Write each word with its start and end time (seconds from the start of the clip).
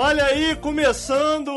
Olha 0.00 0.26
aí, 0.26 0.54
começando 0.54 1.50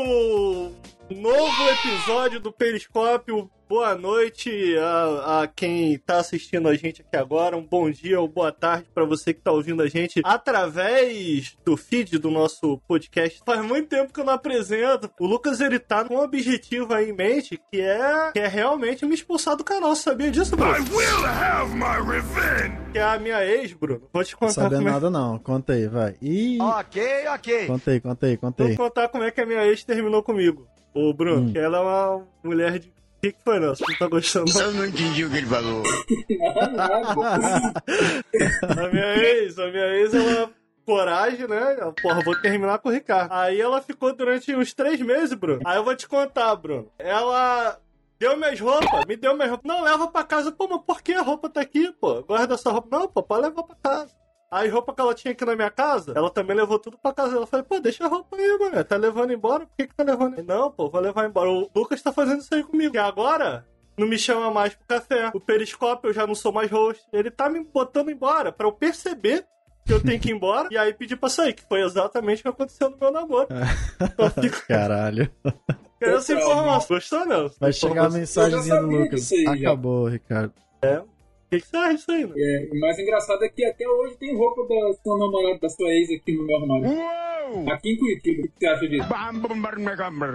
novo 1.08 1.68
episódio 1.70 2.40
do 2.40 2.52
Periscópio. 2.52 3.48
Boa 3.72 3.94
noite 3.94 4.76
a, 4.76 5.40
a 5.40 5.46
quem 5.46 5.96
tá 5.96 6.18
assistindo 6.18 6.68
a 6.68 6.74
gente 6.74 7.00
aqui 7.00 7.16
agora. 7.16 7.56
Um 7.56 7.64
bom 7.66 7.90
dia 7.90 8.20
ou 8.20 8.28
boa 8.28 8.52
tarde 8.52 8.86
para 8.94 9.06
você 9.06 9.32
que 9.32 9.40
tá 9.40 9.50
ouvindo 9.50 9.82
a 9.82 9.88
gente 9.88 10.20
através 10.22 11.56
do 11.64 11.74
feed 11.74 12.18
do 12.18 12.30
nosso 12.30 12.76
podcast. 12.86 13.40
Faz 13.46 13.64
muito 13.64 13.88
tempo 13.88 14.12
que 14.12 14.20
eu 14.20 14.26
não 14.26 14.34
apresento. 14.34 15.10
O 15.18 15.26
Lucas 15.26 15.58
ele 15.62 15.78
tá 15.78 16.04
com 16.04 16.16
um 16.16 16.20
objetivo 16.20 16.92
aí 16.92 17.08
em 17.08 17.14
mente 17.14 17.58
que 17.72 17.80
é, 17.80 18.32
que 18.34 18.40
é 18.40 18.46
realmente 18.46 19.06
me 19.06 19.14
expulsar 19.14 19.56
do 19.56 19.64
canal. 19.64 19.96
Você 19.96 20.02
sabia 20.02 20.30
disso, 20.30 20.54
Bruno? 20.54 20.76
I 20.76 20.80
will 20.94 21.24
have 21.24 21.74
my 21.74 22.12
revenge! 22.12 22.76
Que 22.92 22.98
é 22.98 23.02
a 23.02 23.18
minha 23.18 23.42
ex, 23.42 23.72
Bruno. 23.72 24.02
Vou 24.12 24.22
te 24.22 24.36
contar 24.36 24.52
Sabendo 24.52 24.76
como 24.80 24.88
é... 24.88 24.92
nada 24.92 25.08
não, 25.08 25.38
conta 25.38 25.72
aí, 25.72 25.88
vai. 25.88 26.14
Ih, 26.20 26.60
Ok, 26.60 27.02
ok. 27.34 27.66
conta 27.68 27.90
aí, 27.90 28.00
conta 28.02 28.26
aí, 28.26 28.36
conta 28.36 28.64
aí. 28.64 28.74
Vou 28.74 28.86
contar 28.88 29.08
como 29.08 29.24
é 29.24 29.30
que 29.30 29.40
a 29.40 29.46
minha 29.46 29.64
ex 29.64 29.82
terminou 29.82 30.22
comigo. 30.22 30.68
Ô, 30.92 31.10
Bruno, 31.14 31.46
Hum. 31.48 31.52
que 31.52 31.58
ela 31.58 31.78
é 31.78 31.80
uma 31.80 32.26
mulher 32.44 32.78
de. 32.78 32.92
O 33.22 33.24
que, 33.24 33.32
que 33.34 33.44
foi, 33.44 33.60
Nelson? 33.60 33.84
Não 33.88 33.98
tá 33.98 34.08
gostando? 34.08 34.52
não? 34.52 34.60
Eu 34.62 34.72
não 34.72 34.84
entendi 34.84 35.24
o 35.24 35.30
que 35.30 35.36
ele 35.36 35.46
falou. 35.46 35.84
A 38.76 38.88
minha 38.88 39.16
ex, 39.16 39.56
a 39.60 39.68
minha 39.68 39.86
ex, 39.94 40.12
ela. 40.12 40.50
Coragem, 40.84 41.46
né? 41.46 41.76
Porra, 42.02 42.20
vou 42.24 42.34
terminar 42.40 42.80
com 42.80 42.88
o 42.88 42.92
Ricardo. 42.92 43.30
Aí 43.30 43.60
ela 43.60 43.80
ficou 43.80 44.12
durante 44.12 44.52
uns 44.56 44.74
três 44.74 45.00
meses, 45.00 45.32
Bruno. 45.34 45.60
Aí 45.64 45.76
eu 45.76 45.84
vou 45.84 45.94
te 45.94 46.08
contar, 46.08 46.56
Bruno. 46.56 46.90
Ela 46.98 47.78
deu 48.18 48.36
minhas 48.36 48.58
roupas, 48.58 49.04
me 49.06 49.16
deu 49.16 49.34
minhas 49.34 49.50
roupas. 49.50 49.68
Não, 49.72 49.84
leva 49.84 50.08
pra 50.08 50.24
casa. 50.24 50.50
Pô, 50.50 50.66
mas 50.66 50.82
por 50.84 51.00
que 51.00 51.12
a 51.12 51.22
roupa 51.22 51.48
tá 51.48 51.60
aqui, 51.60 51.92
pô? 52.00 52.20
Guarda 52.24 52.54
essa 52.54 52.72
roupa. 52.72 52.98
Não, 52.98 53.06
pô, 53.06 53.22
pode 53.22 53.42
levar 53.42 53.62
pra 53.62 53.76
casa. 53.80 54.12
As 54.52 54.70
roupas 54.70 54.94
que 54.94 55.00
ela 55.00 55.14
tinha 55.14 55.32
aqui 55.32 55.46
na 55.46 55.56
minha 55.56 55.70
casa, 55.70 56.12
ela 56.14 56.28
também 56.28 56.54
levou 56.54 56.78
tudo 56.78 56.98
pra 56.98 57.10
casa. 57.14 57.34
Ela 57.34 57.46
falou, 57.46 57.64
pô, 57.64 57.80
deixa 57.80 58.04
a 58.04 58.08
roupa 58.08 58.36
aí, 58.36 58.58
mano. 58.58 58.84
Tá 58.84 58.96
levando 58.96 59.32
embora? 59.32 59.64
Por 59.64 59.74
que, 59.78 59.86
que 59.86 59.94
tá 59.94 60.04
levando? 60.04 60.36
aí? 60.38 60.42
Não, 60.42 60.70
pô, 60.70 60.90
vou 60.90 61.00
levar 61.00 61.26
embora. 61.26 61.48
O 61.48 61.70
Lucas 61.74 62.02
tá 62.02 62.12
fazendo 62.12 62.40
isso 62.42 62.54
aí 62.54 62.62
comigo. 62.62 62.94
E 62.94 62.98
agora, 62.98 63.66
não 63.96 64.06
me 64.06 64.18
chama 64.18 64.50
mais 64.50 64.74
pro 64.74 64.86
café. 64.86 65.30
O 65.32 65.40
periscópio 65.40 66.10
eu 66.10 66.12
já 66.12 66.26
não 66.26 66.34
sou 66.34 66.52
mais 66.52 66.70
host. 66.70 67.02
Ele 67.10 67.30
tá 67.30 67.48
me 67.48 67.64
botando 67.64 68.10
embora 68.10 68.52
pra 68.52 68.66
eu 68.66 68.72
perceber 68.72 69.46
que 69.86 69.92
eu 69.94 70.02
tenho 70.02 70.20
que 70.20 70.28
ir 70.28 70.34
embora 70.34 70.68
e 70.70 70.76
aí 70.76 70.92
pedir 70.92 71.16
pra 71.16 71.30
sair, 71.30 71.54
que 71.54 71.64
foi 71.66 71.80
exatamente 71.80 72.40
o 72.40 72.42
que 72.42 72.48
aconteceu 72.48 72.90
no 72.90 72.96
meu 73.00 73.10
namoro. 73.10 73.48
Eu 74.18 74.30
fico 74.30 74.66
Caralho. 74.68 75.28
querendo 75.98 76.18
essa 76.18 76.34
informação. 76.34 76.96
Gostou, 76.96 77.26
não? 77.26 77.50
Vai 77.58 77.72
chegar 77.72 78.04
a 78.06 78.10
mensagenzinha 78.10 78.80
do 78.80 78.86
Lucas. 78.86 79.32
aí. 79.32 79.46
Acabou, 79.46 80.06
Ricardo. 80.08 80.52
O 80.84 81.11
que, 81.52 81.60
que 81.60 81.66
você 81.66 81.76
acha 81.76 81.94
disso 81.94 82.12
aí, 82.12 82.26
né? 82.26 82.32
É, 82.36 82.68
o 82.72 82.80
mais 82.80 82.98
engraçado 82.98 83.44
é 83.44 83.48
que 83.48 83.64
até 83.64 83.86
hoje 83.86 84.16
tem 84.16 84.34
roupa 84.34 84.62
da 84.62 84.92
sua 85.02 85.18
namorada, 85.18 85.58
da 85.60 85.68
sua 85.68 85.88
ex 85.90 86.10
aqui 86.10 86.32
no 86.32 86.46
meu 86.46 86.56
armário. 86.56 86.88
Uou! 86.88 87.70
Aqui 87.70 87.90
em 87.90 87.98
Curitiba, 87.98 88.42
o 88.42 88.44
que 88.44 88.52
você 88.58 88.66
acha 88.66 88.88
disso? 88.88 89.06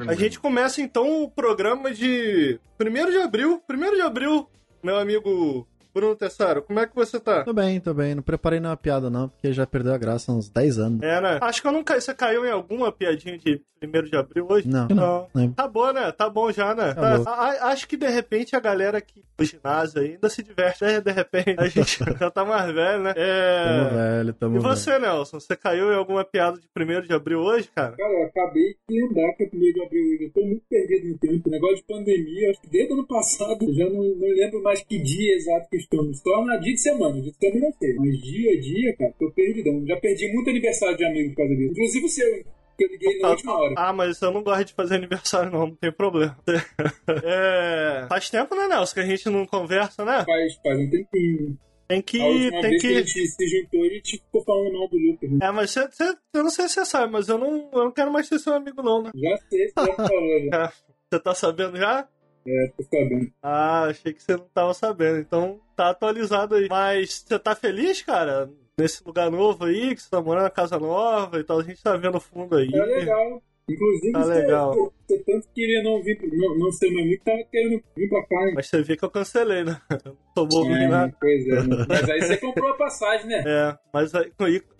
A 0.07 0.13
gente 0.13 0.39
começa 0.39 0.81
então 0.81 1.23
o 1.23 1.31
programa 1.31 1.91
de 1.91 2.59
1 2.79 3.11
de 3.11 3.17
abril. 3.17 3.61
1 3.69 3.95
de 3.95 4.01
abril, 4.01 4.47
meu 4.83 4.97
amigo 4.97 5.67
Bruno 5.97 6.15
Tessaro, 6.15 6.61
como 6.61 6.79
é 6.79 6.85
que 6.85 6.95
você 6.95 7.19
tá? 7.19 7.43
Tô 7.43 7.53
bem, 7.53 7.79
tô 7.79 7.91
bem. 7.93 8.13
Não 8.13 8.21
preparei 8.21 8.59
nenhuma 8.59 8.77
piada 8.77 9.09
não, 9.09 9.29
porque 9.29 9.51
já 9.51 9.65
perdeu 9.65 9.93
a 9.93 9.97
graça 9.97 10.31
há 10.31 10.35
uns 10.35 10.47
10 10.47 10.77
anos. 10.77 11.01
É, 11.01 11.19
né? 11.19 11.39
Acho 11.41 11.61
que 11.61 11.67
eu 11.67 11.71
não 11.71 11.83
caí. 11.83 11.99
Você 11.99 12.13
caiu 12.13 12.45
em 12.45 12.51
alguma 12.51 12.91
piadinha 12.91 13.37
de 13.37 13.59
1 13.83 14.03
de 14.09 14.15
abril 14.15 14.45
hoje? 14.49 14.67
Não, 14.67 14.87
Não. 14.89 15.27
não. 15.33 15.51
Tá 15.53 15.67
bom, 15.67 15.91
né? 15.91 16.11
Tá 16.11 16.29
bom 16.29 16.51
já, 16.51 16.75
né? 16.75 16.93
Tá- 16.93 17.23
a- 17.25 17.31
a- 17.31 17.67
acho 17.71 17.87
que 17.87 17.97
de 17.97 18.07
repente 18.07 18.55
a 18.55 18.59
galera 18.59 18.97
aqui 18.99 19.23
do 19.37 19.43
ginásio 19.45 20.01
ainda 20.01 20.29
se 20.29 20.41
diverte, 20.43 20.83
né? 20.83 20.99
De 21.01 21.11
repente 21.11 21.55
a 21.59 21.67
gente 21.67 21.97
já 22.19 22.29
tá 22.31 22.43
mais 22.45 22.71
velho, 22.73 23.03
né? 23.03 23.13
Tamo 23.13 23.25
É. 23.25 23.89
velho, 24.17 24.33
tamo 24.33 24.55
E 24.57 24.59
velho. 24.59 24.75
você, 24.75 24.99
Nelson? 24.99 25.39
Você 25.39 25.55
caiu 25.55 25.91
em 25.91 25.95
alguma 25.95 26.23
piada 26.23 26.57
de 26.59 26.67
1 26.75 27.01
de 27.07 27.13
abril 27.13 27.39
hoje, 27.39 27.69
cara? 27.75 27.95
Cara, 27.95 28.13
eu 28.13 28.25
acabei 28.27 28.75
de 28.89 29.01
lembrar 29.01 29.33
que 29.33 29.43
é 29.43 29.47
primeiro 29.47 29.73
de 29.75 29.83
abril 29.85 30.03
hoje. 30.03 30.23
Eu 30.25 30.31
tô 30.33 30.41
muito 30.41 30.63
perdido 30.69 31.07
no 31.09 31.17
tempo. 31.17 31.49
Negócio 31.49 31.75
de 31.77 31.83
pandemia, 31.83 32.49
acho 32.51 32.61
que 32.61 32.69
desde 32.69 32.91
o 32.93 32.95
ano 32.97 33.07
passado, 33.07 33.57
eu 33.63 33.73
já 33.73 33.85
não, 33.85 34.01
não 34.03 34.27
lembro 34.35 34.61
mais 34.63 34.81
que 34.83 34.97
dia 34.97 35.35
exato 35.35 35.67
que 35.69 35.77
Só 36.23 36.45
na 36.45 36.57
dia 36.57 36.73
de 36.73 36.81
semana, 36.81 37.21
dia 37.21 37.31
de 37.31 37.37
semana 37.37 37.65
eu 37.67 37.73
sei. 37.79 37.95
Mas 37.95 38.17
dia 38.21 38.51
a 38.51 38.59
dia, 38.61 38.95
cara, 38.97 39.13
tô 39.19 39.31
perdidão. 39.31 39.85
Já 39.87 39.97
perdi 39.97 40.33
muito 40.33 40.49
aniversário 40.49 40.97
de 40.97 41.05
amigo 41.05 41.29
por 41.31 41.37
causa 41.37 41.55
disso. 41.55 41.71
Inclusive 41.71 42.05
o 42.05 42.09
seu, 42.09 42.43
que 42.77 42.83
eu 42.83 42.89
liguei 42.89 43.19
na 43.19 43.29
última 43.29 43.57
hora. 43.57 43.73
Ah, 43.77 43.93
mas 43.93 44.21
eu 44.21 44.31
não 44.31 44.43
gosto 44.43 44.65
de 44.65 44.73
fazer 44.73 44.95
aniversário, 44.95 45.51
não, 45.51 45.67
não 45.67 45.75
tem 45.75 45.91
problema. 45.91 46.37
É... 47.23 48.05
Faz 48.09 48.29
tempo, 48.29 48.55
né, 48.55 48.67
Nelson, 48.67 48.93
que 48.93 48.99
a 48.99 49.05
gente 49.05 49.29
não 49.29 49.45
conversa, 49.45 50.03
né? 50.05 50.23
Faz, 50.25 50.55
faz 50.63 50.79
um 50.79 50.89
tempinho. 50.89 51.57
Tem 51.87 52.01
que. 52.01 52.19
A 52.19 52.21
Tem 52.61 52.71
vez 52.71 52.81
que... 52.81 52.87
a 52.87 52.91
que. 52.91 53.07
gente 53.07 53.27
se 53.29 53.47
juntou, 53.47 53.81
a 53.81 53.87
gente 53.89 54.17
ficou 54.17 54.43
falando 54.43 54.73
mal 54.73 54.89
do 54.89 54.97
Lucas. 54.97 55.31
Né? 55.31 55.39
É, 55.41 55.51
mas 55.51 55.71
você, 55.71 55.87
você- 55.87 56.15
eu 56.33 56.43
não 56.43 56.49
sei 56.49 56.67
se 56.67 56.73
você 56.73 56.85
sabe, 56.85 57.13
mas 57.13 57.29
eu 57.29 57.37
não, 57.37 57.69
eu 57.71 57.85
não 57.85 57.91
quero 57.93 58.11
mais 58.11 58.27
ser 58.27 58.39
seu 58.39 58.53
amigo, 58.53 58.83
não, 58.83 59.03
né? 59.03 59.11
Já 59.15 59.37
sei, 59.49 59.69
você 59.69 59.85
já 59.85 59.93
falou, 59.95 60.39
já. 60.51 60.63
É, 60.65 60.69
Você 61.09 61.19
tá 61.23 61.33
sabendo 61.33 61.77
já? 61.77 62.05
É, 62.47 62.67
tô 62.77 62.83
sabendo. 62.83 63.29
Ah, 63.43 63.83
achei 63.83 64.13
que 64.13 64.23
você 64.23 64.33
não 64.37 64.47
tava 64.53 64.73
sabendo. 64.73 65.19
Então 65.19 65.59
tá 65.75 65.89
atualizado 65.89 66.55
aí. 66.55 66.67
Mas 66.69 67.25
você 67.27 67.37
tá 67.37 67.53
feliz, 67.55 68.01
cara? 68.01 68.49
Nesse 68.79 69.03
lugar 69.05 69.29
novo 69.29 69.65
aí, 69.65 69.93
que 69.95 70.01
você 70.01 70.09
tá 70.09 70.21
morando 70.21 70.43
na 70.43 70.49
casa 70.49 70.79
nova 70.79 71.39
e 71.39 71.43
tal. 71.43 71.59
A 71.59 71.63
gente 71.63 71.81
tá 71.83 71.97
vendo 71.97 72.15
o 72.15 72.21
fundo 72.21 72.55
aí. 72.55 72.71
Tá 72.71 72.85
legal. 72.85 73.41
Inclusive, 73.69 74.13
Tá 74.13 74.23
você, 74.23 74.33
legal. 74.33 74.73
Você, 74.73 75.19
tanto 75.25 75.49
queria 75.53 75.83
não 75.83 76.01
vir, 76.01 76.17
não, 76.31 76.57
não 76.57 76.71
ser 76.71 76.89
meu 76.89 77.01
amigo, 77.03 77.21
tava 77.25 77.43
querendo 77.51 77.83
vir 77.97 78.07
pra 78.07 78.25
cá, 78.25 78.47
hein? 78.47 78.53
Mas 78.55 78.69
você 78.69 78.81
vê 78.81 78.95
que 78.95 79.03
eu 79.03 79.09
cancelei, 79.11 79.65
né? 79.65 79.81
Eu 80.37 80.45
bobo 80.47 80.69
nem 80.69 80.85
É, 80.85 80.87
nada. 80.87 81.13
pois 81.19 81.47
é. 81.47 81.63
né? 81.67 81.85
Mas 81.89 82.09
aí 82.09 82.21
você 82.21 82.37
comprou 82.37 82.69
a 82.69 82.77
passagem, 82.77 83.27
né? 83.27 83.43
É, 83.45 83.77
mas 83.91 84.15
aí, 84.15 84.31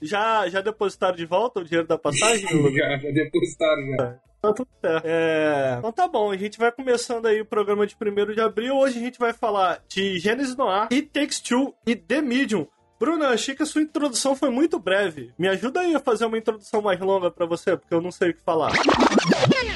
já, 0.01 0.47
já 0.47 0.61
depositaram 0.61 1.17
de 1.17 1.25
volta 1.25 1.59
o 1.59 1.65
dinheiro 1.65 1.85
da 1.85 1.97
passagem? 1.97 2.47
Já, 2.73 2.97
já 2.97 3.11
depositaram 3.11 3.87
já. 3.97 4.19
Tá 4.41 4.53
tudo 4.53 4.67
certo. 4.81 5.03
É... 5.05 5.75
Então 5.79 5.91
tá 5.91 6.07
bom, 6.07 6.31
a 6.31 6.37
gente 6.37 6.57
vai 6.59 6.71
começando 6.71 7.25
aí 7.25 7.41
o 7.41 7.45
programa 7.45 7.85
de 7.87 7.95
1 7.99 8.33
de 8.33 8.41
abril. 8.41 8.75
Hoje 8.75 8.97
a 8.99 9.01
gente 9.01 9.17
vai 9.19 9.33
falar 9.33 9.81
de 9.89 10.19
Gênesis 10.19 10.55
Noir, 10.55 10.87
It 10.91 11.09
Takes 11.11 11.39
Two 11.39 11.73
e 11.85 11.95
The 11.95 12.21
Medium. 12.21 12.67
Bruno, 12.99 13.25
eu 13.25 13.29
achei 13.29 13.53
que 13.55 13.61
a 13.61 13.65
sua 13.65 13.81
introdução 13.81 14.35
foi 14.35 14.49
muito 14.49 14.79
breve. 14.79 15.31
Me 15.37 15.47
ajuda 15.47 15.81
aí 15.81 15.93
a 15.93 15.99
fazer 15.99 16.25
uma 16.25 16.37
introdução 16.37 16.81
mais 16.81 16.99
longa 16.99 17.29
pra 17.29 17.45
você, 17.45 17.77
porque 17.77 17.93
eu 17.93 18.01
não 18.01 18.11
sei 18.11 18.31
o 18.31 18.33
que 18.33 18.41
falar. 18.41 18.71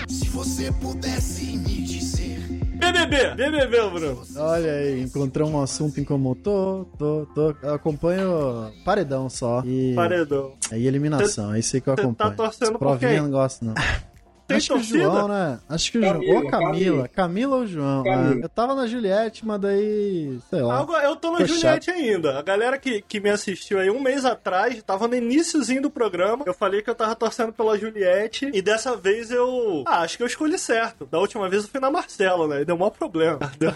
Se 0.10 0.28
você 0.30 0.72
pudesse 0.82 1.46
me 1.58 1.84
dizer. 1.84 2.40
BBB! 2.78 3.36
BBB, 3.36 3.90
Bruno. 3.92 4.24
Olha 4.38 4.72
aí, 4.72 5.02
encontrou 5.04 5.48
um 5.50 5.62
assunto 5.62 6.00
em 6.00 6.04
comum. 6.04 6.34
Tô, 6.34 6.86
tô, 6.98 7.28
tô. 7.36 7.56
Eu 7.62 7.76
acompanho 7.76 8.72
paredão 8.84 9.30
só. 9.30 9.62
E, 9.66 9.94
Paredão. 9.94 10.54
e 10.72 10.88
eliminação, 10.88 11.54
é 11.54 11.60
isso 11.60 11.76
aí 11.76 11.82
que 11.82 11.90
eu 11.90 11.94
Cê 11.96 12.02
tá 12.02 12.08
acompanho. 12.08 12.36
torcendo 12.36 12.80
por 12.80 12.98
quem? 12.98 13.22
não 13.22 13.30
gosto, 13.30 13.64
não. 13.64 13.76
Tem 14.52 14.58
Acho 14.58 14.68
que 14.68 14.74
o 14.74 14.78
torcida? 14.78 15.04
João, 15.04 15.28
né? 15.28 15.60
Acho 15.70 15.92
que 15.92 15.98
o 15.98 16.02
João. 16.02 16.14
Camila, 16.14 16.36
Ou 16.36 16.50
Camila. 16.50 16.72
Camila. 16.72 17.08
Camila 17.08 17.56
ou 17.58 17.68
João. 17.68 18.04
Camila. 18.04 18.36
né? 18.36 18.42
Eu 18.44 18.50
tava 18.50 18.76
na 18.76 18.88
Juliette, 18.88 19.46
mas 19.46 19.60
daí. 19.62 20.40
Sei 20.50 20.62
lá. 20.62 20.80
Agora, 20.80 21.04
eu 21.06 21.16
tô 21.16 21.32
na 21.32 21.46
Juliette 21.46 21.90
ainda. 21.92 22.40
A 22.40 22.42
galera 22.42 22.78
que, 22.78 23.02
que 23.02 23.20
me 23.20 23.30
assistiu 23.30 23.80
aí 23.80 23.90
um 23.90 24.02
mês 24.02 24.26
atrás, 24.26 24.82
tava 24.84 25.08
no 25.08 25.16
iníciozinho 25.16 25.82
do 25.82 25.90
programa. 25.90 26.44
Eu 26.46 26.54
falei 26.54 26.82
que 26.82 26.90
eu 26.90 26.96
tava 26.96 27.16
torcendo 27.16 27.54
pela 27.54 27.78
Juliette. 27.78 28.50
E 28.54 28.62
dessa 28.62 28.96
vez 28.96 29.32
eu. 29.32 29.84
Ah, 29.88 30.02
acho 30.02 30.18
que 30.18 30.24
eu 30.24 30.28
escolhi 30.28 30.58
certo. 30.58 31.06
Da 31.06 31.20
última 31.20 31.48
vez 31.50 31.64
eu 31.64 31.70
fui 31.70 31.80
na 31.80 31.90
Marcela, 31.92 32.48
né? 32.48 32.62
E 32.62 32.66
deu 32.66 32.78
maior 32.78 32.92
problema. 32.92 33.40
Deu, 33.58 33.74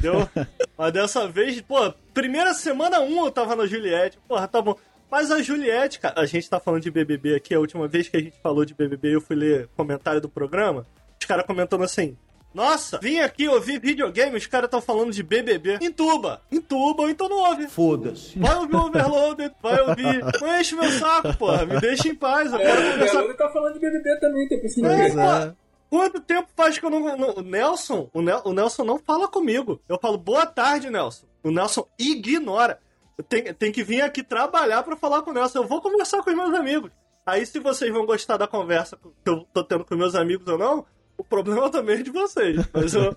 deu- 0.00 0.28
Mas 0.76 0.92
dessa 0.92 1.26
vez, 1.26 1.60
pô, 1.60 1.92
primeira 2.12 2.52
semana 2.54 3.00
1 3.00 3.24
eu 3.24 3.30
tava 3.30 3.56
na 3.56 3.66
Juliette. 3.66 4.18
Porra, 4.28 4.46
tá 4.46 4.60
bom. 4.60 4.76
Mas 5.10 5.30
a 5.30 5.40
Juliette, 5.42 6.00
cara, 6.00 6.20
a 6.20 6.26
gente 6.26 6.48
tá 6.50 6.58
falando 6.58 6.82
de 6.82 6.90
BBB 6.90 7.34
aqui, 7.34 7.54
a 7.54 7.60
última 7.60 7.86
vez 7.86 8.08
que 8.08 8.16
a 8.16 8.20
gente 8.20 8.36
falou 8.42 8.64
de 8.64 8.74
BBB, 8.74 9.14
eu 9.14 9.20
fui 9.20 9.36
ler 9.36 9.68
comentário 9.76 10.20
do 10.20 10.28
programa, 10.28 10.84
os 11.20 11.26
caras 11.26 11.46
comentando 11.46 11.84
assim, 11.84 12.16
nossa, 12.52 12.98
vim 13.02 13.18
aqui 13.18 13.46
ouvir 13.48 13.78
videogame, 13.80 14.36
os 14.36 14.46
caras 14.46 14.66
estão 14.66 14.80
falando 14.80 15.12
de 15.12 15.22
BBB. 15.22 15.78
Entuba, 15.82 16.40
entuba, 16.50 17.02
ou 17.02 17.10
então 17.10 17.28
não 17.28 17.36
ouve. 17.50 17.68
Foda-se. 17.68 18.38
Vai 18.38 18.56
ouvir 18.56 18.74
o 18.74 18.86
Overloaded, 18.86 19.54
vai 19.62 19.80
ouvir. 19.82 20.24
Não 20.40 20.60
enche 20.60 20.74
meu 20.74 20.90
saco, 20.92 21.36
porra, 21.36 21.66
me 21.66 21.78
deixa 21.80 22.08
em 22.08 22.14
paz, 22.14 22.50
eu 22.52 22.58
quero 22.58 22.80
É, 22.82 22.88
o 22.88 22.92
conversar. 22.92 23.22
Belo 23.22 23.34
tá 23.34 23.48
falando 23.50 23.74
de 23.74 23.80
BBB 23.80 24.16
também, 24.20 24.48
tá 24.48 24.56
pensando 24.56 24.86
É, 24.86 25.10
que 25.10 25.18
é. 25.18 25.52
Quanto 25.88 26.20
tempo 26.20 26.48
faz 26.56 26.78
que 26.78 26.84
eu 26.84 26.90
não. 26.90 27.16
não- 27.16 27.34
o 27.36 27.42
Nelson, 27.42 28.10
o, 28.12 28.20
Nel- 28.20 28.42
o 28.44 28.52
Nelson 28.52 28.82
não 28.84 28.98
fala 28.98 29.28
comigo. 29.28 29.80
Eu 29.88 29.98
falo, 30.00 30.18
boa 30.18 30.44
tarde, 30.44 30.90
Nelson. 30.90 31.26
O 31.44 31.50
Nelson 31.50 31.86
ignora. 31.98 32.80
Eu 33.18 33.24
tenho, 33.24 33.54
tenho 33.54 33.72
que 33.72 33.82
vir 33.82 34.02
aqui 34.02 34.22
trabalhar 34.22 34.82
pra 34.82 34.96
falar 34.96 35.22
com 35.22 35.30
o 35.30 35.34
Nelson. 35.34 35.58
Eu 35.60 35.66
vou 35.66 35.80
conversar 35.80 36.22
com 36.22 36.30
os 36.30 36.36
meus 36.36 36.54
amigos. 36.54 36.90
Aí, 37.24 37.44
se 37.46 37.58
vocês 37.58 37.92
vão 37.92 38.04
gostar 38.06 38.36
da 38.36 38.46
conversa 38.46 38.96
que 39.24 39.30
eu 39.30 39.46
tô 39.52 39.64
tendo 39.64 39.84
com 39.84 39.96
meus 39.96 40.14
amigos 40.14 40.46
ou 40.46 40.58
não, 40.58 40.84
o 41.16 41.24
problema 41.24 41.68
também 41.70 41.98
é 41.98 42.02
de 42.02 42.10
vocês. 42.10 42.56
Mas 42.72 42.94
eu, 42.94 43.14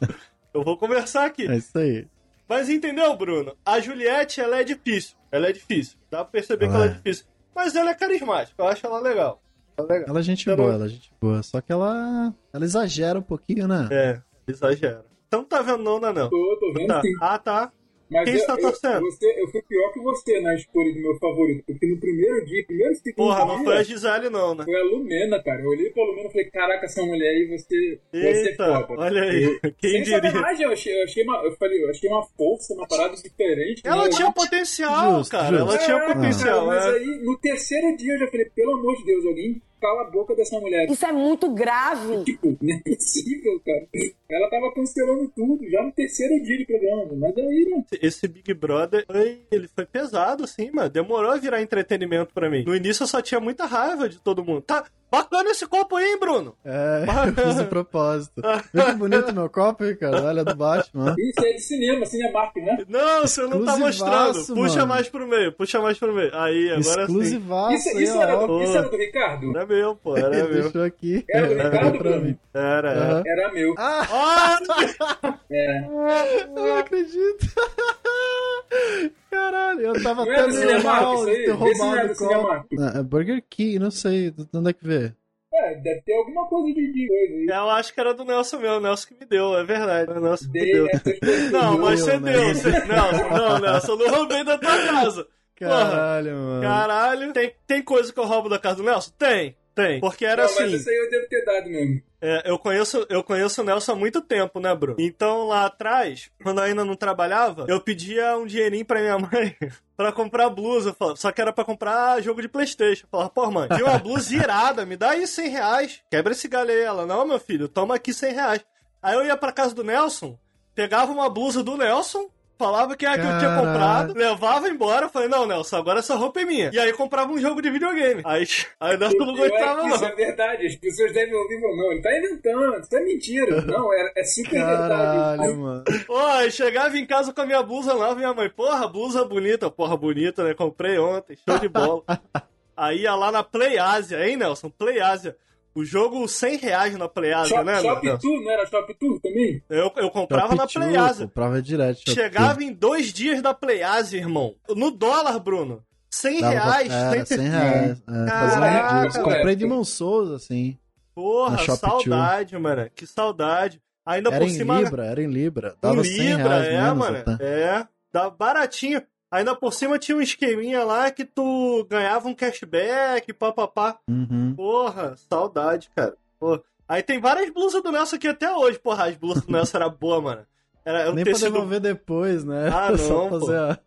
eu 0.54 0.64
vou 0.64 0.78
conversar 0.78 1.26
aqui. 1.26 1.48
É 1.48 1.56
isso 1.58 1.78
aí. 1.78 2.08
Mas 2.48 2.70
entendeu, 2.70 3.16
Bruno? 3.16 3.56
A 3.66 3.80
Juliette, 3.80 4.42
ela 4.42 4.60
é 4.60 4.64
difícil. 4.64 5.16
Ela 5.32 5.50
é 5.50 5.52
difícil. 5.52 5.98
Dá 6.10 6.20
pra 6.24 6.32
perceber 6.32 6.68
que 6.70 6.74
ela 6.76 6.86
é 6.86 6.90
É. 6.90 6.94
difícil. 6.94 7.26
Mas 7.54 7.76
ela 7.76 7.92
é 7.92 7.94
carismática. 7.94 8.56
Eu 8.64 8.68
acho 8.68 8.86
ela 8.88 9.00
legal. 9.00 9.42
Ela 9.78 9.88
é 9.88 9.92
legal. 9.94 10.10
Ela 10.10 10.20
é 10.20 10.24
gente 10.24 10.48
Eu 10.50 10.56
boa, 10.58 10.74
ela 10.74 10.86
é 10.86 10.90
gente 10.90 11.12
boa. 11.22 11.44
Só 11.44 11.62
que 11.62 11.72
ela. 11.72 12.34
Ela 12.52 12.66
exagera 12.66 13.20
um 13.20 13.22
pouquinho, 13.24 13.68
né? 13.68 13.88
É, 13.92 14.22
exagera. 14.48 15.06
Então 15.28 15.42
não 15.42 15.48
tá 15.48 15.62
vendo 15.62 15.84
não, 15.84 16.00
não, 16.00 16.12
não. 16.12 16.30
Tô, 16.30 16.58
tô 16.60 16.74
vendo 16.74 16.88
Tá. 16.88 17.02
sim. 17.02 17.14
Ah, 17.22 17.38
tá. 17.38 17.72
Mas 18.12 18.24
Quem 18.26 18.34
eu, 18.34 18.40
está 18.40 18.54
eu- 18.54 18.62
torcendo? 18.62 19.02
você- 19.02 19.42
eu 19.42 19.48
fui 19.50 19.62
pior 19.62 19.94
que 19.94 20.00
você 20.00 20.40
na 20.42 20.56
escolha 20.56 20.94
do 20.94 21.00
meu 21.00 21.16
favorito, 21.20 21.64
porque 21.68 21.86
no 21.88 22.00
primeiro 22.00 22.44
dia, 22.46 22.66
primeiro 22.66 22.92
e 22.94 22.96
segundo 22.96 23.16
Porra, 23.16 23.46
não 23.46 23.56
dia, 23.58 23.66
foi 23.66 23.78
a 23.78 23.84
Gisele, 23.84 24.30
não, 24.30 24.56
né? 24.56 24.64
foi 24.66 24.76
a 24.76 24.84
Lumena, 24.84 25.44
cara. 25.44 25.62
Eu 25.62 25.70
olhei 25.70 25.90
pra 25.92 26.04
Lumena 26.04 26.28
e 26.28 26.32
falei, 26.32 26.50
caraca, 26.50 26.86
essa 26.86 27.04
mulher 27.04 27.30
aí, 27.30 27.48
você, 27.58 28.00
você 28.12 28.50
Eita, 28.50 28.86
foda. 28.88 29.02
olha 29.02 29.22
aí. 29.22 29.44
Eu- 29.44 29.60
Quem 29.78 29.92
Sem 29.92 30.04
diria? 30.04 30.22
sacanagem, 30.32 30.66
eu 30.66 30.72
achei, 30.72 31.00
eu 31.00 31.04
achei 31.04 31.24
uma, 31.24 31.44
eu 31.46 31.52
falei, 31.58 31.84
eu 31.84 31.90
achei 31.90 32.10
uma 32.10 32.24
força, 32.36 32.74
uma 32.74 32.88
parada 32.88 33.16
diferente. 33.16 33.82
Ela 33.86 34.04
né? 34.06 34.10
tinha 34.10 34.32
potencial, 34.32 35.18
Justo, 35.20 35.32
cara. 35.32 35.58
justo. 35.58 35.70
Ela 35.70 35.78
tinha 35.78 35.98
É, 35.98 36.14
potencial, 36.14 36.66
cara, 36.68 36.82
mas 36.82 36.86
né? 36.86 36.92
aí, 37.00 37.24
no 37.24 37.38
terceiro 37.38 37.96
dia, 37.96 38.14
eu 38.14 38.20
já 38.20 38.28
falei, 38.28 38.46
pelo 38.56 38.74
amor 38.78 38.96
de 38.98 39.06
Deus, 39.06 39.26
alguém 39.26 39.62
cala 39.80 40.04
a 40.04 40.10
boca 40.10 40.36
dessa 40.36 40.60
mulher. 40.60 40.90
Isso 40.90 41.06
é 41.06 41.12
muito 41.12 41.54
grave. 41.54 42.24
Tipo, 42.24 42.58
não 42.62 42.76
é 42.76 42.80
possível, 42.80 43.60
cara. 43.66 43.88
Ela 44.30 44.50
tava 44.50 44.72
cancelando 44.74 45.32
tudo, 45.36 45.68
já 45.70 45.82
no 45.84 45.92
terceiro 45.92 46.44
dia 46.44 46.58
de 46.58 46.66
programa. 46.66 47.08
Mas 47.16 47.38
aí, 47.38 47.68
né? 47.70 47.84
Esse 48.02 48.28
Big 48.28 48.54
Brother, 48.54 49.06
foi, 49.08 49.42
ele 49.52 49.68
foi 49.68 49.86
pesado, 49.86 50.44
assim, 50.44 50.70
mano. 50.72 50.90
Demorou 50.90 51.32
a 51.32 51.38
virar 51.38 51.62
entretenimento 51.62 52.34
pra 52.34 52.50
mim. 52.50 52.64
No 52.64 52.76
início 52.76 53.04
eu 53.04 53.08
só 53.08 53.22
tinha 53.22 53.40
muita 53.40 53.66
raiva 53.66 54.08
de 54.08 54.20
todo 54.20 54.44
mundo. 54.44 54.62
Tá 54.62 54.86
bacana 55.12 55.50
esse 55.50 55.66
copo 55.66 55.96
aí, 55.96 56.12
hein, 56.12 56.20
Bruno? 56.20 56.56
É, 56.64 57.06
eu 57.28 57.44
fiz 57.46 57.56
de 57.56 57.64
propósito. 57.66 58.42
Vê 58.72 58.84
que 58.84 58.92
bonito 58.94 59.34
meu 59.34 59.50
copo, 59.50 59.84
hein, 59.84 59.96
cara? 59.96 60.24
Olha 60.24 60.44
do 60.44 60.56
Batman. 60.56 61.16
Isso 61.18 61.46
é 61.46 61.54
de 61.54 61.62
cinema, 61.62 62.06
Cinemark, 62.06 62.56
né? 62.58 62.86
Não, 62.88 63.22
você 63.22 63.42
não 63.48 63.66
tá 63.66 63.78
mostrando. 63.78 64.46
Puxa 64.54 64.76
mano. 64.76 64.88
mais 64.88 65.10
pro 65.10 65.28
meio, 65.28 65.52
puxa 65.54 65.82
mais 65.82 65.98
pro 65.98 66.14
meio. 66.14 66.30
Aí, 66.36 66.70
agora 66.70 67.08
sim. 67.08 67.20
Isso, 67.20 68.00
isso, 68.00 68.22
era, 68.22 68.46
isso 68.64 68.78
era 68.78 68.90
do 68.90 68.98
Ricardo? 68.98 69.50
Era 69.50 69.66
meu, 69.70 69.96
pô, 69.96 70.18
era 70.18 70.36
Ele 70.38 70.48
meu. 70.54 70.64
deixou 70.64 70.84
aqui. 70.84 71.24
Era 71.30 71.48
Era 71.48 71.64
Ricardo, 71.70 71.98
pra 72.00 72.20
mim. 72.20 72.38
Era, 72.54 72.92
era. 72.92 73.02
Aham. 73.14 73.24
Era 73.26 73.52
meu. 73.54 73.76
Ah, 73.78 74.60
É. 75.50 75.80
Eu 75.86 76.48
não 76.56 76.78
acredito. 76.78 77.46
Caralho, 79.32 79.82
eu 79.82 80.04
tava 80.04 80.26
Não 80.26 80.32
até 80.32 80.42
é 80.42 80.48
do 80.48 80.54
meio 80.54 80.62
Cinemark 80.70 81.02
mal 81.04 81.26
de 81.26 81.32
ter 81.32 81.48
não 81.48 81.54
é 81.54 81.58
roubado 81.58 82.08
do 82.08 82.14
o 82.14 82.16
copo. 82.18 82.68
Ah, 82.80 83.00
é 83.00 83.04
Burger 83.04 83.44
King, 83.50 83.80
não 83.80 83.92
sei. 83.92 84.32
de 84.32 84.48
Onde 84.54 84.70
é 84.70 84.74
que 84.74 84.86
vê? 84.86 85.14
É, 85.52 85.76
deve 85.76 86.02
ter 86.02 86.14
alguma 86.14 86.48
coisa 86.48 86.68
de, 86.68 86.94
de 86.94 87.08
coisa 87.08 87.34
aí. 87.36 87.46
eu 87.50 87.70
acho 87.72 87.94
que 87.94 88.00
era 88.00 88.14
do 88.14 88.24
Nelson 88.24 88.60
meu, 88.60 88.74
o 88.74 88.80
Nelson 88.80 89.08
que 89.08 89.16
me 89.16 89.26
deu, 89.26 89.58
é 89.58 89.64
verdade. 89.64 90.12
O 90.12 90.20
Nelson 90.20 90.46
que 90.52 90.60
me 90.60 90.72
deu. 90.72 90.88
coisas. 91.24 91.52
Não, 91.52 91.78
mas 91.80 92.00
você 92.02 92.12
Deu, 92.12 92.20
né? 92.22 92.32
deu. 92.32 92.56
Você... 92.56 92.70
Nelson, 92.72 93.30
não, 93.30 93.60
Nelson, 93.60 93.92
eu 93.94 93.98
não 93.98 94.10
roubei 94.16 94.44
da 94.44 94.58
tua 94.58 94.78
casa. 94.78 95.28
Porra, 95.58 95.70
Caralho, 95.90 96.36
mano. 96.36 96.62
caralho. 96.62 97.34
Tem, 97.34 97.54
tem 97.68 97.82
coisa 97.82 98.14
que 98.14 98.20
eu 98.20 98.26
roubo 98.26 98.48
da 98.48 98.60
casa 98.60 98.78
do 98.78 98.84
Nelson? 98.84 99.12
Tem, 99.18 99.56
tem. 99.84 100.00
Porque 100.00 100.26
era 100.26 100.44
Não, 100.44 100.50
assim. 100.50 100.64
mas 100.64 100.74
isso 100.74 100.90
aí 100.90 100.96
eu 100.96 101.10
devo 101.10 101.28
ter 101.28 101.46
dado 101.46 101.70
mesmo. 101.70 102.02
É, 102.22 102.42
eu 102.52 102.60
conheço, 102.60 103.06
eu 103.10 103.24
conheço 103.24 103.62
o 103.62 103.64
Nelson 103.64 103.94
há 103.94 103.96
muito 103.96 104.22
tempo, 104.22 104.60
né, 104.60 104.76
Bruno? 104.76 104.98
Então 105.00 105.48
lá 105.48 105.66
atrás, 105.66 106.30
quando 106.44 106.58
eu 106.58 106.66
ainda 106.66 106.84
não 106.84 106.96
trabalhava, 106.96 107.66
eu 107.70 107.80
pedia 107.80 108.38
um 108.38 108.46
dinheirinho 108.46 108.84
pra 108.86 109.00
minha 109.00 109.18
mãe 109.20 109.56
pra 109.96 110.12
comprar 110.12 110.50
blusa. 110.50 110.94
Falava, 110.94 111.16
Só 111.18 111.32
que 111.32 111.40
era 111.42 111.54
pra 111.54 111.64
comprar 111.64 112.22
jogo 112.22 112.42
de 112.42 112.50
Playstation. 112.50 113.06
Eu 113.06 113.10
falava, 113.10 113.30
pô, 113.30 113.50
mãe, 113.50 113.70
tinha 113.70 113.86
uma 113.86 113.98
blusa 114.00 114.36
irada, 114.36 114.86
me 114.86 114.98
dá 114.98 115.12
aí 115.12 115.26
100 115.26 115.50
reais. 115.50 116.02
Quebra 116.12 116.34
esse 116.34 116.48
galho 116.48 116.72
aí. 116.72 116.82
Ela, 116.82 117.06
não, 117.06 117.26
meu 117.26 117.40
filho, 117.40 117.70
toma 117.70 117.96
aqui 117.96 118.14
100 118.14 118.34
reais. 118.34 118.66
Aí 119.02 119.16
eu 119.16 119.26
ia 119.26 119.38
pra 119.38 119.54
casa 119.54 119.74
do 119.74 119.84
Nelson, 119.84 120.38
pegava 120.76 121.10
uma 121.12 121.30
blusa 121.30 121.64
do 121.64 121.78
Nelson, 121.78 122.30
falava 122.60 122.98
que 122.98 123.06
era 123.06 123.18
que 123.18 123.26
eu 123.26 123.40
tinha 123.40 123.56
comprado, 123.56 124.14
levava 124.14 124.68
embora, 124.68 125.08
falei, 125.08 125.30
não, 125.30 125.48
Nelson, 125.48 125.78
agora 125.78 126.00
essa 126.00 126.14
roupa 126.16 126.42
é 126.42 126.46
minha. 126.46 126.70
E 126.74 126.78
aí 126.78 126.92
comprava 126.92 127.32
um 127.32 127.40
jogo 127.40 127.62
de 127.62 127.72
videogame. 127.72 128.22
Aí, 128.26 128.46
aí 128.78 128.98
Nelson 128.98 129.26
não 129.26 129.36
gostava, 129.36 129.84
não. 129.84 129.96
Isso 129.96 130.06
é 130.06 130.16
verdade. 130.16 130.68
As 130.68 130.76
pessoas 130.76 131.14
devem 131.14 131.34
ouvir 131.34 131.56
e 131.56 131.62
falar, 131.62 131.76
não, 131.78 131.92
ele 131.94 132.02
tá 132.02 132.18
inventando, 132.18 132.80
isso 132.82 132.96
é 132.98 133.02
mentira. 133.02 133.62
Não, 133.70 133.94
é, 133.94 134.14
é 134.16 134.24
super 134.24 134.60
Caralho, 134.60 135.38
verdade. 135.38 135.54
mano. 135.54 135.84
Pô, 136.08 136.18
aí 136.18 136.52
chegava 136.52 136.98
em 136.98 137.06
casa 137.06 137.32
com 137.32 137.42
a 137.42 137.46
minha 137.46 137.62
blusa 137.62 137.94
nova, 137.94 138.16
minha 138.16 138.34
mãe, 138.34 138.50
porra, 138.50 138.88
blusa 138.88 139.24
bonita, 139.24 139.70
porra 139.70 139.96
bonita, 139.96 140.44
né? 140.44 140.54
Comprei 140.56 140.98
ontem, 140.98 141.38
show 141.48 141.60
de 141.60 141.70
bola. 141.70 142.04
aí 142.76 143.02
ia 143.02 143.14
lá 143.16 143.32
na 143.32 143.44
Play 143.44 143.78
Asia, 143.78 144.28
hein, 144.28 144.36
Nelson? 144.38 144.70
Play 144.70 145.00
Asia. 145.00 145.38
O 145.76 145.86
jogo 145.86 146.28
100 146.28 146.58
reais 146.58 146.98
na 146.98 147.08
Play 147.08 147.32
Asia, 147.32 147.56
Shop, 147.58 147.64
né, 147.66 147.82
Shop? 147.82 148.18
Tour, 148.20 148.42
não 148.44 148.52
era 148.52 148.66
Shop 148.66 148.94
Tour 149.00 149.20
também? 149.22 149.64
Eu, 149.70 149.92
eu 149.98 150.10
comprava 150.10 150.56
na 150.56 150.64
Shop 150.68 150.74
Play 150.86 150.94
Two, 150.96 151.04
Asia. 151.06 151.28
Comprava 151.28 151.62
direto. 151.62 151.98
Shop 152.00 152.12
Chegava 152.12 152.64
em 152.64 152.74
dois 152.74 153.14
dias 153.14 153.42
da 153.42 153.54
Play 153.54 153.84
Asia, 153.84 154.20
irmão. 154.20 154.56
No 154.76 154.92
dólar, 154.92 155.38
Bruno. 155.40 155.84
100 156.12 156.32
Two. 156.34 156.42
Dava 156.42 156.56
pra- 156.56 156.64
reais. 156.72 156.92
Era, 156.92 157.26
100 157.26 157.38
100 157.38 157.48
reais. 157.50 158.04
É, 158.08 158.26
Caraca, 158.30 158.96
um 158.96 159.10
dia. 159.10 159.22
Comprei 159.24 159.56
de 159.56 159.66
mão 159.66 159.84
Souza, 159.84 160.36
assim. 160.38 160.78
Porra, 161.14 161.58
Na 161.58 161.76
saudade, 161.76 162.58
mano. 162.58 162.90
Que 162.96 163.06
saudade. 163.06 163.82
Ainda 164.06 164.30
Era 164.30 164.40
por 164.40 164.48
em 164.48 164.54
cima. 164.54 164.82
Libra, 164.82 165.06
era 165.06 165.22
em 165.22 165.28
Libra. 165.28 165.76
Dava 165.82 166.04
100 166.04 166.18
Libra, 166.18 166.48
reais 166.62 166.68
é, 166.68 166.82
menos 166.82 166.98
mano. 166.98 167.18
até. 167.18 167.46
É, 167.46 167.88
dá 168.12 168.30
baratinho. 168.30 169.02
Ainda 169.32 169.56
por 169.56 169.72
cima 169.74 170.00
tinha 170.00 170.18
um 170.18 170.22
esqueminha 170.22 170.84
lá 170.84 171.12
que 171.12 171.24
tu 171.24 171.86
ganhava 171.90 172.28
um 172.28 172.34
cashback, 172.34 173.32
papapá. 173.34 174.00
Uhum. 174.10 174.54
Porra, 174.56 175.16
saudade, 175.30 175.90
cara. 175.96 176.16
Pô. 176.40 176.60
Aí 176.88 177.04
tem 177.04 177.20
várias 177.20 177.50
blusas 177.52 177.84
do 177.84 177.92
Nelson 177.92 178.16
aqui 178.16 178.28
até 178.28 178.52
hoje. 178.52 178.80
Porra, 178.80 179.06
as 179.06 179.16
blusas 179.16 179.46
do 179.46 179.52
Nelson 179.52 179.78
eram 179.78 179.92
boas, 179.92 180.24
mano. 180.24 180.42
Era 180.84 181.12
um 181.12 181.14
Nem 181.14 181.24
pra 181.24 181.34
tecido... 181.34 181.52
devolver 181.54 181.80
depois, 181.80 182.44
né? 182.44 182.70
Ah, 182.74 182.90
Só 182.98 183.30
não, 183.30 183.40
fazer 183.40 183.58
a... 183.58 183.80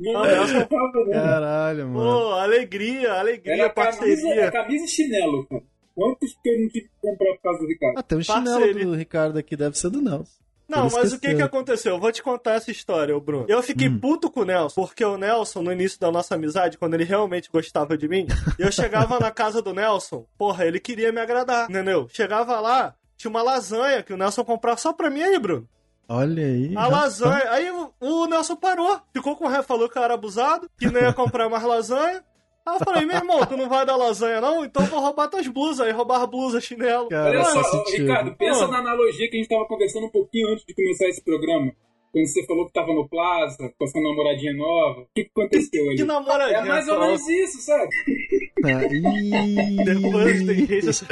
Não, 0.00 0.24
era 0.24 0.38
Nelson- 0.46 0.58
né? 1.06 1.12
Caralho, 1.14 1.88
mano. 1.88 2.10
Pô, 2.10 2.32
alegria, 2.32 3.12
alegria, 3.12 3.54
Era 3.54 3.70
camisa, 3.70 3.98
parceria. 3.98 4.50
camisa 4.50 4.84
e 4.84 4.88
chinelo, 4.88 5.46
cara. 5.46 5.62
Quantos 5.94 6.36
que 6.42 6.48
eu 6.48 6.58
não 6.60 6.68
tive 6.68 6.88
que 6.88 6.90
comprar 7.00 7.32
por 7.34 7.42
causa 7.42 7.58
do 7.60 7.66
Ricardo? 7.68 7.98
Ah, 7.98 8.02
tem 8.02 8.18
um 8.18 8.22
chinelo 8.22 8.44
Parceria. 8.60 8.84
do 8.86 8.94
Ricardo 8.94 9.38
aqui, 9.38 9.54
deve 9.54 9.78
ser 9.78 9.90
do 9.90 10.00
Nelson. 10.00 10.32
Não, 10.70 10.84
mas 10.84 10.94
o 10.94 11.00
que 11.00 11.06
esqueceu. 11.26 11.36
que 11.36 11.42
aconteceu? 11.42 11.94
Eu 11.94 12.00
vou 12.00 12.12
te 12.12 12.22
contar 12.22 12.52
essa 12.54 12.70
história, 12.70 13.18
Bruno. 13.18 13.46
Eu 13.48 13.62
fiquei 13.62 13.88
Hum. 13.88 13.98
puto 13.98 14.30
com 14.30 14.40
o 14.40 14.44
Nelson, 14.44 14.80
porque 14.82 15.04
o 15.04 15.16
Nelson, 15.18 15.62
no 15.62 15.72
início 15.72 15.98
da 15.98 16.10
nossa 16.10 16.34
amizade, 16.34 16.78
quando 16.78 16.94
ele 16.94 17.04
realmente 17.04 17.50
gostava 17.52 17.96
de 17.96 18.08
mim, 18.08 18.26
eu 18.58 18.70
chegava 18.72 19.18
na 19.18 19.30
casa 19.30 19.60
do 19.60 19.72
Nelson, 19.74 20.26
porra, 20.38 20.64
ele 20.66 20.78
queria 20.80 21.10
me 21.12 21.20
agradar, 21.20 21.68
entendeu? 21.70 22.08
Chegava 22.12 22.60
lá, 22.60 22.94
tinha 23.16 23.30
uma 23.30 23.42
lasanha 23.42 24.02
que 24.02 24.12
o 24.12 24.16
Nelson 24.16 24.44
comprava 24.44 24.76
só 24.78 24.92
pra 24.92 25.10
mim 25.10 25.22
aí, 25.22 25.38
Bruno. 25.38 25.68
Olha 26.08 26.44
aí. 26.44 26.76
A 26.76 26.88
lasanha. 26.88 27.50
Aí 27.52 27.70
o, 28.00 28.26
Nelson 28.26 28.56
parou, 28.56 29.00
ficou 29.12 29.36
com 29.36 29.46
raiva, 29.46 29.62
falou 29.62 29.88
que 29.88 29.96
eu 29.96 30.02
era 30.02 30.14
abusado, 30.14 30.68
que 30.76 30.90
não 30.90 31.00
ia 31.00 31.12
comprar 31.12 31.48
mais 31.48 31.62
lasanha. 31.62 32.24
Aí 32.66 32.74
eu 32.74 32.84
falei, 32.84 33.06
meu 33.06 33.16
irmão, 33.16 33.44
tu 33.46 33.56
não 33.56 33.68
vai 33.68 33.86
dar 33.86 33.96
lasanha 33.96 34.40
não? 34.40 34.64
Então 34.64 34.82
eu 34.82 34.88
vou 34.88 35.00
roubar 35.00 35.28
tuas 35.28 35.46
blusas. 35.48 35.86
Aí 35.86 35.92
roubar 35.92 36.26
blusa, 36.26 36.60
chinelo. 36.60 37.08
Cara, 37.08 37.30
Olha 37.30 37.44
só 37.44 37.62
sentido. 37.62 38.02
Ricardo, 38.02 38.36
pensa 38.36 38.66
Pô. 38.66 38.72
na 38.72 38.78
analogia 38.78 39.28
que 39.30 39.36
a 39.36 39.38
gente 39.38 39.48
tava 39.48 39.66
conversando 39.66 40.06
um 40.06 40.10
pouquinho 40.10 40.48
antes 40.48 40.64
de 40.64 40.74
começar 40.74 41.08
esse 41.08 41.22
programa. 41.22 41.72
Quando 42.12 42.26
você 42.26 42.44
falou 42.44 42.66
que 42.66 42.72
tava 42.72 42.92
no 42.92 43.08
Plaza, 43.08 43.72
com 43.78 43.84
a 43.84 43.86
sua 43.86 44.02
namoradinha 44.02 44.52
nova. 44.52 45.02
O 45.02 45.06
que, 45.14 45.24
que 45.24 45.30
aconteceu 45.30 45.86
ali? 45.86 45.96
Que 45.96 46.04
namoradinha. 46.04 46.58
É 46.58 46.64
mais 46.64 46.88
ou 46.88 46.98
menos 46.98 47.28
isso, 47.28 47.60
sabe? 47.60 47.88
Ah, 48.64 48.84
ih. 48.92 49.84
Depois 49.84 50.44
tem 50.44 50.66
gente... 50.66 51.04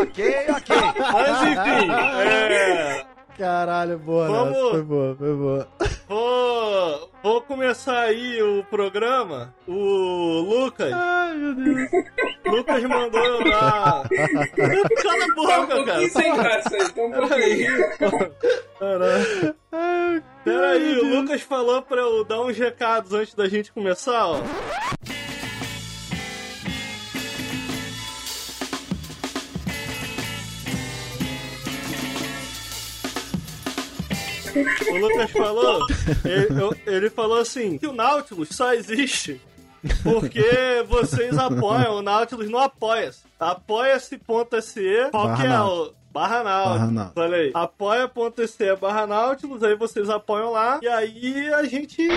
ok, 0.00 0.34
ok. 0.48 0.76
Mas 1.12 1.42
enfim, 1.42 1.90
é... 2.24 3.17
Caralho, 3.38 3.98
boa, 3.98 4.26
Vamos- 4.28 4.52
Nelson. 4.52 4.70
Foi 4.70 4.82
boa, 4.82 5.16
foi 5.16 5.34
boa. 5.34 5.68
Vou, 6.08 7.10
vou 7.22 7.42
começar 7.42 8.00
aí 8.00 8.42
o 8.42 8.64
programa. 8.70 9.54
O 9.66 10.40
Lucas. 10.40 10.90
Ai, 10.90 11.34
meu 11.34 11.54
Deus. 11.54 11.90
Lucas 12.46 12.82
mandou 12.84 13.20
eu 13.22 13.44
dar. 13.50 14.08
Cala 14.08 15.24
a 15.24 15.26
Tá 15.26 15.26
um 15.26 15.34
boca, 15.34 15.84
cara. 15.84 16.08
sem 16.08 16.34
graça 16.34 16.74
aí, 16.76 16.88
tá 16.90 17.02
um 17.02 17.12
pouquinho. 17.12 18.32
Caralho. 18.78 19.54
Ai, 19.70 20.22
Pera 20.44 20.70
aí, 20.70 20.94
meu 20.94 21.04
o. 21.04 21.20
Lucas 21.20 21.42
falou 21.42 21.82
pra 21.82 22.00
eu 22.00 22.24
dar 22.24 22.40
uns 22.40 22.56
recados 22.56 23.12
antes 23.12 23.34
da 23.34 23.46
gente 23.46 23.70
começar, 23.70 24.26
ó. 24.26 24.40
O 34.90 34.96
Lucas 34.96 35.30
falou, 35.30 35.86
ele, 36.24 36.48
ele 36.86 37.10
falou 37.10 37.38
assim, 37.38 37.78
que 37.78 37.86
o 37.86 37.92
Nautilus 37.92 38.48
só 38.50 38.74
existe 38.74 39.40
porque 40.02 40.84
vocês 40.88 41.38
apoiam, 41.38 41.96
o 41.96 42.02
Nautilus 42.02 42.50
não 42.50 42.58
apoia-se. 42.58 43.20
Apoia-se.se, 43.38 45.08
qual 45.10 45.28
Barra 45.28 45.36
que 45.36 45.46
é 45.46 45.60
o... 45.60 45.92
Barra 46.10 46.42
Nautilus. 46.42 46.78
Barra 46.78 46.90
Nautilus. 46.90 47.16
Olha 47.16 47.36
aí. 47.36 47.50
Apoia.se 47.54 48.76
barra 48.76 49.06
Nautilus, 49.06 49.62
aí 49.62 49.76
vocês 49.76 50.10
apoiam 50.10 50.50
lá, 50.50 50.80
e 50.82 50.88
aí 50.88 51.54
a 51.54 51.62
gente 51.64 52.08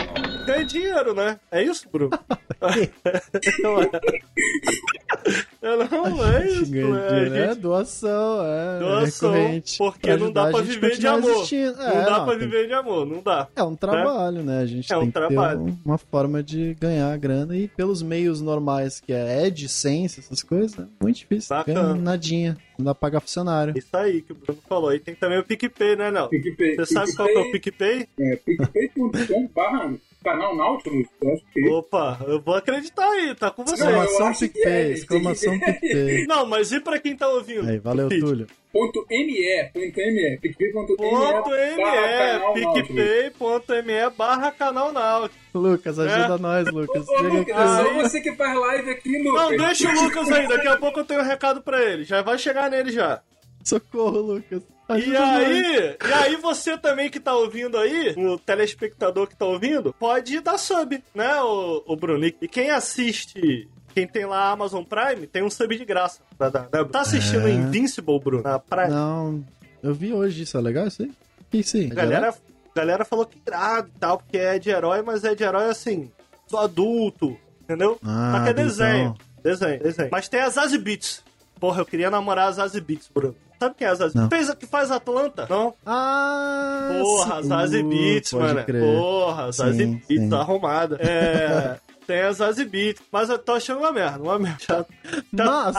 ganha 0.46 0.66
dinheiro, 0.66 1.14
né? 1.14 1.40
É 1.52 1.62
isso, 1.62 1.88
Bruno? 1.92 2.12
Eu 5.62 5.78
não 5.88 6.26
é 6.28 6.48
isso, 6.48 6.72
Ganha 6.72 6.98
é, 7.00 7.52
é 7.52 7.56
doação, 7.56 8.44
é 8.44 8.80
Doação, 8.80 9.32
recorrente. 9.32 9.78
porque 9.78 10.16
não 10.18 10.32
dá 10.32 10.50
pra 10.50 10.62
viver 10.62 10.98
de 10.98 11.06
amor. 11.06 11.30
existindo. 11.30 11.78
não 11.78 11.86
É, 11.88 12.04
dá 12.06 12.18
não, 12.18 12.26
pra 12.26 12.36
tem- 12.36 12.40
viver 12.40 12.68
de 12.68 12.74
amor, 12.74 13.06
não 13.06 13.22
dá. 13.22 13.48
É 13.56 13.62
um 13.62 13.76
trabalho, 13.76 14.42
né? 14.42 14.60
A 14.62 14.66
gente 14.66 14.92
É 14.92 14.98
um 14.98 15.02
tem 15.02 15.10
que 15.10 15.14
trabalho. 15.14 15.60
ter 15.60 15.72
um- 15.72 15.78
uma 15.86 15.98
forma 16.00 16.42
de 16.42 16.74
ganhar 16.80 17.16
grana 17.20 17.56
e 17.56 17.68
pelos 17.68 18.02
meios 18.02 18.42
normais, 18.42 19.00
que 19.00 19.14
é 19.14 19.46
AdSense, 19.46 20.20
essas 20.20 20.42
coisas, 20.42 20.80
é 20.80 20.88
muito 21.00 21.18
difícil. 21.18 21.56
Bacana. 21.56 21.82
Ganha 21.82 21.96
nadinha. 21.96 22.58
Não 22.80 22.86
dá 22.86 22.96
pra 22.96 23.02
pagar 23.10 23.20
funcionário. 23.22 23.78
Isso 23.78 23.96
aí 23.96 24.22
que 24.24 24.32
o 24.32 24.36
Bruno 24.36 24.60
falou. 24.68 24.92
E 24.94 25.00
tem 25.00 25.14
também 25.14 25.38
o 25.38 25.44
PicPay, 25.44 25.96
né, 25.96 26.10
não? 26.10 26.28
PicPay. 26.28 26.76
Você 26.78 26.94
sabe 26.94 27.16
qual 27.16 27.28
que 27.28 27.36
é 27.38 27.40
o 27.40 27.52
PicPay? 27.52 28.08
É, 28.20 28.36
picpay.com 28.38 29.48
barra 29.54 29.94
canal 30.24 30.56
Nautilus. 30.56 31.08
Eu 31.22 31.34
acho 31.34 31.44
que 31.54 31.68
é. 31.68 31.72
Opa, 31.72 32.20
eu 32.28 32.42
vou 32.42 32.56
acreditar 32.56 33.08
aí, 33.10 33.36
tá 33.36 33.52
com 33.52 33.64
você. 33.64 33.84
Exclamação 33.84 34.34
que 34.34 34.40
PicPay, 34.48 34.72
é, 34.72 34.92
exclamação 34.92 35.60
PicPay. 35.60 36.26
Não, 36.28 36.46
mas 36.46 36.72
e 36.72 36.80
pra 36.80 37.00
quem 37.00 37.16
tá 37.16 37.28
ouvindo? 37.28 37.70
Aí, 37.70 37.80
valeu. 37.80 38.10
Túlio. 38.10 38.48
Ponto 38.72 39.06
.me, 39.10 39.70
ponto 39.74 39.98
.me, 39.98 40.38
picpay.me 40.42 40.90
barra 40.98 41.44
canal 41.44 42.54
Nautilus. 42.54 42.88
PicPay.me 42.88 44.10
barra 44.18 44.52
canal 44.52 44.92
Náutico. 44.94 45.42
Lucas, 45.54 46.00
ajuda 46.00 46.36
É. 46.36 46.38
nós, 46.38 46.72
Lucas. 46.72 47.08
Ô, 47.10 47.22
Lucas, 47.22 47.56
é 47.58 47.84
só 47.84 47.94
você 48.02 48.22
que 48.22 48.32
faz 48.34 48.58
live 48.58 48.90
aqui, 48.90 49.18
Lucas. 49.22 49.42
Não, 49.42 49.58
deixa 49.58 49.90
o 49.90 50.04
Lucas 50.04 50.32
aí, 50.32 50.48
daqui 50.48 50.68
a 50.68 50.78
pouco 50.78 51.00
eu 51.00 51.06
tenho 51.06 51.20
um 51.20 51.26
recado 51.26 51.62
pra 51.62 51.82
ele. 51.84 52.06
Já 52.06 52.22
vai 52.22 52.38
chegar 52.38 52.70
nele 52.72 52.92
já. 52.92 53.22
Socorro, 53.64 54.20
Lucas. 54.22 54.62
E 54.98 55.02
Ajuda 55.02 55.20
nós. 55.20 55.48
aí, 55.48 55.98
e 56.10 56.14
aí 56.14 56.36
você 56.38 56.78
também 56.78 57.10
que 57.10 57.20
tá 57.20 57.34
ouvindo 57.36 57.78
aí, 57.78 58.14
o 58.18 58.38
telespectador 58.38 59.28
que 59.28 59.36
tá 59.36 59.46
ouvindo, 59.46 59.94
pode 59.98 60.40
dar 60.42 60.58
sub, 60.58 61.04
né, 61.16 61.42
o, 61.42 61.84
o 61.86 61.96
Bruno? 61.96 62.26
E 62.26 62.32
quem 62.48 62.70
assiste, 62.72 63.68
quem 63.94 64.08
tem 64.08 64.26
lá 64.26 64.46
a 64.46 64.52
Amazon 64.52 64.84
Prime, 64.84 65.28
tem 65.28 65.44
um 65.44 65.50
sub 65.50 65.78
de 65.78 65.86
graça. 65.86 66.22
pra 66.38 66.50
dar, 66.50 66.70
né? 66.72 66.84
Tá 66.92 67.02
assistindo 67.02 67.48
É. 67.48 67.52
Invincible, 67.52 68.20
Bruno, 68.20 68.44
na 68.44 68.60
Prime? 68.60 68.90
Não, 68.90 69.44
eu 69.82 69.94
vi 69.94 70.14
hoje 70.14 70.44
isso, 70.44 70.58
é 70.58 70.62
legal 70.62 70.88
isso 70.88 71.04
aí? 71.04 71.12
Que 71.50 71.64
sim. 71.64 71.90
A 71.92 71.96
galera, 71.96 72.34
galera 72.76 73.04
falou 73.06 73.26
que 73.26 73.38
irado 73.46 73.90
e 73.96 74.00
tal, 74.00 74.18
porque 74.18 74.38
é 74.38 74.58
de 74.58 74.70
herói, 74.70 75.02
mas 75.02 75.24
é 75.24 75.36
de 75.36 75.44
herói 75.44 75.66
assim, 75.70 76.10
do 76.50 76.58
adulto, 76.58 77.38
entendeu? 77.62 77.98
Ah, 78.04 78.34
Só 78.38 78.44
que 78.44 78.48
é 78.50 78.52
então- 78.52 78.66
desenho. 78.66 79.18
Desenho, 79.44 79.82
desenho. 79.82 80.10
Mas 80.12 80.30
tem 80.30 80.40
a 80.40 80.50
Zazie 80.50 80.78
Beats. 80.78 81.24
Porra, 81.62 81.80
eu 81.82 81.86
queria 81.86 82.10
namorar 82.10 82.50
a 82.50 82.52
Zazie 82.52 82.82
Beats, 82.82 83.08
Bruno. 83.14 83.36
Sabe 83.60 83.76
quem 83.78 83.88
é 83.88 83.92
a 83.92 83.96
Zazie? 83.96 84.20
Não. 84.20 84.28
Fez 84.30 84.50
a 84.50 84.56
que 84.56 84.66
faz 84.66 84.90
Atlanta? 84.92 85.46
Não? 85.50 85.74
Ah, 85.86 86.90
Porra, 87.00 87.42
sim. 87.44 87.48
Zazie 87.50 87.84
Uh, 87.84 87.88
Beats, 87.90 88.32
pode 88.32 88.44
mano. 88.54 88.66
crer. 88.66 88.84
Porra, 88.84 89.52
Zazie 89.52 89.86
Sim, 89.86 89.92
Beats, 90.08 90.24
sim. 90.24 90.30
tá 90.30 90.40
arrumada. 90.40 90.98
É. 91.00 91.78
Tem 92.08 92.22
a 92.22 92.32
Zazie 92.32 92.66
Beats, 92.66 93.02
mas 93.12 93.30
eu 93.30 93.38
tô 93.38 93.54
achando 93.54 93.78
uma 93.78 93.92
merda, 93.92 94.20
uma 94.24 94.40
merda. 94.40 94.86
Mas- 95.32 95.76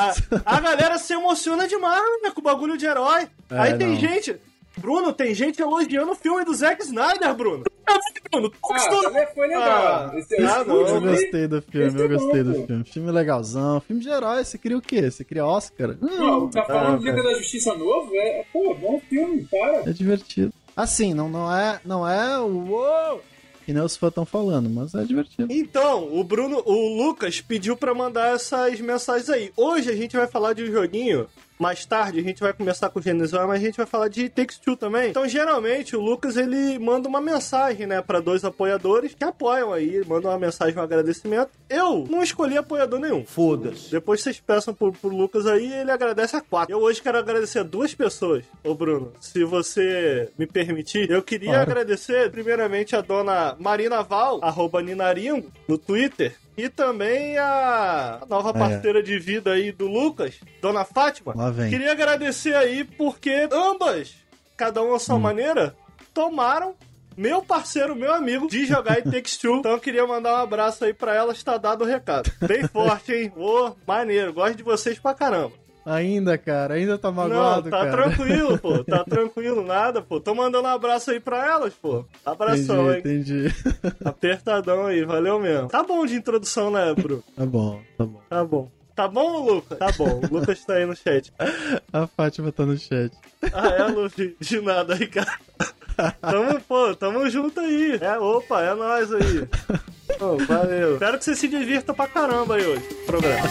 A, 0.47 0.57
a 0.57 0.61
galera 0.61 0.97
se 0.99 1.13
emociona 1.13 1.67
demais, 1.67 2.01
né, 2.23 2.31
com 2.31 2.41
o 2.41 2.45
bagulho 2.45 2.79
de 2.79 2.87
herói. 2.87 3.29
É, 3.51 3.59
Aí 3.59 3.75
tem 3.77 3.89
não. 3.89 3.97
gente... 3.97 4.37
Bruno, 4.77 5.13
tem 5.13 5.35
gente 5.35 5.61
elogiando 5.61 6.13
o 6.13 6.15
filme 6.17 6.45
do 6.45 6.55
Zack 6.55 6.83
Snyder, 6.83 7.35
Bruno. 7.35 7.65
Bruno, 8.31 8.49
tu 8.51 8.57
Ah, 8.73 9.27
foi 9.35 9.47
legal. 9.49 10.11
Ah, 10.11 10.13
Esse 10.19 10.35
é 10.41 10.45
ah, 10.47 10.65
não. 10.65 10.81
Eu 10.87 11.01
gostei 11.01 11.47
do 11.47 11.61
filme, 11.61 11.87
Esse 11.89 11.99
eu 11.99 12.05
é 12.05 12.09
gostei 12.09 12.43
do 12.43 12.55
filme. 12.67 12.85
Filme 12.85 13.11
legalzão, 13.11 13.81
filme 13.81 14.01
de 14.03 14.09
herói. 14.09 14.45
Você 14.45 14.57
queria 14.57 14.79
o 14.79 14.83
quê? 14.83 15.11
Você 15.11 15.25
queria 15.25 15.45
Oscar? 15.45 15.97
Não, 16.01 16.17
Não, 16.41 16.49
tá 16.51 16.65
falando 16.65 16.95
Ah, 16.95 16.97
do 16.97 17.05
Liga 17.05 17.17
cara. 17.17 17.29
da 17.29 17.39
Justiça 17.39 17.75
novo? 17.75 18.11
É, 18.15 18.45
pô, 18.53 18.75
bom 18.75 19.01
filme, 19.11 19.47
para. 19.51 19.91
é 19.91 19.93
divertido. 19.93 20.53
Assim, 20.75 21.13
não, 21.13 21.29
não 21.29 21.55
é, 21.55 21.79
não 21.85 22.09
é 22.09 22.39
o 22.41 22.47
uou, 22.71 23.21
que 23.67 23.75
nem 23.75 23.83
os 23.83 23.95
fãs 23.95 24.09
estão 24.09 24.25
falando, 24.25 24.71
mas 24.71 24.95
é 24.95 25.05
divertido. 25.05 25.53
Então, 25.53 26.09
o 26.19 26.25
Bruno, 26.25 26.63
o 26.65 26.97
Lucas 27.05 27.43
pediu 27.43 27.77
pra 27.77 27.93
mandar 27.95 28.35
essas 28.35 28.81
mensagens 28.81 29.29
aí. 29.29 29.53
Hoje 29.55 29.91
a 29.91 29.95
gente 29.95 30.17
vai 30.17 30.27
falar 30.27 30.55
de 30.55 30.63
um 30.65 30.73
joguinho. 30.73 31.27
Mais 31.63 31.87
tarde 31.87 32.19
a 32.19 32.23
gente 32.23 32.41
vai 32.41 32.53
começar 32.53 32.89
com 32.91 32.99
o 32.99 33.03
Genesis, 33.03 33.33
mas 33.33 33.51
a 33.51 33.65
gente 33.65 33.77
vai 33.77 33.87
falar 33.87 34.09
de 34.09 34.29
Takes 34.29 34.59
Two 34.59 34.77
também. 34.77 35.11
Então, 35.11 35.29
geralmente, 35.29 35.95
o 35.95 36.01
Lucas 36.01 36.37
ele 36.37 36.77
manda 36.81 37.09
uma 37.09 37.21
mensagem, 37.21 37.87
né, 37.87 38.03
pra 38.03 38.19
dois 38.19 38.45
apoiadores 38.45 39.15
que 39.15 39.23
apoiam 39.23 39.73
aí, 39.73 40.03
manda 40.05 40.29
uma 40.29 40.39
mensagem, 40.39 40.77
um 40.77 40.83
agradecimento. 40.83 41.51
Eu 41.71 42.05
não 42.11 42.21
escolhi 42.21 42.57
apoiador 42.59 42.99
nenhum. 42.99 43.25
Foda-se. 43.25 43.93
Depois 43.93 44.21
vocês 44.21 44.41
peçam 44.41 44.75
pro, 44.75 44.91
pro 44.93 45.09
Lucas 45.17 45.47
aí 45.47 45.69
e 45.69 45.73
ele 45.73 45.91
agradece 45.93 46.35
a 46.35 46.41
quatro. 46.41 46.75
Eu 46.75 46.81
hoje 46.81 47.01
quero 47.01 47.17
agradecer 47.19 47.61
a 47.61 47.63
duas 47.63 47.95
pessoas, 47.95 48.45
ô 48.65 48.75
Bruno. 48.75 49.13
Se 49.21 49.45
você 49.45 50.31
me 50.37 50.47
permitir, 50.49 51.09
eu 51.11 51.23
queria 51.23 51.51
Claro. 51.51 51.71
agradecer 51.71 52.29
primeiramente 52.33 52.97
a 52.97 53.01
dona 53.01 53.55
Marina 53.61 54.03
Val, 54.03 54.41
arroba 54.43 54.83
Ninaringo, 54.83 55.49
no 55.69 55.79
Twitter. 55.79 56.35
E 56.57 56.69
também 56.69 57.39
a 57.39 58.21
nova 58.29 58.51
É. 58.51 58.53
parceira 58.53 59.03
de 59.03 59.19
vida 59.19 59.53
aí 59.53 59.73
do 59.73 59.87
Lucas, 59.87 60.35
Dona 60.61 60.85
Fátima. 60.85 61.33
Lá 61.35 61.51
vem. 61.51 61.71
Queria 61.71 61.93
agradecer 61.93 62.55
aí 62.55 62.85
porque 62.85 63.49
ambas, 63.51 64.15
cada 64.57 64.83
uma 64.83 64.93
à 64.93 64.97
Hum. 64.97 64.99
sua 64.99 65.19
maneira, 65.19 65.75
tomaram 66.13 66.75
meu 67.17 67.43
parceiro, 67.43 67.95
meu 67.97 68.13
amigo, 68.13 68.49
de 68.49 68.65
jogar 68.67 68.99
em 68.99 69.03
Takes 69.11 69.37
Two. 69.37 69.57
Então 69.59 69.73
eu 69.73 69.81
queria 69.81 70.07
mandar 70.07 70.35
um 70.35 70.43
abraço 70.43 70.85
aí 70.85 70.93
pra 70.95 71.15
elas, 71.15 71.43
tá 71.43 71.57
dado 71.57 71.85
o 71.85 71.87
recado. 71.87 72.31
Bem 72.47 72.67
forte, 72.69 73.13
hein? 73.15 73.33
Ô, 73.37 73.73
maneiro, 73.87 74.33
gosto 74.33 74.57
de 74.57 74.63
vocês 74.63 74.99
pra 74.99 75.15
caramba. 75.15 75.53
Ainda, 75.85 76.39
cara, 76.39 76.75
ainda 76.75 76.97
tá 76.97 77.09
Não, 77.09 77.15
magoado, 77.15 77.71
tá 77.71 77.85
cara. 77.85 77.91
tranquilo, 77.91 78.59
pô. 78.59 78.85
Tá 78.85 79.03
tranquilo, 79.09 79.65
nada, 79.65 80.01
pô. 80.01 80.21
Tô 80.21 80.35
mandando 80.35 80.69
um 80.69 80.71
abraço 80.71 81.11
aí 81.11 81.19
pra 81.21 81.45
elas, 81.47 81.75
pô. 81.75 82.05
Abração, 82.25 82.93
entendi, 82.95 83.47
hein? 83.47 83.47
entendi. 83.47 83.95
Apertadão 84.05 84.87
aí, 84.87 85.05
valeu 85.05 85.41
mesmo. 85.41 85.69
Tá 85.69 85.83
bom 85.83 86.07
de 86.07 86.15
introdução, 86.15 86.71
né, 86.71 86.95
Bruno? 86.95 87.23
Tá 87.37 87.45
bom, 87.45 87.81
tá 87.99 88.05
bom. 88.07 88.21
Tá 88.29 88.45
bom. 88.45 88.71
Tá 88.95 89.09
bom, 89.09 89.45
Lucas? 89.45 89.79
Tá 89.79 89.91
bom. 89.97 90.21
O 90.23 90.35
Lucas 90.35 90.65
tá 90.65 90.75
aí 90.75 90.85
no 90.85 90.95
chat. 90.95 91.33
A 91.93 92.07
Fátima 92.07 92.53
tá 92.53 92.67
no 92.67 92.77
chat. 92.77 93.11
Ah, 93.53 93.69
é, 93.69 93.83
Luffy? 93.85 94.37
De 94.39 94.61
nada 94.61 94.97
cara. 95.09 95.33
Tamo, 96.21 96.61
pô, 96.61 96.95
tamo 96.95 97.29
junto 97.29 97.59
aí. 97.61 97.99
É, 98.01 98.19
opa, 98.19 98.61
é 98.63 98.75
nóis 98.75 99.13
aí. 99.13 99.49
Pô, 100.19 100.37
valeu. 100.47 100.95
Espero 100.95 101.19
que 101.19 101.25
você 101.25 101.35
se 101.35 101.49
divirta 101.49 101.93
pra 101.95 102.07
caramba 102.07 102.57
aí 102.57 102.67
hoje. 102.67 102.83
Programa. 103.07 103.49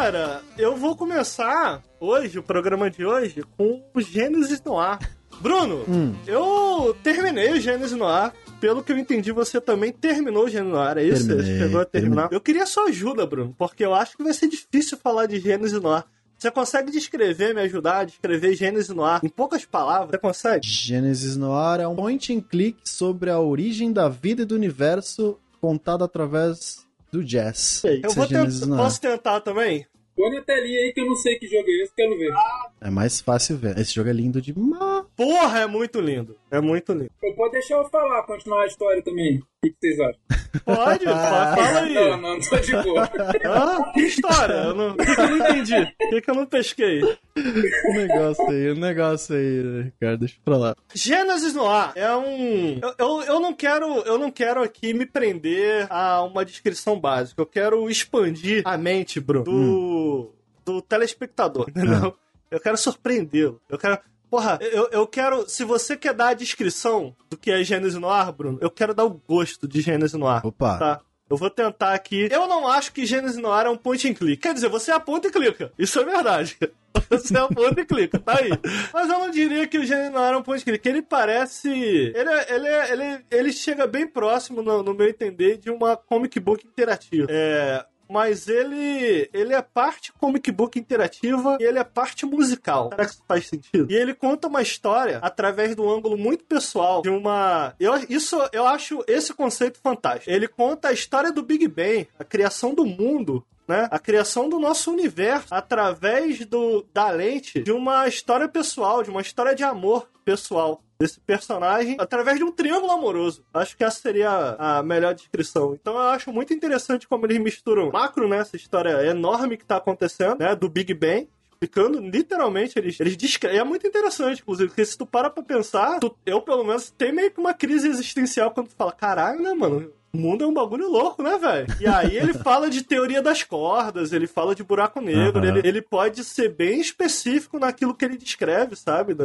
Cara, 0.00 0.40
eu 0.56 0.74
vou 0.76 0.96
começar 0.96 1.82
hoje, 2.00 2.38
o 2.38 2.42
programa 2.42 2.90
de 2.90 3.04
hoje, 3.04 3.44
com 3.58 3.84
o 3.94 4.00
Gênesis 4.00 4.62
no 4.64 4.78
ar. 4.78 4.98
Bruno, 5.42 5.84
Hum. 5.86 6.14
eu 6.26 6.96
terminei 7.02 7.52
o 7.52 7.60
Gênesis 7.60 7.92
no 7.92 8.06
ar. 8.06 8.34
Pelo 8.58 8.82
que 8.82 8.92
eu 8.92 8.96
entendi, 8.96 9.30
você 9.30 9.60
também 9.60 9.92
terminou 9.92 10.46
o 10.46 10.48
Gênesis 10.48 10.72
no 10.72 10.78
ar, 10.80 10.96
é 10.96 11.04
isso? 11.04 11.26
Terminei, 11.26 11.52
você 11.52 11.58
chegou 11.58 11.80
a 11.82 11.84
terminar? 11.84 12.14
terminei. 12.22 12.36
Eu 12.38 12.40
queria 12.40 12.64
sua 12.64 12.84
ajuda, 12.84 13.26
Bruno, 13.26 13.54
porque 13.58 13.84
eu 13.84 13.94
acho 13.94 14.16
que 14.16 14.24
vai 14.24 14.32
ser 14.32 14.48
difícil 14.48 14.96
falar 14.96 15.26
de 15.26 15.38
Gênesis 15.38 15.78
no 15.78 15.90
ar. 15.90 16.06
Você 16.38 16.50
consegue 16.50 16.90
descrever, 16.90 17.54
me 17.54 17.60
ajudar 17.60 17.98
a 17.98 18.04
descrever 18.04 18.54
Gênesis 18.54 18.88
no 18.88 19.04
ar 19.04 19.20
em 19.22 19.28
poucas 19.28 19.66
palavras? 19.66 20.12
Você 20.12 20.18
consegue? 20.18 20.66
Gênesis 20.66 21.36
Noir 21.36 21.78
é 21.78 21.86
um 21.86 21.94
point 21.94 22.34
and 22.34 22.40
click 22.40 22.78
sobre 22.88 23.28
a 23.28 23.38
origem 23.38 23.92
da 23.92 24.08
vida 24.08 24.40
e 24.40 24.46
do 24.46 24.54
universo 24.54 25.38
contado 25.60 26.02
através 26.02 26.88
do 27.12 27.24
jazz. 27.24 27.82
Eu 27.84 28.10
vou 28.12 28.24
é 28.24 28.28
tentar. 28.28 28.66
Noir. 28.66 28.82
Posso 28.82 29.00
tentar 29.00 29.40
também? 29.40 29.84
Põe 30.20 30.32
na 30.32 30.42
telinha 30.42 30.80
aí 30.80 30.92
que 30.92 31.00
eu 31.00 31.06
não 31.06 31.16
sei 31.16 31.38
que 31.38 31.46
jogo 31.46 31.66
é 31.66 31.82
esse, 31.82 31.94
quero 31.94 32.18
ver. 32.18 32.30
É 32.78 32.90
mais 32.90 33.22
fácil 33.22 33.56
ver. 33.56 33.78
Esse 33.78 33.94
jogo 33.94 34.10
é 34.10 34.12
lindo 34.12 34.38
demais. 34.38 35.06
Porra, 35.16 35.60
é 35.60 35.66
muito 35.66 35.98
lindo. 35.98 36.36
É 36.50 36.60
muito 36.60 36.92
lindo. 36.92 37.10
Eu 37.22 37.34
pode 37.34 37.52
deixar 37.52 37.76
eu 37.76 37.88
falar, 37.88 38.22
continuar 38.24 38.62
a 38.62 38.66
história 38.66 39.02
também. 39.02 39.38
O 39.38 39.42
que 39.62 39.74
vocês 39.78 40.00
acham? 40.00 40.20
Pode, 40.64 41.04
fala 41.04 41.56
fala 41.56 41.80
aí. 41.80 41.94
Não, 41.94 42.16
não, 42.16 42.40
tô 42.40 42.56
de 42.58 42.72
boa. 42.72 43.08
Ah, 43.44 43.92
que 43.92 44.00
história? 44.00 44.54
Eu 44.54 44.74
não, 44.74 44.96
que, 44.96 45.08
eu 45.08 45.28
não 45.28 45.36
entendi? 45.36 45.74
O 45.76 46.10
que, 46.10 46.20
que 46.20 46.30
eu 46.30 46.34
não 46.34 46.46
pesquei? 46.46 47.02
O 47.02 47.92
negócio 47.94 48.48
aí, 48.48 48.70
o 48.70 48.74
negócio 48.74 49.36
aí, 49.36 49.82
Ricardo, 49.84 50.20
deixa 50.20 50.36
pra 50.44 50.56
lá. 50.56 50.76
Gênesis 50.92 51.54
no 51.54 51.66
ar 51.66 51.92
é 51.94 52.14
um. 52.16 52.80
Eu, 52.82 52.94
eu, 52.98 53.22
eu 53.22 53.40
não 53.40 53.54
quero 53.54 53.86
eu 54.02 54.18
não 54.18 54.30
quero 54.30 54.62
aqui 54.62 54.92
me 54.92 55.06
prender 55.06 55.86
a 55.88 56.22
uma 56.22 56.44
descrição 56.44 56.98
básica. 56.98 57.40
Eu 57.40 57.46
quero 57.46 57.88
expandir 57.88 58.62
a 58.64 58.76
mente, 58.76 59.20
Bruno, 59.20 59.44
do, 59.44 60.34
do 60.64 60.82
telespectador, 60.82 61.66
entendeu? 61.68 62.16
Eu 62.50 62.58
quero 62.58 62.76
surpreendê-lo. 62.76 63.60
Eu 63.68 63.78
quero. 63.78 63.98
Porra, 64.30 64.58
eu, 64.60 64.88
eu 64.92 65.06
quero. 65.06 65.48
Se 65.48 65.64
você 65.64 65.96
quer 65.96 66.14
dar 66.14 66.28
a 66.28 66.34
descrição 66.34 67.14
do 67.28 67.36
que 67.36 67.50
é 67.50 67.62
Gênesis 67.64 67.98
no 67.98 68.08
ar, 68.08 68.30
Bruno, 68.32 68.58
eu 68.60 68.70
quero 68.70 68.94
dar 68.94 69.04
o 69.04 69.20
gosto 69.28 69.66
de 69.66 69.80
Gênesis 69.80 70.18
no 70.18 70.26
ar. 70.28 70.44
Opa. 70.46 70.78
Tá. 70.78 71.00
Eu 71.28 71.36
vou 71.36 71.48
tentar 71.50 71.94
aqui. 71.94 72.28
Eu 72.30 72.48
não 72.48 72.66
acho 72.66 72.92
que 72.92 73.06
Gênesis 73.06 73.36
no 73.36 73.50
ar 73.52 73.66
é 73.66 73.68
um 73.68 73.76
point 73.76 74.08
and 74.08 74.14
click. 74.14 74.36
Quer 74.42 74.52
dizer, 74.54 74.68
você 74.68 74.90
aponta 74.90 75.28
e 75.28 75.30
clica. 75.30 75.72
Isso 75.78 75.98
é 76.00 76.04
verdade. 76.04 76.56
Você 77.08 77.36
aponta 77.36 77.80
e 77.80 77.84
clica, 77.84 78.18
tá 78.20 78.38
aí. 78.38 78.50
Mas 78.92 79.08
eu 79.08 79.18
não 79.18 79.30
diria 79.30 79.66
que 79.66 79.78
o 79.78 79.84
Gênesis 79.84 80.12
no 80.12 80.18
ar 80.18 80.34
é 80.34 80.36
um 80.36 80.42
point 80.42 80.60
and 80.62 80.64
click. 80.64 80.88
Ele 80.88 81.02
parece. 81.02 81.68
Ele, 81.68 82.16
é- 82.30 82.54
ele, 82.54 82.68
é- 82.68 82.92
ele, 82.92 83.24
ele 83.30 83.52
chega 83.52 83.86
bem 83.86 84.06
próximo, 84.06 84.60
no, 84.62 84.82
no 84.82 84.94
meu 84.94 85.08
entender, 85.08 85.56
de 85.58 85.70
uma 85.70 85.96
comic 85.96 86.38
book 86.38 86.64
interativa. 86.66 87.26
É. 87.30 87.84
mas 88.10 88.48
ele 88.48 89.30
ele 89.32 89.54
é 89.54 89.62
parte 89.62 90.12
comic 90.12 90.50
book 90.50 90.78
interativa 90.78 91.56
e 91.60 91.64
ele 91.64 91.78
é 91.78 91.84
parte 91.84 92.26
musical. 92.26 92.88
Será 92.90 93.04
que 93.04 93.12
isso 93.12 93.24
faz 93.26 93.46
sentido? 93.46 93.90
E 93.90 93.94
ele 93.94 94.14
conta 94.14 94.48
uma 94.48 94.62
história 94.62 95.18
através 95.22 95.74
do 95.76 95.88
ângulo 95.88 96.16
muito 96.16 96.44
pessoal 96.44 97.02
de 97.02 97.08
uma 97.08 97.74
eu 97.78 97.94
isso 98.08 98.36
eu 98.52 98.66
acho 98.66 99.04
esse 99.06 99.32
conceito 99.32 99.78
fantástico. 99.82 100.30
Ele 100.30 100.48
conta 100.48 100.88
a 100.88 100.92
história 100.92 101.32
do 101.32 101.42
Big 101.42 101.66
Bang, 101.68 102.08
a 102.18 102.24
criação 102.24 102.74
do 102.74 102.84
mundo 102.84 103.44
né? 103.70 103.88
A 103.90 103.98
criação 103.98 104.48
do 104.48 104.58
nosso 104.58 104.90
universo 104.90 105.46
através 105.54 106.44
do, 106.44 106.84
da 106.92 107.08
lente 107.08 107.62
de 107.62 107.70
uma 107.70 108.08
história 108.08 108.48
pessoal, 108.48 109.02
de 109.02 109.10
uma 109.10 109.20
história 109.20 109.54
de 109.54 109.62
amor 109.62 110.10
pessoal 110.24 110.82
desse 110.98 111.18
personagem 111.20 111.96
através 111.98 112.36
de 112.36 112.44
um 112.44 112.52
triângulo 112.52 112.92
amoroso. 112.92 113.42
Acho 113.54 113.76
que 113.76 113.84
essa 113.84 114.00
seria 114.00 114.56
a 114.58 114.82
melhor 114.82 115.14
descrição. 115.14 115.72
Então 115.72 115.94
eu 115.94 116.00
acho 116.00 116.32
muito 116.32 116.52
interessante 116.52 117.08
como 117.08 117.24
eles 117.24 117.38
misturam 117.38 117.90
macro, 117.90 118.28
né? 118.28 118.38
Essa 118.38 118.56
história 118.56 119.06
enorme 119.06 119.56
que 119.56 119.64
tá 119.64 119.76
acontecendo, 119.76 120.40
né? 120.40 120.54
Do 120.54 120.68
Big 120.68 120.92
Bang 120.92 121.28
explicando, 121.52 122.00
literalmente, 122.00 122.78
eles, 122.78 122.98
eles 122.98 123.16
descrevem. 123.18 123.58
É 123.58 123.64
muito 123.64 123.86
interessante, 123.86 124.40
inclusive, 124.40 124.70
porque 124.70 124.84
se 124.84 124.96
tu 124.96 125.04
para 125.04 125.28
pra 125.28 125.42
pensar, 125.42 126.00
tu, 126.00 126.16
eu, 126.24 126.40
pelo 126.40 126.64
menos, 126.64 126.90
tem 126.90 127.12
meio 127.12 127.30
que 127.30 127.38
uma 127.38 127.52
crise 127.52 127.86
existencial 127.86 128.50
quando 128.50 128.68
tu 128.68 128.74
fala, 128.74 128.92
caralho, 128.92 129.42
né, 129.42 129.52
mano? 129.52 129.92
O 130.12 130.18
mundo 130.18 130.42
é 130.42 130.46
um 130.46 130.52
bagulho 130.54 130.90
louco, 130.90 131.22
né, 131.22 131.38
velho? 131.38 131.66
E 131.80 131.86
aí 131.86 132.16
ele 132.16 132.34
fala 132.42 132.68
de 132.68 132.82
teoria 132.82 133.22
das 133.22 133.42
cordas, 133.44 134.12
ele 134.12 134.26
fala 134.26 134.54
de 134.54 134.64
buraco 134.64 135.00
negro, 135.00 135.40
Uhum. 135.40 135.56
ele, 135.56 135.68
ele 135.68 135.82
pode 135.82 136.24
ser 136.24 136.48
bem 136.54 136.80
específico 136.80 137.58
naquilo 137.58 137.94
que 137.94 138.04
ele 138.04 138.16
descreve, 138.16 138.74
sabe? 138.76 139.16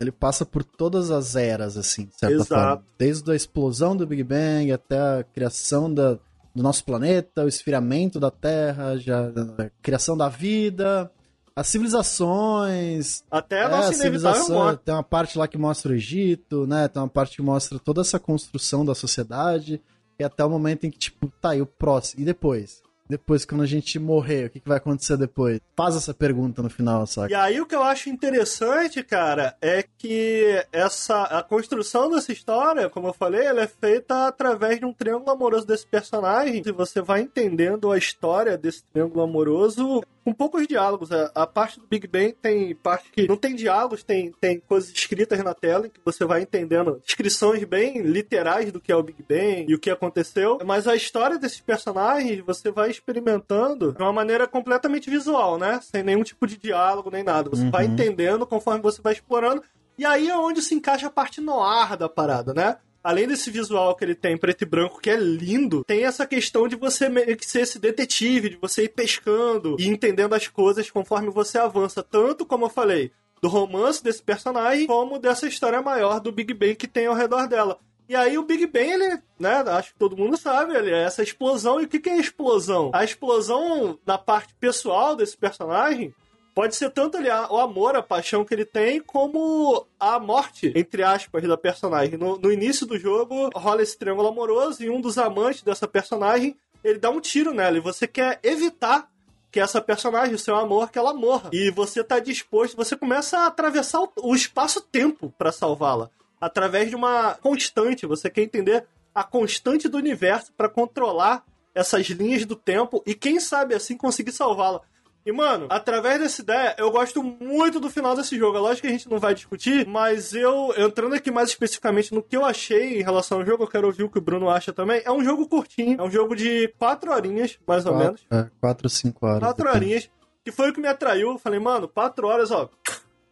Ele 0.00 0.12
passa 0.12 0.46
por 0.46 0.62
todas 0.62 1.10
as 1.10 1.34
eras, 1.34 1.76
assim, 1.76 2.04
de 2.06 2.16
certa 2.16 2.34
Exato. 2.36 2.48
forma. 2.54 2.84
Desde 2.96 3.32
a 3.32 3.34
explosão 3.34 3.96
do 3.96 4.06
Big 4.06 4.22
Bang 4.22 4.70
até 4.70 4.96
a 4.96 5.24
criação 5.24 5.92
da, 5.92 6.12
do 6.54 6.62
nosso 6.62 6.84
planeta, 6.84 7.44
o 7.44 7.48
esfriamento 7.48 8.20
da 8.20 8.30
Terra, 8.30 8.96
já, 8.96 9.22
a 9.58 9.70
criação 9.82 10.16
da 10.16 10.28
vida, 10.28 11.10
as 11.56 11.66
civilizações. 11.66 13.24
Até 13.30 13.62
a 13.62 13.64
É, 13.64 13.68
nossa 13.68 13.88
a 13.90 13.92
civilização. 13.92 14.76
Tem 14.76 14.94
uma 14.94 15.02
parte 15.02 15.36
lá 15.38 15.48
que 15.48 15.58
mostra 15.58 15.92
o 15.92 15.94
Egito, 15.94 16.66
né? 16.66 16.86
Tem 16.88 17.02
uma 17.02 17.08
parte 17.08 17.36
que 17.36 17.42
mostra 17.42 17.78
toda 17.78 18.00
essa 18.00 18.18
construção 18.18 18.84
da 18.84 18.94
sociedade. 18.94 19.80
E 20.18 20.24
até 20.24 20.44
o 20.44 20.50
momento 20.50 20.84
em 20.84 20.90
que, 20.90 20.98
tipo, 20.98 21.32
tá, 21.40 21.54
e 21.54 21.62
o 21.62 21.66
próximo? 21.66 22.22
E 22.22 22.24
depois? 22.24 22.82
Depois, 23.08 23.46
quando 23.46 23.62
a 23.62 23.66
gente 23.66 23.98
morrer, 23.98 24.46
o 24.46 24.50
que, 24.50 24.60
que 24.60 24.68
vai 24.68 24.76
acontecer 24.76 25.16
depois? 25.16 25.60
Faz 25.74 25.96
essa 25.96 26.12
pergunta 26.12 26.62
no 26.62 26.68
final, 26.68 27.06
saca? 27.06 27.32
E 27.32 27.34
aí 27.34 27.58
o 27.58 27.64
que 27.64 27.74
eu 27.74 27.82
acho 27.82 28.10
interessante, 28.10 29.02
cara, 29.02 29.56
é 29.62 29.82
que 29.96 30.62
essa 30.70 31.22
a 31.22 31.42
construção 31.42 32.10
dessa 32.10 32.32
história, 32.32 32.90
como 32.90 33.08
eu 33.08 33.14
falei, 33.14 33.46
ela 33.46 33.62
é 33.62 33.66
feita 33.66 34.26
através 34.26 34.78
de 34.78 34.84
um 34.84 34.92
triângulo 34.92 35.30
amoroso 35.30 35.66
desse 35.66 35.86
personagem. 35.86 36.62
E 36.66 36.72
você 36.72 37.00
vai 37.00 37.22
entendendo 37.22 37.90
a 37.90 37.96
história 37.96 38.58
desse 38.58 38.82
triângulo 38.92 39.22
amoroso 39.22 40.02
com 40.28 40.34
poucos 40.34 40.66
diálogos. 40.66 41.10
A, 41.10 41.30
a 41.34 41.46
parte 41.46 41.80
do 41.80 41.86
Big 41.86 42.06
Bang 42.06 42.32
tem 42.42 42.74
parte 42.74 43.10
que 43.10 43.26
não 43.26 43.36
tem 43.36 43.54
diálogos, 43.54 44.02
tem, 44.04 44.30
tem 44.38 44.60
coisas 44.60 44.90
escritas 44.90 45.42
na 45.42 45.54
tela 45.54 45.86
em 45.86 45.90
que 45.90 46.00
você 46.04 46.24
vai 46.26 46.42
entendendo 46.42 47.00
descrições 47.04 47.64
bem 47.64 48.02
literais 48.02 48.70
do 48.70 48.78
que 48.80 48.92
é 48.92 48.96
o 48.96 49.02
Big 49.02 49.22
Bang 49.26 49.64
e 49.66 49.74
o 49.74 49.78
que 49.78 49.90
aconteceu. 49.90 50.58
Mas 50.66 50.86
a 50.86 50.94
história 50.94 51.38
desses 51.38 51.60
personagens 51.60 52.40
você 52.44 52.70
vai 52.70 52.90
experimentando 52.90 53.92
de 53.94 54.02
uma 54.02 54.12
maneira 54.12 54.46
completamente 54.46 55.08
visual, 55.08 55.56
né? 55.58 55.80
Sem 55.82 56.02
nenhum 56.02 56.22
tipo 56.22 56.46
de 56.46 56.58
diálogo 56.58 57.10
nem 57.10 57.22
nada. 57.24 57.48
Você 57.48 57.68
vai 57.70 57.86
Uhum. 57.86 57.92
entendendo 57.94 58.46
conforme 58.46 58.82
você 58.82 59.00
vai 59.00 59.14
explorando. 59.14 59.62
E 59.96 60.04
aí 60.04 60.28
é 60.28 60.36
onde 60.36 60.60
se 60.62 60.74
encaixa 60.74 61.06
a 61.06 61.10
parte 61.10 61.40
noir 61.40 61.96
da 61.96 62.08
parada, 62.08 62.52
né? 62.52 62.76
Além 63.02 63.26
desse 63.26 63.50
visual 63.50 63.94
que 63.94 64.04
ele 64.04 64.14
tem 64.14 64.36
preto 64.36 64.62
e 64.62 64.66
branco, 64.66 65.00
que 65.00 65.10
é 65.10 65.16
lindo, 65.16 65.84
tem 65.84 66.04
essa 66.04 66.26
questão 66.26 66.66
de 66.66 66.76
você 66.76 67.08
meio 67.08 67.36
que 67.36 67.46
ser 67.46 67.60
esse 67.60 67.78
detetive, 67.78 68.50
de 68.50 68.56
você 68.56 68.84
ir 68.84 68.88
pescando 68.88 69.76
e 69.78 69.88
entendendo 69.88 70.34
as 70.34 70.48
coisas 70.48 70.90
conforme 70.90 71.30
você 71.30 71.58
avança. 71.58 72.02
Tanto, 72.02 72.44
como 72.44 72.66
eu 72.66 72.70
falei, 72.70 73.12
do 73.40 73.48
romance 73.48 74.02
desse 74.02 74.22
personagem, 74.22 74.86
como 74.86 75.18
dessa 75.18 75.46
história 75.46 75.80
maior 75.80 76.20
do 76.20 76.32
Big 76.32 76.52
Bang 76.52 76.74
que 76.74 76.88
tem 76.88 77.06
ao 77.06 77.14
redor 77.14 77.46
dela. 77.46 77.78
E 78.08 78.16
aí 78.16 78.38
o 78.38 78.42
Big 78.42 78.66
Bang, 78.66 78.90
ele, 78.90 79.20
né, 79.38 79.62
acho 79.66 79.92
que 79.92 79.98
todo 79.98 80.16
mundo 80.16 80.36
sabe, 80.36 80.74
ele 80.74 80.90
é 80.90 81.02
essa 81.02 81.22
explosão. 81.22 81.80
E 81.80 81.84
o 81.84 81.88
que, 81.88 82.00
que 82.00 82.08
é 82.08 82.16
explosão? 82.16 82.90
A 82.94 83.04
explosão 83.04 83.98
na 84.06 84.16
parte 84.16 84.54
pessoal 84.54 85.14
desse 85.14 85.36
personagem 85.36 86.14
pode 86.58 86.74
ser 86.74 86.90
tanto 86.90 87.16
ali 87.16 87.30
a- 87.30 87.46
o 87.52 87.56
amor, 87.56 87.94
a 87.94 88.02
paixão 88.02 88.44
que 88.44 88.52
ele 88.52 88.64
tem, 88.64 89.00
como 89.00 89.86
a 90.00 90.18
morte, 90.18 90.72
entre 90.74 91.04
aspas, 91.04 91.46
da 91.46 91.56
personagem. 91.56 92.18
No, 92.18 92.36
no 92.36 92.50
início 92.50 92.84
do 92.84 92.98
jogo, 92.98 93.48
rola 93.54 93.80
esse 93.80 93.96
triângulo 93.96 94.26
amoroso 94.26 94.82
e 94.82 94.90
um 94.90 95.00
dos 95.00 95.18
amantes 95.18 95.62
dessa 95.62 95.86
personagem, 95.86 96.56
ele 96.82 96.98
dá 96.98 97.10
um 97.10 97.20
tiro 97.20 97.54
nela 97.54 97.76
e 97.76 97.80
você 97.80 98.08
quer 98.08 98.40
evitar 98.42 99.08
que 99.52 99.60
essa 99.60 99.80
personagem, 99.80 100.34
o 100.34 100.38
seu 100.38 100.56
amor, 100.56 100.90
que 100.90 100.98
ela 100.98 101.14
morra. 101.14 101.48
E 101.52 101.70
você 101.70 102.02
tá 102.02 102.18
disposto, 102.18 102.76
você 102.76 102.96
começa 102.96 103.38
a 103.38 103.46
atravessar 103.46 104.00
o, 104.00 104.10
o 104.20 104.34
espaço-tempo 104.34 105.32
pra 105.38 105.52
salvá-la. 105.52 106.10
Através 106.40 106.88
de 106.90 106.96
uma 106.96 107.34
constante. 107.34 108.04
Você 108.04 108.28
quer 108.28 108.42
entender 108.42 108.84
a 109.14 109.22
constante 109.22 109.88
do 109.88 109.96
universo 109.96 110.52
pra 110.56 110.68
controlar 110.68 111.44
essas 111.72 112.06
linhas 112.08 112.44
do 112.44 112.56
tempo 112.56 113.00
e, 113.06 113.14
quem 113.14 113.38
sabe, 113.38 113.76
assim 113.76 113.96
conseguir 113.96 114.32
salvá-la. 114.32 114.80
E, 115.28 115.32
mano, 115.32 115.66
através 115.68 116.18
dessa 116.18 116.40
ideia, 116.40 116.74
eu 116.78 116.90
gosto 116.90 117.22
muito 117.22 117.78
do 117.78 117.90
final 117.90 118.16
desse 118.16 118.38
jogo. 118.38 118.56
É 118.56 118.60
lógico 118.60 118.86
que 118.86 118.86
a 118.88 118.96
gente 118.96 119.10
não 119.10 119.18
vai 119.18 119.34
discutir, 119.34 119.86
mas 119.86 120.32
eu, 120.32 120.72
entrando 120.78 121.14
aqui 121.14 121.30
mais 121.30 121.50
especificamente 121.50 122.14
no 122.14 122.22
que 122.22 122.34
eu 122.34 122.46
achei 122.46 122.98
em 122.98 123.02
relação 123.02 123.38
ao 123.38 123.44
jogo, 123.44 123.64
eu 123.64 123.68
quero 123.68 123.86
ouvir 123.88 124.04
o 124.04 124.08
que 124.08 124.16
o 124.16 124.22
Bruno 124.22 124.48
acha 124.48 124.72
também. 124.72 125.02
É 125.04 125.12
um 125.12 125.22
jogo 125.22 125.46
curtinho, 125.46 126.00
é 126.00 126.02
um 126.02 126.10
jogo 126.10 126.34
de 126.34 126.68
quatro 126.78 127.12
horinhas, 127.12 127.58
mais 127.66 127.84
ou 127.84 127.94
menos. 127.94 128.22
Quatro, 128.26 128.46
é, 128.48 128.50
quatro 128.58 128.88
cinco 128.88 129.26
horas. 129.26 129.40
Quatro 129.40 129.64
depende. 129.66 129.84
horinhas, 129.84 130.10
que 130.42 130.50
foi 130.50 130.70
o 130.70 130.72
que 130.72 130.80
me 130.80 130.88
atraiu. 130.88 131.32
Eu 131.32 131.38
falei, 131.38 131.60
mano, 131.60 131.86
quatro 131.86 132.26
horas, 132.26 132.50
ó, 132.50 132.70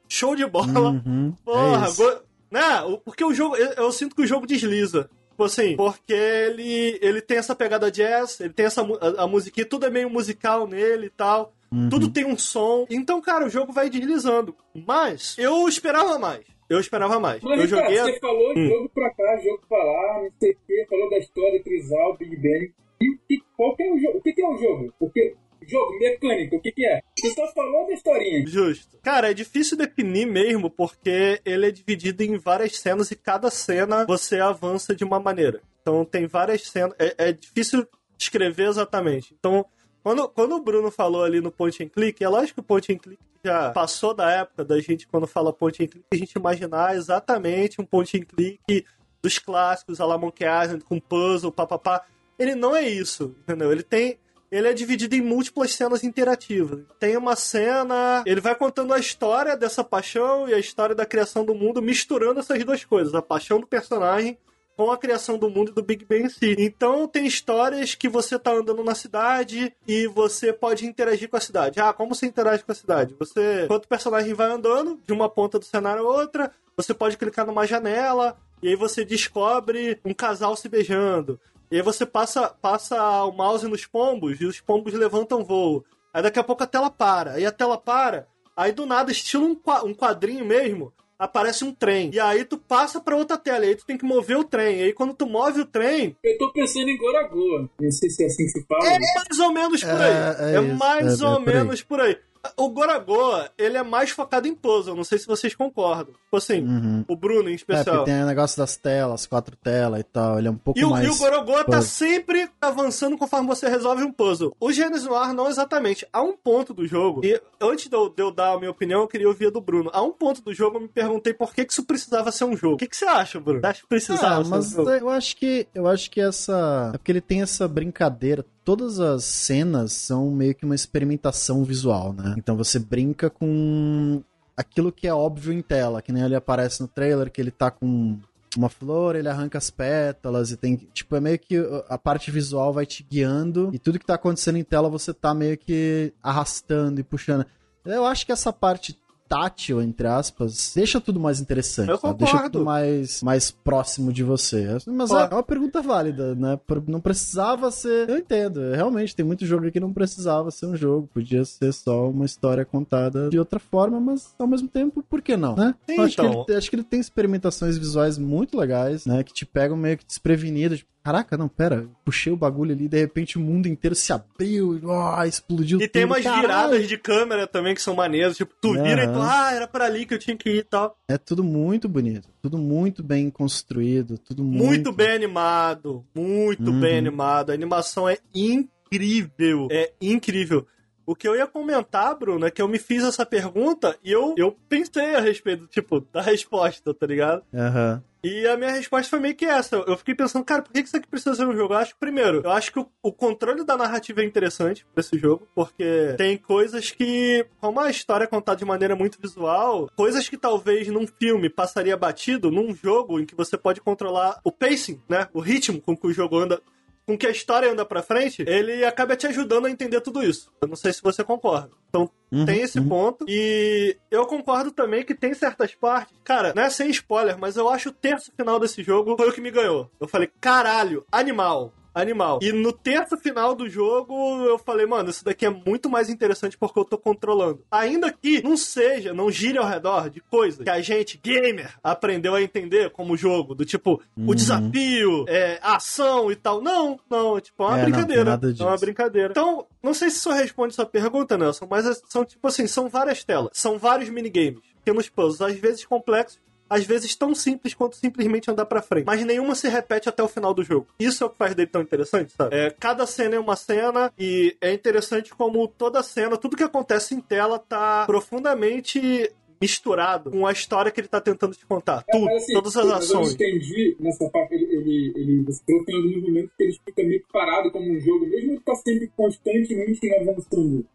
show 0.07 0.37
de 0.37 0.45
bola. 0.45 0.91
Uhum, 0.91 1.35
Porra, 1.45 1.89
é 1.89 1.93
go- 1.93 2.21
né? 2.51 2.61
Porque 3.07 3.25
o 3.25 3.33
jogo, 3.33 3.57
eu, 3.57 3.71
eu 3.73 3.91
sinto 3.91 4.15
que 4.15 4.21
o 4.23 4.27
jogo 4.27 4.47
desliza. 4.47 5.09
Tipo 5.31 5.45
assim, 5.45 5.77
porque 5.77 6.13
ele, 6.15 6.99
ele 7.03 7.21
tem 7.21 7.37
essa 7.39 7.55
pegada 7.55 7.91
jazz, 7.91 8.39
ele 8.41 8.53
tem 8.55 8.67
essa 8.67 8.83
a, 8.83 9.25
a 9.25 9.27
musiquinha, 9.27 9.67
tudo 9.67 9.85
é 9.87 9.91
meio 9.91 10.09
musical 10.11 10.67
nele 10.67 11.07
e 11.07 11.11
tal. 11.11 11.53
Uhum. 11.73 11.89
Tudo 11.89 12.11
tem 12.11 12.25
um 12.25 12.37
som. 12.39 12.87
Então, 12.91 13.21
cara, 13.21 13.47
o 13.47 13.51
jogo 13.51 13.73
vai 13.73 13.91
deslizando. 13.91 14.55
Mas 14.75 15.37
eu 15.39 15.69
esperava 15.69 16.19
mais. 16.19 16.45
Eu 16.69 16.81
esperava 16.81 17.21
mais. 17.21 17.43
Mas, 17.43 17.59
eu 17.59 17.65
Ricardo, 17.67 17.83
joguei. 17.85 17.99
a- 17.99 18.05
você 18.05 18.19
falou 18.21 18.53
Hum. 18.57 18.67
jogo 18.69 18.89
pra 18.89 19.11
cá, 19.11 19.37
jogo 19.39 19.63
pra 19.69 19.79
lá, 19.79 20.23
não 20.23 20.31
sei 20.41 20.51
o 20.53 20.57
que, 20.67 20.87
falou 20.89 21.11
da 21.11 21.19
história 21.19 21.63
Trisal, 21.63 22.17
Big 22.17 22.37
Bang. 22.37 22.73
E, 23.01 23.35
e 23.35 23.41
qual 23.57 23.77
que 23.77 23.83
é 23.83 23.93
o 23.93 23.99
jogo? 23.99 24.19
O 24.19 24.21
que, 24.23 24.33
que 24.33 24.43
é 24.43 24.49
o 24.49 24.57
jogo? 24.57 24.93
Porque 24.99 25.35
jogo, 25.69 25.99
mecânica, 25.99 26.57
o 26.57 26.61
que, 26.61 26.73
que 26.73 26.87
é? 26.87 27.01
Você 27.19 27.31
só 27.31 27.47
falou 27.53 27.87
da 27.87 27.93
historinha. 27.93 28.47
Justo. 28.47 28.99
Cara, 29.03 29.31
é 29.31 29.35
difícil 29.35 29.77
definir 29.77 30.27
mesmo, 30.27 30.71
porque 30.71 31.41
ele 31.45 31.67
é 31.67 31.71
dividido 31.71 32.23
em 32.23 32.39
várias 32.39 32.79
cenas 32.79 33.11
e 33.11 33.17
cada 33.17 33.51
cena 33.51 34.05
você 34.07 34.41
avança 34.41 34.95
de 34.95 35.05
uma 35.05 35.21
maneira. 35.21 35.61
Então 35.83 36.05
tem 36.05 36.27
várias 36.27 36.63
cenas. 36.69 36.95
É, 36.99 37.29
é 37.29 37.33
difícil 37.33 37.87
descrever 38.17 38.69
exatamente. 38.69 39.35
Então, 39.39 39.65
quando, 40.07 40.29
quando 40.29 40.55
o 40.55 40.61
Bruno 40.61 40.89
falou 40.89 41.25
ali 41.25 41.41
no 41.41 41.51
point 41.51 41.83
and 41.83 41.89
click, 41.89 42.23
é 42.23 42.29
lógico 42.29 42.55
que 42.55 42.61
o 42.61 42.63
point 42.63 42.93
and 42.93 42.99
click 42.99 43.19
já 43.45 43.73
passou 43.73 44.15
da 44.15 44.31
época 44.31 44.65
da 44.65 44.79
gente, 44.79 45.05
quando 45.09 45.27
fala 45.27 45.53
point 45.53 45.83
and 45.83 45.89
click, 45.89 46.07
a 46.13 46.17
gente 46.17 46.33
imaginar 46.35 46.95
exatamente 46.95 47.81
um 47.81 47.85
point 47.85 48.17
and 48.17 48.23
click 48.23 48.87
dos 49.21 49.41
clássicos, 49.41 50.01
a 50.01 50.05
Island, 50.05 50.85
com 50.85 51.01
puzzle, 51.01 51.51
papapá. 51.51 52.05
Ele 52.39 52.55
não 52.55 52.77
é 52.77 52.89
isso, 52.89 53.35
entendeu? 53.41 53.73
Ele 53.73 53.83
tem 53.83 54.17
ele 54.49 54.69
é 54.69 54.73
dividido 54.73 55.17
em 55.17 55.21
múltiplas 55.21 55.75
cenas 55.75 56.05
interativas. 56.05 56.85
Tem 57.01 57.17
uma 57.17 57.35
cena, 57.35 58.23
ele 58.25 58.41
vai 58.41 58.55
contando 58.55 58.95
a 58.95 59.01
história 59.01 59.57
dessa 59.57 59.83
paixão 59.83 60.49
e 60.49 60.55
a 60.55 60.59
história 60.61 60.95
da 60.95 61.05
criação 61.05 61.45
do 61.45 61.53
mundo, 61.53 61.83
misturando 61.83 62.39
essas 62.39 62.65
duas 62.65 62.85
coisas, 62.85 63.13
a 63.13 63.21
paixão 63.21 63.59
do 63.59 63.67
personagem 63.67 64.39
com 64.77 64.91
a 64.91 64.99
criação 64.99 65.39
do 65.39 65.49
mundo 65.49 65.71
e 65.71 65.75
do 65.75 65.83
Big 65.83 66.05
Bang 66.05 66.25
em 66.25 66.29
si. 66.29 66.55
Então 66.59 67.09
tem 67.09 67.25
histórias 67.27 67.95
que 67.95 68.09
você 68.09 68.39
tá 68.39 68.53
andando 68.53 68.85
na 68.85 68.95
cidade 68.95 69.73
e 69.89 70.07
você 70.07 70.53
pode 70.53 70.85
interagir 70.87 71.29
com 71.31 71.37
a 71.37 71.41
cidade. 71.41 71.81
Ah, 71.81 71.93
como 71.93 72.15
você 72.15 72.27
interage 72.27 72.63
com 72.63 72.73
a 72.73 72.75
cidade? 72.75 73.15
Você, 73.19 73.65
enquanto 73.65 73.85
o 73.87 73.89
personagem 73.89 74.35
vai 74.35 74.51
andando 74.51 75.01
de 75.07 75.13
uma 75.13 75.29
ponta 75.29 75.59
do 75.59 75.65
cenário 75.65 76.07
a 76.07 76.11
outra, 76.11 76.51
você 76.77 76.93
pode 76.93 77.17
clicar 77.17 77.47
numa 77.47 77.67
janela 77.67 78.37
e 78.63 78.69
aí 78.69 78.77
você 78.77 79.05
descobre 79.05 79.99
um 80.05 80.13
casal 80.13 80.55
se 80.57 80.69
beijando. 80.69 81.41
E 81.71 81.77
aí 81.77 81.83
você 81.83 82.05
passa, 82.07 82.49
passa 82.49 83.25
o 83.25 83.33
mouse 83.33 83.67
nos 83.67 83.87
pombos 83.87 84.41
e 84.41 84.45
os 84.45 84.61
pombos 84.61 84.93
levantam 84.95 85.43
voo. 85.43 85.85
Aí 86.13 86.23
daqui 86.23 86.39
a 86.39 86.45
pouco 86.45 86.63
a 86.63 86.67
tela 86.67 86.91
para. 86.91 87.33
Aí 87.33 87.45
a 87.47 87.51
tela 87.53 87.77
para. 87.79 88.27
Aí 88.57 88.73
do 88.73 88.87
nada, 88.87 89.11
estilo 89.11 89.47
um 89.47 89.55
qua- 89.55 89.85
um 89.85 89.93
quadrinho 89.93 90.45
mesmo, 90.45 90.93
aparece 91.19 91.65
um 91.65 91.73
trem. 91.73 92.11
E 92.13 92.21
aí 92.21 92.45
tu 92.45 92.59
passa 92.59 93.01
pra 93.01 93.17
outra 93.17 93.37
tela. 93.37 93.65
E 93.65 93.69
aí 93.71 93.75
tu 93.77 93.85
tem 93.87 93.97
que 93.99 94.05
mover 94.05 94.37
o 94.37 94.45
trem. 94.45 94.81
E 94.81 94.83
aí 94.85 94.93
quando 94.93 95.15
tu 95.15 95.27
move 95.27 95.61
o 95.61 95.67
trem, 95.67 96.17
Eu 96.23 96.39
tô 96.39 96.53
pensando 96.53 96.89
em 96.89 96.97
Goragoa. 96.99 97.71
Não 97.81 97.91
sei 97.91 98.11
se 98.11 98.23
é 98.23 98.27
assim 98.27 98.45
que 98.45 98.51
se 98.51 98.67
fala. 98.67 98.87
é 98.87 98.99
mais 98.99 99.39
ou 99.41 99.53
menos 99.53 99.81
por 99.83 99.91
aí. 100.01 100.13
É, 100.13 100.53
É, 100.53 100.57
é 100.57 100.63
isso, 100.63 100.75
mais 100.77 101.21
é- 101.21 101.27
ou 101.27 101.37
é 101.37 101.39
menos 101.41 101.83
por 101.83 102.01
aí. 102.01 102.17
O 102.57 102.69
Goragoa, 102.71 103.51
ele 103.59 103.77
é 103.77 103.83
mais 103.83 104.11
focado 104.11 104.47
em 104.49 104.55
puzzle, 104.55 104.95
não 104.97 105.05
sei 105.05 105.19
se 105.19 105.27
vocês 105.27 105.55
concordam. 105.55 106.15
Tipo 106.15 106.37
assim, 106.37 106.61
Uhum. 106.63 107.05
o 107.09 107.17
Bruno 107.17 107.49
em 107.49 107.53
É, 107.53 107.57
especial. 107.57 107.97
porque 107.99 108.11
tem 108.11 108.23
o 108.23 108.27
negócio 108.27 108.57
das 108.59 108.77
telas, 108.77 109.27
quatro 109.27 109.57
telas 109.57 110.01
e 110.01 110.05
tal. 110.05 110.39
Ele 110.39 110.49
é 110.49 110.51
um 110.51 110.57
pouco 110.57 110.79
E 110.79 110.85
o, 110.85 110.91
mais. 110.91 111.07
e 111.07 111.11
o 111.11 111.17
Gorogoa 111.17 111.65
tá 111.65 111.81
sempre 111.83 112.49
avançando 112.61 113.17
conforme 113.17 113.47
você 113.47 113.69
resolve 113.69 114.03
um 114.03 114.13
puzzle. 114.13 114.55
O 114.61 114.73
Genesis 114.73 115.07
Noir 115.07 115.33
não 115.33 115.49
exatamente. 115.49 116.07
Há 116.13 116.23
um 116.23 116.37
ponto 116.37 116.75
do 116.75 116.87
jogo, 116.87 117.25
e 117.25 117.41
antes 117.61 117.89
de 117.89 117.97
eu, 117.97 118.09
de 118.09 118.23
eu 118.23 118.31
dar 118.31 118.53
a 118.55 118.59
minha 118.59 118.71
opinião, 118.71 119.01
eu 119.03 119.09
queria 119.09 119.29
ouvir 119.29 119.47
a 119.47 119.51
do 119.51 119.61
Bruno. 119.61 119.91
Há 119.93 120.03
um 120.03 120.13
ponto 120.13 120.43
do 120.43 120.53
jogo 120.53 120.77
eu 120.77 120.81
me 120.83 120.89
perguntei 120.89 121.33
por 121.33 121.55
que, 121.55 121.65
que 121.65 121.73
isso 121.73 121.85
precisava 121.85 122.31
ser 122.33 122.45
um 122.45 122.57
jogo. 122.57 122.75
O 122.75 122.79
que, 122.79 122.87
que 122.87 122.97
você 122.97 123.05
acha, 123.07 123.41
Bruno? 123.41 123.61
Acha 123.65 123.81
que 123.83 123.89
precisava 123.89 124.41
Ah, 124.41 124.45
ser 124.45 124.51
mas 124.51 124.67
um 124.73 124.77
jogo? 124.77 124.91
eu 124.91 125.09
acho 125.09 125.37
que 125.37 125.67
eu 125.75 125.87
acho 125.87 126.11
que 126.11 126.21
essa 126.21 126.91
é 126.95 126.99
porque 126.99 127.13
ele 127.13 127.21
tem 127.21 127.43
essa 127.43 127.67
brincadeira. 127.69 128.45
Todas 128.67 128.99
as 128.99 129.23
cenas 129.23 129.93
são 129.93 130.29
meio 130.29 130.53
que 130.53 130.65
uma 130.65 130.75
experimentação 130.75 131.63
visual, 131.63 132.13
né? 132.13 132.35
Então 132.37 132.57
você 132.57 132.81
brinca 132.81 133.31
com 133.31 134.21
aquilo 134.57 134.91
que 134.91 135.07
é 135.07 135.15
óbvio 135.15 135.53
em 135.53 135.63
tela, 135.63 136.03
que 136.03 136.11
nem 136.11 136.25
ele 136.25 136.35
aparece 136.35 136.81
no 136.81 136.89
trailer 136.89 137.31
que 137.31 137.41
ele 137.41 137.53
tá 137.53 137.71
com 137.71 138.19
uma 138.57 138.69
flor, 138.69 139.15
ele 139.15 139.29
arranca 139.29 139.57
as 139.57 139.71
pétalas 139.71 140.51
e 140.51 140.57
tem, 140.57 140.75
tipo, 140.93 141.15
é 141.15 141.21
meio 141.21 141.39
que 141.39 141.57
a 141.89 141.97
parte 141.97 142.29
visual 142.33 142.73
vai 142.73 142.85
te 142.85 143.05
guiando 143.09 143.71
e 143.73 143.79
tudo 143.79 144.01
que 144.01 144.07
tá 144.07 144.15
acontecendo 144.15 144.59
em 144.59 144.65
tela 144.65 144.89
você 144.89 145.15
tá 145.15 145.33
meio 145.33 145.57
que 145.57 146.13
arrastando 146.21 146.99
e 147.01 147.05
puxando. 147.05 147.47
Eu 147.85 148.05
acho 148.05 148.27
que 148.27 148.33
essa 148.33 148.53
parte 148.53 148.99
tátil, 149.29 149.83
entre 149.83 150.07
aspas, 150.07 150.73
deixa 150.75 151.01
tudo 151.01 151.21
mais 151.21 151.41
interessante. 151.41 151.89
Eu 151.89 151.99
sabe? 151.99 152.19
Deixa 152.19 152.43
tudo 152.45 152.65
mais, 152.65 153.23
mais 153.23 153.51
próximo 153.51 154.13
de 154.13 154.23
você. 154.23 154.79
Mas 154.87 155.11
Ó. 155.11 155.21
é 155.21 155.35
uma 155.35 155.43
pergunta 155.43 155.83
válida, 155.83 156.35
né? 156.35 156.59
Não 156.87 157.01
precisava 157.01 157.71
ser. 157.71 158.09
Eu 158.09 158.19
entendo. 158.19 158.73
Realmente, 158.73 159.15
tem 159.15 159.25
muito 159.25 159.47
jogo 159.47 159.71
que 159.71 159.81
não 159.81 159.93
precisava 159.93 160.51
ser 160.51 160.67
um 160.67 160.77
jogo. 160.77 161.09
Podia 161.13 161.45
ser 161.45 161.73
só 161.73 162.09
uma 162.09 162.25
história 162.25 162.65
contada 162.65 163.29
de 163.29 163.39
outra 163.39 163.59
forma, 163.59 164.01
mas 164.01 164.35
ao 164.39 164.47
mesmo 164.47 164.69
tempo, 164.69 165.03
por 165.03 165.21
que 165.21 165.37
não? 165.37 165.57
Né? 165.57 165.75
Sim, 165.87 166.01
acho, 166.01 166.15
então. 166.21 166.45
que 166.45 166.51
ele, 166.51 166.59
acho 166.59 166.71
que 166.71 166.77
ele 166.77 166.85
tem 166.85 167.01
experimentações 167.01 167.77
visuais 167.77 168.19
muito 168.19 168.59
legais, 168.59 169.07
né? 169.07 169.23
Que 169.23 169.33
te 169.33 169.45
pegam 169.45 169.77
meio 169.77 169.99
que 169.99 170.07
desprevenido. 170.07 170.77
Tipo, 170.77 170.91
Caraca, 171.07 171.37
não, 171.37 171.47
pera, 171.47 171.87
puxei 172.05 172.33
o 172.33 172.37
bagulho 172.37 172.73
ali, 172.73 172.89
de 172.89 172.99
repente 172.99 173.39
o 173.39 173.41
mundo 173.41 173.69
inteiro 173.69 173.95
se 173.95 174.13
abriu, 174.13 174.81
ó, 174.87 175.23
explodiu 175.25 175.81
E 175.81 175.87
tem 175.87 176.03
tudo, 176.03 176.11
umas 176.15 176.25
caralho. 176.25 176.43
viradas 176.43 176.89
de 176.89 176.99
câmera 176.99 177.47
também 177.47 177.77
que 177.77 177.81
são 177.81 177.95
maneiras. 177.95 178.37
Tipo, 178.37 178.53
tu 178.61 178.73
vira 178.73 179.05
e 179.05 179.13
tu, 179.13 179.21
ah, 179.23 179.53
era 179.55 179.69
pra 179.69 179.85
ali 179.85 180.05
que 180.05 180.15
eu 180.15 180.19
tinha 180.19 180.37
que 180.37 180.51
ir 180.51 180.57
e 180.59 180.65
tal. 180.65 180.97
É 181.09 181.17
tudo 181.17 181.45
muito 181.45 181.89
bonito, 181.89 182.29
tudo 182.43 182.59
muito 182.59 183.05
bem 183.05 183.31
construído, 183.31 184.19
tudo 184.19 184.43
muito... 184.43 184.65
Muito 184.67 184.93
bem 184.93 185.13
animado. 185.13 186.05
Muito 186.13 186.73
Uhum. 186.73 186.81
bem 186.81 186.99
animado. 186.99 187.51
A 187.51 187.55
animação 187.55 188.09
é 188.09 188.19
incrível. 188.35 189.69
É 189.71 189.93
incrível. 190.01 190.67
O 191.07 191.15
que 191.15 191.29
eu 191.29 191.37
ia 191.37 191.47
comentar, 191.47 192.19
Bruno, 192.19 192.47
é 192.47 192.51
que 192.51 192.61
eu 192.61 192.67
me 192.67 192.81
fiz 192.81 193.05
essa 193.05 193.25
pergunta 193.25 193.97
e 194.03 194.11
eu, 194.11 194.35
eu 194.37 194.57
pensei 194.69 195.15
a 195.15 195.21
respeito, 195.21 195.69
tipo, 195.69 196.01
da 196.13 196.21
resposta, 196.21 196.93
tá 196.93 197.07
ligado? 197.07 197.45
Aham. 197.55 198.03
E 198.27 198.45
a 198.49 198.57
minha 198.57 198.73
resposta 198.73 199.09
foi 199.09 199.21
meio 199.21 199.37
que 199.37 199.45
essa. 199.45 199.77
Eu 199.77 199.97
fiquei 199.97 200.13
pensando, 200.13 200.45
cara, 200.45 200.61
por 200.61 200.73
que 200.73 200.81
isso 200.81 200.97
aqui 200.97 201.07
precisa 201.07 201.37
ser 201.37 201.47
um 201.47 201.55
jogo? 201.55 201.75
Eu 201.75 201.79
acho 201.79 201.95
que, 201.95 202.01
primeiro, 202.01 202.41
eu 202.43 202.51
acho 202.51 202.73
que 202.73 202.81
o, 202.81 202.91
o 203.01 203.13
controle 203.13 203.65
da 203.65 203.77
narrativa 203.77 204.21
é 204.21 204.25
interessante 204.25 204.85
pra 204.93 205.01
esse 205.01 205.17
jogo, 205.17 205.47
porque 205.55 206.15
tem 206.19 206.37
coisas 206.37 206.91
que, 206.91 207.47
como 207.61 207.79
a 207.79 207.89
história 207.89 208.25
é 208.25 208.27
contada 208.27 208.59
de 208.59 208.65
maneira 208.65 208.97
muito 208.97 209.21
visual, 209.21 209.89
coisas 209.95 210.29
que 210.29 210.37
talvez 210.37 210.89
num 210.89 211.07
filme 211.07 211.49
passaria 211.49 211.97
batido, 211.97 212.51
num 212.51 212.75
jogo 212.75 213.21
em 213.21 213.25
que 213.25 213.37
você 213.37 213.57
pode 213.57 213.81
controlar 213.81 214.41
o 214.43 214.51
pacing, 214.51 215.01
né? 215.09 215.29
O 215.33 215.39
ritmo 215.39 215.81
com 215.81 215.97
que 215.97 216.09
o 216.09 216.13
jogo 216.13 216.37
anda. 216.37 216.61
Com 217.07 217.17
que 217.17 217.27
a 217.27 217.31
história 217.31 217.71
anda 217.71 217.85
pra 217.85 218.03
frente, 218.03 218.45
ele 218.47 218.85
acaba 218.85 219.17
te 219.17 219.27
ajudando 219.27 219.67
a 219.67 219.71
entender 219.71 220.01
tudo 220.01 220.23
isso. 220.25 220.51
Eu 220.61 220.69
não 220.69 220.77
sei 220.77 220.93
se 220.93 221.03
você 221.03 221.23
concorda. 221.23 221.71
Então, 221.89 222.11
Uhum, 222.31 222.45
tem 222.45 222.61
esse 222.61 222.79
uhum. 222.79 222.89
ponto. 222.89 223.25
E 223.29 223.97
eu 224.11 224.27
concordo 224.27 224.73
também 224.73 225.05
que 225.05 225.15
tem 225.15 225.33
certas 225.33 225.75
partes. 225.75 226.17
Cara, 226.25 226.53
não 226.55 226.63
é 226.63 226.71
sem 226.71 226.91
spoiler, 226.91 227.39
mas 227.39 227.57
eu 227.57 227.69
acho 227.69 227.91
o 227.91 227.93
terço 227.93 228.33
final 228.37 228.59
desse 228.59 228.83
jogo 228.83 229.17
foi 229.17 229.29
o 229.29 229.33
que 229.33 229.41
me 229.41 229.51
ganhou. 229.51 229.91
Eu 230.01 230.09
falei, 230.09 230.29
caralho, 230.41 231.05
animal. 231.11 231.73
Animal. 232.01 232.39
E 232.43 232.53
no 232.53 232.73
terço 232.73 233.17
final 233.17 233.55
do 233.55 233.69
jogo, 233.71 234.15
eu 234.45 234.59
falei, 234.59 234.85
mano, 234.85 235.09
isso 235.09 235.25
daqui 235.25 235.47
é 235.47 235.51
muito 235.51 235.89
mais 235.89 236.11
interessante 236.11 236.57
porque 236.59 236.79
eu 236.79 236.85
tô 236.85 236.99
controlando. 236.99 237.65
Ainda 237.71 238.13
que 238.13 238.43
não 238.43 238.55
seja, 238.57 239.15
não 239.15 239.31
gire 239.31 239.57
ao 239.57 239.67
redor 239.67 240.11
de 240.11 240.21
coisas 240.21 240.63
que 240.63 240.69
a 240.71 240.81
gente, 240.83 241.19
gamer, 241.23 241.75
aprendeu 241.83 242.35
a 242.35 242.43
entender 242.43 242.91
como 242.91 243.17
jogo. 243.17 243.55
Do 243.55 243.65
tipo, 243.65 244.03
o 244.17 244.21
Uhum. 244.21 244.35
desafio, 244.35 245.25
é, 245.27 245.59
a 245.63 245.77
ação 245.77 246.31
e 246.31 246.37
tal. 246.37 246.61
Não, 246.61 247.01
não, 247.09 247.41
tipo, 247.41 247.63
é 247.63 247.67
uma 247.67 247.79
É, 247.79 247.83
não, 247.83 247.91
brincadeira. 247.91 248.25
nada 248.25 248.55
é 248.59 248.63
uma 248.63 248.77
brincadeira. 248.77 249.29
Então, 249.31 249.67
não 249.83 249.95
sei 249.95 250.11
se 250.11 250.19
isso 250.19 250.31
responde 250.31 250.75
sua 250.75 250.85
pergunta, 250.87 251.39
Nelson, 251.39 251.67
mas 251.71 251.87
é- 251.87 251.95
são 252.09 252.25
tipo 252.25 252.47
assim, 252.47 252.67
são 252.67 252.89
várias 252.89 253.25
telas, 253.25 253.51
são 253.55 253.79
vários 253.79 254.11
minigames, 254.11 254.61
pequenos 254.85 255.09
puzzles, 255.09 255.41
às 255.41 255.59
vezes 255.59 255.85
complexos, 255.87 256.39
às 256.69 256.85
vezes 256.85 257.15
tão 257.15 257.35
simples 257.35 257.75
quanto 257.75 257.97
simplesmente 257.97 258.51
andar 258.51 258.67
pra 258.67 258.83
frente. 258.83 259.07
Mas 259.07 259.25
nenhuma 259.25 259.55
se 259.55 259.69
repete 259.69 260.09
até 260.09 260.23
o 260.23 260.29
final 260.29 260.53
do 260.53 260.63
jogo. 260.63 260.87
Isso 260.99 261.23
é 261.23 261.27
o 261.27 261.31
que 261.31 261.37
faz 261.39 261.55
dele 261.55 261.69
tão 261.71 261.83
interessante, 261.83 262.33
sabe? 262.33 262.55
É, 262.57 262.71
cada 262.71 263.07
cena 263.07 263.37
é 263.37 263.39
uma 263.39 263.57
cena 263.57 264.13
e 264.19 264.57
é 264.61 264.73
interessante 264.73 265.35
como 265.35 265.67
toda 265.69 266.03
cena, 266.03 266.37
tudo 266.37 266.57
que 266.57 266.63
acontece 266.65 267.15
em 267.15 267.21
tela 267.21 267.59
tá 267.59 268.05
profundamente 268.07 269.31
misturado 269.61 270.31
com 270.31 270.47
a 270.47 270.53
história 270.53 270.91
que 270.91 271.01
ele 271.01 271.09
tá 271.09 271.21
tentando 271.21 271.55
te 271.55 271.65
contar. 271.65 272.05
É, 272.09 272.13
Tudo, 272.13 272.29
assim, 272.31 272.53
todas 272.53 272.77
as 272.77 272.85
mas 272.85 273.11
Eu 273.11 273.19
ações. 273.21 273.35
entendi 273.35 273.97
nessa 273.99 274.29
parte, 274.29 274.55
ele, 274.55 274.65
ele, 274.65 275.13
ele 275.17 275.43
você 275.45 275.63
tem 275.65 275.97
alguns 275.97 276.23
momentos 276.23 276.51
que 276.57 276.63
ele 276.65 276.73
fica 276.85 277.03
meio 277.03 277.21
que 277.21 277.33
parado 277.33 277.71
como 277.71 277.91
um 277.91 277.99
jogo, 278.01 278.27
mesmo 278.27 278.59
que 278.59 278.65
tá 278.65 278.75
sempre 278.75 279.11
constantemente 279.17 280.15
avançando. 280.15 280.87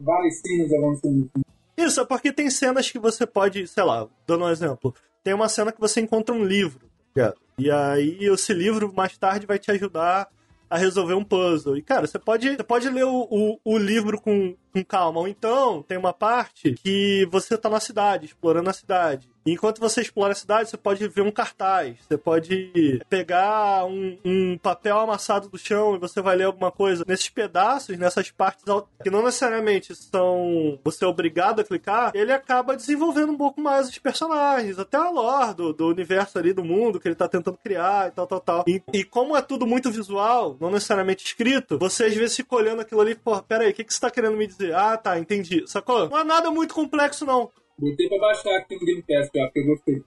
Várias 0.00 0.40
cenas 0.40 0.72
avançando. 0.72 1.30
Isso, 1.76 2.00
é 2.00 2.04
porque 2.04 2.32
tem 2.32 2.50
cenas 2.50 2.90
que 2.90 2.98
você 2.98 3.26
pode, 3.26 3.66
sei 3.66 3.82
lá, 3.82 4.06
dando 4.26 4.44
um 4.44 4.50
exemplo. 4.50 4.94
Tem 5.22 5.34
uma 5.34 5.48
cena 5.48 5.72
que 5.72 5.80
você 5.80 6.00
encontra 6.00 6.34
um 6.34 6.44
livro, 6.44 6.86
ligado? 7.14 7.36
E 7.56 7.70
aí 7.70 8.18
esse 8.24 8.52
livro 8.52 8.92
mais 8.92 9.16
tarde 9.16 9.46
vai 9.46 9.58
te 9.58 9.70
ajudar 9.70 10.28
a 10.68 10.76
resolver 10.76 11.14
um 11.14 11.24
puzzle. 11.24 11.76
E, 11.76 11.82
cara, 11.82 12.06
você 12.06 12.18
pode, 12.18 12.56
você 12.56 12.64
pode 12.64 12.90
ler 12.90 13.04
o, 13.04 13.28
o, 13.30 13.60
o 13.64 13.78
livro 13.78 14.20
com, 14.20 14.56
com 14.72 14.84
calma. 14.84 15.20
Ou 15.20 15.28
então, 15.28 15.82
tem 15.82 15.96
uma 15.96 16.12
parte 16.12 16.72
que 16.72 17.26
você 17.30 17.56
tá 17.56 17.68
na 17.68 17.80
cidade, 17.80 18.26
explorando 18.26 18.70
a 18.70 18.72
cidade. 18.72 19.30
Enquanto 19.46 19.80
você 19.80 20.00
explora 20.00 20.32
a 20.32 20.36
cidade, 20.36 20.70
você 20.70 20.76
pode 20.76 21.06
ver 21.08 21.22
um 21.22 21.30
cartaz. 21.30 21.96
Você 22.08 22.16
pode 22.16 23.00
pegar 23.08 23.84
um, 23.84 24.18
um 24.24 24.58
papel 24.58 24.98
amassado 24.98 25.48
do 25.48 25.58
chão 25.58 25.94
e 25.94 25.98
você 25.98 26.22
vai 26.22 26.36
ler 26.36 26.44
alguma 26.44 26.70
coisa. 26.70 27.04
Nesses 27.06 27.28
pedaços, 27.28 27.98
nessas 27.98 28.30
partes 28.30 28.64
que 29.02 29.10
não 29.10 29.22
necessariamente 29.22 29.94
são 29.94 30.78
você 30.82 31.04
é 31.04 31.08
obrigado 31.08 31.60
a 31.60 31.64
clicar, 31.64 32.12
ele 32.14 32.32
acaba 32.32 32.76
desenvolvendo 32.76 33.32
um 33.32 33.36
pouco 33.36 33.60
mais 33.60 33.88
os 33.88 33.98
personagens, 33.98 34.78
até 34.78 34.96
a 34.96 35.10
lore 35.10 35.54
do, 35.54 35.72
do 35.72 35.88
universo 35.88 36.38
ali, 36.38 36.52
do 36.52 36.64
mundo 36.64 36.98
que 36.98 37.08
ele 37.08 37.14
tá 37.14 37.28
tentando 37.28 37.58
criar 37.62 38.08
e 38.08 38.10
tal, 38.12 38.26
tal, 38.26 38.40
tal. 38.40 38.64
E, 38.66 38.82
e 38.92 39.04
como 39.04 39.36
é 39.36 39.42
tudo 39.42 39.66
muito 39.66 39.90
visual, 39.90 40.56
não 40.60 40.70
necessariamente 40.70 41.24
escrito, 41.24 41.78
você 41.78 42.04
às 42.04 42.14
vezes 42.14 42.36
fica 42.36 42.54
olhando 42.56 42.80
aquilo 42.80 43.00
ali, 43.00 43.14
pô, 43.14 43.40
pera 43.42 43.64
aí, 43.64 43.70
o 43.70 43.74
que, 43.74 43.84
que 43.84 43.92
você 43.92 44.00
tá 44.00 44.10
querendo 44.10 44.36
me 44.36 44.46
dizer? 44.46 44.74
Ah, 44.74 44.96
tá, 44.96 45.18
entendi. 45.18 45.64
Sacou? 45.66 46.08
Não 46.08 46.18
é 46.18 46.24
nada 46.24 46.50
muito 46.50 46.74
complexo, 46.74 47.24
não. 47.24 47.50
Botei 47.76 48.08
pra 48.08 48.18
baixar 48.18 48.56
aqui 48.56 48.76
no 48.76 48.86
Game 48.86 49.02
Pass, 49.02 49.30
já, 49.34 49.44
porque 49.46 49.60
eu 49.60 49.66
gostei. 49.66 50.02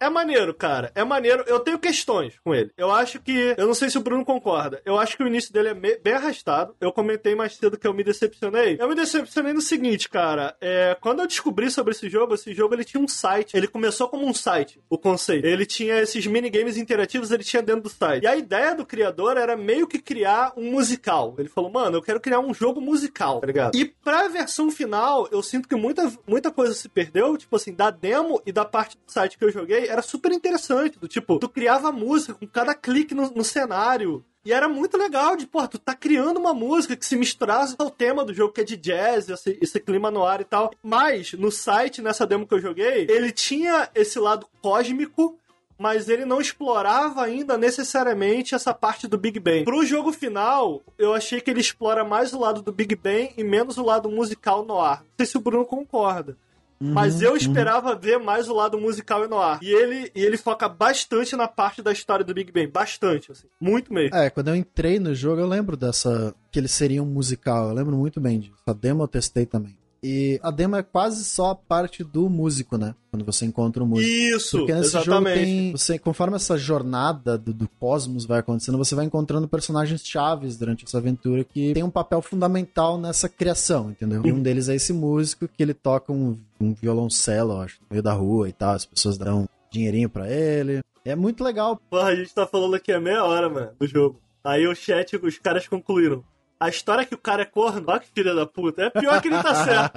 É 0.00 0.08
maneiro, 0.08 0.52
cara. 0.54 0.90
É 0.94 1.04
maneiro. 1.04 1.44
Eu 1.46 1.60
tenho 1.60 1.78
questões 1.78 2.34
com 2.44 2.54
ele. 2.54 2.70
Eu 2.76 2.90
acho 2.92 3.20
que. 3.20 3.54
Eu 3.56 3.66
não 3.66 3.74
sei 3.74 3.90
se 3.90 3.98
o 3.98 4.02
Bruno 4.02 4.24
concorda. 4.24 4.80
Eu 4.84 4.98
acho 4.98 5.16
que 5.16 5.22
o 5.22 5.26
início 5.26 5.52
dele 5.52 5.68
é 5.68 5.74
me- 5.74 5.96
bem 5.98 6.14
arrastado. 6.14 6.74
Eu 6.80 6.92
comentei 6.92 7.34
mais 7.34 7.54
cedo 7.56 7.78
que 7.78 7.86
eu 7.86 7.94
me 7.94 8.04
decepcionei. 8.04 8.76
Eu 8.80 8.88
me 8.88 8.94
decepcionei 8.94 9.52
no 9.52 9.60
seguinte, 9.60 10.08
cara. 10.08 10.56
É, 10.60 10.96
quando 11.00 11.20
eu 11.20 11.26
descobri 11.26 11.70
sobre 11.70 11.92
esse 11.92 12.08
jogo, 12.08 12.34
esse 12.34 12.52
jogo 12.54 12.74
ele 12.74 12.84
tinha 12.84 13.02
um 13.02 13.08
site. 13.08 13.56
Ele 13.56 13.66
começou 13.68 14.08
como 14.08 14.26
um 14.26 14.34
site, 14.34 14.80
o 14.88 14.98
conceito. 14.98 15.44
Ele 15.46 15.66
tinha 15.66 16.00
esses 16.00 16.26
minigames 16.26 16.76
interativos, 16.76 17.30
ele 17.30 17.44
tinha 17.44 17.62
dentro 17.62 17.82
do 17.82 17.88
site. 17.88 18.22
E 18.24 18.26
a 18.26 18.36
ideia 18.36 18.74
do 18.74 18.84
criador 18.84 19.36
era 19.36 19.56
meio 19.56 19.86
que 19.86 19.98
criar 19.98 20.52
um 20.56 20.70
musical. 20.70 21.34
Ele 21.38 21.48
falou, 21.48 21.70
mano, 21.70 21.96
eu 21.96 22.02
quero 22.02 22.20
criar 22.20 22.40
um 22.40 22.52
jogo 22.54 22.80
musical, 22.80 23.40
tá 23.40 23.46
ligado? 23.46 23.76
E 23.76 23.84
pra 23.84 24.28
versão 24.28 24.70
final, 24.70 25.28
eu 25.30 25.42
sinto 25.42 25.68
que 25.68 25.74
muita, 25.74 26.10
muita 26.26 26.50
coisa 26.50 26.74
se 26.74 26.88
perdeu. 26.88 27.36
Tipo 27.36 27.56
assim, 27.56 27.72
da 27.74 27.90
demo 27.90 28.40
e 28.46 28.52
da 28.52 28.64
parte 28.64 28.96
do 28.96 29.10
site 29.12 29.38
que 29.38 29.44
eu 29.44 29.50
joguei, 29.50 29.83
era 29.88 30.02
super 30.02 30.32
interessante. 30.32 30.98
Do 30.98 31.08
tipo, 31.08 31.38
tu 31.38 31.48
criava 31.48 31.92
música 31.92 32.34
com 32.34 32.46
cada 32.46 32.74
clique 32.74 33.14
no, 33.14 33.30
no 33.30 33.44
cenário. 33.44 34.24
E 34.44 34.52
era 34.52 34.68
muito 34.68 34.98
legal 34.98 35.36
de, 35.36 35.46
pô, 35.46 35.66
tu 35.66 35.78
tá 35.78 35.94
criando 35.94 36.38
uma 36.38 36.52
música 36.52 36.94
que 36.94 37.06
se 37.06 37.16
misturasse 37.16 37.74
ao 37.78 37.90
tema 37.90 38.24
do 38.24 38.34
jogo, 38.34 38.52
que 38.52 38.60
é 38.60 38.64
de 38.64 38.76
jazz, 38.76 39.30
esse, 39.30 39.58
esse 39.60 39.80
clima 39.80 40.10
no 40.10 40.22
ar 40.22 40.42
e 40.42 40.44
tal. 40.44 40.70
Mas, 40.82 41.32
no 41.32 41.50
site, 41.50 42.02
nessa 42.02 42.26
demo 42.26 42.46
que 42.46 42.52
eu 42.52 42.60
joguei, 42.60 43.06
ele 43.08 43.32
tinha 43.32 43.88
esse 43.94 44.18
lado 44.18 44.46
cósmico, 44.60 45.38
mas 45.78 46.10
ele 46.10 46.26
não 46.26 46.42
explorava 46.42 47.24
ainda 47.24 47.56
necessariamente 47.56 48.54
essa 48.54 48.74
parte 48.74 49.08
do 49.08 49.16
Big 49.16 49.40
Bang. 49.40 49.64
Pro 49.64 49.84
jogo 49.86 50.12
final, 50.12 50.82
eu 50.98 51.14
achei 51.14 51.40
que 51.40 51.50
ele 51.50 51.60
explora 51.60 52.04
mais 52.04 52.34
o 52.34 52.38
lado 52.38 52.60
do 52.60 52.70
Big 52.70 52.94
Bang 52.94 53.32
e 53.38 53.42
menos 53.42 53.78
o 53.78 53.84
lado 53.84 54.10
musical 54.10 54.62
no 54.62 54.78
ar. 54.78 55.00
Não 55.00 55.06
sei 55.16 55.26
se 55.26 55.38
o 55.38 55.40
Bruno 55.40 55.64
concorda. 55.64 56.36
Mas 56.80 57.22
eu 57.22 57.36
esperava 57.36 57.94
ver 57.94 58.18
mais 58.18 58.48
o 58.48 58.54
lado 58.54 58.78
musical 58.78 59.24
e 59.24 59.28
no 59.28 59.38
ar. 59.38 59.58
E 59.62 59.70
ele, 59.70 60.10
e 60.14 60.22
ele 60.22 60.36
foca 60.36 60.68
bastante 60.68 61.36
na 61.36 61.48
parte 61.48 61.82
da 61.82 61.92
história 61.92 62.24
do 62.24 62.34
Big 62.34 62.52
Bang. 62.52 62.66
Bastante, 62.66 63.32
assim. 63.32 63.46
Muito 63.60 63.92
mesmo. 63.92 64.16
É, 64.16 64.28
quando 64.28 64.48
eu 64.48 64.56
entrei 64.56 64.98
no 64.98 65.14
jogo, 65.14 65.40
eu 65.40 65.46
lembro 65.46 65.76
dessa. 65.76 66.34
que 66.50 66.58
ele 66.58 66.68
seria 66.68 67.02
um 67.02 67.06
musical. 67.06 67.68
Eu 67.68 67.74
lembro 67.74 67.96
muito 67.96 68.20
bem 68.20 68.40
disso. 68.40 68.54
A 68.66 68.72
demo 68.72 69.02
eu 69.02 69.08
testei 69.08 69.46
também. 69.46 69.76
E 70.06 70.38
a 70.42 70.50
demo 70.50 70.76
é 70.76 70.82
quase 70.82 71.24
só 71.24 71.52
a 71.52 71.54
parte 71.54 72.04
do 72.04 72.28
músico, 72.28 72.76
né? 72.76 72.94
Quando 73.10 73.24
você 73.24 73.46
encontra 73.46 73.82
o 73.82 73.86
músico. 73.86 74.10
Isso, 74.10 74.58
Porque 74.58 74.74
nesse 74.74 74.90
jogo 74.90 75.02
exatamente. 75.04 75.44
tem. 75.44 75.72
Você, 75.72 75.98
conforme 75.98 76.36
essa 76.36 76.58
jornada 76.58 77.38
do, 77.38 77.54
do 77.54 77.66
cosmos 77.80 78.26
vai 78.26 78.40
acontecendo, 78.40 78.76
você 78.76 78.94
vai 78.94 79.06
encontrando 79.06 79.48
personagens 79.48 80.06
chaves 80.06 80.58
durante 80.58 80.84
essa 80.84 80.98
aventura 80.98 81.42
que 81.42 81.72
tem 81.72 81.82
um 81.82 81.88
papel 81.88 82.20
fundamental 82.20 82.98
nessa 82.98 83.30
criação, 83.30 83.92
entendeu? 83.92 84.20
E 84.26 84.30
um 84.30 84.42
deles 84.42 84.68
é 84.68 84.74
esse 84.74 84.92
músico 84.92 85.48
que 85.48 85.62
ele 85.62 85.72
toca 85.72 86.12
um, 86.12 86.38
um 86.60 86.74
violoncelo, 86.74 87.58
acho, 87.62 87.80
no 87.80 87.86
meio 87.90 88.02
da 88.02 88.12
rua 88.12 88.46
e 88.46 88.52
tal. 88.52 88.74
As 88.74 88.84
pessoas 88.84 89.16
dão 89.16 89.48
dinheirinho 89.70 90.10
pra 90.10 90.30
ele. 90.30 90.82
É 91.02 91.16
muito 91.16 91.42
legal. 91.42 91.80
Porra, 91.88 92.08
a 92.08 92.14
gente 92.14 92.34
tá 92.34 92.46
falando 92.46 92.74
aqui 92.74 92.92
há 92.92 93.00
meia 93.00 93.24
hora, 93.24 93.48
mano, 93.48 93.70
do 93.80 93.86
jogo. 93.86 94.20
Aí 94.44 94.66
o 94.66 94.74
chat, 94.74 95.16
os 95.16 95.38
caras 95.38 95.66
concluíram. 95.66 96.22
A 96.64 96.68
história 96.70 97.02
é 97.02 97.04
que 97.04 97.14
o 97.14 97.18
cara 97.18 97.42
é 97.42 97.44
corno, 97.44 97.84
olha 97.86 98.00
que 98.00 98.08
filha 98.14 98.34
da 98.34 98.46
puta. 98.46 98.84
É 98.84 98.90
pior 98.90 99.20
que 99.20 99.28
ele 99.28 99.42
tá 99.42 99.54
certo. 99.64 99.92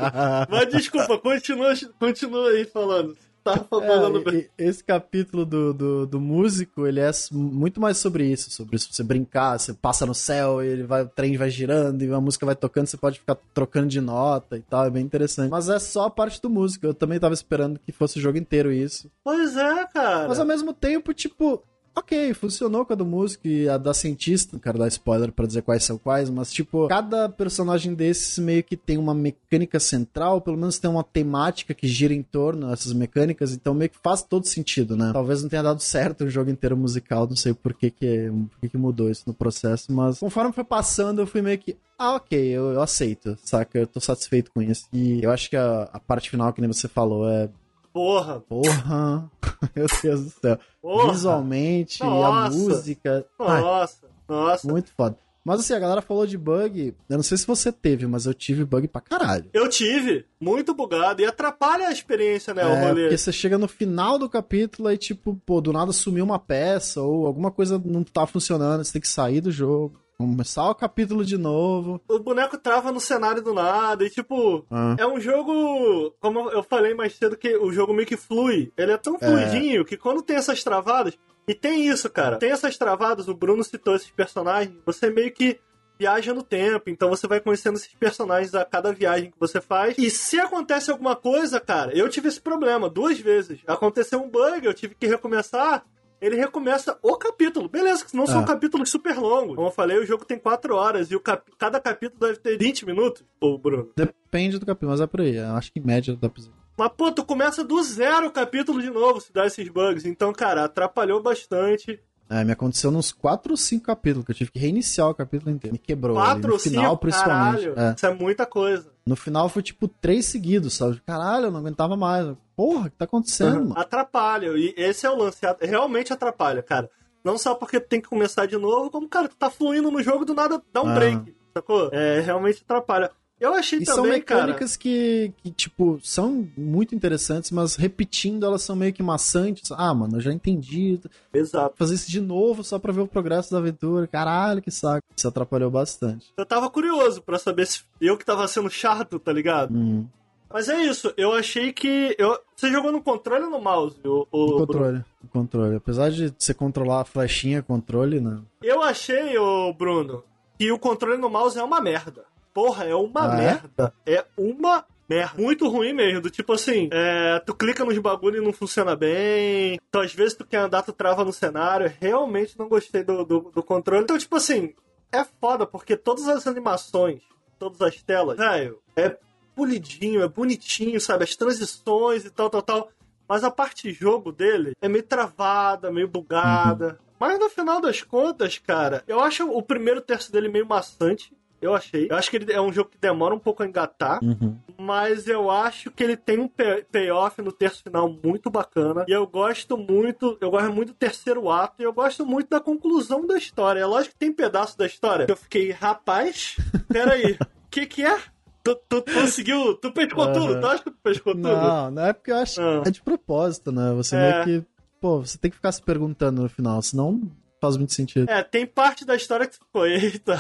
Mas 0.50 0.70
desculpa, 0.70 1.18
continua, 1.18 1.74
continua 2.00 2.50
aí 2.50 2.66
falando. 2.66 3.16
Tá 3.42 3.56
falando 3.70 4.30
É, 4.30 4.36
e- 4.36 4.50
esse 4.58 4.84
capítulo 4.84 5.46
do, 5.46 5.74
do, 5.74 6.06
do 6.06 6.20
músico, 6.20 6.86
ele 6.86 7.00
é 7.00 7.10
muito 7.32 7.80
mais 7.80 7.98
sobre 7.98 8.26
isso, 8.26 8.52
sobre 8.52 8.76
isso, 8.76 8.90
você 8.92 9.02
brincar, 9.02 9.58
você 9.58 9.74
passa 9.74 10.06
no 10.06 10.14
céu, 10.14 10.62
ele 10.62 10.84
vai, 10.84 11.04
o 11.04 11.08
trem 11.08 11.38
vai 11.38 11.50
girando 11.50 12.04
e 12.04 12.12
a 12.14 12.20
música 12.20 12.46
vai 12.46 12.56
tocando, 12.58 12.88
você 12.88 12.98
pode 12.98 13.20
ficar 13.20 13.38
trocando 13.54 13.88
de 13.88 14.02
nota 14.02 14.58
e 14.58 14.62
tal, 14.62 14.84
é 14.86 14.90
bem 14.90 15.06
interessante. 15.06 15.50
Mas 15.50 15.70
é 15.70 15.80
só 15.80 16.08
a 16.08 16.10
parte 16.10 16.42
do 16.42 16.50
músico, 16.50 16.86
eu 16.86 16.94
também 16.94 17.18
tava 17.22 17.34
esperando 17.34 17.80
que 17.80 17.94
fosse 17.94 18.20
o 18.20 18.22
jogo 18.22 18.38
inteiro 18.38 18.70
isso. 18.70 19.10
Pois 19.24 19.56
é, 19.56 19.86
cara. 19.86 20.28
Mas 20.28 20.40
ao 20.40 20.46
mesmo 20.46 20.74
tempo, 20.74 21.14
tipo, 21.14 21.64
ok, 21.98 22.34
funcionou 22.34 22.86
com 22.86 22.94
a 22.94 22.96
do 22.96 23.06
músico 23.06 23.48
e 23.48 23.68
a 23.68 23.78
da 23.78 23.94
cientista. 23.94 24.52
Não 24.54 24.60
quero 24.60 24.78
dar 24.78 24.88
spoiler 24.88 25.32
pra 25.32 25.46
dizer 25.46 25.62
quais 25.62 25.84
são 25.84 25.98
quais, 25.98 26.30
mas, 26.30 26.52
tipo, 26.52 26.88
cada 26.88 27.28
personagem 27.28 27.94
desses 27.94 28.38
meio 28.38 28.64
que 28.64 28.78
tem 28.78 28.98
uma 28.98 29.14
mecânica 29.14 29.80
central, 29.80 30.40
pelo 30.42 30.58
menos 30.58 30.78
tem 30.78 30.90
uma 30.90 31.04
temática 31.04 31.74
que 31.74 31.88
gira 31.88 32.14
em 32.14 32.22
torno 32.22 32.70
dessas 32.70 32.94
mecânicas, 32.94 33.54
então 33.54 33.74
meio 33.74 33.90
que 33.90 33.98
faz 34.02 34.22
todo 34.22 34.46
sentido, 34.46 34.96
né? 34.96 35.12
Talvez 35.12 35.42
não 35.42 35.50
tenha 35.50 35.64
dado 35.64 35.82
certo 35.82 36.26
o 36.26 36.30
jogo 36.30 36.50
inteiro 36.50 36.78
musical, 36.78 37.28
não 37.28 37.36
sei 37.36 37.54
por 37.54 37.74
que, 37.74 37.90
que, 37.90 38.32
por 38.52 38.60
que, 38.62 38.70
que 38.70 38.78
mudou 38.78 39.10
isso 39.10 39.24
no 39.26 39.34
processo, 39.34 39.92
mas 39.92 40.20
conforme 40.20 40.52
foi 40.54 40.64
passando, 40.64 41.22
eu 41.22 41.28
fui 41.28 41.42
meio 41.42 41.58
que. 41.58 41.76
Ah, 41.98 42.14
ok, 42.16 42.40
eu, 42.40 42.74
eu 42.74 42.82
aceito, 42.82 43.38
saca? 43.44 43.80
Eu 43.80 43.88
tô 43.88 44.00
satisfeito 44.00 44.52
com 44.52 44.62
isso. 44.62 44.88
E 44.94 45.24
eu 45.24 45.32
acho 45.32 45.50
que 45.50 45.56
a, 45.56 45.90
a 45.92 46.00
parte 46.00 46.30
final, 46.30 46.54
que 46.54 46.62
nem 46.62 46.72
você 46.72 46.88
falou, 46.88 47.28
é. 47.28 47.50
Porra, 47.98 48.40
Porra! 48.42 49.32
Meu 49.76 49.88
Deus 50.04 50.24
do 50.26 50.30
céu 50.30 50.60
porra. 50.80 51.12
visualmente, 51.14 52.04
a 52.04 52.06
Nossa. 52.06 52.56
música. 52.56 53.26
Ai, 53.40 53.62
Nossa, 53.62 54.08
nossa. 54.30 54.68
muito 54.72 54.92
foda. 54.96 55.18
Mas 55.44 55.62
assim, 55.62 55.74
a 55.74 55.80
galera 55.80 56.02
falou 56.02 56.28
de 56.28 56.38
bug. 56.38 56.94
Eu 57.10 57.16
não 57.18 57.24
sei 57.24 57.38
se 57.40 57.48
você 57.48 57.72
teve, 57.72 58.06
mas 58.06 58.28
eu 58.28 58.36
tive 58.36 58.64
bug 58.64 58.88
pra 58.88 59.02
caralho. 59.02 59.50
Eu 59.52 59.68
tive, 59.68 60.26
muito 60.40 60.76
bugado. 60.76 61.24
E 61.24 61.26
atrapalha 61.26 61.88
a 61.88 61.92
experiência, 61.92 62.54
né, 62.54 62.64
o 62.66 62.70
É, 62.70 62.88
rolê. 62.90 63.02
porque 63.04 63.18
você 63.18 63.32
chega 63.32 63.58
no 63.58 63.68
final 63.68 64.20
do 64.20 64.30
capítulo 64.30 64.92
e, 64.92 64.98
tipo, 64.98 65.36
pô, 65.44 65.60
do 65.60 65.74
nada 65.74 65.92
sumiu 65.92 66.24
uma 66.24 66.38
peça 66.38 67.02
ou 67.02 67.26
alguma 67.26 67.50
coisa 67.50 67.82
não 67.84 68.04
tá 68.04 68.28
funcionando, 68.28 68.84
você 68.86 68.92
tem 68.94 69.02
que 69.02 69.08
sair 69.08 69.42
do 69.42 69.50
jogo, 69.50 70.00
começar 70.18 70.70
o 70.70 70.76
capítulo 70.76 71.24
de 71.24 71.38
novo. 71.38 72.02
O 72.08 72.20
boneco 72.20 72.58
trava 72.58 72.92
no 72.92 73.00
cenário 73.00 73.42
do 73.42 73.54
nada 73.54 74.04
e, 74.04 74.10
tipo... 74.10 74.66
Ah. 74.70 74.96
É 74.98 75.06
um 75.06 75.20
jogo, 75.20 76.12
como 76.20 76.50
eu 76.50 76.64
falei 76.64 76.96
mais 76.96 77.16
cedo, 77.16 77.38
que 77.38 77.56
o 77.56 77.72
jogo 77.72 77.94
meio 77.94 78.08
que 78.08 78.18
flui. 78.18 78.72
Ele 78.76 78.92
é 78.92 78.98
tão 78.98 79.20
fluidinho 79.20 79.86
que 79.86 79.96
quando 79.96 80.24
tem 80.24 80.36
essas 80.36 80.64
travadas. 80.64 81.18
E 81.48 81.54
tem 81.54 81.88
isso, 81.88 82.10
cara. 82.10 82.38
Tem 82.38 82.52
essas 82.52 82.78
travadas, 82.78 83.28
o 83.28 83.34
Bruno 83.34 83.64
citou 83.64 83.96
esses 83.96 84.10
personagens. 84.10 84.76
Você 84.86 85.10
meio 85.10 85.32
que 85.32 85.60
viaja 86.00 86.34
no 86.34 86.44
tempo. 86.44 86.90
Então 86.90 87.10
você 87.10 87.28
vai 87.28 87.40
conhecendo 87.40 87.78
esses 87.78 87.94
personagens 87.94 88.54
a 88.56 88.66
cada 88.66 88.92
viagem 88.92 89.32
que 89.32 89.40
você 89.40 89.62
faz. 89.62 89.98
E 89.98 90.10
se 90.10 90.40
acontece 90.40 90.92
alguma 90.92 91.16
coisa, 91.16 91.60
cara, 91.60 91.96
eu 91.96 92.10
tive 92.10 92.28
esse 92.28 92.42
problema 92.42 92.90
duas 92.90 93.20
vezes. 93.20 93.60
Aconteceu 93.68 94.22
um 94.22 94.30
bug, 94.30 94.66
eu 94.66 94.74
tive 94.74 94.96
que 94.96 95.08
recomeçar. 95.08 95.86
Ele 96.20 96.36
recomeça 96.36 96.98
o 97.02 97.16
capítulo. 97.16 97.70
Beleza, 97.70 98.04
que 98.06 98.16
não 98.16 98.26
são 98.26 98.42
Ah. 98.42 98.46
capítulos 98.46 98.90
super 98.90 99.18
longos. 99.18 99.56
Como 99.56 99.68
eu 99.68 99.72
falei, 99.72 99.98
o 100.00 100.06
jogo 100.06 100.26
tem 100.26 100.40
4 100.40 100.76
horas 100.76 101.12
e 101.12 101.16
o 101.16 101.20
cap- 101.20 101.52
cada 101.58 101.80
capítulo 101.80 102.20
deve 102.20 102.38
ter 102.40 102.58
20 102.58 102.86
minutos, 102.86 103.24
ô 103.40 103.58
Bruno. 103.58 103.90
Depende 103.96 104.58
do 104.58 104.66
capítulo, 104.66 104.92
mas 104.92 105.02
é 105.02 105.08
por 105.08 105.22
aí. 105.22 105.36
Eu 105.36 105.56
acho 105.56 105.72
que 105.72 105.80
em 105.80 105.84
média 105.84 106.18
dá 106.20 106.28
pra 106.30 106.44
Mas, 106.78 106.92
pô, 106.96 107.12
tu 107.12 107.24
começa 107.26 107.64
do 107.64 107.82
zero 107.84 108.28
o 108.28 108.32
capítulo 108.32 108.82
de 108.82 108.90
novo 108.90 109.20
se 109.22 109.32
dá 109.34 109.46
esses 109.48 109.68
bugs. 109.70 110.06
Então, 110.06 110.32
cara, 110.34 110.66
atrapalhou 110.66 111.22
bastante. 111.22 112.00
É, 112.30 112.44
me 112.44 112.52
aconteceu 112.52 112.92
nos 112.92 113.12
4 113.12 113.54
ou 113.54 113.58
5 113.58 113.86
capítulos, 113.86 114.26
que 114.26 114.32
eu 114.32 114.36
tive 114.36 114.52
que 114.52 114.60
reiniciar 114.60 115.10
o 115.10 115.16
capítulo 115.16 115.50
inteiro. 115.50 115.74
Me 115.74 115.80
quebrou. 115.80 116.18
ali. 116.20 116.26
Quatro 116.28 116.48
no 116.50 116.54
ou 116.56 116.60
final, 116.60 116.84
cinco, 116.92 116.98
principalmente. 116.98 117.62
caralho. 117.70 117.80
É. 117.80 117.94
Isso 117.96 118.06
é 118.06 118.14
muita 118.14 118.46
coisa. 118.46 118.92
No 119.08 119.16
final 119.16 119.48
foi 119.50 119.64
tipo 119.64 119.88
três 119.88 120.26
seguidos, 120.26 120.74
sabe? 120.74 121.02
Caralho, 121.06 121.46
eu 121.46 121.52
não 121.52 121.60
aguentava 121.60 121.96
mais. 121.96 122.36
Porra, 122.56 122.88
o 122.88 122.92
que 122.92 122.98
tá 122.98 123.06
acontecendo, 123.06 123.60
mano? 123.70 123.74
Atrapalha. 123.80 124.48
E 124.58 124.74
esse 124.78 125.06
é 125.06 125.10
o 125.10 125.16
lance. 125.16 125.38
Realmente 125.62 126.12
atrapalha, 126.12 126.62
cara. 126.62 126.90
Não 127.24 127.38
só 127.38 127.56
porque 127.56 127.80
tu 127.80 127.88
tem 127.88 128.02
que 128.02 128.08
começar 128.08 128.46
de 128.46 128.58
novo, 128.58 128.90
como, 128.92 129.08
cara, 129.08 129.28
tu 129.28 129.36
tá 129.36 129.50
fluindo 129.50 129.90
no 129.92 130.02
jogo, 130.04 130.26
do 130.26 130.34
nada 130.34 130.62
dá 130.72 130.82
um 130.82 130.90
Ah. 130.90 130.94
break. 130.96 131.36
Sacou? 131.56 131.90
É, 131.92 132.20
realmente 132.20 132.62
atrapalha. 132.64 133.12
Eu 133.40 133.54
achei 133.54 133.80
E 133.80 133.86
são 133.86 133.98
também, 134.04 134.20
cara. 134.22 134.42
mecânicas 134.42 134.76
que, 134.76 135.32
que, 135.44 135.52
tipo, 135.52 136.00
são 136.02 136.48
muito 136.58 136.96
interessantes, 136.96 137.52
mas 137.52 137.76
repetindo 137.76 138.46
elas 138.46 138.64
são 138.64 138.76
meio 138.76 138.92
que 138.92 139.04
maçantes. 139.04 139.72
Ah, 139.72 139.94
mano, 139.94 140.18
eu 140.18 140.22
já 140.22 140.34
entendi. 140.34 141.00
Exato. 141.34 141.76
Fazer 141.78 141.94
isso 141.96 142.10
de 142.10 142.20
novo 142.20 142.64
só 142.64 142.80
pra 142.80 142.92
ver 142.92 143.02
o 143.02 143.08
progresso 143.08 143.52
da 143.52 143.60
aventura. 143.60 144.08
Caralho, 144.08 144.62
que 144.62 144.72
saco. 144.72 145.06
Isso 145.16 145.28
atrapalhou 145.28 145.70
bastante. 145.70 146.34
Eu 146.36 146.46
tava 146.46 146.70
curioso 146.70 147.22
pra 147.22 147.38
saber 147.38 147.68
se 147.68 147.82
eu 148.02 148.18
que 148.18 148.26
tava 148.26 148.48
sendo 148.48 148.70
chato, 148.72 149.20
tá 149.20 149.32
ligado? 149.32 149.72
Hum, 149.72 150.08
Mas 150.52 150.68
é 150.70 150.82
isso. 150.82 151.14
Eu 151.16 151.32
achei 151.34 151.72
que. 151.72 152.16
Eu... 152.18 152.40
Você 152.56 152.72
jogou 152.72 152.92
no 152.92 153.04
controle 153.04 153.44
ou 153.44 153.52
no 153.52 153.62
mouse? 153.62 153.98
O, 154.04 154.26
o 154.32 154.42
o 154.42 154.46
Bruno? 154.48 154.66
controle. 154.66 155.06
O 155.24 155.28
controle. 155.28 155.76
Apesar 155.76 156.10
de 156.10 156.34
você 156.36 156.56
controlar 156.56 157.02
a 157.02 157.06
flechinha, 157.06 157.62
controle, 157.62 158.20
né? 158.20 158.40
Eu 158.64 158.82
achei, 158.82 159.38
ô 159.38 159.72
Bruno, 159.74 160.24
que 160.58 160.72
o 160.72 160.80
controle 160.80 161.18
no 161.22 161.30
mouse 161.30 161.60
é 161.60 161.64
uma 161.64 161.80
merda. 161.80 162.26
Porra, 162.58 162.86
é 162.86 162.96
uma 162.96 163.36
Ah, 163.36 163.36
é? 163.36 163.38
merda. 163.38 163.94
É? 164.04 164.26
uma 164.36 164.84
merda. 165.08 165.40
Muito 165.40 165.68
ruim 165.70 165.94
mesmo. 165.94 166.22
Do 166.22 166.32
tipo 166.32 166.54
assim, 166.54 166.90
é, 166.92 167.40
tu 167.46 167.54
clica 167.54 167.86
nos 167.86 167.96
bagulho 168.00 168.42
e 168.42 168.44
não 168.44 168.52
funciona 168.52 168.96
bem. 168.96 169.78
Então, 169.88 170.02
às 170.02 170.12
vezes, 170.12 170.34
tu 170.34 170.44
quer 170.44 170.58
andar, 170.58 170.82
tu 170.82 170.92
trava 170.92 171.24
no 171.24 171.32
cenário. 171.32 171.94
Realmente 172.02 172.58
não 172.58 172.68
gostei 172.68 173.04
do, 173.04 173.24
do, 173.24 173.52
do 173.54 173.62
controle. 173.62 174.02
Então, 174.02 174.18
tipo 174.18 174.36
assim, 174.36 174.74
é 175.12 175.24
foda, 175.40 175.68
porque 175.68 175.96
todas 175.96 176.28
as 176.28 176.48
animações, 176.48 177.22
todas 177.60 177.80
as 177.80 178.02
telas, 178.02 178.38
velho, 178.40 178.80
é 178.96 179.16
polidinho, 179.56 180.24
é 180.24 180.28
bonitinho, 180.28 181.00
sabe? 181.00 181.26
As 181.26 181.36
transições 181.36 182.26
e 182.26 182.32
tal, 182.32 182.50
tal, 182.50 182.64
tal. 182.64 182.90
Mas 183.30 183.44
a 183.44 183.52
parte 183.52 183.92
jogo 183.94 184.32
dele 184.32 184.74
é 184.82 184.90
meio 184.90 185.04
travada, 185.04 185.92
meio 185.92 186.08
bugada. 186.08 186.98
Mas 187.20 187.38
no 187.38 187.52
final 187.52 187.80
das 187.80 188.02
contas, 188.02 188.58
cara, 188.58 189.04
eu 189.08 189.20
acho 189.20 189.48
o 189.48 189.62
primeiro 189.62 190.02
terço 190.02 190.32
dele 190.32 190.50
meio 190.50 190.66
maçante. 190.66 191.32
Eu 191.62 191.74
achei. 191.74 192.08
Eu 192.10 192.16
acho 192.16 192.30
que 192.30 192.38
ele 192.38 192.52
é 192.54 192.62
um 192.62 192.72
jogo 192.72 192.90
que 192.92 192.98
demora 193.00 193.34
um 193.34 193.40
pouco 193.40 193.64
a 193.64 193.66
engatar. 193.66 194.20
Uhum. 194.24 194.56
Mas 194.78 195.28
eu 195.28 195.50
acho 195.50 195.90
que 195.90 196.04
ele 196.04 196.16
tem 196.16 196.38
um 196.40 196.48
pay- 196.48 196.84
payoff 196.84 197.42
no 197.42 197.52
terço 197.52 197.82
final 197.84 198.08
muito 198.24 198.50
bacana. 198.50 199.06
E 199.08 199.12
eu 199.12 199.26
gosto 199.26 199.76
muito, 199.78 200.38
eu 200.40 200.52
gosto 200.52 200.72
muito 200.72 200.90
do 200.90 200.94
terceiro 200.96 201.50
ato 201.50 201.82
e 201.82 201.84
eu 201.84 201.92
gosto 201.92 202.26
muito 202.26 202.50
da 202.50 202.60
conclusão 202.60 203.26
da 203.26 203.38
história. 203.38 203.80
É 203.80 203.86
lógico 203.86 204.14
que 204.14 204.20
tem 204.20 204.32
pedaço 204.32 204.78
da 204.78 204.86
história 204.86 205.26
que 205.26 205.32
eu 205.32 205.38
fiquei, 205.38 205.72
rapaz, 205.72 206.56
peraí, 206.88 207.34
o 207.34 207.48
que 207.72 207.86
que 207.88 208.06
é? 208.06 208.20
Tu, 208.64 208.76
tu 208.88 209.02
conseguiu, 209.02 209.76
tu 209.76 209.92
pescou 209.92 210.26
Aham. 210.26 210.34
tudo? 210.34 210.60
Tu 210.60 210.68
acha 210.68 210.84
que 210.84 210.92
tu 210.92 210.98
pescou 211.02 211.34
tudo? 211.34 211.48
Não, 211.48 211.90
não 211.90 212.06
é 212.06 212.14
porque 212.14 212.32
eu 212.32 212.38
acho 212.38 212.62
Ah. 212.62 212.84
é 212.86 212.92
de 212.92 213.02
propósito, 213.02 213.72
né? 213.72 213.94
Você 213.96 214.16
É. 214.16 214.20
meio 214.46 214.62
que. 214.62 214.68
Pô, 215.02 215.20
você 215.22 215.38
tem 215.38 215.50
que 215.50 215.56
ficar 215.58 215.72
se 215.72 215.82
perguntando 215.82 216.42
no 216.42 216.50
final, 216.50 216.82
senão 216.82 217.14
não 217.14 217.32
faz 217.62 217.78
muito 217.78 217.94
sentido. 217.94 218.30
É, 218.30 218.44
tem 218.44 218.66
parte 218.68 219.06
da 219.06 219.16
história 219.16 219.48
que 219.48 219.58
tu 219.58 219.66
ficou, 219.66 219.86
eita, 219.88 220.36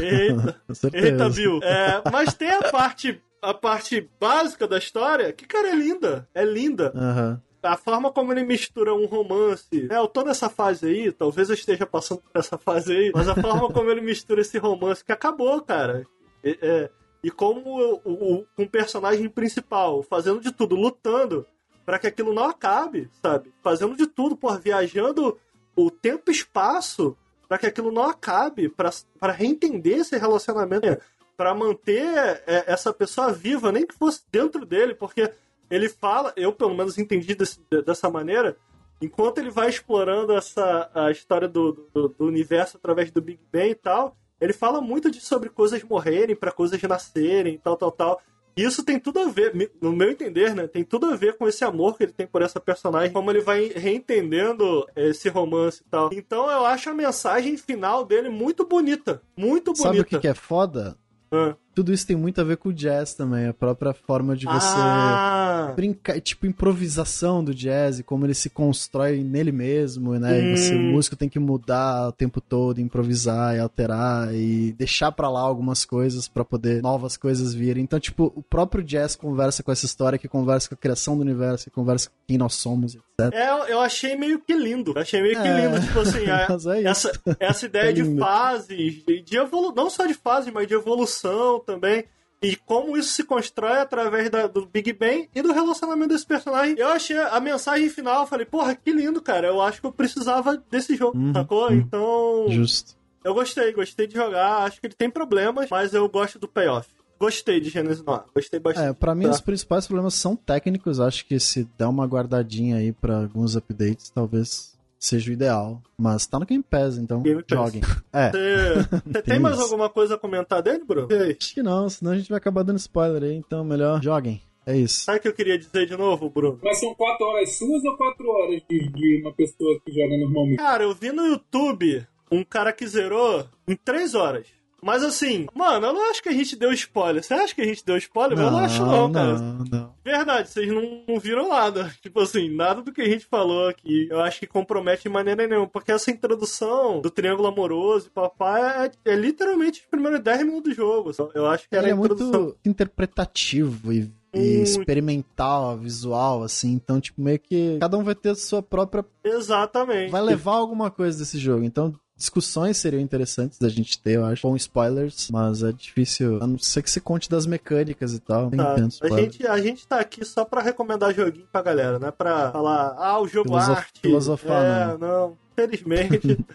eita. 0.00 0.60
Eita, 0.92 1.28
Bill. 1.28 1.60
É, 1.62 2.02
mas 2.10 2.34
tem 2.34 2.50
a 2.50 2.70
parte, 2.70 3.20
a 3.40 3.54
parte 3.54 4.08
básica 4.20 4.66
da 4.66 4.78
história 4.78 5.32
que, 5.32 5.46
cara, 5.46 5.68
é 5.68 5.74
linda. 5.74 6.28
É 6.34 6.44
linda. 6.44 6.92
Aham. 6.94 7.40
A 7.62 7.76
forma 7.76 8.10
como 8.10 8.32
ele 8.32 8.42
mistura 8.42 8.92
um 8.92 9.06
romance. 9.06 9.86
É, 9.88 9.96
eu 9.96 10.08
tô 10.08 10.22
nessa 10.22 10.48
fase 10.48 10.86
aí, 10.86 11.12
talvez 11.12 11.48
eu 11.48 11.54
esteja 11.54 11.86
passando 11.86 12.20
por 12.20 12.36
essa 12.36 12.58
fase 12.58 12.92
aí, 12.92 13.12
mas 13.14 13.28
a 13.28 13.36
forma 13.40 13.70
como 13.70 13.88
ele 13.88 14.00
mistura 14.00 14.40
esse 14.40 14.58
romance 14.58 15.04
que 15.04 15.12
acabou, 15.12 15.60
cara. 15.62 16.04
É, 16.42 16.58
é, 16.60 16.90
e 17.22 17.30
como 17.30 18.00
o, 18.04 18.44
um 18.58 18.66
personagem 18.66 19.28
principal 19.28 20.02
fazendo 20.02 20.40
de 20.40 20.50
tudo, 20.50 20.74
lutando 20.74 21.46
pra 21.84 21.98
que 21.98 22.06
aquilo 22.06 22.34
não 22.34 22.44
acabe, 22.44 23.08
sabe? 23.22 23.52
Fazendo 23.62 23.96
de 23.96 24.06
tudo, 24.06 24.36
por 24.36 24.58
viajando 24.60 25.38
o 25.76 25.90
tempo 25.90 26.30
e 26.30 26.32
espaço 26.32 27.16
pra 27.52 27.58
que 27.58 27.66
aquilo 27.66 27.92
não 27.92 28.04
acabe, 28.04 28.70
pra 28.70 29.30
reentender 29.32 29.98
esse 29.98 30.16
relacionamento, 30.16 30.98
pra 31.36 31.54
manter 31.54 32.02
é, 32.46 32.64
essa 32.66 32.94
pessoa 32.94 33.30
viva, 33.30 33.70
nem 33.70 33.86
que 33.86 33.94
fosse 33.94 34.22
dentro 34.32 34.64
dele, 34.64 34.94
porque 34.94 35.30
ele 35.70 35.86
fala, 35.86 36.32
eu 36.34 36.50
pelo 36.54 36.74
menos 36.74 36.96
entendi 36.96 37.34
desse- 37.34 37.60
dessa 37.84 38.08
maneira, 38.08 38.56
enquanto 39.02 39.36
ele 39.36 39.50
vai 39.50 39.68
explorando 39.68 40.32
essa 40.32 40.90
a 40.94 41.10
história 41.10 41.46
do, 41.46 41.72
do, 41.92 42.08
do 42.08 42.24
universo 42.24 42.78
através 42.78 43.10
do 43.10 43.20
Big 43.20 43.38
Bang 43.52 43.68
e 43.68 43.74
tal, 43.74 44.16
ele 44.40 44.54
fala 44.54 44.80
muito 44.80 45.10
de 45.10 45.20
sobre 45.20 45.50
coisas 45.50 45.82
morrerem 45.82 46.34
pra 46.34 46.52
coisas 46.52 46.80
nascerem, 46.82 47.58
tal, 47.58 47.76
tal, 47.76 47.92
tal. 47.92 48.22
Isso 48.56 48.84
tem 48.84 48.98
tudo 48.98 49.20
a 49.20 49.28
ver, 49.28 49.52
no 49.80 49.92
meu 49.92 50.10
entender, 50.10 50.54
né? 50.54 50.66
Tem 50.66 50.84
tudo 50.84 51.06
a 51.06 51.16
ver 51.16 51.36
com 51.36 51.48
esse 51.48 51.64
amor 51.64 51.96
que 51.96 52.04
ele 52.04 52.12
tem 52.12 52.26
por 52.26 52.42
essa 52.42 52.60
personagem, 52.60 53.12
como 53.12 53.30
ele 53.30 53.40
vai 53.40 53.72
reentendendo 53.74 54.86
esse 54.94 55.28
romance 55.28 55.80
e 55.80 55.90
tal. 55.90 56.10
Então 56.12 56.50
eu 56.50 56.64
acho 56.66 56.90
a 56.90 56.94
mensagem 56.94 57.56
final 57.56 58.04
dele 58.04 58.28
muito 58.28 58.66
bonita. 58.66 59.22
Muito 59.36 59.72
bonita. 59.72 59.82
Sabe 59.82 60.00
o 60.00 60.04
que, 60.04 60.18
que 60.18 60.28
é 60.28 60.34
foda? 60.34 60.96
Ah. 61.30 61.56
Tudo 61.74 61.92
isso 61.92 62.06
tem 62.06 62.16
muito 62.16 62.40
a 62.40 62.44
ver 62.44 62.56
com 62.58 62.68
o 62.68 62.72
jazz 62.72 63.14
também, 63.14 63.46
a 63.48 63.54
própria 63.54 63.94
forma 63.94 64.36
de 64.36 64.46
você 64.46 64.78
Ah, 64.80 65.72
brincar, 65.74 66.20
tipo, 66.20 66.46
improvisação 66.46 67.42
do 67.42 67.54
jazz 67.54 67.98
e 67.98 68.02
como 68.02 68.26
ele 68.26 68.34
se 68.34 68.50
constrói 68.50 69.22
nele 69.22 69.52
mesmo, 69.52 70.14
né? 70.18 70.42
E 70.44 70.48
você, 70.50 70.74
o 70.74 70.78
Hum. 70.78 70.82
músico 70.92 71.16
tem 71.16 71.28
que 71.28 71.38
mudar 71.38 72.08
o 72.08 72.12
tempo 72.12 72.40
todo, 72.40 72.80
improvisar 72.80 73.56
e 73.56 73.58
alterar 73.60 74.34
e 74.34 74.72
deixar 74.72 75.12
pra 75.12 75.28
lá 75.30 75.40
algumas 75.40 75.84
coisas 75.84 76.28
pra 76.28 76.44
poder 76.44 76.82
novas 76.82 77.16
coisas 77.16 77.54
virem. 77.54 77.84
Então, 77.84 77.98
tipo, 78.00 78.32
o 78.36 78.42
próprio 78.42 78.82
jazz 78.84 79.16
conversa 79.16 79.62
com 79.62 79.72
essa 79.72 79.86
história, 79.86 80.18
que 80.18 80.28
conversa 80.28 80.68
com 80.68 80.74
a 80.74 80.78
criação 80.78 81.16
do 81.16 81.22
universo, 81.22 81.64
que 81.64 81.70
conversa 81.70 82.08
com 82.10 82.16
quem 82.26 82.36
nós 82.38 82.54
somos, 82.54 82.94
etc. 82.94 83.32
é, 83.32 83.72
eu 83.72 83.80
achei 83.80 84.16
meio 84.16 84.40
que 84.40 84.54
lindo. 84.54 84.92
Eu 84.94 85.02
achei 85.02 85.22
meio 85.22 85.40
que 85.40 85.48
É. 85.48 85.66
lindo. 85.68 85.80
Tipo 85.80 86.00
assim, 86.00 86.26
a- 86.28 86.46
é 86.76 86.90
isso. 86.90 87.08
essa, 87.08 87.12
essa 87.40 87.66
ideia 87.66 87.90
É 87.90 87.92
de 87.92 88.18
fases, 88.18 89.04
de, 89.06 89.22
de 89.22 89.36
evolu 89.36 89.72
não 89.74 89.88
só 89.88 90.06
de 90.06 90.14
fases, 90.14 90.52
mas 90.52 90.66
de 90.66 90.74
evolução 90.74 91.61
também. 91.62 92.04
E 92.42 92.56
como 92.56 92.96
isso 92.96 93.12
se 93.12 93.22
constrói 93.22 93.78
através 93.78 94.28
da- 94.28 94.48
do 94.48 94.66
Big 94.66 94.92
Bang 94.92 95.28
e 95.32 95.40
do 95.42 95.52
relacionamento 95.52 96.08
desse 96.12 96.26
personagem. 96.26 96.74
Eu 96.76 96.88
achei 96.88 97.16
a 97.16 97.38
mensagem 97.38 97.88
final, 97.88 98.22
eu 98.22 98.26
falei, 98.26 98.44
porra, 98.44 98.74
que 98.74 98.90
lindo, 98.92 99.22
cara. 99.22 99.46
Eu 99.46 99.62
acho 99.62 99.80
que 99.80 99.86
eu 99.86 99.92
precisava 99.92 100.56
desse 100.68 100.96
jogo, 100.96 101.16
Uhum, 101.16 101.32
sacou? 101.32 101.68
uhum. 101.68 101.74
Então, 101.76 102.46
Justo. 102.48 102.96
eu 103.22 103.32
gostei, 103.32 103.72
gostei 103.72 104.08
de 104.08 104.14
jogar. 104.16 104.64
Acho 104.64 104.80
que 104.80 104.88
ele 104.88 104.94
tem 104.94 105.08
problemas, 105.08 105.68
mas 105.70 105.94
eu 105.94 106.08
gosto 106.08 106.36
do 106.38 106.48
payoff. 106.48 106.88
Gostei 107.16 107.60
de 107.60 107.70
Genesis 107.70 108.02
Noir, 108.02 108.22
gostei 108.34 108.58
bastante. 108.58 108.88
É, 108.88 108.92
pra 108.92 109.14
mim 109.14 109.26
Tá. 109.26 109.30
os 109.30 109.40
principais 109.40 109.86
problemas 109.86 110.14
são 110.14 110.34
técnicos. 110.34 110.98
Acho 110.98 111.24
que 111.24 111.38
se 111.38 111.62
der 111.78 111.86
uma 111.86 112.04
guardadinha 112.04 112.78
aí 112.78 112.90
pra 112.92 113.18
alguns 113.18 113.54
updates, 113.54 114.10
talvez 114.10 114.71
seja 115.04 115.30
o 115.30 115.32
ideal. 115.32 115.82
Mas 115.98 116.26
tá 116.26 116.38
no 116.38 116.46
Game 116.46 116.62
Pass, 116.62 116.96
então 116.96 117.22
Game 117.22 117.42
Pass. 117.42 117.58
joguem. 117.58 117.82
É, 118.14 118.30
tem 118.30 119.22
Tem 119.22 119.38
mais 119.38 119.54
isso. 119.54 119.64
alguma 119.64 119.88
coisa 119.88 120.14
a 120.14 120.18
comentar 120.18 120.62
dele, 120.62 120.84
Bruno? 120.84 121.08
Acho 121.38 121.54
que 121.54 121.62
não, 121.62 121.88
senão 121.88 122.12
a 122.12 122.16
gente 122.16 122.28
vai 122.28 122.36
acabar 122.38 122.62
dando 122.62 122.78
spoiler 122.78 123.22
aí, 123.22 123.34
então 123.36 123.64
melhor 123.64 124.02
joguem. 124.02 124.42
É 124.66 124.76
isso. 124.76 125.04
Sabe 125.04 125.18
o 125.18 125.22
que 125.22 125.28
eu 125.28 125.32
queria 125.34 125.58
dizer 125.58 125.86
de 125.86 125.96
novo, 125.96 126.30
Bruno? 126.30 126.58
Mas 126.62 126.78
são 126.78 126.94
quatro 126.94 127.26
horas 127.26 127.56
suas 127.56 127.82
ou 127.84 127.96
quatro 127.96 128.28
horas 128.28 128.62
de, 128.70 128.88
de 128.92 129.20
uma 129.22 129.32
pessoa 129.32 129.80
que 129.84 129.90
joga 129.92 130.16
normalmente? 130.18 130.58
Cara, 130.58 130.84
eu 130.84 130.94
vi 130.94 131.10
no 131.10 131.26
YouTube 131.26 132.06
um 132.30 132.44
cara 132.44 132.72
que 132.72 132.86
zerou 132.86 133.44
em 133.66 133.74
três 133.74 134.14
horas. 134.14 134.46
Mas 134.84 135.02
assim, 135.02 135.46
mano, 135.54 135.86
eu 135.86 135.92
não 135.92 136.10
acho 136.10 136.22
que 136.22 136.28
a 136.28 136.32
gente 136.32 136.54
deu 136.56 136.72
spoiler. 136.72 137.22
Você 137.22 137.32
acha 137.34 137.54
que 137.54 137.60
a 137.62 137.64
gente 137.64 137.84
deu 137.84 137.96
spoiler? 137.96 138.38
eu 138.38 138.50
não 138.50 138.58
acho 138.58 138.84
não, 138.84 139.10
cara. 139.10 139.38
Não, 139.38 139.64
não. 139.64 139.91
Verdade, 140.04 140.48
vocês 140.48 140.68
não, 140.68 141.18
viram 141.20 141.48
nada. 141.48 141.92
Tipo 142.02 142.20
assim, 142.20 142.54
nada 142.54 142.82
do 142.82 142.92
que 142.92 143.00
a 143.02 143.08
gente 143.08 143.24
falou 143.26 143.68
aqui. 143.68 144.08
Eu 144.10 144.20
acho 144.20 144.40
que 144.40 144.46
compromete 144.46 145.04
de 145.04 145.08
maneira 145.08 145.46
nenhuma. 145.46 145.68
Porque 145.68 145.92
essa 145.92 146.10
introdução 146.10 147.00
do 147.00 147.10
triângulo 147.10 147.48
amoroso 147.48 148.08
e 148.08 148.10
papai 148.10 148.86
é, 148.86 149.12
é 149.12 149.14
literalmente 149.14 149.80
os 149.80 149.86
primeiros 149.86 150.20
10 150.20 150.44
minutos 150.44 150.72
do 150.72 150.76
jogo. 150.76 151.10
Eu 151.34 151.46
acho 151.46 151.68
que 151.68 151.76
era 151.76 151.86
Ele 151.88 151.92
é 151.92 151.96
introdução. 151.96 152.42
muito 152.42 152.58
interpretativo 152.64 153.92
e, 153.92 154.10
e 154.34 154.62
experimental, 154.62 155.76
visual, 155.76 156.42
assim. 156.42 156.72
Então, 156.72 157.00
tipo, 157.00 157.20
meio 157.20 157.38
que 157.38 157.78
cada 157.78 157.96
um 157.96 158.04
vai 158.04 158.14
ter 158.14 158.30
a 158.30 158.34
sua 158.34 158.62
própria. 158.62 159.04
Exatamente. 159.22 160.10
Vai 160.10 160.22
levar 160.22 160.54
alguma 160.54 160.90
coisa 160.90 161.18
desse 161.18 161.38
jogo. 161.38 161.64
Então, 161.64 161.94
discussões 162.22 162.76
seriam 162.76 163.00
interessantes 163.02 163.58
da 163.58 163.68
gente 163.68 163.98
ter, 163.98 164.12
eu 164.12 164.24
acho, 164.24 164.42
com 164.42 164.54
spoilers, 164.56 165.28
mas 165.30 165.62
é 165.64 165.72
difícil. 165.72 166.38
A 166.40 166.46
não 166.46 166.56
ser 166.58 166.82
que 166.82 166.90
se 166.90 167.00
conte 167.00 167.28
das 167.28 167.46
mecânicas 167.46 168.14
e 168.14 168.20
tal. 168.20 168.48
Tá. 168.50 168.74
A 168.74 169.20
gente, 169.20 169.46
a 169.46 169.60
gente 169.60 169.86
tá 169.86 169.98
aqui 169.98 170.24
só 170.24 170.44
pra 170.44 170.62
recomendar 170.62 171.12
joguinho 171.12 171.46
pra 171.50 171.62
galera, 171.62 171.98
não 171.98 172.08
é 172.08 172.12
pra 172.12 172.52
falar, 172.52 172.94
ah, 172.96 173.20
o 173.20 173.26
jogo 173.26 173.48
Filosof- 173.48 173.76
arte. 173.78 174.00
filosofar, 174.00 174.94
é, 174.94 174.98
não. 174.98 175.36
Felizmente. 175.56 176.38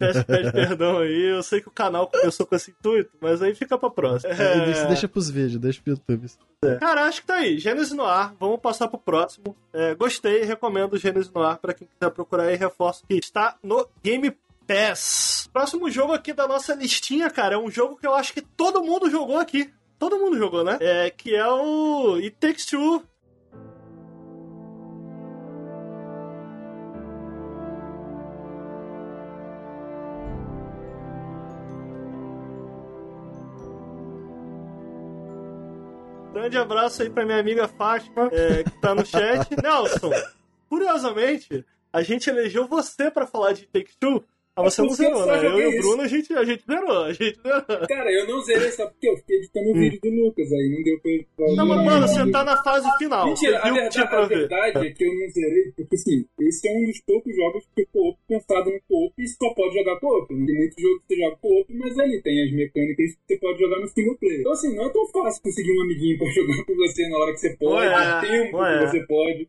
Peço 0.00 0.24
pede 0.24 0.50
perdão 0.50 0.96
aí. 1.00 1.24
Eu 1.36 1.42
sei 1.42 1.60
que 1.60 1.68
o 1.68 1.70
canal 1.70 2.06
começou 2.06 2.46
com 2.46 2.56
esse 2.56 2.70
intuito, 2.70 3.10
mas 3.20 3.42
aí 3.42 3.54
fica 3.54 3.76
pra 3.76 3.90
próxima. 3.90 4.32
É, 4.32 4.64
deixa, 4.64 4.80
É, 4.80 4.86
deixa 4.86 5.06
pros 5.06 5.28
vídeos, 5.28 5.60
deixa 5.60 5.78
pro 5.82 5.92
YouTube. 5.92 6.26
Cara, 6.80 7.02
acho 7.04 7.20
que 7.20 7.26
tá 7.26 7.34
aí. 7.34 7.58
Gênesis 7.58 7.92
no 7.92 8.06
ar. 8.06 8.34
Vamos 8.40 8.58
passar 8.60 8.88
pro 8.88 8.98
próximo. 8.98 9.54
É, 9.74 9.94
gostei, 9.94 10.42
recomendo 10.44 10.94
o 10.94 10.98
Gênesis 10.98 11.30
no 11.30 11.42
ar 11.42 11.58
pra 11.58 11.74
quem 11.74 11.86
quiser 11.86 12.10
procurar 12.12 12.44
aí. 12.44 12.56
Reforço 12.56 13.04
que 13.06 13.12
está 13.16 13.56
no 13.62 13.86
Game 14.02 14.34
Pass. 14.70 15.50
Próximo 15.52 15.90
jogo 15.90 16.12
aqui 16.12 16.32
da 16.32 16.46
nossa 16.46 16.76
listinha, 16.76 17.28
cara, 17.28 17.56
é 17.56 17.58
um 17.58 17.68
jogo 17.68 17.96
que 17.96 18.06
eu 18.06 18.14
acho 18.14 18.32
que 18.32 18.40
todo 18.40 18.84
mundo 18.84 19.10
jogou 19.10 19.36
aqui. 19.36 19.68
Todo 19.98 20.16
mundo 20.16 20.38
jogou, 20.38 20.62
né? 20.62 20.78
É, 20.80 21.10
que 21.10 21.34
é 21.34 21.44
o 21.44 22.14
It 22.14 22.36
Takes 22.38 22.66
Two. 22.66 23.02
Grande 36.32 36.56
abraço 36.56 37.02
aí 37.02 37.10
pra 37.10 37.26
minha 37.26 37.40
amiga 37.40 37.66
Fátima, 37.66 38.30
é, 38.32 38.62
que 38.62 38.80
tá 38.80 38.94
no 38.94 39.04
chat. 39.04 39.48
Nelson, 39.60 40.12
curiosamente, 40.68 41.66
a 41.92 42.02
gente 42.02 42.30
elegeu 42.30 42.68
você 42.68 43.10
pra 43.10 43.26
falar 43.26 43.52
de 43.52 43.66
Take 43.66 43.96
Two. 43.98 44.24
Ah, 44.60 44.70
você 44.70 44.80
É 44.80 44.84
não 44.84 44.90
zerou, 44.94 45.26
né? 45.26 45.46
Eu 45.46 45.60
e 45.60 45.66
o 45.66 45.70
isso. 45.70 45.80
Bruno, 45.88 46.02
a 46.02 46.06
gente, 46.08 46.32
a 46.34 46.44
gente 46.44 46.64
zerou, 46.66 47.04
a 47.04 47.12
gente 47.12 47.38
zerou. 47.42 47.86
Cara, 47.88 48.12
eu 48.12 48.26
não 48.28 48.40
zerei 48.42 48.70
só 48.72 48.86
porque 48.86 49.08
eu 49.08 49.16
fiquei 49.18 49.36
editando 49.38 49.68
o 49.68 49.72
Hum. 49.72 49.80
vídeo 49.80 50.00
do 50.02 50.10
Lucas, 50.10 50.52
aí 50.52 50.74
não 50.76 50.82
deu 50.82 51.00
pra... 51.00 51.12
pra 51.46 51.54
Não, 51.56 51.66
mas, 51.66 51.84
mano, 51.84 52.08
você 52.08 52.30
tá 52.30 52.44
na 52.44 52.62
fase 52.62 52.88
final. 52.98 53.26
Mentira, 53.26 53.58
a 53.60 53.70
verdade, 53.72 53.98
a 54.00 54.20
ver. 54.26 54.38
verdade 54.38 54.86
é 54.86 54.90
que 54.92 55.04
eu 55.04 55.14
não 55.14 55.28
zerei, 55.30 55.72
porque 55.76 55.94
assim, 55.96 56.24
esse 56.40 56.68
é 56.68 56.72
um 56.72 56.84
dos 56.86 57.00
poucos 57.06 57.34
jogos 57.36 57.64
que 57.74 57.82
o 57.82 57.86
co-op 57.92 58.18
pensado 58.28 58.70
no 58.70 58.80
co-op 58.88 59.14
e 59.18 59.28
só 59.28 59.50
pode 59.54 59.74
jogar 59.74 59.98
co-op. 60.00 60.28
Tem 60.28 60.54
muitos 60.56 60.82
jogos 60.82 61.00
que 61.08 61.14
você 61.14 61.20
joga 61.22 61.36
co-op, 61.36 61.74
mas 61.74 61.98
ali 61.98 62.22
tem 62.22 62.42
as 62.44 62.52
mecânicas 62.52 63.12
que 63.14 63.18
você 63.26 63.36
pode 63.38 63.58
jogar 63.58 63.80
no 63.80 63.88
single 63.88 64.16
player. 64.18 64.40
Então 64.40 64.52
assim, 64.52 64.74
não 64.76 64.86
é 64.86 64.88
tão 64.90 65.06
fácil 65.08 65.42
conseguir 65.42 65.72
um 65.78 65.82
amiguinho 65.82 66.18
pra 66.18 66.28
jogar 66.32 66.64
com 66.64 66.74
você 66.76 67.08
na 67.08 67.18
hora 67.18 67.32
que 67.32 67.40
você 67.40 67.56
pode, 67.56 67.86
Não 67.86 67.98
é, 68.00 68.14
no 68.14 68.20
tempo 68.28 68.52
não 68.58 68.66
é. 68.66 68.78
que 68.78 68.90
você 68.90 69.06
pode. 69.06 69.48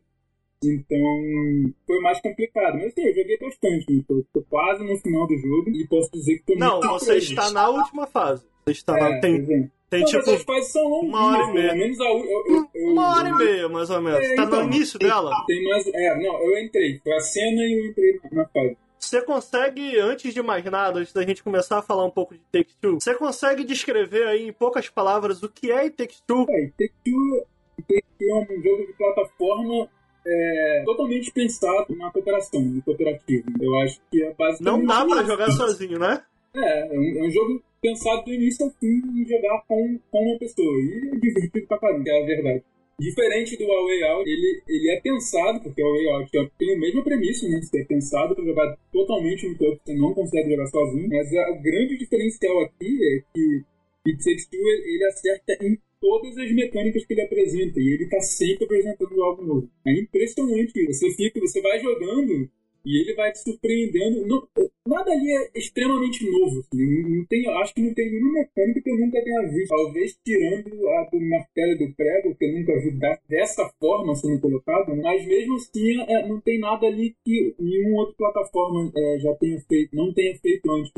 Então, 0.64 1.72
foi 1.86 2.00
mais 2.00 2.20
complicado. 2.20 2.74
Mas 2.74 2.86
assim, 2.86 3.02
eu 3.06 3.14
joguei 3.14 3.38
bastante. 3.38 3.92
né? 3.92 4.02
Tô, 4.06 4.24
tô 4.32 4.42
quase 4.48 4.84
no 4.84 4.96
final 4.98 5.26
do 5.26 5.36
jogo 5.38 5.70
e 5.70 5.86
posso 5.88 6.10
dizer 6.12 6.38
que 6.38 6.44
tô 6.52 6.54
Não, 6.58 6.80
você 6.80 7.06
feliz. 7.06 7.24
está 7.30 7.50
na 7.50 7.68
última 7.68 8.06
fase. 8.06 8.44
Você 8.64 8.72
está 8.72 8.92
na. 8.94 9.08
É, 9.16 9.20
Tem, 9.20 9.36
pois 9.44 9.50
é. 9.50 9.68
tem 9.90 10.04
tipo. 10.04 10.30
as 10.30 10.42
fases 10.42 10.72
são 10.72 10.82
longas. 10.88 11.08
uma 11.08 11.26
hora 11.26 11.50
e 11.50 11.52
meia. 11.54 11.74
Menos 11.74 12.00
a, 12.00 12.04
eu, 12.04 12.18
eu, 12.46 12.68
eu, 12.74 12.92
Uma 12.92 13.16
hora 13.18 13.28
e 13.28 13.34
meia, 13.34 13.68
mais 13.68 13.90
ou 13.90 14.00
menos. 14.00 14.20
É, 14.20 14.34
tá 14.36 14.42
no 14.42 14.48
então, 14.48 14.64
início 14.66 14.98
tem- 14.98 15.08
dela. 15.08 15.44
Tem 15.46 15.64
mais. 15.64 15.86
É, 15.88 16.16
não, 16.22 16.42
eu 16.42 16.58
entrei. 16.64 17.00
Foi 17.02 17.12
a 17.12 17.20
cena 17.20 17.62
e 17.62 17.72
eu 17.80 17.90
entrei 17.90 18.20
na, 18.30 18.42
na 18.42 18.48
fase. 18.48 18.76
Você 18.98 19.20
consegue, 19.22 19.98
antes 19.98 20.32
de 20.32 20.40
mais 20.40 20.64
nada, 20.64 21.00
antes 21.00 21.12
da 21.12 21.22
gente 21.26 21.42
começar 21.42 21.78
a 21.78 21.82
falar 21.82 22.04
um 22.04 22.10
pouco 22.10 22.34
de 22.34 22.40
Take 22.52 22.72
Two, 22.80 23.00
você 23.00 23.14
consegue 23.16 23.64
descrever 23.64 24.28
aí 24.28 24.46
em 24.46 24.52
poucas 24.52 24.88
palavras 24.88 25.42
o 25.42 25.48
que 25.48 25.72
é 25.72 25.80
It 25.80 25.96
Takes 25.96 26.20
Two? 26.24 26.46
É, 26.48 26.66
Take 26.78 26.94
Two, 27.04 27.44
Take 27.88 28.04
Two 28.16 28.28
é 28.30 28.34
um 28.44 28.62
jogo 28.62 28.86
de 28.86 28.92
plataforma 28.92 29.88
é, 30.26 30.82
totalmente 30.84 31.30
pensado 31.32 31.94
na 31.96 32.10
cooperação, 32.10 32.60
no 32.62 32.82
cooperativo. 32.82 33.44
Eu 33.60 33.74
acho 33.80 34.00
que 34.10 34.22
é 34.22 34.32
basicamente. 34.34 34.80
Não 34.80 34.86
dá 34.86 35.04
pra 35.04 35.24
jogar 35.24 35.50
sozinho, 35.52 35.98
né? 35.98 36.22
É, 36.54 36.94
é 36.94 36.98
um, 36.98 37.18
é 37.18 37.22
um 37.26 37.30
jogo 37.30 37.62
pensado 37.80 38.24
do 38.24 38.32
início 38.32 38.64
ao 38.66 38.70
fim 38.72 39.00
em 39.16 39.24
jogar 39.26 39.62
com, 39.66 39.98
com 40.10 40.18
uma 40.30 40.38
pessoa. 40.38 40.72
E 40.80 41.10
é 41.14 41.18
divertido 41.18 41.66
pra 41.66 41.78
caramba, 41.78 42.08
é 42.08 42.22
a 42.22 42.26
verdade. 42.26 42.62
Diferente 43.00 43.56
do 43.56 43.64
A 43.72 43.84
Way 43.84 44.02
Out, 44.04 44.30
ele, 44.30 44.62
ele 44.68 44.90
é 44.90 45.00
pensado, 45.00 45.60
porque 45.60 45.82
o 45.82 45.86
A 45.86 45.92
Way 45.92 46.08
Out 46.08 46.52
tem 46.58 46.74
a 46.74 46.78
mesma 46.78 47.02
premissa, 47.02 47.48
né? 47.48 47.60
Você 47.60 47.80
é 47.80 47.84
pensado 47.84 48.34
para 48.36 48.44
jogar 48.44 48.76
totalmente 48.92 49.48
no 49.48 49.56
corpo, 49.58 49.80
você 49.84 49.94
não 49.94 50.14
consegue 50.14 50.50
jogar 50.50 50.66
sozinho. 50.66 51.08
Mas 51.08 51.32
a- 51.34 51.50
o 51.50 51.62
grande 51.62 51.96
diferencial 51.98 52.60
aqui 52.60 52.98
é 53.02 53.22
que 53.34 53.62
It 54.06 54.22
Takes 54.22 54.46
Two, 54.46 54.60
ele 54.60 55.04
acerta 55.06 55.52
em 55.64 55.78
todas 56.02 56.36
as 56.36 56.50
mecânicas 56.52 57.06
que 57.06 57.14
ele 57.14 57.22
apresenta. 57.22 57.80
E 57.80 57.94
ele 57.94 58.08
tá 58.08 58.20
sempre 58.20 58.64
apresentando 58.64 59.22
algo 59.22 59.42
novo. 59.44 59.70
É 59.86 59.92
impressionante. 59.92 60.84
Você 60.86 61.10
fica, 61.14 61.38
você 61.38 61.62
vai 61.62 61.78
jogando 61.78 62.50
e 62.84 63.00
ele 63.00 63.14
vai 63.14 63.30
te 63.30 63.38
surpreendendo. 63.38 64.26
Não- 64.26 64.48
nada 64.84 65.12
ali 65.12 65.30
é 65.30 65.50
extremamente 65.54 66.28
novo. 66.28 66.58
assim. 66.58 67.02
Não, 67.08 67.24
tem, 67.26 67.46
acho 67.48 67.72
que 67.72 67.82
não 67.82 67.94
tem 67.94 68.10
nenhuma 68.10 68.32
mecânica 68.32 68.82
que 68.82 68.90
eu 68.90 68.98
nunca 68.98 69.22
tenha 69.22 69.48
visto. 69.48 69.68
Talvez 69.68 70.18
tirando 70.24 70.88
a 70.88 71.04
do 71.04 71.20
martelo 71.20 71.78
do 71.78 71.94
prego, 71.94 72.34
que 72.34 72.44
eu 72.44 72.52
nunca 72.52 72.80
vi 72.80 72.98
dessa 73.28 73.70
forma 73.78 74.14
sendo 74.16 74.40
colocado. 74.40 74.96
Mas 74.96 75.24
mesmo 75.24 75.54
assim, 75.54 76.00
é, 76.02 76.26
não 76.26 76.40
tem 76.40 76.58
nada 76.58 76.86
ali 76.86 77.14
que 77.24 77.54
nenhum 77.60 77.94
outro 77.94 78.16
plataforma 78.16 78.90
é, 78.96 79.18
já 79.20 79.32
tenha 79.36 79.60
feito, 79.60 79.94
não 79.94 80.12
tenha 80.12 80.36
feito 80.38 80.68
antes. 80.68 80.90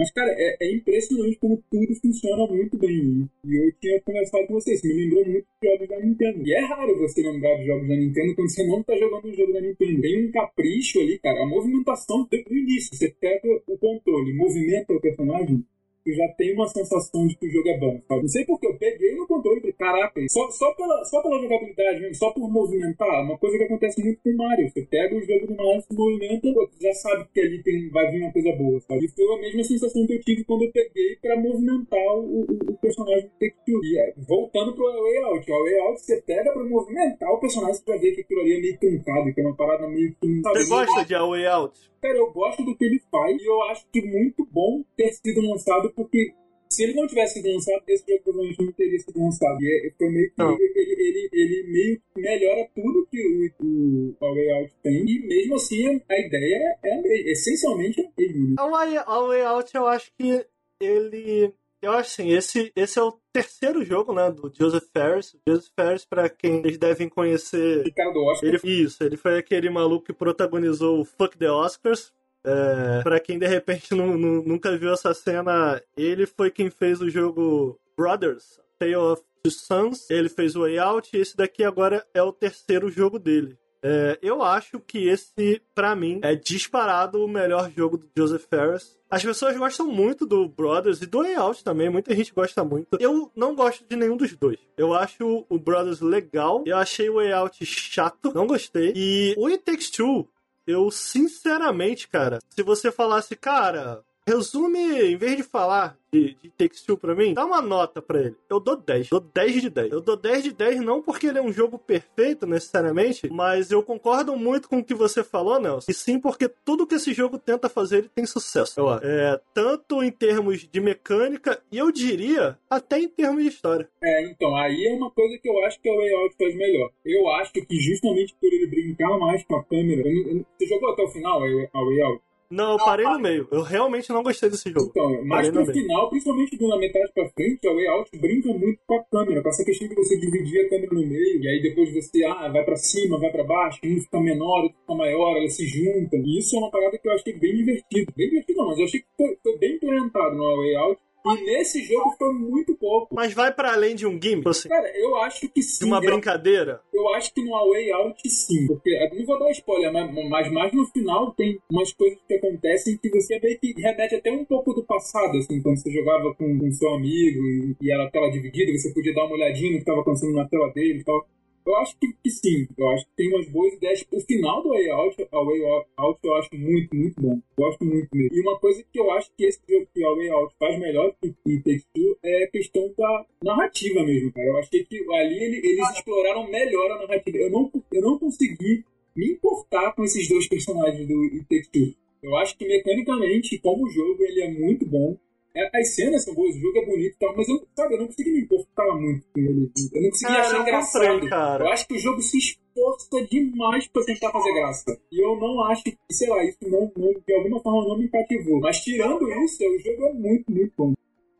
Mas, 0.00 0.10
cara, 0.12 0.32
é, 0.32 0.56
é 0.62 0.74
impressionante 0.74 1.36
como 1.36 1.62
tudo 1.70 1.94
funciona 2.00 2.46
muito 2.46 2.78
bem. 2.78 3.28
E 3.44 3.54
eu 3.54 3.70
tinha 3.78 4.00
conversado 4.00 4.46
com 4.46 4.54
vocês, 4.54 4.80
me 4.82 4.94
lembrou 4.94 5.26
muito 5.26 5.44
de 5.60 5.68
jogos 5.68 5.88
da 5.88 6.00
Nintendo. 6.00 6.42
E 6.42 6.54
é 6.54 6.60
raro 6.64 6.98
você 6.98 7.20
lembrar 7.20 7.54
de 7.56 7.66
jogos 7.66 7.86
da 7.86 7.96
Nintendo 7.96 8.34
quando 8.34 8.48
você 8.48 8.66
não 8.66 8.82
tá 8.82 8.96
jogando 8.96 9.28
um 9.28 9.34
jogo 9.34 9.52
da 9.52 9.60
Nintendo. 9.60 10.00
Tem 10.00 10.26
um 10.26 10.30
capricho 10.30 11.00
ali, 11.00 11.18
cara. 11.18 11.42
A 11.42 11.46
movimentação 11.46 12.22
do 12.22 12.28
do 12.30 12.56
início. 12.56 12.96
Você 12.96 13.14
pega 13.20 13.46
o 13.66 13.76
controle, 13.76 14.32
movimenta 14.32 14.90
o 14.94 15.00
personagem. 15.02 15.62
eu 16.06 16.14
já 16.14 16.28
tenho 16.28 16.54
uma 16.54 16.68
sensação 16.68 17.26
de 17.26 17.36
que 17.36 17.46
o 17.46 17.50
jogo 17.50 17.68
é 17.68 17.78
bom, 17.78 18.00
sabe? 18.08 18.22
Não 18.22 18.28
sei 18.28 18.46
porque 18.46 18.66
eu 18.66 18.78
peguei 18.78 19.14
no 19.14 19.26
controle 19.26 19.58
e 19.58 19.60
falei, 19.60 19.69
caraca, 19.80 20.20
só, 20.28 20.50
só, 20.50 20.74
pela, 20.74 21.04
só 21.06 21.22
pela 21.22 21.40
jogabilidade, 21.40 22.00
mesmo, 22.00 22.14
só 22.14 22.30
por 22.32 22.52
movimentar, 22.52 23.24
uma 23.24 23.38
coisa 23.38 23.56
que 23.56 23.64
acontece 23.64 24.04
muito 24.04 24.20
com 24.22 24.30
o 24.30 24.36
Mario. 24.36 24.68
Você 24.68 24.82
pega 24.82 25.16
o 25.16 25.22
jogo 25.22 25.46
do 25.46 25.56
Mario, 25.56 25.80
se 25.80 25.94
movimenta, 25.94 26.52
pô, 26.52 26.70
já 26.78 26.92
sabe 26.92 27.26
que 27.32 27.40
ali 27.40 27.62
tem, 27.62 27.88
vai 27.88 28.10
vir 28.10 28.22
uma 28.22 28.32
coisa 28.32 28.52
boa, 28.52 28.78
sabe? 28.80 29.06
E 29.06 29.08
foi 29.08 29.34
a 29.34 29.40
mesma 29.40 29.64
sensação 29.64 30.06
que 30.06 30.12
eu 30.12 30.20
tive 30.20 30.44
quando 30.44 30.64
eu 30.64 30.72
peguei 30.72 31.16
pra 31.22 31.40
movimentar 31.40 32.14
o, 32.14 32.42
o, 32.42 32.46
o 32.68 32.78
personagem 32.78 33.24
do 33.24 33.30
Take-Two. 33.40 33.80
E 33.82 33.98
é, 33.98 34.14
voltando 34.18 34.74
pro 34.74 34.84
Way 34.84 35.22
Out, 35.22 35.50
o 35.50 35.64
Way 35.64 35.78
Out 35.80 36.00
você 36.02 36.22
pega 36.22 36.52
pra 36.52 36.62
movimentar 36.62 37.32
o 37.32 37.40
personagem, 37.40 37.80
vai 37.86 37.98
ver 37.98 38.12
que 38.12 38.20
aquilo 38.20 38.40
ali 38.42 38.56
é 38.56 38.60
meio 38.60 38.78
truncado, 38.78 39.32
que 39.32 39.40
é 39.40 39.44
uma 39.44 39.56
parada 39.56 39.88
meio 39.88 40.14
que... 40.20 40.42
Você 40.42 40.68
gosta 40.68 41.04
de 41.06 41.14
A 41.14 41.24
Way 41.24 41.46
Out? 41.46 41.90
Cara, 42.02 42.16
eu 42.16 42.30
gosto 42.32 42.62
do 42.64 42.76
que 42.76 42.84
ele 42.84 43.00
faz 43.10 43.40
e 43.40 43.46
eu 43.46 43.62
acho 43.64 43.86
que 43.92 44.02
muito 44.02 44.46
bom 44.50 44.82
ter 44.96 45.12
sido 45.12 45.40
lançado, 45.42 45.92
porque 45.94 46.32
se 46.70 46.84
ele 46.84 46.94
não 46.94 47.06
tivesse 47.06 47.42
lançado, 47.42 47.82
esse 47.88 48.04
jogo 48.08 48.22
provavelmente 48.24 48.64
não 48.64 48.72
teria 48.72 48.98
sido 48.98 49.18
lançado. 49.20 49.58
E 49.60 49.86
é, 49.88 49.90
foi 49.98 50.08
meio 50.08 50.30
que 50.32 50.42
ele, 50.42 50.92
ele, 50.98 51.28
ele 51.32 51.72
meio 51.72 51.96
que 52.14 52.20
melhora 52.20 52.68
tudo 52.74 53.06
que 53.10 53.52
o, 53.60 53.64
o, 53.64 54.16
o 54.20 54.34
Way 54.34 54.50
Out 54.52 54.72
tem, 54.82 55.04
e 55.04 55.26
mesmo 55.26 55.54
assim 55.56 56.00
a 56.08 56.18
ideia 56.18 56.78
é 56.84 56.96
mesma, 57.02 57.30
essencialmente 57.30 58.00
a 58.00 58.04
mesma. 58.16 58.48
né? 58.48 58.54
A 58.58 59.20
Way, 59.26 59.42
Out, 59.42 59.70
eu 59.76 59.86
acho 59.86 60.10
que 60.18 60.46
ele. 60.80 61.52
Eu 61.82 61.92
acho 61.92 62.20
assim, 62.20 62.30
esse, 62.30 62.70
esse 62.76 62.98
é 62.98 63.02
o 63.02 63.18
terceiro 63.32 63.82
jogo, 63.82 64.12
né, 64.12 64.30
do 64.30 64.52
Joseph 64.54 64.84
Ferris. 64.92 65.32
O 65.32 65.38
Joseph 65.48 65.72
Ferris, 65.74 66.04
pra 66.04 66.28
quem 66.28 66.60
vocês 66.60 66.76
devem 66.76 67.08
conhecer, 67.08 67.86
O 67.86 67.94
cara 67.94 68.12
do 68.12 68.22
Oscar. 68.22 68.48
ele, 68.50 68.60
isso, 68.82 69.02
ele 69.02 69.16
foi 69.16 69.38
aquele 69.38 69.70
maluco 69.70 70.04
que 70.04 70.12
protagonizou 70.12 71.00
o 71.00 71.06
Fuck 71.06 71.38
the 71.38 71.50
Oscars. 71.50 72.12
É, 72.44 73.02
pra 73.02 73.20
quem 73.20 73.38
de 73.38 73.46
repente 73.46 73.94
nu- 73.94 74.16
nu- 74.16 74.42
nunca 74.42 74.76
viu 74.76 74.92
essa 74.92 75.12
cena, 75.12 75.80
ele 75.96 76.26
foi 76.26 76.50
quem 76.50 76.70
fez 76.70 77.00
o 77.00 77.10
jogo 77.10 77.78
Brothers, 77.96 78.58
Tale 78.78 78.96
of 78.96 79.22
Two 79.42 79.52
Sons. 79.52 80.08
Ele 80.10 80.28
fez 80.28 80.56
o 80.56 80.60
Way 80.60 80.78
Out 80.78 81.10
e 81.14 81.20
esse 81.20 81.36
daqui 81.36 81.62
agora 81.64 82.04
é 82.14 82.22
o 82.22 82.32
terceiro 82.32 82.88
jogo 82.90 83.18
dele. 83.18 83.58
É, 83.82 84.18
eu 84.20 84.42
acho 84.42 84.78
que 84.78 85.08
esse, 85.08 85.62
pra 85.74 85.96
mim, 85.96 86.20
é 86.22 86.34
disparado 86.34 87.24
o 87.24 87.28
melhor 87.28 87.70
jogo 87.74 87.96
do 87.96 88.06
Joseph 88.16 88.44
Ferris. 88.48 88.98
As 89.10 89.24
pessoas 89.24 89.56
gostam 89.56 89.86
muito 89.86 90.26
do 90.26 90.46
Brothers 90.46 91.00
e 91.00 91.06
do 91.06 91.22
Way 91.22 91.34
Out 91.36 91.64
também, 91.64 91.88
muita 91.88 92.14
gente 92.14 92.32
gosta 92.32 92.62
muito. 92.62 92.98
Eu 93.00 93.32
não 93.34 93.54
gosto 93.54 93.82
de 93.88 93.96
nenhum 93.96 94.16
dos 94.18 94.36
dois. 94.36 94.58
Eu 94.76 94.92
acho 94.92 95.46
o 95.48 95.58
Brothers 95.58 96.00
legal, 96.00 96.62
eu 96.66 96.76
achei 96.76 97.08
o 97.08 97.14
Way 97.14 97.32
Out 97.32 97.64
chato, 97.64 98.32
não 98.34 98.46
gostei. 98.46 98.92
E 98.94 99.34
o 99.38 99.46
It 99.46 99.64
Takes 99.64 99.90
Two, 99.90 100.28
eu 100.70 100.90
sinceramente, 100.90 102.08
cara, 102.08 102.38
se 102.48 102.62
você 102.62 102.90
falasse, 102.90 103.36
cara, 103.36 104.02
resume, 104.26 105.12
em 105.12 105.16
vez 105.16 105.36
de 105.36 105.42
falar 105.42 105.96
de, 106.12 106.36
de 106.42 106.50
Takes 106.50 106.82
Two 106.82 106.96
pra 106.96 107.14
mim, 107.14 107.34
dá 107.34 107.44
uma 107.44 107.62
nota 107.62 108.02
pra 108.02 108.20
ele. 108.20 108.36
Eu 108.48 108.58
dou 108.58 108.76
10. 108.76 109.08
Dou 109.10 109.20
10 109.20 109.62
de 109.62 109.70
10. 109.70 109.92
Eu 109.92 110.00
dou 110.00 110.16
10 110.16 110.44
de 110.44 110.52
10 110.52 110.80
não 110.80 111.02
porque 111.02 111.28
ele 111.28 111.38
é 111.38 111.42
um 111.42 111.52
jogo 111.52 111.78
perfeito, 111.78 112.46
necessariamente, 112.46 113.28
mas 113.30 113.70
eu 113.70 113.82
concordo 113.82 114.36
muito 114.36 114.68
com 114.68 114.78
o 114.78 114.84
que 114.84 114.94
você 114.94 115.22
falou, 115.22 115.60
Nelson. 115.60 115.90
E 115.90 115.94
sim 115.94 116.18
porque 116.18 116.48
tudo 116.64 116.86
que 116.86 116.96
esse 116.96 117.12
jogo 117.12 117.38
tenta 117.38 117.68
fazer, 117.68 117.98
ele 117.98 118.08
tem 118.08 118.26
sucesso. 118.26 118.80
Eu 118.80 118.88
acho. 118.88 119.06
É, 119.06 119.40
tanto 119.54 120.02
em 120.02 120.10
termos 120.10 120.68
de 120.68 120.80
mecânica, 120.80 121.62
e 121.70 121.78
eu 121.78 121.90
diria 121.92 122.58
até 122.68 122.98
em 122.98 123.08
termos 123.08 123.42
de 123.42 123.48
história. 123.48 123.88
É, 124.02 124.30
então, 124.30 124.56
aí 124.56 124.86
é 124.86 124.94
uma 124.94 125.10
coisa 125.10 125.38
que 125.38 125.48
eu 125.48 125.64
acho 125.64 125.80
que 125.80 125.88
o 125.88 125.96
Way 125.96 126.14
Out 126.14 126.36
faz 126.36 126.54
melhor. 126.56 126.90
Eu 127.04 127.28
acho 127.30 127.52
que 127.52 127.64
justamente 127.70 128.34
por 128.40 128.52
ele 128.52 128.66
brincar 128.66 129.18
mais 129.18 129.44
com 129.44 129.56
a 129.56 129.64
câmera. 129.64 130.02
eu 130.08 130.36
eu 130.36 130.46
você 130.58 130.66
jogou 130.66 130.90
até 130.90 131.02
o 131.02 131.08
final, 131.08 131.36
a 131.36 131.84
Way 131.84 132.02
Out? 132.02 132.29
Não, 132.50 132.72
eu 132.72 132.78
parei 132.78 133.06
no 133.06 133.18
meio. 133.20 133.46
Eu 133.52 133.62
realmente 133.62 134.10
não 134.10 134.22
gostei 134.22 134.50
desse 134.50 134.70
jogo. 134.70 134.90
Então, 134.90 135.24
mas 135.24 135.52
no 135.52 135.64
final, 135.64 136.10
principalmente 136.10 136.60
na 136.60 136.76
metade 136.76 137.12
pra 137.14 137.28
frente, 137.30 137.66
a 137.66 137.72
Way 137.72 137.86
Out 137.86 138.18
brinca 138.18 138.52
muito 138.52 138.80
com 138.86 138.94
a 138.96 139.04
câmera, 139.04 139.40
com 139.42 139.48
essa 139.48 139.64
questão 139.64 139.88
de 139.88 139.94
você 139.94 140.18
dividir 140.18 140.66
a 140.66 140.68
câmera 140.68 140.92
no 140.92 141.06
meio, 141.06 141.42
e 141.42 141.48
aí 141.48 141.62
depois 141.62 141.92
você, 141.94 142.24
ah, 142.24 142.48
vai 142.48 142.64
pra 142.64 142.74
cima, 142.76 143.20
vai 143.20 143.30
pra 143.30 143.44
baixo, 143.44 143.78
um 143.84 144.00
fica 144.00 144.20
menor, 144.20 144.64
outro 144.64 144.78
fica 144.80 144.94
maior, 144.94 145.36
elas 145.36 145.54
se 145.54 145.66
juntam. 145.66 146.20
E 146.24 146.38
isso 146.38 146.56
é 146.56 146.58
uma 146.58 146.70
parada 146.70 146.98
que 146.98 147.08
eu 147.08 147.12
achei 147.12 147.32
bem 147.34 147.54
divertido. 147.54 148.12
Bem 148.16 148.28
divertido 148.28 148.58
não, 148.58 148.66
mas 148.66 148.78
eu 148.78 148.84
achei 148.84 149.00
que 149.00 149.06
foi, 149.16 149.36
foi 149.42 149.58
bem 149.58 149.76
implementado 149.76 150.34
no 150.34 150.56
Way 150.56 150.74
Out. 150.74 151.00
E 151.26 151.44
nesse 151.44 151.82
jogo 151.84 152.14
foi 152.18 152.32
muito 152.32 152.74
pouco. 152.76 153.14
Mas 153.14 153.34
vai 153.34 153.52
pra 153.52 153.72
além 153.74 153.94
de 153.94 154.06
um 154.06 154.18
gimmick, 154.20 154.48
assim, 154.48 154.68
Cara, 154.68 154.90
eu 154.98 155.16
acho 155.18 155.48
que 155.48 155.62
sim. 155.62 155.80
de 155.80 155.84
uma 155.84 155.98
eu- 155.98 156.10
brincadeira. 156.12 156.80
Eu 156.92 157.08
acho 157.14 157.32
que 157.34 157.42
no 157.44 157.54
A 157.54 157.68
Way 157.68 157.92
Out 157.92 158.28
sim, 158.28 158.66
porque 158.66 158.90
eu 158.90 159.18
não 159.18 159.26
vou 159.26 159.38
dar 159.38 159.50
spoiler, 159.50 159.92
mas, 159.92 160.28
mas 160.28 160.52
mais 160.52 160.72
no 160.72 160.86
final 160.86 161.32
tem 161.34 161.58
umas 161.70 161.92
coisas 161.92 162.18
que 162.26 162.34
acontecem 162.34 162.96
que 162.96 163.10
você 163.10 163.38
meio 163.40 163.58
que 163.58 163.72
remete 163.80 164.14
até 164.14 164.30
um 164.32 164.44
pouco 164.44 164.72
do 164.72 164.82
passado, 164.84 165.36
assim, 165.38 165.60
quando 165.62 165.76
você 165.78 165.90
jogava 165.90 166.34
com, 166.34 166.58
com 166.58 166.72
seu 166.72 166.94
amigo 166.94 167.38
e, 167.40 167.76
e 167.82 167.92
era 167.92 168.04
a 168.04 168.10
tela 168.10 168.30
dividida, 168.30 168.72
você 168.72 168.92
podia 168.92 169.14
dar 169.14 169.24
uma 169.24 169.34
olhadinha 169.34 169.70
no 169.70 169.76
que 169.76 169.82
estava 169.82 170.00
acontecendo 170.00 170.34
na 170.34 170.48
tela 170.48 170.70
dele 170.72 171.00
e 171.00 171.04
tal. 171.04 171.26
Eu 171.66 171.76
acho 171.76 171.96
que, 171.98 172.30
sim, 172.30 172.66
eu 172.76 172.88
acho 172.90 173.04
que 173.04 173.10
tem 173.16 173.28
umas 173.28 173.48
boas 173.48 173.74
ideias. 173.74 174.04
O 174.12 174.20
final 174.20 174.62
do 174.62 174.70
Way 174.70 174.88
Out, 174.90 175.28
a 175.30 175.44
Way 175.44 175.60
Out 175.96 176.20
eu 176.24 176.34
acho 176.34 176.48
muito, 176.54 176.96
muito 176.96 177.20
bom. 177.20 177.40
Gosto 177.56 177.84
muito 177.84 178.08
mesmo. 178.14 178.34
E 178.36 178.40
uma 178.40 178.58
coisa 178.58 178.82
que 178.90 178.98
eu 178.98 179.10
acho 179.12 179.30
que 179.36 179.44
esse 179.44 179.60
jogo 179.68 179.86
que 179.94 180.02
a 180.04 180.10
Way 180.14 180.30
Out 180.30 180.54
faz 180.58 180.78
melhor 180.78 181.14
que 181.20 181.30
que 181.44 181.58
Take 181.58 181.84
Two 181.94 182.16
é 182.22 182.44
a 182.44 182.50
questão 182.50 182.92
da 182.96 183.26
narrativa 183.44 184.02
mesmo, 184.04 184.32
cara. 184.32 184.48
Eu 184.48 184.56
achei 184.58 184.84
que 184.84 184.96
ali 185.14 185.44
ele- 185.44 185.66
eles 185.68 185.90
exploraram 185.90 186.50
melhor 186.50 186.90
a 186.92 186.98
narrativa. 187.06 187.38
Eu 187.38 187.50
não, 187.50 187.70
eu 187.92 188.02
não 188.02 188.18
consegui 188.18 188.84
me 189.14 189.32
importar 189.32 189.92
com 189.94 190.02
esses 190.04 190.28
dois 190.28 190.48
personagens 190.48 191.06
do 191.06 191.20
It 191.24 191.44
Takes 191.48 191.68
Two. 191.68 191.94
Eu 192.22 192.36
acho 192.36 192.56
que 192.56 192.66
mecanicamente, 192.66 193.58
como 193.58 193.88
jogo, 193.90 194.22
ele 194.24 194.42
é 194.42 194.50
muito 194.50 194.86
bom. 194.86 195.16
É, 195.54 195.80
As 195.80 195.94
cenas 195.94 196.22
são 196.24 196.34
boas, 196.34 196.54
o 196.54 196.60
jogo 196.60 196.78
é 196.78 196.86
bonito 196.86 197.14
e 197.14 197.18
tal, 197.18 197.36
mas 197.36 197.48
eu, 197.48 197.66
sabe, 197.76 197.94
eu 197.94 197.98
não 197.98 198.06
consegui 198.06 198.30
me 198.32 198.40
importar 198.42 198.94
muito 198.96 199.26
com 199.32 199.40
ele. 199.40 199.70
Eu 199.92 200.02
não 200.02 200.10
consegui 200.10 200.32
Cara, 200.32 200.40
achar 200.46 200.60
engraçado. 200.60 201.12
comprei, 201.12 201.28
cara. 201.30 201.64
Eu 201.64 201.68
acho 201.72 201.88
que 201.88 201.94
o 201.94 201.98
jogo 201.98 202.22
se 202.22 202.38
esforça 202.38 203.26
demais 203.28 203.88
pra 203.88 204.04
tentar 204.04 204.30
fazer 204.30 204.54
graça. 204.54 205.00
E 205.10 205.20
eu 205.24 205.36
não 205.40 205.64
acho 205.64 205.82
que, 205.82 205.96
sei 206.12 206.28
lá, 206.28 206.44
isso 206.44 206.58
não, 206.62 206.92
não- 206.96 207.20
de 207.26 207.34
alguma 207.34 207.60
forma 207.60 207.88
não 207.88 207.98
me 207.98 208.08
cativou. 208.08 208.60
Mas 208.60 208.78
tirando 208.80 209.28
isso, 209.44 209.62
o 209.64 209.78
jogo 209.80 210.06
é 210.06 210.12
muito, 210.12 210.52
muito 210.52 210.72
bom. 210.78 210.94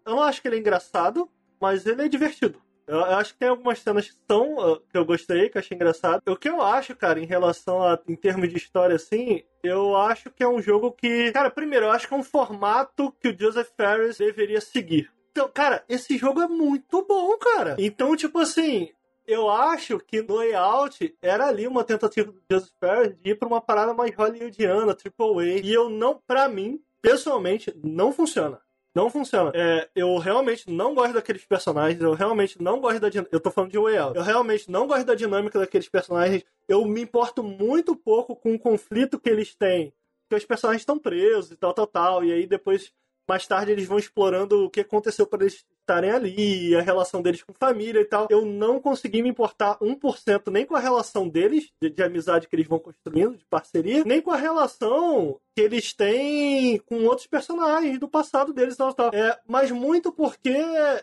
Eu 0.04 0.16
não 0.16 0.22
acho 0.22 0.42
que 0.42 0.48
ele 0.48 0.56
é 0.56 0.58
engraçado, 0.58 1.28
mas 1.60 1.86
ele 1.86 2.02
é 2.02 2.08
divertido. 2.08 2.60
Eu, 2.90 2.96
eu 2.96 3.16
acho 3.18 3.32
que 3.34 3.38
tem 3.38 3.48
algumas 3.48 3.78
cenas 3.78 4.10
que 4.10 4.16
ah, 4.28 4.80
que 4.90 4.98
eu 4.98 5.04
gostei, 5.04 5.48
que 5.48 5.56
eu 5.56 5.60
achei 5.60 5.76
engraçado. 5.76 6.20
O 6.26 6.36
que 6.36 6.48
eu 6.48 6.60
acho, 6.60 6.96
cara, 6.96 7.20
em 7.20 7.24
relação 7.24 7.80
a 7.80 7.96
em 8.08 8.16
termos 8.16 8.48
de 8.48 8.56
história, 8.56 8.96
assim, 8.96 9.44
eu 9.62 9.96
acho 9.96 10.28
que 10.28 10.42
é 10.42 10.48
um 10.48 10.60
jogo 10.60 10.90
que. 10.90 11.30
Cara, 11.30 11.50
primeiro, 11.50 11.86
eu 11.86 11.92
acho 11.92 12.08
que 12.08 12.14
é 12.14 12.16
um 12.16 12.24
formato 12.24 13.14
que 13.20 13.28
o 13.28 13.38
Joseph 13.38 13.68
Ferris 13.76 14.18
deveria 14.18 14.60
seguir. 14.60 15.08
Então, 15.30 15.48
cara, 15.48 15.84
esse 15.88 16.18
jogo 16.18 16.42
é 16.42 16.48
muito 16.48 17.06
bom, 17.06 17.38
cara. 17.38 17.76
Então, 17.78 18.16
tipo 18.16 18.40
assim, 18.40 18.90
eu 19.24 19.48
acho 19.48 20.00
que 20.00 20.20
no 20.20 20.38
layout 20.38 21.16
era 21.22 21.46
ali 21.46 21.68
uma 21.68 21.84
tentativa 21.84 22.32
do 22.32 22.42
Joseph 22.50 22.72
Ferris 22.80 23.16
de 23.22 23.30
ir 23.30 23.38
pra 23.38 23.46
uma 23.46 23.60
parada 23.60 23.94
mais 23.94 24.12
hollywoodiana, 24.16 24.96
triple 24.96 25.38
A. 25.38 25.44
E 25.60 25.72
eu 25.72 25.88
não, 25.88 26.20
pra 26.26 26.48
mim, 26.48 26.82
pessoalmente, 27.00 27.72
não 27.84 28.12
funciona. 28.12 28.60
Não 28.94 29.08
funciona. 29.08 29.52
É, 29.54 29.88
eu 29.94 30.16
realmente 30.18 30.68
não 30.70 30.94
gosto 30.94 31.14
daqueles 31.14 31.44
personagens. 31.44 32.00
Eu 32.00 32.12
realmente 32.12 32.60
não 32.60 32.80
gosto 32.80 33.00
da 33.00 33.08
dinâmica. 33.08 33.34
Eu 33.34 33.40
tô 33.40 33.50
falando 33.50 33.70
de 33.70 33.78
Out. 33.78 34.16
Eu 34.16 34.22
realmente 34.22 34.70
não 34.70 34.86
gosto 34.86 35.04
da 35.04 35.14
dinâmica 35.14 35.58
daqueles 35.58 35.88
personagens. 35.88 36.44
Eu 36.68 36.84
me 36.84 37.02
importo 37.02 37.42
muito 37.42 37.94
pouco 37.94 38.34
com 38.34 38.54
o 38.54 38.58
conflito 38.58 39.18
que 39.18 39.30
eles 39.30 39.54
têm. 39.54 39.92
Porque 40.28 40.42
os 40.42 40.44
personagens 40.44 40.82
estão 40.82 40.98
presos 40.98 41.52
e 41.52 41.56
tal, 41.56 41.72
tal, 41.72 41.86
tal. 41.86 42.24
E 42.24 42.32
aí 42.32 42.46
depois, 42.46 42.92
mais 43.30 43.46
tarde, 43.46 43.70
eles 43.70 43.86
vão 43.86 43.96
explorando 43.96 44.64
o 44.64 44.70
que 44.70 44.80
aconteceu 44.80 45.24
para 45.24 45.44
eles 45.44 45.64
estarem 45.80 46.10
ali, 46.10 46.74
a 46.74 46.82
relação 46.82 47.22
deles 47.22 47.44
com 47.44 47.52
família 47.52 48.00
e 48.00 48.04
tal. 48.04 48.26
Eu 48.28 48.44
não 48.44 48.80
consegui 48.80 49.22
me 49.22 49.28
importar 49.28 49.78
1% 49.78 50.50
nem 50.50 50.66
com 50.66 50.74
a 50.74 50.80
relação 50.80 51.28
deles, 51.28 51.70
de, 51.80 51.90
de 51.90 52.02
amizade 52.02 52.48
que 52.48 52.56
eles 52.56 52.66
vão 52.66 52.80
construindo, 52.80 53.36
de 53.36 53.44
parceria, 53.44 54.02
nem 54.04 54.20
com 54.20 54.32
a 54.32 54.36
relação 54.36 55.40
que 55.54 55.60
eles 55.60 55.92
têm 55.92 56.78
com 56.78 57.04
outros 57.04 57.28
personagens 57.28 57.98
do 58.00 58.08
passado 58.08 58.52
deles 58.52 58.74
e 58.74 58.78
tal, 58.78 58.94
tal. 58.94 59.10
É, 59.14 59.38
mas 59.46 59.70
muito 59.70 60.12
porque, 60.12 60.56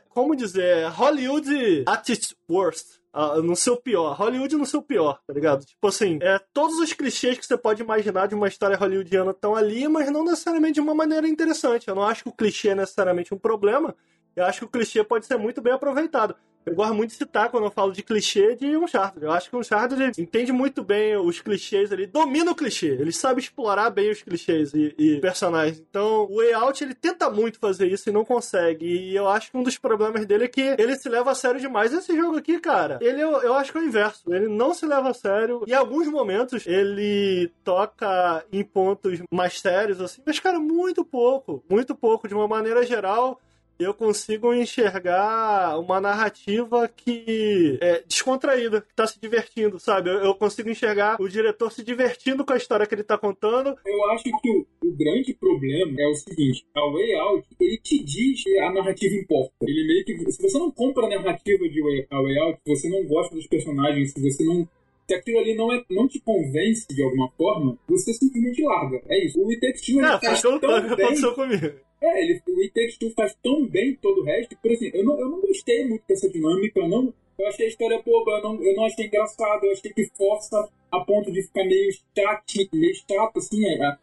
como 0.10 0.36
dizer, 0.36 0.88
Hollywood 0.90 1.84
at 1.88 2.10
its 2.10 2.36
worst. 2.50 2.97
Ah, 3.14 3.38
no 3.38 3.56
seu 3.56 3.78
pior. 3.78 4.16
Hollywood 4.16 4.56
no 4.56 4.66
seu 4.66 4.82
pior, 4.82 5.20
tá 5.26 5.34
ligado? 5.34 5.66
Tipo 5.66 5.88
assim, 5.88 6.20
é, 6.22 6.40
todos 6.54 6.78
os 6.80 6.94
clichês 6.94 7.38
que 7.38 7.46
você 7.46 7.58
pode 7.58 7.82
imaginar 7.82 8.28
de 8.28 8.36
uma 8.36 8.48
história 8.48 8.78
hollywoodiana 8.78 9.32
estão 9.32 9.56
ali, 9.56 9.88
mas 9.88 10.12
não 10.12 10.24
necessariamente 10.24 10.76
de 10.76 10.82
uma 10.82 10.94
maneira 10.94 11.28
interessante. 11.28 11.88
Eu 11.88 11.96
não 11.96 12.04
acho 12.04 12.24
que 12.24 12.30
o 12.30 12.34
clichê 12.34 12.70
é 12.70 12.76
necessariamente 12.76 13.34
um 13.34 13.38
problema. 13.38 13.96
Eu 14.38 14.46
acho 14.46 14.60
que 14.60 14.66
o 14.66 14.70
clichê 14.70 15.04
pode 15.04 15.26
ser 15.26 15.36
muito 15.36 15.62
bem 15.62 15.74
aproveitado. 15.74 16.36
Eu 16.64 16.76
gosto 16.76 16.94
muito 16.94 17.12
de 17.12 17.16
citar 17.16 17.50
quando 17.50 17.64
eu 17.64 17.72
falo 17.72 17.94
de 17.94 18.04
clichê 18.04 18.54
de 18.54 18.76
Uncharted. 18.76 19.24
Eu 19.24 19.32
acho 19.32 19.50
que 19.50 19.56
o 19.56 19.60
Uncharted 19.60 20.04
ele 20.04 20.12
entende 20.18 20.52
muito 20.52 20.84
bem 20.84 21.16
os 21.16 21.40
clichês 21.40 21.94
ali, 21.94 22.06
domina 22.06 22.52
o 22.52 22.56
clichê. 22.56 22.88
Ele 22.88 23.12
sabe 23.14 23.40
explorar 23.40 23.90
bem 23.90 24.12
os 24.12 24.22
clichês 24.22 24.74
e, 24.74 24.94
e 24.98 25.20
personagens. 25.22 25.80
Então, 25.80 26.26
o 26.30 26.36
Way 26.36 26.54
Out, 26.54 26.84
ele 26.84 26.94
tenta 26.94 27.30
muito 27.30 27.58
fazer 27.58 27.88
isso 27.88 28.10
e 28.10 28.12
não 28.12 28.26
consegue. 28.26 28.86
E 28.86 29.16
eu 29.16 29.30
acho 29.30 29.50
que 29.50 29.58
um 29.58 29.64
dos 29.64 29.78
problemas 29.78 30.26
dele 30.26 30.44
é 30.44 30.48
que 30.50 30.76
ele 30.78 30.98
se 30.98 31.08
leva 31.08 31.32
a 31.32 31.36
sério 31.36 31.60
demais. 31.60 31.94
Esse 31.94 32.14
jogo 32.16 32.38
aqui, 32.38 32.60
cara, 32.60 33.00
ele 33.02 33.22
eu, 33.22 33.42
eu 33.42 33.54
acho 33.54 33.72
que 33.72 33.78
é 33.78 33.82
o 33.82 33.86
inverso. 33.86 34.24
Ele 34.28 34.50
não 34.50 34.74
se 34.74 34.86
leva 34.86 35.10
a 35.10 35.14
sério. 35.14 35.64
Em 35.66 35.74
alguns 35.74 36.08
momentos 36.10 36.68
ele 36.68 37.50
toca 37.64 38.46
em 38.52 38.62
pontos 38.62 39.20
mais 39.34 39.60
sérios, 39.60 40.02
assim. 40.02 40.22
Mas, 40.26 40.38
cara, 40.40 40.60
muito 40.60 41.06
pouco. 41.06 41.64
Muito 41.70 41.96
pouco. 41.96 42.28
De 42.28 42.34
uma 42.34 42.48
maneira 42.48 42.86
geral, 42.86 43.40
eu 43.80 43.94
consigo 43.94 44.54
enxergar 44.54 45.80
uma 45.80 46.02
narrativa 46.02 46.88
que 46.88 47.78
é 47.82 48.04
descontraída, 48.08 48.82
que 48.82 48.94
tá 48.96 49.06
se 49.06 49.20
divertindo, 49.20 49.80
sabe? 49.80 50.10
Eu, 50.10 50.20
eu 50.20 50.36
consigo 50.36 50.70
enxergar 50.70 51.18
o 51.20 51.28
diretor 51.28 51.72
se 51.72 51.84
divertindo 51.84 52.44
com 52.44 52.54
a 52.54 52.58
história 52.58 52.86
que 52.86 52.96
ele 52.96 53.04
tá 53.04 53.18
contando. 53.18 53.76
Eu 53.86 54.12
acho 54.12 54.24
que 54.24 54.50
o, 54.50 54.66
o 54.84 54.92
grande 54.96 55.34
problema 55.34 55.94
é 56.00 56.08
o 56.08 56.16
seguinte: 56.16 56.66
a 56.76 56.92
Way 56.92 57.16
Out, 57.16 57.48
ele 57.60 57.78
te 57.78 58.04
diz 58.04 58.44
que 58.44 58.60
a 58.60 58.72
narrativa 58.72 59.16
importa. 59.16 59.54
Ele 59.62 59.88
meio 59.88 60.06
que. 60.06 60.32
Se 60.32 60.42
você 60.42 60.58
não 60.58 60.72
compra 60.72 61.06
a 61.06 61.10
narrativa 61.10 61.68
de 61.68 61.82
Way, 61.82 62.08
a 62.10 62.22
Way 62.22 62.40
Out, 62.40 62.60
se 62.66 62.76
você 62.76 62.90
não 62.90 63.06
gosta 63.06 63.36
dos 63.36 63.48
personagens, 63.48 64.12
se 64.12 64.22
você 64.22 64.44
não 64.44 64.68
se 65.10 65.16
aquilo 65.16 65.40
ali 65.40 65.56
não, 65.56 65.72
é, 65.72 65.84
não 65.90 66.08
te 66.08 66.20
convence 66.20 66.86
de 66.90 67.02
alguma 67.02 67.30
forma, 67.32 67.78
você 67.88 68.14
simplesmente 68.14 68.62
larga. 68.62 69.02
É 69.08 69.26
isso. 69.26 69.40
O 69.40 69.50
It 69.50 69.62
Takes 69.62 69.82
Two, 69.86 70.00
ele 70.00 70.08
É, 70.08 70.20
faz 70.20 70.42
tão 70.42 70.60
bem... 70.60 70.70
aconteceu 70.72 71.34
comigo. 71.34 71.66
É, 72.02 72.24
ele, 72.24 72.42
o 72.48 72.60
It 72.62 72.74
Takes 72.74 72.98
Two 72.98 73.12
faz 73.12 73.36
tão 73.42 73.66
bem 73.66 73.98
todo 74.02 74.22
o 74.22 74.24
resto, 74.24 74.56
por 74.62 74.72
exemplo, 74.72 75.00
eu 75.00 75.06
não, 75.06 75.20
eu 75.20 75.30
não 75.30 75.42
gostei 75.42 75.88
muito 75.88 76.04
dessa 76.08 76.30
dinâmica, 76.30 76.80
eu 76.80 76.90
não... 76.90 77.14
Eu 77.40 77.48
achei 77.48 77.68
a 77.68 77.70
história 77.70 78.02
boba, 78.04 78.32
eu 78.32 78.44
não, 78.44 78.64
eu 78.64 78.76
não 78.76 78.86
achei 78.86 79.06
engraçado, 79.06 79.64
eu 79.64 79.72
achei 79.72 79.94
que 79.94 80.10
força 80.18 80.68
a 80.92 81.00
ponto 81.02 81.32
de 81.32 81.44
ficar 81.44 81.64
meio 81.66 81.92
chato, 81.94 82.70
meio 82.74 82.96
chato, 82.96 83.38
assim, 83.38 83.64
é, 83.64 83.76
é, 83.84 83.98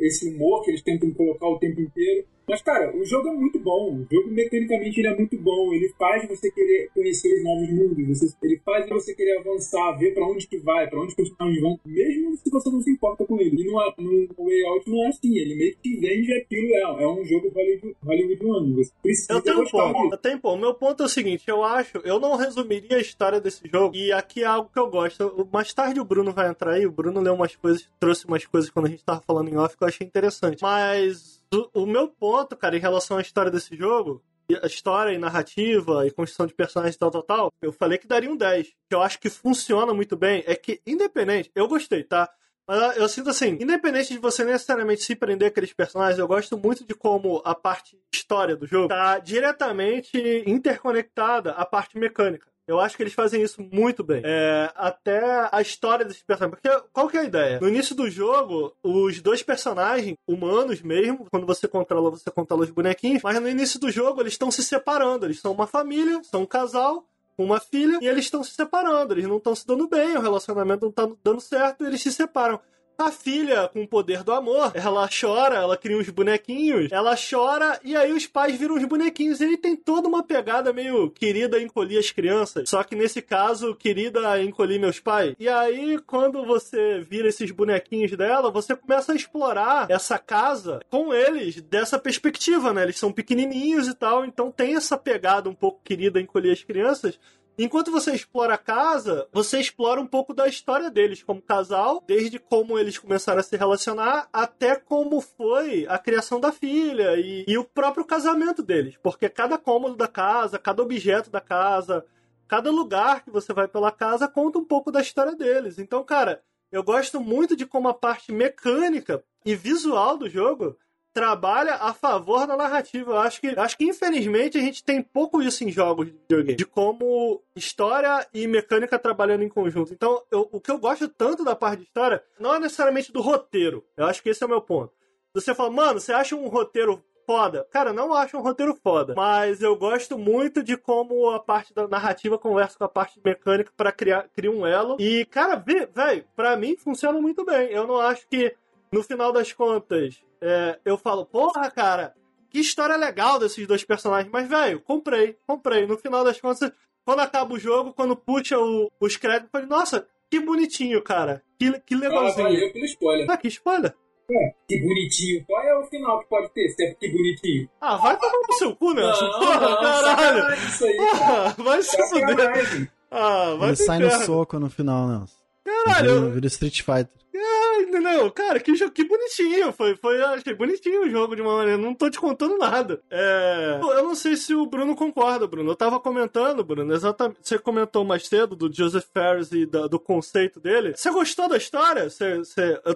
esse 0.00 0.28
humor 0.28 0.62
que 0.62 0.70
eles 0.70 0.82
tentam 0.82 1.10
colocar 1.12 1.48
o 1.48 1.58
tempo 1.58 1.80
inteiro. 1.80 2.26
Mas, 2.48 2.62
cara, 2.62 2.96
o 2.96 3.04
jogo 3.04 3.28
é 3.28 3.32
muito 3.32 3.58
bom. 3.58 3.96
O 3.96 4.06
jogo, 4.10 4.30
mecanicamente, 4.30 5.00
ele 5.00 5.08
é 5.08 5.16
muito 5.16 5.36
bom. 5.38 5.72
Ele 5.72 5.88
faz 5.98 6.28
você 6.28 6.50
querer 6.50 6.90
conhecer 6.94 7.36
os 7.36 7.44
novos 7.44 7.70
mundos. 7.70 8.20
Você, 8.20 8.36
ele 8.42 8.60
faz 8.64 8.88
você 8.88 9.14
querer 9.14 9.38
avançar, 9.38 9.98
ver 9.98 10.14
pra 10.14 10.26
onde 10.26 10.46
que 10.46 10.58
vai, 10.58 10.88
pra 10.88 11.00
onde 11.00 11.08
os 11.08 11.14
personagens 11.14 11.60
vão, 11.60 11.78
mesmo 11.84 12.36
se 12.36 12.50
você 12.50 12.70
não 12.70 12.80
se 12.80 12.90
importa 12.90 13.24
com 13.24 13.40
ele. 13.40 13.60
E 13.60 13.64
no, 13.64 13.72
no 13.72 14.44
Way 14.44 14.64
Out 14.66 14.90
não 14.90 15.04
é 15.04 15.08
assim. 15.08 15.36
Ele 15.36 15.56
meio 15.56 15.76
que 15.82 15.96
vende 15.96 16.32
aquilo. 16.34 16.74
É, 16.74 17.02
é 17.02 17.08
um 17.08 17.24
jogo 17.24 17.48
Hollywood, 17.48 17.96
hollywoodiano. 18.04 18.76
Você 18.76 18.92
precisa 19.02 19.32
Eu 19.32 19.40
tenho 19.40 19.60
um 19.62 19.66
ponto. 19.66 20.12
Eu 20.12 20.18
tenho 20.18 20.36
um 20.36 20.40
ponto. 20.40 20.60
Meu 20.60 20.74
ponto 20.74 21.02
é 21.02 21.06
o 21.06 21.08
seguinte: 21.08 21.44
eu 21.48 21.64
acho, 21.64 21.98
eu 22.04 22.20
não 22.20 22.36
resumiria 22.36 22.96
a 22.96 23.00
história 23.00 23.40
desse 23.40 23.68
jogo. 23.68 23.96
E 23.96 24.12
aqui 24.12 24.42
é 24.42 24.46
algo 24.46 24.70
que 24.72 24.78
eu 24.78 24.88
gosto. 24.88 25.48
Mais 25.52 25.72
tarde 25.74 26.00
o 26.00 26.04
Bruno 26.04 26.32
vai 26.32 26.48
entrar 26.48 26.72
aí. 26.72 26.86
O 26.86 26.92
Bruno 26.92 27.20
leu 27.20 27.34
umas 27.34 27.56
coisas, 27.56 27.88
trouxe 27.98 28.26
umas 28.26 28.44
coisas 28.44 28.70
quando 28.70 28.86
a 28.86 28.90
gente 28.90 29.04
tava 29.04 29.22
falando 29.26 29.48
em 29.48 29.56
off 29.56 29.76
que 29.76 29.82
eu 29.82 29.88
achei 29.88 30.06
interessante. 30.06 30.62
Mas 30.62 31.35
o, 31.52 31.82
o 31.82 31.86
meu 31.86 32.08
ponto, 32.08 32.56
cara, 32.56 32.76
em 32.76 32.80
relação 32.80 33.18
à 33.18 33.20
história 33.20 33.50
desse 33.50 33.76
jogo. 33.76 34.22
A 34.62 34.66
história 34.66 35.12
e 35.12 35.18
narrativa 35.18 36.06
e 36.06 36.10
construção 36.12 36.46
de 36.46 36.54
personagens 36.54 36.94
e 36.94 36.98
tal, 36.98 37.10
tal, 37.10 37.22
tal, 37.22 37.52
eu 37.60 37.72
falei 37.72 37.98
que 37.98 38.06
daria 38.06 38.30
um 38.30 38.36
10. 38.36 38.68
Que 38.88 38.94
eu 38.94 39.02
acho 39.02 39.18
que 39.18 39.28
funciona 39.28 39.92
muito 39.92 40.16
bem. 40.16 40.44
É 40.46 40.54
que, 40.54 40.80
independente, 40.86 41.50
eu 41.52 41.66
gostei, 41.66 42.04
tá? 42.04 42.32
Mas 42.66 42.96
eu 42.96 43.08
sinto 43.08 43.30
assim, 43.30 43.56
independente 43.60 44.12
de 44.12 44.18
você 44.18 44.44
necessariamente 44.44 45.02
se 45.02 45.14
prender 45.14 45.48
aqueles 45.48 45.72
personagens, 45.72 46.18
eu 46.18 46.26
gosto 46.26 46.58
muito 46.58 46.84
de 46.84 46.94
como 46.94 47.40
a 47.44 47.54
parte 47.54 47.96
história 48.12 48.56
do 48.56 48.66
jogo 48.66 48.88
tá 48.88 49.18
diretamente 49.20 50.18
interconectada 50.46 51.52
à 51.52 51.64
parte 51.64 51.96
mecânica. 51.96 52.48
Eu 52.66 52.80
acho 52.80 52.96
que 52.96 53.02
eles 53.02 53.14
fazem 53.14 53.42
isso 53.42 53.62
muito 53.62 54.02
bem. 54.02 54.22
É, 54.24 54.70
até 54.74 55.48
a 55.52 55.62
história 55.62 56.04
desses 56.04 56.22
personagens. 56.22 56.60
Porque 56.60 56.88
qual 56.92 57.08
que 57.08 57.16
é 57.16 57.20
a 57.20 57.24
ideia? 57.24 57.60
No 57.60 57.68
início 57.68 57.94
do 57.94 58.10
jogo, 58.10 58.74
os 58.82 59.20
dois 59.20 59.42
personagens, 59.42 60.16
humanos 60.26 60.82
mesmo, 60.82 61.26
quando 61.30 61.46
você 61.46 61.68
controla, 61.68 62.10
você 62.10 62.30
controla 62.30 62.64
os 62.64 62.70
bonequinhos, 62.70 63.22
mas 63.22 63.40
no 63.40 63.48
início 63.48 63.78
do 63.78 63.90
jogo 63.90 64.20
eles 64.20 64.32
estão 64.32 64.50
se 64.50 64.64
separando. 64.64 65.26
Eles 65.26 65.40
são 65.40 65.52
uma 65.52 65.66
família, 65.66 66.20
são 66.24 66.42
um 66.42 66.46
casal, 66.46 67.06
uma 67.38 67.60
filha, 67.60 67.98
e 68.00 68.06
eles 68.06 68.24
estão 68.24 68.42
se 68.42 68.52
separando. 68.52 69.14
Eles 69.14 69.26
não 69.26 69.36
estão 69.36 69.54
se 69.54 69.66
dando 69.66 69.88
bem, 69.88 70.16
o 70.16 70.20
relacionamento 70.20 70.86
não 70.86 70.92
tá 70.92 71.08
dando 71.22 71.40
certo, 71.40 71.84
e 71.84 71.86
eles 71.86 72.02
se 72.02 72.12
separam. 72.12 72.60
A 72.98 73.10
filha, 73.12 73.68
com 73.68 73.82
o 73.82 73.88
poder 73.88 74.22
do 74.22 74.32
amor, 74.32 74.72
ela 74.74 75.08
chora, 75.08 75.56
ela 75.56 75.76
cria 75.76 75.98
uns 75.98 76.08
bonequinhos, 76.08 76.90
ela 76.90 77.14
chora 77.16 77.78
e 77.84 77.94
aí 77.94 78.12
os 78.12 78.26
pais 78.26 78.58
viram 78.58 78.76
os 78.76 78.84
bonequinhos. 78.84 79.40
Ele 79.40 79.56
tem 79.56 79.76
toda 79.76 80.08
uma 80.08 80.22
pegada 80.22 80.72
meio 80.72 81.10
querida 81.10 81.60
encolher 81.60 81.98
as 81.98 82.10
crianças. 82.10 82.68
Só 82.68 82.82
que 82.82 82.96
nesse 82.96 83.20
caso, 83.20 83.74
querida 83.74 84.42
encolhi 84.42 84.78
meus 84.78 84.98
pais. 84.98 85.34
E 85.38 85.48
aí, 85.48 85.98
quando 86.06 86.44
você 86.44 87.00
vira 87.00 87.28
esses 87.28 87.50
bonequinhos 87.50 88.16
dela, 88.16 88.50
você 88.50 88.74
começa 88.74 89.12
a 89.12 89.16
explorar 89.16 89.90
essa 89.90 90.18
casa 90.18 90.80
com 90.90 91.12
eles 91.12 91.60
dessa 91.60 91.98
perspectiva, 91.98 92.72
né? 92.72 92.82
Eles 92.82 92.98
são 92.98 93.12
pequenininhos 93.12 93.88
e 93.88 93.94
tal, 93.94 94.24
então 94.24 94.50
tem 94.50 94.74
essa 94.74 94.96
pegada 94.96 95.50
um 95.50 95.54
pouco 95.54 95.80
querida 95.84 96.20
encolher 96.20 96.52
as 96.52 96.62
crianças. 96.62 97.18
Enquanto 97.58 97.90
você 97.90 98.12
explora 98.12 98.54
a 98.54 98.58
casa, 98.58 99.26
você 99.32 99.58
explora 99.58 99.98
um 99.98 100.06
pouco 100.06 100.34
da 100.34 100.46
história 100.46 100.90
deles 100.90 101.22
como 101.22 101.40
casal, 101.40 102.04
desde 102.06 102.38
como 102.38 102.78
eles 102.78 102.98
começaram 102.98 103.40
a 103.40 103.42
se 103.42 103.56
relacionar 103.56 104.28
até 104.30 104.76
como 104.76 105.22
foi 105.22 105.86
a 105.88 105.98
criação 105.98 106.38
da 106.38 106.52
filha 106.52 107.16
e, 107.16 107.46
e 107.48 107.56
o 107.56 107.64
próprio 107.64 108.04
casamento 108.04 108.62
deles. 108.62 108.96
Porque 109.02 109.28
cada 109.28 109.56
cômodo 109.56 109.96
da 109.96 110.06
casa, 110.06 110.58
cada 110.58 110.82
objeto 110.82 111.30
da 111.30 111.40
casa, 111.40 112.04
cada 112.46 112.70
lugar 112.70 113.24
que 113.24 113.30
você 113.30 113.54
vai 113.54 113.66
pela 113.66 113.90
casa 113.90 114.28
conta 114.28 114.58
um 114.58 114.64
pouco 114.64 114.92
da 114.92 115.00
história 115.00 115.34
deles. 115.34 115.78
Então, 115.78 116.04
cara, 116.04 116.42
eu 116.70 116.82
gosto 116.82 117.18
muito 117.20 117.56
de 117.56 117.64
como 117.64 117.88
a 117.88 117.94
parte 117.94 118.32
mecânica 118.32 119.24
e 119.46 119.54
visual 119.54 120.18
do 120.18 120.28
jogo 120.28 120.76
trabalha 121.16 121.76
a 121.76 121.94
favor 121.94 122.46
da 122.46 122.58
narrativa. 122.58 123.12
Eu 123.12 123.18
acho 123.18 123.40
que, 123.40 123.48
acho 123.58 123.78
que 123.78 123.84
infelizmente 123.86 124.58
a 124.58 124.60
gente 124.60 124.84
tem 124.84 125.00
pouco 125.00 125.40
isso 125.40 125.64
em 125.64 125.70
jogos 125.72 126.08
de 126.08 126.12
videogame, 126.12 126.56
de 126.56 126.66
como 126.66 127.42
história 127.56 128.26
e 128.34 128.46
mecânica 128.46 128.98
trabalhando 128.98 129.42
em 129.42 129.48
conjunto. 129.48 129.94
Então, 129.94 130.22
eu- 130.30 130.46
o 130.52 130.60
que 130.60 130.70
eu 130.70 130.78
gosto 130.78 131.08
tanto 131.08 131.42
da 131.42 131.56
parte 131.56 131.78
de 131.80 131.84
história 131.86 132.22
não 132.38 132.54
é 132.54 132.58
necessariamente 132.58 133.10
do 133.10 133.22
roteiro. 133.22 133.82
Eu 133.96 134.04
acho 134.04 134.22
que 134.22 134.28
esse 134.28 134.42
é 134.42 134.46
o 134.46 134.50
meu 134.50 134.60
ponto. 134.60 134.92
Você 135.32 135.54
fala, 135.54 135.70
mano, 135.70 135.98
você 135.98 136.12
acha 136.12 136.36
um 136.36 136.48
roteiro 136.48 137.02
foda? 137.24 137.66
Cara, 137.70 137.94
não 137.94 138.12
acho 138.12 138.36
um 138.36 138.42
roteiro 138.42 138.74
foda, 138.82 139.14
mas 139.16 139.62
eu 139.62 139.74
gosto 139.74 140.18
muito 140.18 140.62
de 140.62 140.76
como 140.76 141.30
a 141.30 141.40
parte 141.40 141.72
da 141.72 141.88
narrativa 141.88 142.38
conversa 142.38 142.76
com 142.76 142.84
a 142.84 142.88
parte 142.90 143.18
mecânica 143.24 143.72
pra 143.74 143.90
criar, 143.90 144.28
criar 144.34 144.50
um 144.50 144.66
elo. 144.66 144.98
E, 145.00 145.24
cara, 145.24 145.56
velho, 145.56 146.26
pra 146.36 146.56
mim 146.58 146.76
funciona 146.76 147.18
muito 147.18 147.42
bem. 147.42 147.70
Eu 147.70 147.86
não 147.86 147.98
acho 147.98 148.28
que 148.28 148.54
no 148.92 149.02
final 149.02 149.32
das 149.32 149.52
contas, 149.52 150.22
é, 150.40 150.78
eu 150.84 150.96
falo, 150.98 151.24
porra, 151.26 151.70
cara, 151.70 152.14
que 152.50 152.58
história 152.60 152.96
legal 152.96 153.38
desses 153.38 153.66
dois 153.66 153.84
personagens. 153.84 154.30
Mas, 154.32 154.48
velho, 154.48 154.80
comprei, 154.80 155.36
comprei. 155.46 155.86
No 155.86 155.96
final 155.98 156.24
das 156.24 156.40
contas, 156.40 156.70
quando 157.04 157.20
acaba 157.20 157.54
o 157.54 157.58
jogo, 157.58 157.92
quando 157.92 158.16
puxa 158.16 158.58
o- 158.58 158.90
os 159.00 159.16
créditos, 159.16 159.46
eu 159.46 159.50
falei, 159.52 159.66
nossa, 159.68 160.06
que 160.30 160.40
bonitinho, 160.40 161.02
cara. 161.02 161.42
Que, 161.58 161.72
que 161.80 161.94
Ah, 161.94 161.98
legalzinho. 161.98 162.42
valeu 162.44 162.72
pelo 162.72 162.84
spoiler. 162.84 163.30
Ah, 163.30 163.36
que 163.36 163.48
spoiler. 163.48 163.94
É, 164.28 164.54
que 164.68 164.80
bonitinho. 164.80 165.44
Qual 165.46 165.62
é 165.62 165.78
o 165.78 165.84
final 165.86 166.18
que 166.20 166.28
pode 166.28 166.50
ter? 166.52 166.68
Se 166.70 166.84
é 166.84 166.94
que 166.94 167.08
bonitinho. 167.08 167.68
Ah, 167.80 167.96
vai 167.96 168.18
tomar 168.18 168.32
no 168.48 168.54
seu 168.54 168.74
cu, 168.74 168.92
Nelson. 168.92 169.24
Não, 169.24 169.38
Porra, 169.38 169.60
não, 169.60 169.76
caralho. 169.76 170.06
sacanagem 170.06 170.68
isso 170.68 170.84
aí. 170.84 170.96
Porra, 170.96 171.48
vai 171.58 171.82
se 171.82 172.08
fuder. 172.08 172.90
Ah, 173.08 173.54
vai 173.56 173.68
Ele 173.68 173.76
sai 173.76 173.98
no 174.00 174.10
soco 174.10 174.58
no 174.58 174.68
final, 174.68 175.06
né? 175.06 175.24
Caralho, 175.64 176.20
Vira, 176.22 176.30
vira 176.34 176.46
Street 176.48 176.80
Fighter. 176.82 177.08
Ai, 177.38 177.86
não, 178.00 178.30
cara, 178.30 178.58
que, 178.60 178.72
que 178.90 179.04
bonitinho. 179.04 179.72
Foi, 179.72 179.96
foi, 179.96 180.22
achei 180.22 180.54
bonitinho 180.54 181.02
o 181.06 181.10
jogo 181.10 181.36
de 181.36 181.42
uma 181.42 181.56
maneira. 181.56 181.76
Não 181.80 181.94
tô 181.94 182.08
te 182.10 182.18
contando 182.18 182.56
nada. 182.58 183.00
É. 183.10 183.78
Eu 183.80 184.02
não 184.04 184.14
sei 184.14 184.36
se 184.36 184.54
o 184.54 184.66
Bruno 184.66 184.94
concorda, 184.96 185.46
Bruno. 185.46 185.70
Eu 185.70 185.76
tava 185.76 185.98
comentando, 186.00 186.64
Bruno, 186.64 186.92
exatamente. 186.94 187.40
Você 187.42 187.58
comentou 187.58 188.04
mais 188.04 188.26
cedo 188.26 188.56
do 188.56 188.72
Joseph 188.72 189.06
Ferris 189.12 189.52
e 189.52 189.66
da- 189.66 189.86
do 189.86 189.98
conceito 190.00 190.58
dele. 190.60 190.94
Você 190.96 191.10
gostou 191.10 191.48
da 191.48 191.56
história? 191.56 192.08
Você, 192.08 192.42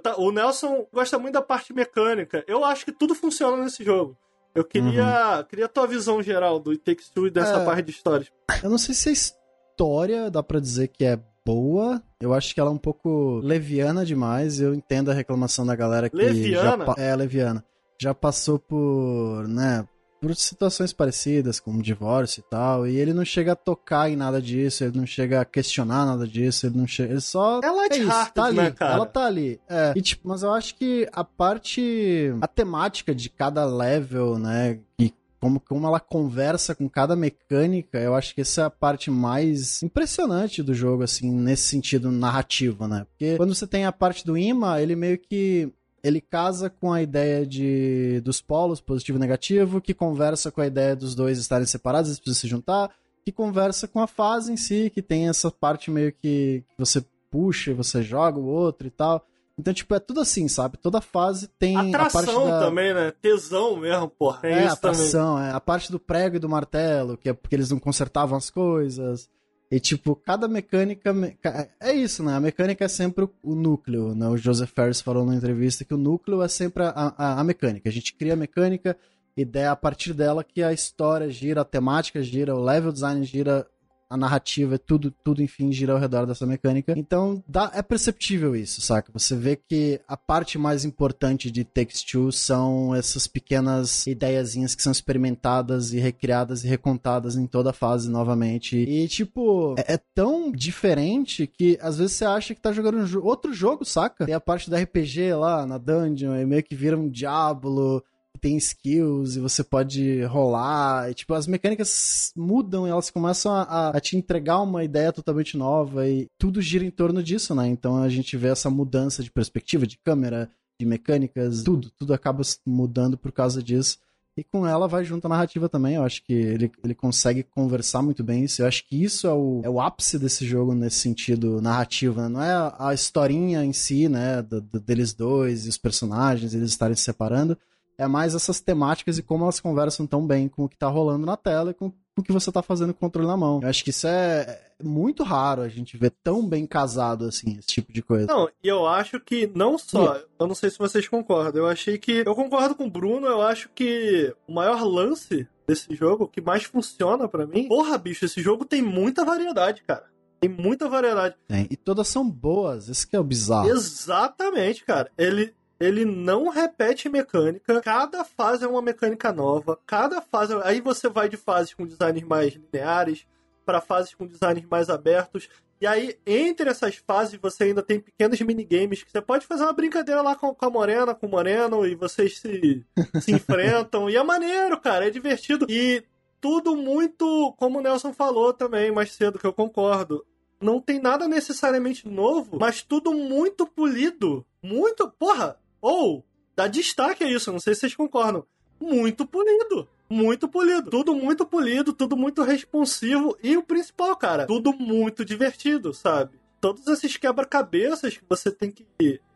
ta- 0.03 0.17
o 0.17 0.31
Nelson 0.33 0.87
gosta 0.93 1.19
muito 1.19 1.35
da 1.35 1.43
parte 1.43 1.73
mecânica. 1.73 2.45
Eu 2.47 2.65
acho 2.65 2.85
que 2.85 2.93
tudo 2.93 3.15
funciona 3.15 3.63
nesse 3.63 3.85
jogo. 3.85 4.17
Eu 4.55 4.65
queria, 4.65 5.47
queria 5.49 5.67
a 5.67 5.69
tua 5.69 5.87
visão 5.87 6.21
geral 6.23 6.59
do 6.59 6.71
It 6.73 6.83
Takes 6.83 7.09
Two 7.09 7.29
e 7.29 7.31
dessa 7.31 7.59
É. 7.61 7.65
parte 7.65 7.83
de 7.83 7.93
histórias. 7.93 8.29
Eu 8.63 8.69
não 8.71 8.79
sei 8.79 8.95
se 8.95 9.09
a 9.09 9.13
história 9.13 10.31
dá 10.31 10.43
pra 10.43 10.59
dizer 10.59 10.89
que 10.89 11.05
é 11.05 11.19
boa. 11.45 12.03
Eu 12.21 12.35
acho 12.35 12.55
que 12.55 12.61
ela 12.61 12.71
é 12.71 12.73
um 12.73 12.79
pouco 12.79 13.41
leviana 13.43 14.05
demais. 14.05 14.61
Eu 14.61 14.75
entendo 14.75 15.11
a 15.11 15.15
reclamação 15.15 15.65
da 15.67 15.75
galera 15.75 16.09
que 16.09 16.17
Leviana? 16.17 16.85
já 16.87 17.03
é 17.03 17.17
leviana. 17.17 17.65
Já 18.01 18.15
passou 18.15 18.59
por, 18.59 19.47
né, 19.47 19.87
por 20.21 20.37
situações 20.37 20.93
parecidas, 20.93 21.59
como 21.59 21.83
divórcio 21.83 22.41
e 22.41 22.51
tal, 22.51 22.87
e 22.87 22.97
ele 22.97 23.15
não 23.15 23.25
chega 23.25 23.53
a 23.53 23.57
tocar 23.57 24.11
em 24.11 24.17
nada 24.17 24.41
disso, 24.41 24.85
ele 24.85 24.99
não 24.99 25.07
chega 25.07 25.41
a 25.41 25.45
questionar 25.45 26.05
nada 26.05 26.27
disso, 26.27 26.67
ele 26.67 26.77
não 26.77 26.87
chega, 26.87 27.13
ele 27.13 27.21
só 27.21 27.61
É 27.63 27.71
light-hearted, 27.71 28.35
tá 28.35 28.45
ali, 28.45 28.57
né, 28.57 28.71
cara? 28.71 28.95
ela 28.95 29.07
tá 29.07 29.25
ali. 29.25 29.59
É. 29.69 29.93
E, 29.97 30.03
tipo, 30.03 30.29
mas 30.29 30.43
eu 30.43 30.53
acho 30.53 30.75
que 30.77 31.09
a 31.13 31.25
parte, 31.25 32.35
a 32.41 32.47
temática 32.47 33.15
de 33.15 33.31
cada 33.31 33.65
level, 33.65 34.39
né, 34.39 34.79
e 34.99 35.13
como, 35.41 35.59
como 35.59 35.87
ela 35.87 35.99
conversa 35.99 36.75
com 36.75 36.89
cada 36.89 37.17
mecânica, 37.17 37.99
eu 37.99 38.15
acho 38.15 38.35
que 38.35 38.43
essa 38.43 38.63
é 38.63 38.65
a 38.65 38.71
parte 38.71 39.11
mais 39.11 39.83
impressionante 39.83 40.63
do 40.63 40.75
jogo, 40.75 41.03
assim, 41.03 41.31
nesse 41.31 41.63
sentido 41.65 42.13
narrativo, 42.13 42.87
né? 42.87 43.07
Porque 43.09 43.37
quando 43.39 43.55
você 43.55 43.67
tem 43.67 43.87
a 43.87 43.93
parte 43.93 44.25
do 44.25 44.37
imã, 44.37 44.79
ele 44.79 44.95
meio 44.95 45.19
que 45.19 45.73
ele 46.03 46.21
casa 46.21 46.69
com 46.69 46.93
a 46.93 47.03
ideia 47.03 47.47
de 47.47 48.21
dos 48.21 48.41
polos, 48.41 48.81
positivo 48.81 49.19
e 49.19 49.21
negativo, 49.21 49.81
que 49.81 49.95
conversa 49.95 50.51
com 50.51 50.61
a 50.61 50.67
ideia 50.67 50.95
dos 50.95 51.15
dois 51.15 51.39
estarem 51.39 51.67
separados, 51.67 52.11
eles 52.11 52.21
precisam 52.21 52.41
se 52.41 52.49
juntar, 52.49 52.91
que 53.25 53.33
conversa 53.33 53.89
com 53.89 54.01
a 54.01 54.07
fase 54.07 54.53
em 54.53 54.57
si, 54.57 54.91
que 54.91 55.03
tem 55.03 55.29
essa 55.29 55.51
parte 55.51 55.91
meio 55.91 56.13
que, 56.13 56.65
que 56.69 56.79
você 56.79 57.05
puxa, 57.31 57.73
você 57.73 58.03
joga 58.03 58.39
o 58.39 58.47
outro 58.47 58.87
e 58.87 58.91
tal. 58.91 59.25
Então, 59.61 59.73
tipo, 59.75 59.95
é 59.95 60.01
tudo 60.01 60.21
assim, 60.21 60.49
sabe? 60.49 60.77
Toda 60.79 61.01
fase 61.01 61.49
tem 61.59 61.77
Atração 61.77 62.47
da... 62.49 62.59
também, 62.61 62.93
né? 62.93 63.13
Tesão 63.23 63.77
mesmo, 63.77 64.09
porra. 64.09 64.41
Tem 64.41 64.53
É, 64.53 64.67
isso 64.67 64.81
também. 64.81 64.97
atração, 65.01 65.39
é. 65.39 65.53
A 65.53 65.61
parte 65.61 65.93
do 65.93 66.01
prego 66.01 66.37
e 66.37 66.39
do 66.41 66.49
martelo, 66.49 67.17
que 67.17 67.29
é 67.29 67.33
porque 67.33 67.55
eles 67.55 67.71
não 67.71 67.79
consertavam 67.79 68.37
as 68.37 68.51
coisas. 68.51 69.29
E, 69.71 69.79
tipo, 69.79 70.17
cada 70.17 70.49
mecânica. 70.49 71.13
me- 71.13 71.31
ca- 71.41 71.69
É 71.79 71.93
isso, 71.93 72.25
né? 72.25 72.35
A 72.35 72.41
mecânica 72.41 72.85
é 72.85 72.89
sempre 72.89 73.25
o- 73.25 73.31
o 73.43 73.55
núcleo, 73.55 74.15
né? 74.17 74.27
O 74.29 74.37
Joseph 74.37 74.73
Ferris 74.75 75.01
falou 75.01 75.25
na 75.25 75.35
entrevista 75.37 75.85
que 75.85 75.95
o 75.95 75.99
núcleo 75.99 76.43
é 76.43 76.49
sempre 76.49 76.83
a, 76.83 77.15
a, 77.17 77.41
a 77.41 77.45
mecânica. 77.45 77.89
A 77.89 77.93
gente 77.93 78.13
cria 78.15 78.33
a 78.33 78.37
mecânica 78.37 78.97
e 79.37 79.49
é 79.55 79.69
a 79.69 79.77
partir 79.77 80.13
dela 80.13 80.43
que 80.43 80.61
a 80.63 80.73
história 80.73 81.31
gira, 81.31 81.61
a 81.61 81.65
temática 81.65 82.21
gira, 82.21 82.55
o 82.57 82.61
level 82.65 82.91
design 82.91 83.25
gira, 83.25 83.65
a 84.11 84.17
narrativa, 84.17 84.77
tudo, 84.77 85.11
tudo, 85.23 85.41
enfim, 85.41 85.71
gira 85.71 85.93
ao 85.93 85.99
redor 86.01 86.27
dessa 86.27 86.45
mecânica. 86.45 86.93
Então, 86.97 87.43
dá, 87.47 87.71
é 87.73 87.81
perceptível 87.81 88.57
isso, 88.57 88.81
saca? 88.81 89.11
Você 89.13 89.37
vê 89.37 89.55
que 89.55 90.01
a 90.09 90.17
parte 90.17 90.59
mais 90.59 90.85
importante 90.85 91.49
de 91.49 91.63
Takes 91.63 92.03
Two 92.03 92.33
são 92.33 92.93
essas 92.93 93.29
pequenas 93.29 94.07
ideiazinhas 94.09 94.75
que 94.75 94.83
são 94.83 94.91
experimentadas 94.91 95.93
e 95.93 96.01
recriadas 96.01 96.65
e 96.65 96.69
recontadas 96.69 97.37
em 97.37 97.47
toda 97.47 97.71
a 97.71 97.73
fase 97.73 98.11
novamente. 98.11 98.77
E, 98.77 99.07
tipo, 99.07 99.77
é, 99.79 99.95
é 99.95 100.01
tão 100.13 100.51
diferente 100.51 101.47
que 101.47 101.79
às 101.81 101.99
vezes 101.99 102.17
você 102.17 102.25
acha 102.25 102.55
que 102.55 102.61
tá 102.61 102.73
jogando 102.73 102.99
um 102.99 103.05
jo- 103.05 103.23
outro 103.25 103.53
jogo, 103.53 103.85
saca? 103.85 104.27
Tem 104.27 104.35
a 104.35 104.41
parte 104.41 104.69
da 104.69 104.79
RPG 104.81 105.35
lá 105.35 105.65
na 105.65 105.79
dungeon, 105.79 106.35
e 106.37 106.45
meio 106.45 106.63
que 106.65 106.75
vira 106.75 106.99
um 106.99 107.09
diabo 107.09 108.03
tem 108.41 108.57
skills 108.57 109.37
e 109.37 109.41
você 109.41 109.63
pode 109.63 110.23
rolar. 110.25 111.11
E, 111.11 111.15
tipo, 111.15 111.35
as 111.35 111.47
mecânicas 111.47 112.33
mudam 112.37 112.87
e 112.87 112.91
elas 112.91 113.11
começam 113.11 113.53
a, 113.53 113.91
a 113.91 114.01
te 114.01 114.17
entregar 114.17 114.61
uma 114.61 114.83
ideia 114.83 115.13
totalmente 115.13 115.57
nova 115.57 116.09
e 116.09 116.27
tudo 116.39 116.61
gira 116.63 116.85
em 116.85 116.91
torno 116.91 117.23
disso, 117.23 117.55
né? 117.55 117.67
Então 117.69 118.03
a 118.03 118.09
gente 118.09 118.37
vê 118.37 118.49
essa 118.49 118.71
mudança 118.71 119.23
de 119.23 119.31
perspectiva, 119.31 119.87
de 119.87 119.99
câmera, 119.99 120.51
de 120.81 120.87
mecânicas, 120.87 121.63
tudo, 121.63 121.91
tudo 121.99 122.15
acaba 122.15 122.43
mudando 122.67 123.19
por 123.19 123.31
causa 123.33 123.63
disso. 123.63 123.99
E 124.37 124.45
com 124.45 124.67
ela 124.67 124.87
vai 124.89 125.05
junto 125.05 125.27
a 125.27 125.29
narrativa 125.29 125.69
também. 125.69 125.97
Eu 125.97 126.05
acho 126.05 126.23
que 126.25 126.33
ele, 126.33 126.71
ele 126.83 126.95
consegue 126.95 127.43
conversar 127.43 128.01
muito 128.01 128.23
bem 128.25 128.45
isso. 128.45 128.63
Eu 128.63 128.67
acho 128.67 128.87
que 128.89 129.03
isso 129.03 129.27
é 129.27 129.33
o, 129.35 129.61
é 129.65 129.69
o 129.69 129.81
ápice 129.81 130.19
desse 130.19 130.47
jogo 130.47 130.73
nesse 130.73 130.97
sentido 131.01 131.61
narrativo, 131.61 132.21
né? 132.23 132.29
Não 132.29 132.43
é 132.43 132.53
a, 132.53 132.77
a 132.89 132.95
historinha 132.95 133.63
em 133.65 133.73
si, 133.73 134.09
né? 134.09 134.41
do- 134.41 134.61
do- 134.61 134.81
deles 134.81 135.13
dois 135.13 135.67
e 135.67 135.69
os 135.69 135.77
personagens, 135.77 136.55
eles 136.55 136.71
estarem 136.71 136.97
se 136.97 137.03
separando 137.03 137.59
é 138.01 138.09
mais 138.09 138.35
essas 138.35 138.61
temáticas 138.61 139.19
e 139.19 139.23
como 139.23 139.45
elas 139.45 139.61
conversam 139.61 140.07
tão 140.07 140.27
bem 140.27 140.49
com 140.49 140.65
o 140.65 140.69
que 140.69 140.77
tá 140.77 140.89
rolando 140.89 141.27
na 141.27 141.37
tela 141.37 141.71
e 141.71 141.75
com 141.75 141.93
o 142.17 142.23
que 142.23 142.33
você 142.33 142.51
tá 142.51 142.63
fazendo 142.63 142.93
com 142.93 142.99
o 142.99 143.09
controle 143.09 143.29
na 143.29 143.37
mão. 143.37 143.61
Eu 143.63 143.69
acho 143.69 143.85
que 143.85 143.91
isso 143.91 144.07
é 144.07 144.71
é 144.81 144.85
muito 144.85 145.23
raro 145.23 145.61
a 145.61 145.69
gente 145.69 145.97
ver 145.97 146.11
tão 146.25 146.47
bem 146.47 146.67
casado 146.67 147.27
assim, 147.27 147.59
esse 147.59 147.69
tipo 147.69 147.93
de 147.93 148.03
coisa. 148.03 148.27
Não, 148.27 148.49
e 148.65 148.69
eu 148.69 148.87
acho 148.87 149.21
que 149.21 149.51
não 149.55 149.77
só. 149.77 150.21
Eu 150.39 150.47
não 150.47 150.55
sei 150.55 150.71
se 150.71 150.79
vocês 150.79 151.07
concordam. 151.07 151.63
Eu 151.63 151.69
achei 151.69 151.99
que. 151.99 152.23
Eu 152.27 152.35
concordo 152.35 152.75
com 152.75 152.87
o 152.87 152.91
Bruno, 152.91 153.27
eu 153.27 153.43
acho 153.43 153.69
que 153.75 154.35
o 154.49 154.55
maior 154.55 154.83
lance 154.83 155.47
desse 155.67 155.95
jogo, 155.95 156.25
o 156.25 156.29
que 156.29 156.41
mais 156.41 156.65
funciona 156.65 157.29
pra 157.29 157.47
mim. 157.47 157.69
Porra, 157.69 157.99
bicho, 157.99 158.25
esse 158.25 158.41
jogo 158.41 158.65
tem 158.65 158.81
muita 158.81 159.25
variedade, 159.25 159.83
cara. 159.87 160.05
Tem 160.41 160.49
muita 160.49 160.89
variedade. 160.89 161.37
Tem. 161.47 161.67
E 161.71 161.77
todas 161.77 162.09
são 162.09 162.29
boas, 162.29 162.89
isso 162.89 163.07
que 163.07 163.15
é 163.15 163.21
o 163.21 163.25
bizarro. 163.25 163.69
Exatamente, 163.69 164.85
cara. 164.85 165.11
Ele. 165.19 165.55
Ele 165.81 166.05
não 166.05 166.51
repete 166.51 167.09
mecânica, 167.09 167.81
cada 167.81 168.23
fase 168.23 168.65
é 168.65 168.69
uma 168.69 168.83
mecânica 168.83 169.33
nova, 169.33 169.79
cada 169.87 170.21
fase. 170.21 170.55
Aí 170.63 170.81
você 170.81 171.09
vai 171.09 171.27
de 171.27 171.39
fases 171.39 171.73
com 171.73 171.87
designs 171.87 172.23
mais 172.23 172.53
lineares 172.53 173.27
para 173.65 173.81
fases 173.81 174.15
com 174.15 174.27
designs 174.27 174.67
mais 174.69 174.91
abertos. 174.91 175.49
E 175.81 175.87
aí, 175.87 176.19
entre 176.27 176.69
essas 176.69 176.97
fases, 176.97 177.41
você 177.41 177.65
ainda 177.65 177.83
tem 177.83 177.99
pequenos 177.99 178.39
minigames 178.43 179.03
que 179.03 179.11
você 179.11 179.23
pode 179.23 179.47
fazer 179.47 179.63
uma 179.63 179.73
brincadeira 179.73 180.21
lá 180.21 180.37
com, 180.37 180.55
com 180.55 180.67
a 180.67 180.71
Morena, 180.71 181.15
com 181.15 181.27
o 181.27 181.31
Moreno, 181.31 181.87
e 181.87 181.95
vocês 181.95 182.39
se, 182.39 182.85
se 183.23 183.33
enfrentam. 183.33 184.11
E 184.11 184.17
é 184.17 184.23
maneiro, 184.23 184.79
cara, 184.79 185.07
é 185.07 185.11
divertido. 185.11 185.65
E 185.71 186.05
tudo 186.41 186.77
muito, 186.77 187.55
como 187.57 187.79
o 187.79 187.83
Nelson 187.83 188.13
falou 188.13 188.53
também 188.53 188.91
mais 188.91 189.13
cedo, 189.13 189.39
que 189.39 189.47
eu 189.47 189.53
concordo. 189.53 190.27
Não 190.61 190.79
tem 190.79 190.99
nada 190.99 191.27
necessariamente 191.27 192.07
novo, 192.07 192.59
mas 192.61 192.83
tudo 192.83 193.13
muito 193.15 193.67
polido. 193.67 194.45
Muito, 194.63 195.09
porra! 195.09 195.60
Ou, 195.81 196.25
dá 196.57 196.67
destaque 196.67 197.25
a 197.25 197.29
isso, 197.29 197.53
não 197.53 197.61
sei 197.61 197.75
se 197.75 197.81
vocês 197.81 197.95
concordam. 197.95 198.45
Muito 198.81 199.27
polido. 199.27 199.89
Muito 200.09 200.49
polido. 200.49 200.91
Tudo 200.91 201.15
muito 201.15 201.47
polido, 201.47 201.93
tudo 201.93 202.17
muito 202.17 202.43
responsivo. 202.43 203.37
E 203.43 203.57
o 203.57 203.63
principal, 203.63 204.17
cara, 204.17 204.47
tudo 204.47 204.73
muito 204.73 205.25
divertido, 205.25 205.93
sabe? 205.93 206.41
Todos 206.61 206.87
esses 206.89 207.17
quebra-cabeças 207.17 208.17
que 208.17 208.25
você 208.29 208.51
tem 208.51 208.71
que 208.71 208.87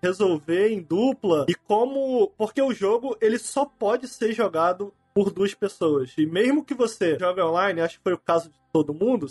resolver 0.03 0.69
em 0.69 0.83
dupla. 0.83 1.47
E 1.49 1.55
como. 1.55 2.33
Porque 2.37 2.61
o 2.61 2.75
jogo, 2.75 3.17
ele 3.21 3.39
só 3.39 3.65
pode 3.65 4.09
ser 4.09 4.33
jogado 4.33 4.93
por 5.15 5.31
duas 5.31 5.55
pessoas. 5.55 6.13
E 6.19 6.27
mesmo 6.27 6.65
que 6.65 6.75
você 6.75 7.17
jogue 7.19 7.41
online, 7.41 7.81
acho 7.81 7.99
que 7.99 8.03
foi 8.03 8.13
o 8.13 8.19
caso 8.19 8.51
de 8.51 8.59
todo 8.73 8.93
mundo. 8.93 9.27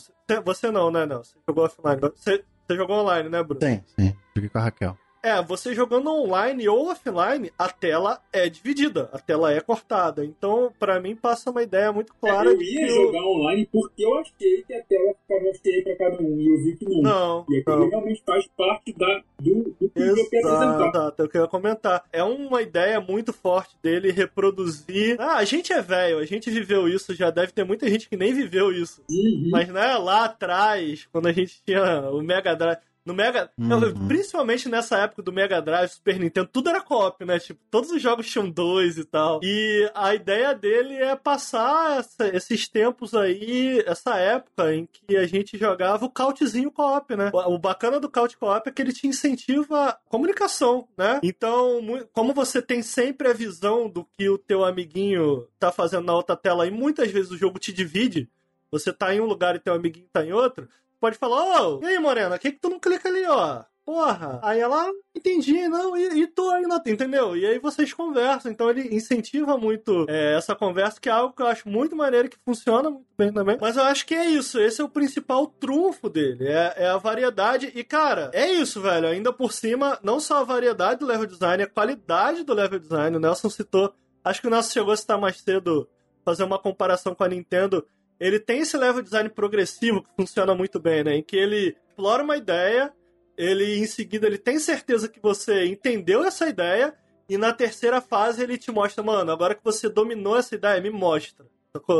Você, 0.45 0.71
não, 0.71 0.89
né, 0.89 1.05
não? 1.05 1.23
Você 1.23 1.35
jogou 1.47 1.65
offline. 1.65 1.99
Você, 1.99 2.43
você 2.65 2.77
jogou 2.77 3.01
online, 3.01 3.29
né, 3.29 3.43
Bruno? 3.43 3.59
Tem, 3.59 3.83
sim. 3.99 4.15
Joguei 4.33 4.49
com 4.49 4.57
a 4.57 4.61
Raquel. 4.61 4.97
É, 5.23 5.41
você 5.41 5.73
jogando 5.73 6.09
online 6.11 6.67
ou 6.67 6.89
offline, 6.91 7.49
a 7.57 7.69
tela 7.69 8.19
é 8.33 8.49
dividida, 8.49 9.09
a 9.13 9.17
tela 9.17 9.53
é 9.53 9.61
cortada. 9.61 10.25
Então, 10.25 10.73
pra 10.77 10.99
mim, 10.99 11.15
passa 11.15 11.49
uma 11.49 11.63
ideia 11.63 11.93
muito 11.93 12.13
clara 12.15 12.49
eu 12.49 12.57
de 12.57 12.65
ia 12.65 12.87
jogar 12.89 13.23
online 13.23 13.69
porque 13.71 14.05
eu 14.05 14.17
achei 14.17 14.63
que 14.67 14.73
a 14.73 14.83
tela 14.83 15.13
ficava 15.21 15.53
feia 15.63 15.83
pra 15.83 15.95
cada 15.95 16.21
um. 16.21 16.37
E 16.37 16.47
eu 16.47 16.57
vi 16.61 16.75
que 16.75 16.85
não. 16.85 17.01
Não, 17.01 17.45
E 17.49 17.59
aquilo 17.59 17.79
não. 17.79 17.89
realmente 17.89 18.21
faz 18.25 18.45
parte 18.57 18.91
da, 18.97 19.23
do, 19.39 19.75
do 19.79 19.89
que 19.89 20.01
o 20.01 20.15
jogo 20.15 20.29
quer 20.29 20.39
apresentar. 20.39 20.89
Exato, 20.89 21.21
é 21.23 21.25
eu 21.25 21.41
ia 21.41 21.47
comentar. 21.47 22.03
É 22.11 22.23
uma 22.23 22.61
ideia 22.61 22.99
muito 22.99 23.31
forte 23.31 23.77
dele 23.81 24.11
reproduzir. 24.11 25.15
Ah, 25.19 25.37
a 25.37 25.45
gente 25.45 25.71
é 25.71 25.81
velho, 25.81 26.19
a 26.19 26.25
gente 26.25 26.51
viveu 26.51 26.89
isso, 26.89 27.15
já 27.15 27.29
deve 27.29 27.53
ter 27.53 27.63
muita 27.63 27.87
gente 27.89 28.09
que 28.09 28.17
nem 28.17 28.33
viveu 28.33 28.73
isso. 28.73 29.01
Uhum. 29.09 29.49
Mas, 29.51 29.69
né, 29.69 29.95
lá 29.95 30.25
atrás, 30.25 31.07
quando 31.13 31.27
a 31.27 31.31
gente 31.31 31.61
tinha 31.65 32.09
o 32.09 32.21
Mega 32.21 32.53
Drive. 32.55 32.79
No 33.05 33.13
Mega. 33.13 33.51
Uhum. 33.57 34.07
principalmente 34.07 34.69
nessa 34.69 34.97
época 34.99 35.21
do 35.21 35.31
Mega 35.33 35.61
Drive, 35.61 35.89
Super 35.89 36.17
Nintendo, 36.19 36.47
tudo 36.51 36.69
era 36.69 36.81
co-op, 36.81 37.25
né? 37.25 37.37
Tipo, 37.37 37.59
todos 37.69 37.91
os 37.91 38.01
jogos 38.01 38.29
tinham 38.29 38.49
dois 38.49 38.97
e 38.97 39.03
tal. 39.03 39.41
E 39.43 39.91
a 39.93 40.15
ideia 40.15 40.53
dele 40.55 40.95
é 40.95 41.13
passar 41.15 41.99
essa- 41.99 42.27
esses 42.29 42.67
tempos 42.67 43.13
aí, 43.13 43.83
essa 43.85 44.15
época 44.17 44.73
em 44.73 44.87
que 44.87 45.17
a 45.17 45.27
gente 45.27 45.57
jogava 45.57 46.05
o 46.05 46.09
cautzinho 46.09 46.71
co-op, 46.71 47.15
né? 47.15 47.29
O, 47.33 47.55
o 47.55 47.59
bacana 47.59 47.99
do 47.99 48.09
caut 48.09 48.37
co-op 48.37 48.69
é 48.69 48.71
que 48.71 48.81
ele 48.81 48.93
te 48.93 49.05
incentiva 49.05 49.89
a 49.89 49.93
comunicação, 50.07 50.87
né? 50.97 51.19
Então, 51.21 51.81
como 52.13 52.33
você 52.33 52.61
tem 52.61 52.81
sempre 52.81 53.27
a 53.27 53.33
visão 53.33 53.89
do 53.89 54.05
que 54.05 54.29
o 54.29 54.37
teu 54.37 54.63
amiguinho 54.63 55.45
tá 55.59 55.71
fazendo 55.71 56.05
na 56.05 56.13
outra 56.15 56.35
tela 56.37 56.65
e 56.65 56.71
muitas 56.71 57.11
vezes 57.11 57.31
o 57.31 57.37
jogo 57.37 57.59
te 57.59 57.73
divide, 57.73 58.29
você 58.71 58.91
tá 58.93 59.13
em 59.13 59.19
um 59.19 59.25
lugar 59.25 59.55
e 59.55 59.59
teu 59.59 59.73
amiguinho 59.73 60.07
tá 60.11 60.25
em 60.25 60.31
outro, 60.33 60.67
pode 61.03 61.17
falar, 61.17 61.61
ô, 61.61 61.81
e 61.83 61.85
aí, 61.85 61.99
Morena, 61.99 62.37
o 62.37 62.39
que 62.39 62.53
que 62.53 62.59
tu 62.59 62.69
não 62.69 62.79
clica 62.79 63.09
ali, 63.09 63.25
ó? 63.25 63.61
Porra. 63.85 64.39
Aí 64.41 64.61
ela, 64.61 64.85
"Ah, 64.87 64.91
entendi, 65.13 65.67
não, 65.67 65.97
e, 65.97 66.21
e 66.21 66.27
tu 66.27 66.49
ainda, 66.49 66.81
entendeu? 66.85 67.35
E 67.35 67.45
aí 67.45 67.59
vocês 67.59 67.91
conversam, 67.91 68.49
então 68.49 68.69
ele 68.69 68.95
incentiva 68.95 69.57
muito 69.57 70.05
é, 70.07 70.37
essa 70.37 70.55
conversa, 70.55 71.01
que 71.01 71.09
é 71.09 71.11
algo 71.11 71.35
que 71.35 71.41
eu 71.41 71.47
acho 71.47 71.67
muito 71.67 71.93
maneiro, 71.93 72.29
que 72.29 72.37
funciona 72.45 72.89
muito 72.89 73.05
bem 73.17 73.33
também. 73.33 73.57
Mas 73.59 73.75
eu 73.75 73.83
acho 73.83 74.05
que 74.05 74.15
é 74.15 74.27
isso, 74.27 74.57
esse 74.61 74.79
é 74.79 74.83
o 74.85 74.87
principal 74.87 75.45
trunfo 75.45 76.07
dele, 76.07 76.47
é, 76.47 76.73
é 76.77 76.87
a 76.87 76.95
variedade. 76.95 77.69
E, 77.75 77.83
cara, 77.83 78.31
é 78.33 78.49
isso, 78.49 78.79
velho, 78.79 79.09
ainda 79.09 79.33
por 79.33 79.51
cima, 79.51 79.99
não 80.01 80.21
só 80.21 80.37
a 80.37 80.43
variedade 80.45 81.01
do 81.01 81.05
level 81.05 81.27
design, 81.27 81.63
a 81.63 81.67
qualidade 81.67 82.45
do 82.45 82.53
level 82.53 82.79
design, 82.79 83.17
o 83.17 83.19
Nelson 83.19 83.49
citou, 83.49 83.93
acho 84.23 84.39
que 84.39 84.47
o 84.47 84.49
Nelson 84.49 84.71
chegou 84.71 84.93
a 84.93 84.97
citar 84.97 85.19
mais 85.19 85.41
cedo, 85.41 85.89
fazer 86.23 86.45
uma 86.45 86.57
comparação 86.57 87.13
com 87.13 87.25
a 87.25 87.27
Nintendo, 87.27 87.85
ele 88.19 88.39
tem 88.39 88.59
esse 88.59 88.77
level 88.77 89.01
design 89.01 89.29
progressivo 89.29 90.01
que 90.01 90.09
funciona 90.15 90.55
muito 90.55 90.79
bem, 90.79 91.03
né? 91.03 91.15
Em 91.15 91.23
que 91.23 91.35
ele 91.35 91.75
explora 91.89 92.23
uma 92.23 92.37
ideia, 92.37 92.93
ele 93.37 93.79
em 93.79 93.85
seguida 93.85 94.27
ele 94.27 94.37
tem 94.37 94.59
certeza 94.59 95.07
que 95.07 95.19
você 95.21 95.65
entendeu 95.65 96.23
essa 96.23 96.47
ideia 96.47 96.93
e 97.27 97.37
na 97.37 97.53
terceira 97.53 98.01
fase 98.01 98.43
ele 98.43 98.57
te 98.57 98.71
mostra, 98.71 99.03
mano, 99.03 99.31
agora 99.31 99.55
que 99.55 99.63
você 99.63 99.89
dominou 99.89 100.37
essa 100.37 100.55
ideia, 100.55 100.81
me 100.81 100.89
mostra. 100.89 101.45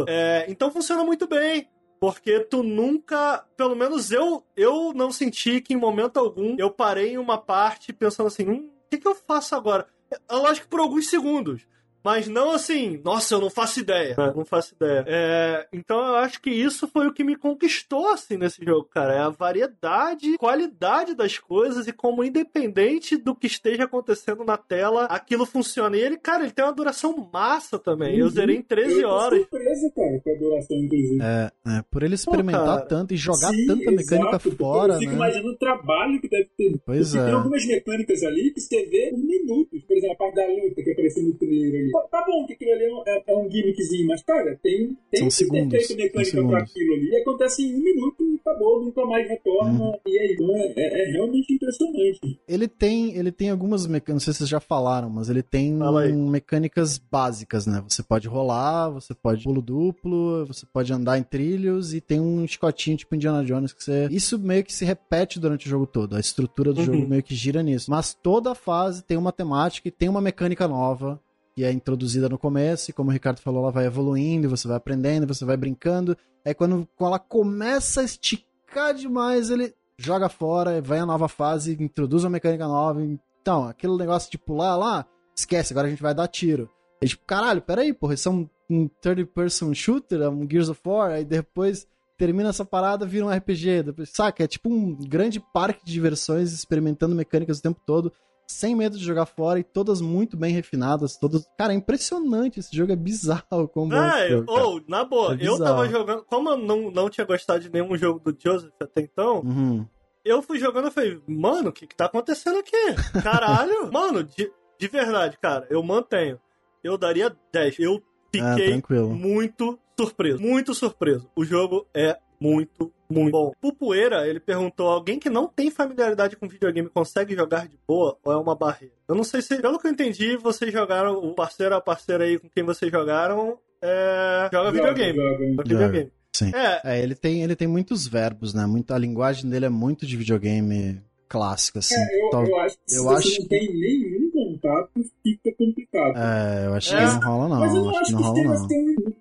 É, 0.08 0.46
então 0.48 0.72
funciona 0.72 1.04
muito 1.04 1.28
bem. 1.28 1.68
Porque 2.00 2.42
tu 2.42 2.64
nunca, 2.64 3.46
pelo 3.56 3.76
menos 3.76 4.12
eu, 4.12 4.46
eu 4.58 4.92
não 4.94 5.10
senti 5.10 5.62
que 5.62 5.74
em 5.74 5.78
momento 5.78 6.20
algum 6.20 6.58
eu 6.60 6.70
parei 6.70 7.14
em 7.14 7.18
uma 7.18 7.38
parte 7.38 7.94
pensando 7.94 8.28
assim, 8.28 8.46
hum, 8.46 8.70
o 8.86 8.90
que, 8.90 8.98
que 8.98 9.08
eu 9.08 9.16
faço 9.16 9.56
agora? 9.56 9.88
É 10.12 10.36
lógico 10.36 10.66
que 10.66 10.70
por 10.70 10.82
alguns 10.82 11.10
segundos. 11.10 11.66
Mas 12.04 12.28
não 12.28 12.52
assim, 12.52 13.00
nossa, 13.04 13.34
eu 13.36 13.40
não 13.42 13.50
faço 13.50 13.80
ideia. 13.80 14.16
Eu 14.18 14.36
não 14.36 14.46
faço 14.46 14.74
ideia. 14.76 15.06
É, 15.08 15.68
então 15.72 15.98
eu 16.06 16.16
acho 16.16 16.42
que 16.42 16.50
isso 16.50 16.88
foi 16.88 17.08
o 17.08 17.14
que 17.14 17.24
me 17.24 17.36
conquistou, 17.36 18.10
assim, 18.10 18.38
nesse 18.38 18.64
jogo, 18.64 18.84
cara. 18.92 19.14
É 19.14 19.20
a 19.20 19.30
variedade, 19.30 20.38
qualidade 20.38 21.16
das 21.16 21.38
coisas 21.38 21.88
e 21.88 21.94
como 21.94 22.24
independente 22.24 23.16
do 23.18 23.34
que 23.36 23.48
esteja 23.48 23.84
acontecendo 23.86 24.44
na 24.44 24.58
tela, 24.58 25.06
aquilo 25.06 25.46
funciona. 25.46 25.96
E 25.98 26.02
ele, 26.02 26.18
cara, 26.18 26.44
ele 26.44 26.52
tem 26.52 26.66
uma 26.66 26.74
duração 26.74 27.30
massa 27.32 27.80
também. 27.80 28.18
Eu 28.18 28.26
Uhum. 28.26 28.32
zerei 28.32 28.58
em 28.58 28.62
13 28.62 29.02
Eu 29.02 29.08
tô 29.10 29.14
horas. 29.16 29.40
surpresa, 29.40 29.92
cara, 29.96 30.22
com 30.24 30.30
a 30.32 30.40
duração, 30.40 30.78
inclusive. 30.78 31.20
É, 31.22 31.52
é, 31.78 31.82
por 31.90 32.04
ele 32.04 32.16
experimentar 32.16 32.66
cara. 32.78 32.86
tanto 32.86 33.14
e 33.14 33.18
jogar 33.18 33.50
Sim, 33.52 33.66
tanta 33.68 33.92
mecânica 33.92 34.30
exato, 34.30 34.56
fora, 34.56 34.94
Eu 34.96 35.00
fico 35.00 35.12
né? 35.12 35.18
imaginando 35.18 35.50
o 35.50 35.58
trabalho 35.58 36.20
que 36.22 36.28
deve 36.30 36.50
ter. 36.58 36.82
Pois 36.86 37.10
Porque 37.12 37.22
é. 37.22 37.26
Tem 37.26 37.34
algumas 37.34 37.66
mecânicas 37.66 38.24
ali 38.24 38.52
que 38.54 38.60
você 38.62 38.86
vê 38.86 39.10
por 39.12 39.20
minutos. 39.20 39.84
Exemplo, 40.04 40.14
a 40.14 40.16
parte 40.16 40.36
da 40.36 40.48
luta 40.48 40.84
que 40.84 40.92
apareceu 40.92 41.24
no 41.24 41.34
trailer 41.36 41.82
ali. 41.82 41.92
Tá, 41.92 42.00
tá 42.12 42.26
bom 42.28 42.46
que 42.46 42.54
aquilo 42.54 42.72
ali 42.74 42.84
é 42.86 42.94
um, 42.94 43.04
é, 43.08 43.24
é 43.28 43.38
um 43.38 43.50
gimmickzinho, 43.52 44.08
mas, 44.08 44.22
cara, 44.24 44.60
tem, 44.62 44.98
tem 45.12 45.20
São 45.20 45.28
que 45.28 45.34
segundos, 45.34 45.70
ter 45.70 45.78
feito 45.80 45.88
são 45.88 45.98
mecânica 45.98 46.26
segundos. 46.32 46.52
pra 46.52 46.60
aquilo 46.64 46.94
ali. 46.94 47.10
E 47.10 47.16
acontece 47.22 47.64
em 47.64 47.76
um 47.76 47.84
minuto 47.84 48.24
e 48.24 48.40
acabou, 48.46 48.84
nunca 48.84 49.06
mais 49.06 49.28
retorna. 49.30 49.80
Uhum. 49.80 49.94
E 50.06 50.20
aí, 50.20 50.34
então 50.34 50.56
é, 50.56 50.74
é- 50.76 51.10
é 51.10 51.12
realmente 51.12 51.54
impressionante. 51.54 52.40
Ele 52.48 52.68
tem, 52.68 53.16
ele 53.16 53.32
tem 53.32 53.50
algumas 53.50 53.86
mecânicas, 53.88 54.14
não 54.14 54.20
sei 54.20 54.34
se 54.34 54.38
vocês 54.40 54.50
já 54.50 54.60
falaram, 54.60 55.10
mas 55.10 55.30
ele 55.30 55.44
tem 55.44 55.74
hum, 55.82 56.30
mecânicas 56.30 56.98
básicas, 56.98 57.66
né? 57.66 57.84
Você 57.88 58.04
pode 58.04 58.28
rolar, 58.28 58.90
você 58.90 59.14
pode 59.14 59.44
pulo 59.44 59.62
duplo, 59.62 60.46
você 60.46 60.66
pode 60.66 60.92
andar 60.92 61.18
em 61.18 61.24
trilhos 61.24 61.94
e 61.94 62.02
tem 62.02 62.20
um 62.20 62.46
chicotinho 62.48 62.98
tipo 62.98 63.16
Indiana 63.16 63.44
Jones 63.44 63.74
que 63.74 63.84
você... 63.84 64.08
Isso 64.12 64.38
meio 64.40 64.64
que 64.64 64.74
se 64.74 64.86
repete 64.86 65.40
durante 65.40 65.66
o 65.68 65.70
jogo 65.70 65.86
todo, 65.88 66.16
a 66.16 66.20
estrutura 66.20 66.74
do 66.74 66.80
Uhum. 66.80 66.86
jogo 66.86 67.08
meio 67.08 67.24
que 67.24 67.34
gira 67.36 67.62
nisso. 67.64 67.90
Mas 67.90 68.14
toda 68.14 68.54
fase 68.56 69.04
tem 69.04 69.18
uma 69.18 69.32
temática 69.32 69.88
e 69.88 69.92
tem 69.98 70.10
uma 70.10 70.22
mecânica 70.22 70.68
nova 70.68 71.20
que 71.56 71.64
é 71.64 71.72
introduzida 71.72 72.28
no 72.28 72.38
começo 72.38 72.90
e 72.90 72.94
como 72.94 73.10
o 73.10 73.14
Ricardo 73.14 73.40
falou, 73.40 73.62
ela 73.62 73.72
vai 73.72 73.86
evoluindo, 73.86 74.50
você 74.50 74.68
vai 74.68 74.78
aprendendo, 74.78 75.28
você 75.28 75.46
vai 75.46 75.56
brincando. 75.56 76.18
Aí 76.44 76.54
quando, 76.54 76.88
quando 76.96 77.10
ela 77.10 77.20
começa 77.20 78.02
a 78.02 78.04
esticar 78.04 78.94
demais, 78.94 79.50
ele 79.50 79.74
joga 79.98 80.30
fora, 80.30 80.82
vem 80.82 81.00
a 81.00 81.06
nova 81.06 81.28
fase, 81.28 81.78
introduz 81.80 82.24
uma 82.24 82.32
mecânica 82.32 82.68
nova. 82.68 83.02
Então, 83.04 83.66
aquele 83.66 83.96
negócio 83.98 84.32
de 84.32 84.38
pular 84.38 84.76
lá, 84.76 85.06
esquece, 85.36 85.74
agora 85.74 85.88
a 85.88 85.90
gente 85.90 86.02
vai 86.02 86.14
dar 86.14 86.28
tiro. 86.28 86.70
É 87.02 87.06
tipo, 87.06 87.24
caralho, 87.26 87.62
peraí, 87.62 87.94
porra, 87.94 88.14
isso 88.14 88.30
é 88.30 88.32
um, 88.32 88.50
um 88.70 88.88
third 88.88 89.26
person 89.26 89.74
shooter, 89.74 90.22
é 90.22 90.30
um 90.30 90.50
Gears 90.50 90.70
of 90.70 90.82
War, 90.86 91.12
aí 91.12 91.26
depois 91.26 91.88
termina 92.18 92.50
essa 92.50 92.64
parada, 92.64 93.06
vira 93.06 93.26
um 93.26 93.30
RPG. 93.30 93.84
Depois, 93.84 94.10
saca? 94.10 94.44
É 94.44 94.48
tipo 94.48 94.70
um 94.70 94.96
grande 94.96 95.40
parque 95.40 95.86
de 95.86 95.92
diversões, 95.92 96.54
experimentando 96.54 97.16
mecânicas 97.16 97.60
o 97.60 97.62
tempo 97.62 97.82
todo, 97.86 98.12
sem 98.54 98.76
medo 98.76 98.98
de 98.98 99.04
jogar 99.04 99.26
fora 99.26 99.60
e 99.60 99.64
todas 99.64 100.00
muito 100.02 100.38
bem 100.38 100.54
refinadas, 100.54 101.18
todas. 101.18 101.46
Cara, 101.58 101.74
é 101.74 101.76
impressionante, 101.76 102.60
esse 102.60 102.76
jogo 102.76 102.92
é 102.92 102.96
bizarro 102.96 103.68
como 103.74 103.92
jogo, 103.92 104.46
cara. 104.46 104.64
ou, 104.66 104.82
na 104.88 105.04
boa, 105.04 105.36
É 105.36 105.48
eu 105.48 105.58
tava 105.58 105.88
jogando. 105.90 106.24
Como 106.24 106.50
eu 106.50 106.58
não, 106.58 106.92
não 106.92 107.10
tinha 107.10 107.26
gostado 107.26 107.60
de 107.62 107.70
nenhum 107.72 107.96
jogo 107.98 108.20
do 108.20 108.38
Joseph 108.40 108.72
até 108.82 109.02
então, 109.02 109.40
Uhum. 109.42 109.86
eu 110.24 110.42
fui 110.42 110.60
jogando 110.60 110.88
e 110.88 110.92
falei, 110.92 111.22
mano, 111.28 111.70
o 111.70 111.74
que 111.74 111.86
que 111.88 111.96
tá 111.96 112.06
acontecendo 112.06 112.60
aqui? 112.60 113.22
Caralho! 113.22 113.90
mano, 113.92 114.24
de, 114.24 114.52
de 114.80 114.88
verdade, 114.88 115.38
cara, 115.42 115.66
eu 115.70 115.82
mantenho. 115.84 116.40
Eu 116.84 116.98
daria 116.98 117.34
10. 117.52 117.80
Eu 117.80 117.96
Ah, 117.96 118.56
fiquei 118.56 118.72
tranquilo. 118.72 119.10
muito 119.16 119.80
surpreso. 119.98 120.40
Muito 120.42 120.74
surpreso. 120.74 121.30
O 121.36 121.46
jogo 121.46 121.88
é 121.94 122.18
muito, 122.44 122.92
muito 123.10 123.32
bom. 123.32 123.52
Pupoeira, 123.62 124.28
ele 124.28 124.40
perguntou: 124.42 124.88
alguém 124.90 125.18
que 125.18 125.30
não 125.30 125.48
tem 125.48 125.72
familiaridade 125.72 126.36
com 126.36 126.48
videogame 126.48 126.90
consegue 126.90 127.34
jogar 127.34 127.68
de 127.68 127.80
boa 127.88 128.18
ou 128.22 128.34
é 128.34 128.38
uma 128.38 128.54
barreira? 128.54 128.94
Eu 129.08 129.16
não 129.16 129.24
sei 129.24 129.42
se, 129.42 129.62
pelo 129.62 129.80
que 129.80 129.88
eu 129.88 129.92
entendi, 129.92 130.36
vocês 130.36 130.72
jogaram, 130.72 131.14
o 131.14 131.34
parceiro, 131.34 131.74
a 131.74 131.82
parceira 131.82 132.26
aí 132.26 132.38
com 132.38 132.50
quem 132.50 132.64
vocês 132.64 132.92
jogaram, 132.92 133.58
é, 133.82 134.50
joga 134.52 134.72
videogame. 134.72 135.18
Joga. 135.18 135.46
Joga 135.46 135.64
videogame. 135.64 136.12
Sim. 136.36 136.52
É, 136.54 136.82
É, 136.84 137.02
ele 137.02 137.16
tem, 137.16 137.44
ele 137.44 137.56
tem 137.56 137.68
muitos 137.68 138.08
verbos, 138.08 138.54
né? 138.54 138.66
Muito, 138.66 138.94
a 138.94 138.98
linguagem 138.98 139.50
dele 139.50 139.66
é 139.66 139.70
muito 139.70 140.06
de 140.06 140.18
videogame 140.18 141.00
clássico, 141.30 141.80
assim. 141.80 141.96
É, 141.96 142.26
eu, 142.26 142.46
eu 142.46 142.60
acho 142.60 142.78
que 142.86 142.96
eu 142.96 143.04
você 143.04 143.30
acho 143.30 143.42
não 143.42 143.48
tem 143.48 143.74
nenhum 143.74 144.32
contato, 144.64 144.90
fica 145.22 145.52
complicado. 145.58 146.18
É, 146.18 146.68
eu 146.68 146.74
acho 146.74 146.96
É. 146.96 146.98
que 146.98 147.14
não 147.14 147.20
rola, 147.20 147.50
não. 147.50 147.60
Mas 147.60 147.76
eu 147.76 147.82
não 147.82 147.90
acho 147.90 148.00
acho 148.00 148.08
que 148.08 148.14
não 148.14 148.22
rola, 148.22 148.44
não. 148.44 148.68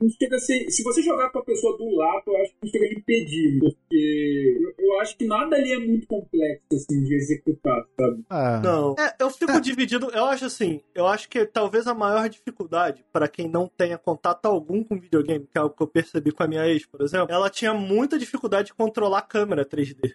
não 0.01 0.11
chega 0.11 0.37
a 0.37 0.39
ser. 0.39 0.71
Se 0.71 0.83
você 0.83 1.03
jogar 1.03 1.31
com 1.31 1.39
a 1.39 1.45
pessoa 1.45 1.77
do 1.77 1.91
lado, 1.97 2.23
eu 2.27 2.37
acho 2.43 2.51
que 2.53 2.57
não 2.63 2.71
chega 2.71 2.85
a 2.87 2.93
impedir. 2.99 3.59
Porque 3.61 4.59
eu, 4.79 4.87
eu 4.87 5.01
acho 5.01 5.17
que 5.17 5.27
nada 5.27 5.57
ali 5.57 5.73
é 5.73 5.79
muito 5.79 6.07
complexo, 6.07 6.63
assim, 6.73 7.03
de 7.05 7.15
executar, 7.15 7.85
sabe? 7.99 8.25
É. 8.31 8.61
Não. 8.61 8.95
É, 8.99 9.15
eu 9.19 9.31
fico 9.31 9.53
dividido. 9.61 10.11
Eu 10.13 10.25
acho 10.27 10.45
assim. 10.47 10.81
Eu 10.95 11.07
acho 11.07 11.29
que 11.29 11.45
talvez 11.45 11.87
a 11.87 11.95
maior 11.95 12.29
dificuldade 12.29 13.05
pra 13.13 13.29
quem 13.29 13.49
não 13.49 13.69
tenha 13.69 13.99
contato 13.99 14.47
algum 14.47 14.83
com 14.85 14.99
videogame, 14.99 15.47
que 15.51 15.59
é 15.59 15.61
algo 15.61 15.75
que 15.75 15.83
eu 15.83 15.87
percebi 15.87 16.33
com 16.33 16.43
a 16.43 16.49
minha 16.49 16.67
ex, 16.67 16.87
por 16.87 17.01
exemplo, 17.03 17.33
ela 17.33 17.51
tinha 17.51 17.75
muita 17.75 18.19
dificuldade 18.19 18.67
de 18.69 18.75
controlar 18.75 19.19
a 19.19 19.23
câmera 19.23 19.65
3D. 19.65 20.13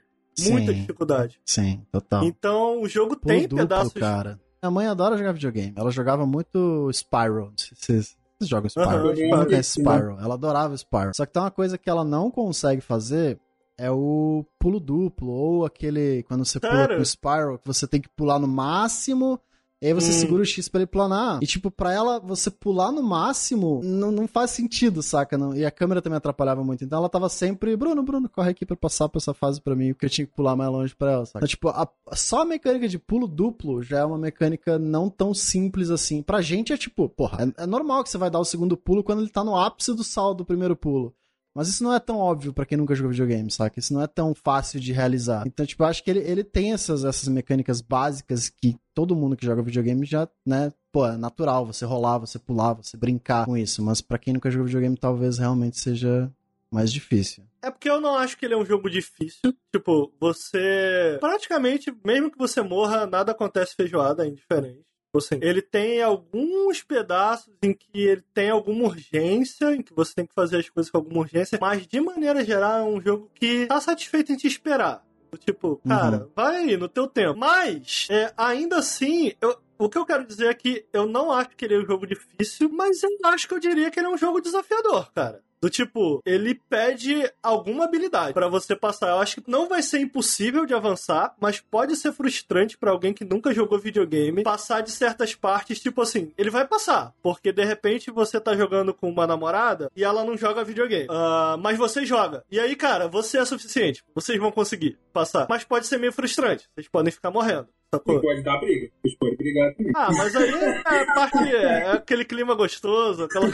Muita 0.52 0.72
Sim. 0.72 0.80
dificuldade. 0.82 1.40
Sim, 1.44 1.82
total. 1.92 2.24
Então 2.24 2.82
o 2.82 2.88
jogo 2.88 3.16
tem 3.16 3.42
duplo, 3.44 3.58
pedaços. 3.58 3.94
cara. 3.94 4.40
Minha 4.68 4.72
mãe 4.72 4.88
adora 4.88 5.18
jogar 5.18 5.32
videogame. 5.32 5.74
Ela 5.78 5.92
jogava 5.92 6.26
muito 6.26 6.90
Spyro. 6.92 7.54
Vocês, 7.56 8.18
vocês 8.38 8.50
jogam 8.50 8.70
Spyro? 8.70 9.14
Não 9.30 9.64
Spyro. 9.64 10.18
Ela 10.20 10.34
adorava 10.34 10.76
Spyro. 10.76 11.12
Só 11.16 11.26
que 11.26 11.32
tem 11.32 11.42
uma 11.42 11.52
coisa 11.52 11.78
que 11.78 11.90
ela 11.90 12.04
não 12.04 12.30
consegue 12.30 12.82
fazer 12.82 13.40
é 13.78 13.92
o 13.92 14.44
pulo 14.60 14.80
duplo, 14.80 15.30
ou 15.30 15.64
aquele, 15.66 16.24
quando 16.24 16.44
você 16.44 16.60
pula 16.60 16.74
Sério? 16.74 16.96
pro 16.96 17.06
Spyro, 17.06 17.60
que 17.60 17.68
você 17.68 17.88
tem 17.88 18.02
que 18.02 18.10
pular 18.10 18.40
no 18.40 18.48
máximo, 18.48 19.40
e 19.82 19.88
aí 19.88 19.94
você 19.94 20.10
Hum. 20.10 20.14
segura 20.14 20.42
o 20.42 20.46
X 20.46 20.68
pra 20.70 20.80
ele 20.82 20.88
planar. 20.88 21.40
E 21.42 21.46
tipo, 21.48 21.70
pra 21.70 21.94
ela, 21.94 22.20
você 22.20 22.50
pular 22.50 22.92
no 22.92 23.04
máximo, 23.04 23.82
não, 23.84 24.12
não 24.12 24.28
faz 24.28 24.52
sentido, 24.52 25.02
saca? 25.04 25.38
Não? 25.38 25.56
E 25.56 25.66
a 25.66 25.72
câmera 25.72 26.02
também 26.02 26.18
atrapalhava 26.18 26.64
muito. 26.64 26.84
Então 26.84 26.98
ela 27.00 27.10
tava 27.10 27.30
sempre, 27.30 27.76
Bruno, 27.76 28.02
Bruno, 28.04 28.28
corre 28.30 28.52
aqui 28.52 28.66
pra 28.66 28.76
passar 28.76 29.08
por 29.10 29.18
essa 29.20 29.34
fase 29.34 29.62
pra 29.62 29.76
mim, 29.76 29.94
porque 29.94 30.06
eu 30.06 30.10
tinha 30.10 30.26
que 30.28 30.34
pular 30.34 30.56
mais 30.56 30.72
longe 30.72 30.96
pra 30.96 31.12
ela, 31.12 31.26
saca? 31.26 31.40
Então, 31.40 31.48
tipo, 31.48 31.70
a- 31.70 31.88
só 32.14 32.42
a 32.42 32.46
mecânica 32.46 32.88
de 32.88 32.98
pulo 32.98 33.28
duplo 33.28 33.82
já 33.84 34.00
é 34.00 34.06
uma 34.06 34.18
mecânica 34.18 34.80
não 34.80 35.10
tão 35.10 35.34
simples 35.34 35.90
assim. 35.90 36.22
Pra 36.22 36.42
gente 36.42 36.74
é 36.74 36.78
tipo, 36.78 37.08
porra, 37.10 37.44
é, 37.58 37.64
é 37.64 37.68
normal 37.68 38.04
que 38.04 38.10
você 38.10 38.18
vai 38.18 38.30
dar 38.32 38.40
o 38.40 38.46
segundo 38.46 38.76
pulo 38.78 39.04
quando 39.04 39.22
ele 39.22 39.30
tá 39.30 39.44
no 39.44 39.56
ápice 39.58 39.94
do 39.94 40.04
saldo 40.04 40.40
do 40.40 40.46
primeiro 40.46 40.76
pulo. 40.76 41.14
Mas 41.58 41.70
isso 41.70 41.84
não 41.84 41.92
é 41.92 42.00
tão 42.00 42.20
óbvio 42.20 42.54
pra 42.54 42.68
quem 42.68 42.78
nunca 42.78 42.94
jogou 42.94 43.10
videogame, 43.10 43.50
saca? 43.50 43.80
Isso 43.80 43.92
não 43.92 44.00
é 44.00 44.06
tão 44.06 44.36
fácil 44.36 44.80
de 44.80 44.94
realizar. 44.94 45.42
Então, 45.48 45.66
tipo, 45.66 45.82
eu 45.82 45.88
acho 45.88 46.04
que 46.04 46.12
ele, 46.12 46.20
ele 46.20 46.44
tem 46.44 46.72
essas, 46.72 47.04
essas 47.04 47.28
mecânicas 47.28 47.82
básicas 47.82 48.48
que 48.48 48.78
todo 48.94 49.16
mundo 49.16 49.36
que 49.36 49.44
joga 49.44 49.64
videogame 49.64 50.06
já, 50.06 50.30
né, 50.46 50.72
pô, 50.92 51.08
é 51.08 51.18
natural 51.18 51.66
você 51.66 51.84
rolar, 51.84 52.20
você 52.20 52.38
pular, 52.38 52.74
você 52.74 52.96
brincar 52.96 53.46
com 53.46 53.58
isso. 53.58 53.82
Mas 53.82 54.02
pra 54.02 54.20
quem 54.20 54.36
nunca 54.36 54.52
jogou 54.52 54.68
videogame, 54.68 54.96
talvez 54.96 55.40
realmente 55.40 55.80
seja 55.80 56.32
mais 56.70 56.94
difícil. 56.94 57.44
É 57.60 57.72
porque 57.72 57.90
eu 57.90 58.00
não 58.00 58.16
acho 58.16 58.38
que 58.38 58.46
ele 58.46 58.54
é 58.54 58.58
um 58.58 58.66
jogo 58.66 58.88
difícil. 58.88 59.52
Tipo, 59.76 60.14
você. 60.20 61.18
Praticamente, 61.20 61.92
mesmo 62.06 62.32
que 62.32 62.38
você 62.38 62.62
morra, 62.62 63.08
nada 63.08 63.32
acontece 63.32 63.76
feijoada, 63.76 64.26
é 64.26 64.30
indiferente. 64.30 64.87
Assim, 65.18 65.40
ele 65.42 65.62
tem 65.62 66.02
alguns 66.02 66.82
pedaços 66.84 67.54
em 67.62 67.74
que 67.74 67.88
ele 68.02 68.24
tem 68.34 68.50
alguma 68.50 68.86
urgência, 68.86 69.74
em 69.76 69.82
que 69.82 69.94
você 69.94 70.14
tem 70.16 70.26
que 70.26 70.34
fazer 70.34 70.58
as 70.58 70.70
coisas 70.70 70.92
com 70.92 70.98
alguma 70.98 71.20
urgência, 71.22 71.58
mas 71.62 71.86
de 71.88 72.00
maneira 72.02 72.44
geral 72.44 72.80
é 72.80 72.84
um 72.84 73.02
jogo 73.02 73.30
que 73.36 73.66
tá 73.68 73.80
satisfeito 73.82 74.32
em 74.32 74.38
te 74.38 74.48
esperar. 74.48 75.06
Tipo, 75.40 75.82
cara, 75.88 76.30
vai 76.36 76.56
aí 76.58 76.78
no 76.78 76.88
teu 76.88 77.06
tempo. 77.08 77.38
Mas, 77.38 78.08
é, 78.10 78.34
ainda 78.38 78.78
assim, 78.78 79.34
eu- 79.42 79.58
o 79.78 79.90
que 79.90 79.98
eu 79.98 80.06
quero 80.06 80.26
dizer 80.26 80.48
é 80.48 80.54
que 80.54 80.86
eu 80.94 81.06
não 81.06 81.32
acho 81.32 81.50
que 81.50 81.66
ele 81.66 81.76
é 81.76 81.80
um 81.80 81.86
jogo 81.86 82.08
difícil, 82.08 82.70
mas 82.70 83.04
eu 83.04 83.10
acho 83.26 83.48
que 83.48 83.54
eu 83.54 83.60
diria 83.60 83.92
que 83.92 84.00
ele 84.00 84.08
é 84.08 84.10
um 84.10 84.18
jogo 84.18 84.40
desafiador, 84.42 85.12
cara. 85.14 85.44
Do 85.62 85.70
tipo, 85.70 86.22
ele 86.26 86.56
pede 86.70 87.30
alguma 87.42 87.86
habilidade 87.86 88.34
pra 88.34 88.48
você 88.48 88.76
passar. 88.76 89.10
Eu 89.10 89.20
acho 89.20 89.42
que 89.42 89.50
não 89.50 89.68
vai 89.68 89.82
ser 89.82 90.00
impossível 90.00 90.66
de 90.66 90.74
avançar, 90.74 91.36
mas 91.40 91.60
pode 91.60 91.96
ser 91.96 92.12
frustrante 92.12 92.78
pra 92.78 92.92
alguém 92.92 93.14
que 93.14 93.26
nunca 93.26 93.54
jogou 93.54 93.80
videogame 93.80 94.44
passar 94.44 94.82
de 94.82 94.92
certas 94.92 95.34
partes, 95.34 95.80
tipo 95.80 96.02
assim, 96.02 96.32
ele 96.38 96.50
vai 96.50 96.66
passar, 96.68 97.14
porque 97.22 97.52
de 97.52 97.64
repente 97.64 98.12
você 98.12 98.40
tá 98.40 98.56
jogando 98.56 98.94
com 98.94 99.10
uma 99.10 99.26
namorada 99.26 99.92
e 99.96 100.04
ela 100.04 100.24
não 100.24 100.38
joga 100.38 100.64
videogame, 100.64 101.08
Ah, 101.10 101.58
mas 101.60 101.78
você 101.78 102.06
joga. 102.06 102.44
E 102.52 102.60
aí, 102.60 102.76
cara, 102.76 103.08
você 103.08 103.38
é 103.40 103.46
suficiente, 103.46 104.04
vocês 104.14 104.40
vão 104.40 104.52
conseguir 104.52 104.98
passar. 105.12 105.48
Mas 105.50 105.64
pode 105.64 105.88
ser 105.88 105.98
meio 105.98 106.14
frustrante, 106.14 106.70
vocês 106.76 106.88
podem 106.88 107.12
ficar 107.12 107.32
morrendo. 107.32 107.68
E 107.88 107.96
Sacou? 107.96 108.20
pode 108.20 108.42
dar 108.44 108.58
briga. 108.60 108.92
Vocês 109.02 109.18
podem 109.18 109.38
brigar 109.38 109.74
também. 109.76 109.94
Ah, 109.96 110.10
mas 110.12 110.36
aí 110.36 110.50
é 110.50 110.80
a 110.82 111.06
parte, 111.14 111.38
é 111.56 111.92
aquele 111.92 112.26
clima 112.26 112.54
gostoso, 112.54 113.24
aquela. 113.24 113.48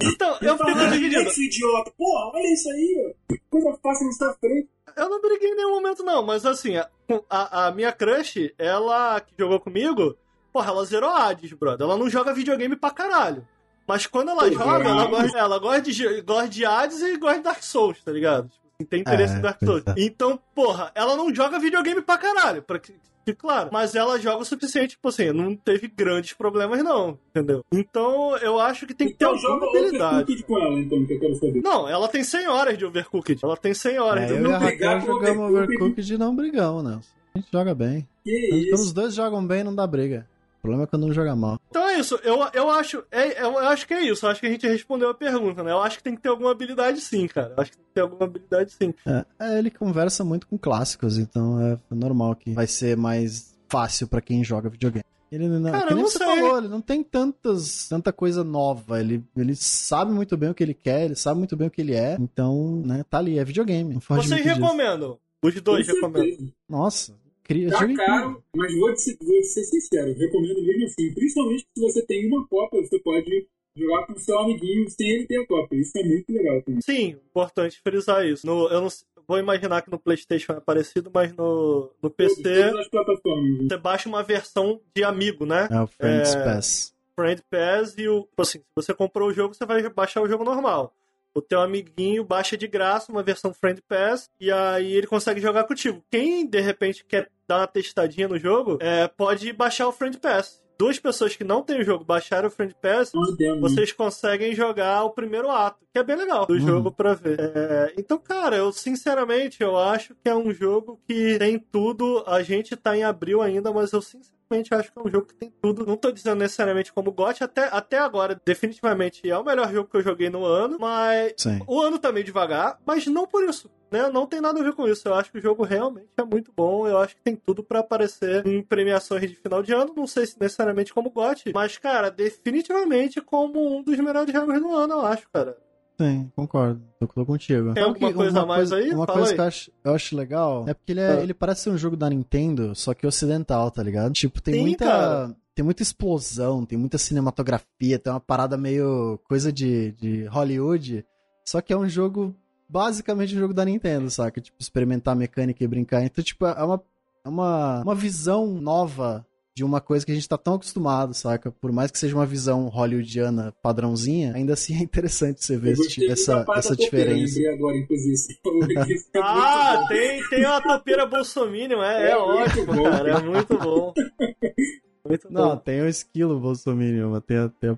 então, 0.00 0.38
eu 0.40 0.56
fico 0.56 0.70
Fala, 0.70 0.88
dividido. 0.90 1.22
Esse 1.22 1.46
idiota. 1.46 1.92
Porra, 1.98 2.30
olha 2.32 2.52
isso 2.52 2.70
aí, 2.70 3.14
ó. 3.30 3.34
Coisa 3.50 3.76
fácil 3.82 4.06
na 4.06 4.12
sua 4.12 4.32
frente. 4.34 4.68
Eu 4.96 5.08
não 5.08 5.20
briguei 5.20 5.50
em 5.50 5.56
nenhum 5.56 5.70
momento, 5.72 6.04
não, 6.04 6.24
mas 6.24 6.46
assim, 6.46 6.76
a, 6.76 6.88
a, 7.28 7.66
a 7.66 7.72
minha 7.72 7.90
crush, 7.90 8.52
ela 8.56 9.20
que 9.20 9.32
jogou 9.36 9.58
comigo, 9.58 10.16
porra, 10.52 10.70
ela 10.70 10.84
zerou 10.84 11.10
Hades, 11.10 11.52
brother. 11.52 11.84
Ela 11.84 11.96
não 11.96 12.08
joga 12.08 12.32
videogame 12.32 12.76
pra 12.76 12.90
caralho. 12.92 13.44
Mas 13.88 14.06
quando 14.06 14.28
ela 14.30 14.42
Pois 14.42 14.54
joga, 14.54 14.84
é. 14.84 14.88
ela 14.88 15.06
gosta, 15.06 15.38
ela 15.38 15.58
gosta, 15.58 15.82
de, 15.82 16.20
gosta 16.22 16.48
de 16.48 16.64
Hades 16.64 17.00
e 17.00 17.16
gosta 17.16 17.38
de 17.38 17.42
Dark 17.44 17.62
Souls, 17.62 18.00
tá 18.04 18.12
ligado? 18.12 18.48
Tem 18.84 19.00
interesse 19.00 19.34
É, 19.34 19.38
em 19.38 19.40
Dark 19.40 19.58
Souls. 19.62 19.82
é. 19.86 19.94
Então, 19.96 20.38
porra, 20.54 20.90
ela 20.94 21.16
não 21.16 21.34
joga 21.34 21.58
videogame 21.58 22.00
pra 22.02 22.16
caralho. 22.18 22.62
Pra, 22.62 22.78
que- 22.78 22.94
claro. 23.38 23.68
Mas 23.72 23.94
ela 23.94 24.18
joga 24.18 24.42
o 24.42 24.44
suficiente, 24.44 24.90
tipo 24.96 25.08
assim, 25.08 25.30
não 25.32 25.54
teve 25.54 25.86
grandes 25.86 26.32
problemas, 26.32 26.82
não, 26.82 27.16
entendeu? 27.30 27.64
Então 27.72 28.36
eu 28.38 28.58
acho 28.58 28.86
que 28.86 28.94
tem 28.94 29.06
que 29.08 29.14
ter 29.14 29.24
Então 29.24 29.34
alguma 29.36 29.54
joga 29.66 29.78
habilidade. 29.78 30.14
Overcooked 30.14 30.42
com 30.44 30.58
ela, 30.58 30.80
então, 30.80 31.06
que 31.06 31.12
eu 31.12 31.20
quero 31.20 31.34
saber. 31.36 31.62
Não, 31.62 31.88
ela 31.88 32.08
tem 32.08 32.24
100 32.24 32.48
horas 32.48 32.76
de 32.76 32.84
Overcooked. 32.84 33.38
Ela 33.44 33.56
tem 33.56 33.72
100 33.72 33.98
horas. 34.00 34.24
É, 34.24 34.26
de 34.26 34.32
eu 34.32 34.40
e 34.40 34.78
com 35.00 35.06
jogamos 35.06 35.50
Overcooked. 35.54 36.14
E 36.14 36.18
não 36.18 36.34
brigamos, 36.34 36.82
né? 36.82 37.00
A 37.34 37.38
gente 37.38 37.48
joga 37.52 37.72
bem. 37.74 38.08
Que 38.24 38.48
Quando 38.48 38.64
isso? 38.64 38.82
os 38.82 38.92
dois 38.92 39.14
jogam 39.14 39.46
bem, 39.46 39.62
não 39.62 39.74
dá 39.74 39.86
briga. 39.86 40.26
O 40.60 40.62
problema 40.62 40.84
é 40.84 40.86
quando 40.86 41.06
um 41.06 41.12
joga 41.12 41.34
mal. 41.34 41.58
Então 41.70 41.88
é 41.88 41.98
isso, 41.98 42.20
eu, 42.22 42.46
eu, 42.52 42.68
acho, 42.68 43.02
é, 43.10 43.42
eu 43.42 43.58
acho 43.60 43.86
que 43.86 43.94
é 43.94 44.02
isso, 44.02 44.26
eu 44.26 44.30
acho 44.30 44.40
que 44.40 44.46
a 44.46 44.50
gente 44.50 44.68
respondeu 44.68 45.08
a 45.08 45.14
pergunta, 45.14 45.62
né? 45.62 45.72
Eu 45.72 45.80
acho 45.80 45.96
que 45.96 46.02
tem 46.04 46.14
que 46.14 46.20
ter 46.20 46.28
alguma 46.28 46.50
habilidade 46.50 47.00
sim, 47.00 47.26
cara. 47.26 47.54
Eu 47.56 47.62
acho 47.62 47.70
que 47.70 47.78
tem 47.78 47.86
que 47.86 47.94
ter 47.94 48.00
alguma 48.02 48.24
habilidade 48.24 48.72
sim. 48.72 48.92
É, 49.06 49.24
é, 49.38 49.58
ele 49.58 49.70
conversa 49.70 50.22
muito 50.22 50.46
com 50.46 50.58
clássicos, 50.58 51.16
então 51.16 51.58
é 51.60 51.78
normal 51.90 52.36
que 52.36 52.52
vai 52.52 52.66
ser 52.66 52.94
mais 52.94 53.58
fácil 53.70 54.06
pra 54.06 54.20
quem 54.20 54.44
joga 54.44 54.68
videogame. 54.68 55.04
Ele 55.32 55.46
não, 55.48 55.70
Cara, 55.70 55.94
não 55.94 56.02
você 56.02 56.18
sei. 56.18 56.26
falou, 56.26 56.58
ele 56.58 56.68
não 56.68 56.80
tem 56.80 57.04
tantas, 57.04 57.88
tanta 57.88 58.12
coisa 58.12 58.42
nova. 58.42 59.00
Ele, 59.00 59.24
ele 59.36 59.54
sabe 59.54 60.12
muito 60.12 60.36
bem 60.36 60.50
o 60.50 60.54
que 60.54 60.62
ele 60.62 60.74
quer, 60.74 61.04
ele 61.04 61.14
sabe 61.14 61.38
muito 61.38 61.56
bem 61.56 61.68
o 61.68 61.70
que 61.70 61.80
ele 61.80 61.94
é. 61.94 62.16
Então, 62.18 62.82
né, 62.84 63.04
tá 63.08 63.18
ali, 63.18 63.38
é 63.38 63.44
videogame. 63.44 63.94
Não 63.94 64.00
Vocês 64.00 64.42
disso. 64.42 64.54
recomendam? 64.54 65.18
Os 65.42 65.54
dois 65.62 65.86
Com 65.86 65.94
recomendam. 65.94 66.52
Nossa, 66.68 67.14
cria, 67.44 67.70
Tá 67.70 67.94
caro, 67.94 68.42
mas 68.54 68.74
vou 68.78 68.94
te, 68.94 69.16
vou 69.22 69.36
te 69.40 69.44
ser 69.46 69.64
sincero, 69.64 70.14
recomendo 70.14 70.62
mesmo 70.62 70.84
assim. 70.84 71.12
Principalmente 71.14 71.66
se 71.76 71.80
você 71.82 72.02
tem 72.06 72.26
uma 72.26 72.46
cópia, 72.46 72.80
você 72.82 72.98
pode 73.00 73.46
jogar 73.76 74.06
com 74.06 74.12
o 74.14 74.18
seu 74.18 74.38
amiguinho 74.38 74.88
sem 74.90 75.08
ele 75.08 75.26
ter 75.26 75.40
a 75.40 75.46
cópia. 75.46 75.76
Isso 75.80 75.92
é 75.96 76.02
muito 76.02 76.32
legal 76.32 76.62
também. 76.62 76.80
Sim, 76.82 77.16
importante 77.30 77.80
frisar 77.82 78.26
isso. 78.26 78.46
No, 78.46 78.68
eu 78.68 78.80
não 78.80 78.88
vou 79.26 79.38
imaginar 79.38 79.82
que 79.82 79.90
no 79.90 79.98
PlayStation 79.98 80.52
é 80.52 80.60
parecido, 80.60 81.10
mas 81.14 81.32
no, 81.34 81.90
no 82.02 82.10
PC 82.10 82.42
Todas 82.42 82.80
as 82.80 82.88
plataformas. 82.88 83.58
né? 83.62 83.68
você 83.68 83.76
baixa 83.76 84.08
uma 84.08 84.22
versão 84.22 84.80
de 84.94 85.04
amigo, 85.04 85.46
né? 85.46 85.68
É 85.70 85.80
o 85.80 85.86
Friends 85.86 86.34
É. 86.34 86.44
Pass. 86.44 86.94
Friend 87.14 87.42
Pass 87.50 87.94
e 87.98 88.08
o. 88.08 88.22
tipo 88.22 88.42
Assim, 88.42 88.58
se 88.58 88.64
você 88.74 88.94
comprou 88.94 89.28
o 89.28 89.32
jogo, 89.32 89.54
você 89.54 89.66
vai 89.66 89.88
baixar 89.90 90.22
o 90.22 90.28
jogo 90.28 90.42
normal. 90.42 90.94
O 91.34 91.40
teu 91.40 91.60
amiguinho 91.60 92.24
baixa 92.24 92.56
de 92.56 92.66
graça 92.66 93.12
uma 93.12 93.22
versão 93.22 93.54
Friend 93.54 93.80
Pass 93.88 94.28
e 94.40 94.50
aí 94.50 94.92
ele 94.92 95.06
consegue 95.06 95.40
jogar 95.40 95.64
contigo. 95.64 96.02
Quem 96.10 96.46
de 96.46 96.60
repente 96.60 97.04
quer 97.04 97.28
dar 97.46 97.58
uma 97.60 97.66
testadinha 97.66 98.26
no 98.28 98.38
jogo, 98.38 98.78
é, 98.80 99.06
pode 99.08 99.52
baixar 99.52 99.86
o 99.88 99.92
Friend 99.92 100.18
Pass. 100.18 100.60
Duas 100.78 100.98
pessoas 100.98 101.36
que 101.36 101.44
não 101.44 101.62
têm 101.62 101.80
o 101.80 101.84
jogo 101.84 102.04
baixaram 102.04 102.48
o 102.48 102.50
Friend 102.50 102.74
Pass, 102.80 103.12
vocês 103.60 103.92
conseguem 103.92 104.54
jogar 104.54 105.04
o 105.04 105.10
primeiro 105.10 105.50
ato, 105.50 105.84
que 105.92 105.98
é 105.98 106.02
bem 106.02 106.16
legal 106.16 106.46
do 106.46 106.54
Uhum. 106.54 106.60
jogo 106.60 106.90
pra 106.90 107.12
ver. 107.12 107.38
É, 107.38 107.92
então, 107.98 108.18
cara, 108.18 108.56
eu 108.56 108.72
sinceramente 108.72 109.62
eu 109.62 109.76
acho 109.76 110.14
que 110.14 110.28
é 110.30 110.34
um 110.34 110.50
jogo 110.52 110.98
que 111.06 111.38
tem 111.38 111.58
tudo. 111.58 112.24
A 112.26 112.42
gente 112.42 112.74
tá 112.76 112.96
em 112.96 113.04
abril 113.04 113.42
ainda, 113.42 113.70
mas 113.72 113.92
eu 113.92 114.00
sinceramente 114.00 114.39
acho 114.70 114.92
que 114.92 114.98
é 114.98 115.02
um 115.02 115.10
jogo 115.10 115.26
que 115.26 115.34
tem 115.34 115.52
tudo. 115.62 115.86
Não 115.86 115.96
tô 115.96 116.10
dizendo 116.10 116.38
necessariamente 116.38 116.92
como 116.92 117.12
GOT, 117.12 117.44
até, 117.44 117.68
até 117.70 117.98
agora, 117.98 118.40
definitivamente 118.44 119.28
é 119.28 119.36
o 119.36 119.44
melhor 119.44 119.72
jogo 119.72 119.88
que 119.88 119.96
eu 119.96 120.02
joguei 120.02 120.28
no 120.28 120.44
ano, 120.44 120.76
mas 120.78 121.34
Sim. 121.36 121.60
o 121.66 121.80
ano 121.80 121.98
tá 121.98 122.10
meio 122.12 122.24
devagar, 122.24 122.78
mas 122.84 123.06
não 123.06 123.26
por 123.26 123.44
isso. 123.44 123.70
Né? 123.90 124.08
Não 124.08 124.26
tem 124.26 124.40
nada 124.40 124.60
a 124.60 124.62
ver 124.62 124.72
com 124.72 124.86
isso. 124.86 125.08
Eu 125.08 125.14
acho 125.14 125.32
que 125.32 125.38
o 125.38 125.42
jogo 125.42 125.64
realmente 125.64 126.08
é 126.16 126.22
muito 126.22 126.52
bom. 126.56 126.86
Eu 126.86 126.98
acho 126.98 127.16
que 127.16 127.22
tem 127.22 127.34
tudo 127.34 127.62
pra 127.62 127.80
aparecer 127.80 128.46
em 128.46 128.62
premiações 128.62 129.28
de 129.28 129.34
final 129.34 129.62
de 129.62 129.72
ano. 129.72 129.92
Não 129.96 130.06
sei 130.06 130.26
se 130.26 130.38
necessariamente 130.38 130.94
como 130.94 131.10
GOT, 131.10 131.52
mas, 131.52 131.76
cara, 131.76 132.10
definitivamente 132.10 133.20
como 133.20 133.78
um 133.78 133.82
dos 133.82 133.98
melhores 133.98 134.32
jogos 134.32 134.60
do 134.60 134.74
ano, 134.74 134.94
eu 134.94 135.06
acho, 135.06 135.28
cara. 135.32 135.56
Sim, 136.00 136.30
concordo. 136.34 136.80
Tô, 136.98 137.06
tô 137.06 137.26
contigo. 137.26 137.74
Tem 137.74 137.82
alguma 137.82 138.08
que 138.08 138.14
coisa 138.14 138.40
a 138.42 138.46
mais 138.46 138.72
aí? 138.72 138.90
Uma 138.92 139.06
Fala 139.06 139.18
coisa 139.18 139.32
aí. 139.32 139.36
que 139.36 139.40
eu 139.42 139.46
acho, 139.46 139.70
eu 139.84 139.94
acho 139.94 140.16
legal 140.16 140.64
é 140.68 140.72
porque 140.74 140.92
ele, 140.92 141.00
é- 141.00 141.18
Ah. 141.18 141.22
ele 141.22 141.34
parece 141.34 141.62
ser 141.62 141.70
um 141.70 141.76
jogo 141.78 141.96
da 141.96 142.08
Nintendo, 142.08 142.74
só 142.74 142.94
que 142.94 143.06
ocidental, 143.06 143.70
tá 143.70 143.82
ligado? 143.82 144.12
Tipo, 144.12 144.40
tem 144.40 144.54
Sim, 144.54 144.60
muita. 144.62 144.84
cara. 144.86 145.36
Tem 145.54 145.64
muita 145.64 145.82
explosão, 145.82 146.64
tem 146.64 146.78
muita 146.78 146.96
cinematografia, 146.96 147.98
tem 147.98 148.10
uma 148.12 148.20
parada 148.20 148.56
meio 148.56 149.18
coisa 149.28 149.52
de, 149.52 149.92
de 149.92 150.24
Hollywood. 150.26 151.04
Só 151.46 151.60
que 151.60 151.72
é 151.72 151.76
um 151.76 151.88
jogo, 151.88 152.34
basicamente 152.68 153.36
um 153.36 153.38
jogo 153.40 153.52
da 153.52 153.64
Nintendo, 153.64 154.08
saca? 154.10 154.40
Tipo, 154.40 154.56
experimentar 154.58 155.14
mecânica 155.14 155.62
e 155.62 155.68
brincar. 155.68 156.02
Então, 156.02 156.24
tipo, 156.24 156.46
é 156.46 156.62
uma, 156.64 156.82
é 157.24 157.28
uma, 157.28 157.82
uma 157.82 157.94
visão 157.94 158.46
nova 158.46 159.26
de 159.56 159.64
uma 159.64 159.80
coisa 159.80 160.06
que 160.06 160.12
a 160.12 160.14
gente 160.14 160.28
tá 160.28 160.38
tão 160.38 160.54
acostumado, 160.54 161.12
saca? 161.12 161.50
Por 161.50 161.72
mais 161.72 161.90
que 161.90 161.98
seja 161.98 162.14
uma 162.14 162.24
visão 162.24 162.68
hollywoodiana 162.68 163.52
padrãozinha, 163.62 164.32
ainda 164.34 164.52
assim 164.54 164.74
é 164.74 164.82
interessante 164.82 165.44
você 165.44 165.56
ver 165.56 165.72
esse- 165.72 166.06
essa, 166.10 166.44
essa 166.54 166.76
diferença. 166.76 167.38
Agora, 167.52 167.76
é 167.76 169.18
Ah, 169.20 169.76
bom. 169.80 169.88
tem, 169.88 170.28
tem 170.30 170.46
uma 170.46 170.60
topeira 170.62 171.04
bolsominion, 171.06 171.82
é, 171.82 172.06
é, 172.06 172.10
É 172.10 172.16
ótimo, 172.16 172.66
bom. 172.66 172.82
cara. 172.84 173.18
É 173.18 173.22
muito 173.22 173.58
bom. 173.58 173.92
Muito 175.02 175.32
Não, 175.32 175.50
bom. 175.50 175.56
tem 175.56 175.80
o 175.80 175.88
esquilo 175.88 176.38
Bolsominion, 176.38 177.10
mas 177.10 177.22
tem, 177.24 177.38
a- 177.38 177.48
tem 177.48 177.70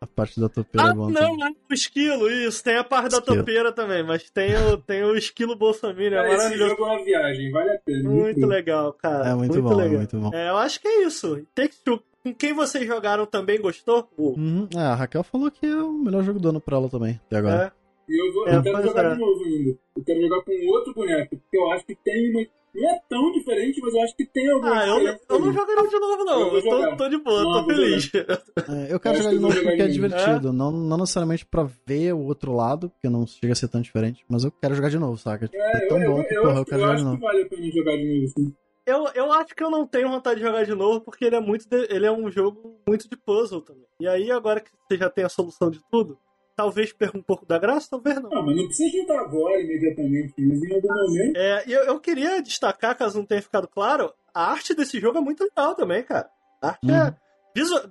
a, 0.00 0.06
parte 0.06 0.38
da 0.40 0.48
topeira 0.48 0.90
Ah, 0.90 0.94
bom 0.94 1.10
não, 1.10 1.36
também. 1.36 1.44
é 1.46 1.50
o 1.70 1.74
esquilo, 1.74 2.30
isso. 2.30 2.62
Tem 2.62 2.76
a 2.76 2.84
parte 2.84 3.10
da 3.10 3.18
Esquilo. 3.18 3.36
topeira 3.38 3.72
também, 3.72 4.02
mas 4.04 4.30
tem 4.30 4.54
o, 4.56 4.76
tem 4.78 5.02
o 5.04 5.16
esquilo 5.16 5.56
bolsominion, 5.56 6.18
é 6.22 6.28
esse 6.28 6.36
maravilhoso. 6.36 6.70
jogo 6.70 6.84
é 6.84 6.86
uma 6.96 7.04
viagem, 7.04 7.50
vale 7.50 7.70
a 7.70 7.78
pena. 7.78 8.08
Muito 8.10 8.40
bom. 8.40 8.46
legal, 8.46 8.92
cara. 8.92 9.28
É 9.30 9.34
muito, 9.34 9.60
bom, 9.62 9.72
é 9.72 9.76
legal. 9.76 9.98
muito 9.98 10.18
bom. 10.18 10.30
É, 10.34 10.50
eu 10.50 10.56
acho 10.56 10.80
que 10.80 10.88
é 10.88 11.02
isso. 11.04 11.44
Takes 11.54 11.80
Two. 11.80 12.02
Com 12.22 12.34
quem 12.34 12.52
vocês 12.52 12.84
jogaram 12.86 13.26
também 13.26 13.60
gostou? 13.60 14.08
Uhum. 14.18 14.68
É, 14.74 14.80
a 14.80 14.94
Raquel 14.94 15.22
falou 15.22 15.50
que 15.50 15.64
é 15.66 15.74
o 15.76 15.92
melhor 15.92 16.22
jogo 16.24 16.38
do 16.40 16.48
ano 16.48 16.60
pra 16.60 16.76
ela 16.76 16.88
também, 16.88 17.20
até 17.26 17.36
agora. 17.36 17.72
É. 17.74 17.78
E 18.12 18.16
eu, 18.26 18.32
vou, 18.32 18.48
É, 18.48 18.56
eu 18.56 18.62
quero 18.62 18.74
pois 18.76 18.86
jogar 18.88 19.04
é. 19.04 19.14
de 19.14 19.20
novo 19.20 19.44
ainda. 19.44 19.78
Eu 19.96 20.04
quero 20.04 20.20
jogar 20.22 20.42
com 20.42 20.66
outro 20.68 20.94
boneco, 20.94 21.36
porque 21.36 21.56
eu 21.58 21.70
acho 21.72 21.84
que 21.86 21.94
tem 21.96 22.30
uma. 22.30 22.46
Não 22.80 22.90
é 22.90 23.00
tão 23.08 23.32
diferente, 23.32 23.80
mas 23.80 23.94
eu 23.94 24.02
acho 24.02 24.16
que 24.16 24.26
tem 24.26 24.50
alguma 24.50 24.82
Ah, 24.82 24.86
eu, 24.86 24.98
eu 25.28 25.38
não 25.40 25.52
jogaria 25.52 25.88
de 25.88 25.98
novo, 25.98 26.24
não. 26.24 26.40
Eu 26.48 26.54
Eu, 26.56 26.62
tô, 26.62 26.96
tô 26.96 27.08
de 27.08 27.18
boa, 27.18 27.42
Não, 27.44 27.52
tô 27.52 27.64
feliz. 27.66 28.10
É, 28.14 28.92
eu 28.92 29.00
quero 29.00 29.14
Acho 29.14 29.22
jogar 29.22 29.30
que 29.30 29.36
de 29.38 29.42
eu 29.44 29.48
novo 29.48 29.54
porque 29.62 29.82
é 29.82 29.86
novo. 29.86 29.92
divertido. 29.92 30.52
Não, 30.52 30.70
não 30.70 30.96
necessariamente 30.98 31.46
pra 31.46 31.68
ver 31.86 32.12
o 32.12 32.20
outro 32.24 32.52
lado, 32.54 32.90
porque 32.90 33.08
não 33.08 33.26
chega 33.26 33.52
a 33.52 33.56
ser 33.56 33.68
tão 33.68 33.80
diferente, 33.80 34.24
mas 34.28 34.44
eu 34.44 34.50
quero 34.50 34.74
jogar 34.74 34.90
de 34.90 34.98
novo, 34.98 35.16
saca? 35.16 35.46
Tipo, 35.48 35.62
é, 35.62 35.72
É, 35.78 35.84
eu, 35.84 35.88
tão 35.88 35.98
eu, 36.00 36.04
bom 36.04 36.22
que, 36.24 36.34
eu, 36.34 36.42
porra, 36.42 36.58
eu 36.60 36.64
quero 36.64 36.80
eu 36.80 36.84
jogar 36.86 36.96
de 36.96 37.02
acho 37.02 37.04
que 37.04 37.10
novo. 37.10 37.22
vale 37.22 37.42
a 37.42 37.48
pena 37.48 37.70
jogar 37.72 37.96
de 37.96 38.14
novo, 38.14 38.32
sim. 38.36 38.54
Eu, 38.86 39.06
eu 39.14 39.32
acho 39.32 39.54
que 39.54 39.62
eu 39.62 39.70
não 39.70 39.86
tenho 39.86 40.08
vontade 40.08 40.40
de 40.40 40.46
jogar 40.46 40.64
de 40.64 40.74
novo, 40.74 41.00
porque 41.02 41.24
ele 41.24 41.36
é 41.36 41.40
muito 41.40 41.68
de- 41.68 41.86
ele 41.94 42.06
é 42.06 42.12
um 42.12 42.30
jogo 42.30 42.80
muito 42.88 43.08
de 43.08 43.16
puzzle 43.16 43.60
também. 43.60 43.84
E 44.00 44.08
aí, 44.08 44.30
agora 44.30 44.60
que 44.60 44.70
você 44.88 44.96
já 44.96 45.10
tem 45.10 45.24
a 45.24 45.28
solução 45.28 45.70
de 45.70 45.80
tudo, 45.90 46.18
talvez 46.58 46.92
perca 46.92 47.16
um 47.16 47.22
pouco 47.22 47.46
da 47.46 47.56
graça, 47.56 47.86
talvez 47.88 48.20
não. 48.20 48.28
Ah, 48.36 48.42
mas 48.42 48.56
não 48.56 48.66
precisa 48.66 48.98
juntar 48.98 49.20
agora, 49.20 49.60
imediatamente, 49.60 50.34
mas 50.38 50.60
em 50.60 50.74
algum 50.74 50.88
momento. 50.88 51.36
É, 51.36 51.62
e 51.68 51.72
eu, 51.72 51.82
eu 51.84 52.00
queria 52.00 52.42
destacar, 52.42 52.98
caso 52.98 53.16
não 53.16 53.24
tenha 53.24 53.40
ficado 53.40 53.68
claro, 53.68 54.12
a 54.34 54.50
arte 54.50 54.74
desse 54.74 54.98
jogo 54.98 55.18
é 55.18 55.20
muito 55.20 55.44
legal 55.44 55.76
também, 55.76 56.02
cara. 56.02 56.28
A 56.60 56.68
arte 56.70 56.90
é. 56.90 57.04
Uhum. 57.04 57.12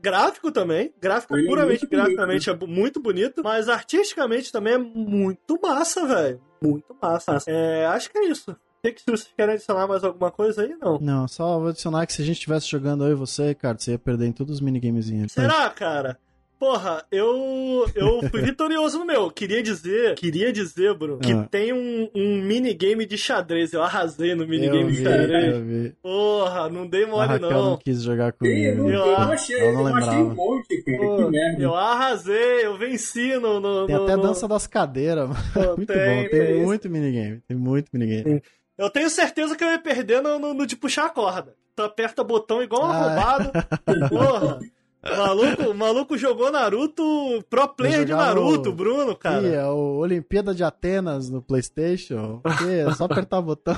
Gráfico 0.01 0.49
também, 0.51 0.93
gráfico 1.01 1.35
Ele 1.35 1.45
é 1.45 1.49
puramente 1.49 1.81
muito 1.81 1.89
bonito, 1.89 2.05
graficamente 2.05 2.49
é 2.49 2.53
bu- 2.53 2.67
muito 2.67 3.01
bonito, 3.01 3.41
mas 3.43 3.67
artisticamente 3.67 4.51
também 4.51 4.73
é 4.73 4.77
muito 4.77 5.59
massa, 5.61 6.05
velho. 6.05 6.41
Muito 6.61 6.95
massa. 7.01 7.37
É, 7.47 7.85
acho 7.87 8.09
que 8.09 8.17
é 8.17 8.25
isso. 8.27 8.51
O 8.51 8.55
que, 8.81 8.91
que 8.93 9.01
vocês 9.05 9.29
querem 9.35 9.55
adicionar 9.55 9.85
mais 9.87 10.03
alguma 10.05 10.31
coisa 10.31 10.61
aí? 10.61 10.73
Não. 10.79 10.99
Não, 10.99 11.27
só 11.27 11.59
vou 11.59 11.69
adicionar 11.69 12.05
que 12.05 12.13
se 12.13 12.21
a 12.21 12.25
gente 12.25 12.35
estivesse 12.37 12.69
jogando 12.69 13.03
eu 13.05 13.11
e 13.11 13.15
você, 13.15 13.53
cara, 13.55 13.77
você 13.77 13.91
ia 13.91 13.99
perder 13.99 14.27
em 14.27 14.31
todos 14.31 14.55
os 14.55 14.61
minigamezinhos. 14.61 15.33
Será, 15.33 15.69
cara? 15.69 16.17
Porra, 16.59 17.05
eu 17.11 17.85
eu 17.93 18.21
fui 18.31 18.41
vitorioso 18.41 18.97
no 18.99 19.05
meu. 19.05 19.29
Queria 19.29 19.61
dizer, 19.61 20.15
queria 20.15 20.51
dizer, 20.51 20.93
Bruno, 20.95 21.19
que 21.19 21.31
Ah. 21.31 21.47
tem 21.51 21.71
um, 21.71 22.09
um 22.15 22.41
minigame 22.41 23.05
de 23.05 23.15
xadrez. 23.17 23.73
Eu 23.73 23.83
arrasei 23.83 24.33
no 24.33 24.43
Eu 24.43 24.47
minigame 24.47 24.91
de 24.91 25.03
xadrez. 25.03 25.53
eu 25.55 25.63
vi. 25.63 25.95
Porra, 26.01 26.67
não 26.69 26.87
dei 26.87 27.03
A 27.03 27.07
mole 27.07 27.27
Raquel 27.27 27.49
não. 27.51 27.69
não. 27.71 27.77
quis 27.77 28.01
jogar 28.01 28.29
eu, 28.29 28.33
comigo. 28.33 28.77
não, 28.83 28.89
Eu 28.89 28.99
eu 28.99 29.05
não 29.05 29.15
acho- 29.15 29.31
achei, 29.33 29.61
eu 29.61 29.73
não 29.73 29.83
não 29.83 29.95
achei 29.95 30.17
um 30.17 30.33
monte, 30.33 30.81
cara. 30.83 30.97
Pô, 30.97 31.15
que 31.17 31.31
merda. 31.31 31.61
eu 31.63 31.75
arrasei, 31.75 32.65
eu 32.65 32.77
venci 32.77 33.35
no. 33.37 33.59
no 33.59 33.85
Tem 33.85 33.95
no- 33.95 34.03
até 34.03 34.13
a 34.13 34.17
no- 34.17 34.23
dança 34.23 34.47
das 34.47 34.65
cadeiras, 34.65 35.29
mano. 35.29 35.39
Pô, 35.53 35.59
Muito 35.77 35.93
tem, 35.93 36.23
bom, 36.23 36.29
tem, 36.29 36.45
tem. 36.45 36.63
muito 36.63 36.89
minigame. 36.89 37.41
Tem 37.47 37.55
muito 37.57 37.89
minigame. 37.93 38.41
Eu 38.77 38.89
tenho 38.89 39.09
certeza 39.09 39.55
que 39.55 39.63
eu 39.63 39.69
ia 39.69 39.79
perder 39.79 40.21
no, 40.21 40.39
no- 40.39 40.53
no 40.53 40.65
de 40.65 40.75
puxar 40.75 41.05
a 41.05 41.09
corda. 41.09 41.53
Tu 41.75 41.83
aperta 41.83 42.23
botão 42.23 42.63
igual 42.63 42.83
um 42.87 42.91
Ah, 42.91 42.95
arrombado. 42.97 43.51
Porra. 44.09 44.59
O 45.03 45.15
maluco, 45.17 45.63
o 45.63 45.73
maluco 45.75 46.17
jogou 46.17 46.51
Naruto, 46.51 47.03
pro 47.49 47.67
player 47.69 48.03
de 48.03 48.13
Naruto, 48.13 48.69
o- 48.69 48.73
Bruno, 48.73 49.15
cara. 49.15 49.47
Ih, 49.47 49.53
é 49.53 49.65
o 49.65 49.97
Olimpíada 49.99 50.53
de 50.53 50.63
Atenas 50.63 51.29
no 51.29 51.41
Playstation. 51.41 52.41
É 52.67 52.91
só 52.93 53.05
apertar 53.05 53.39
o 53.39 53.43
botão. 53.43 53.75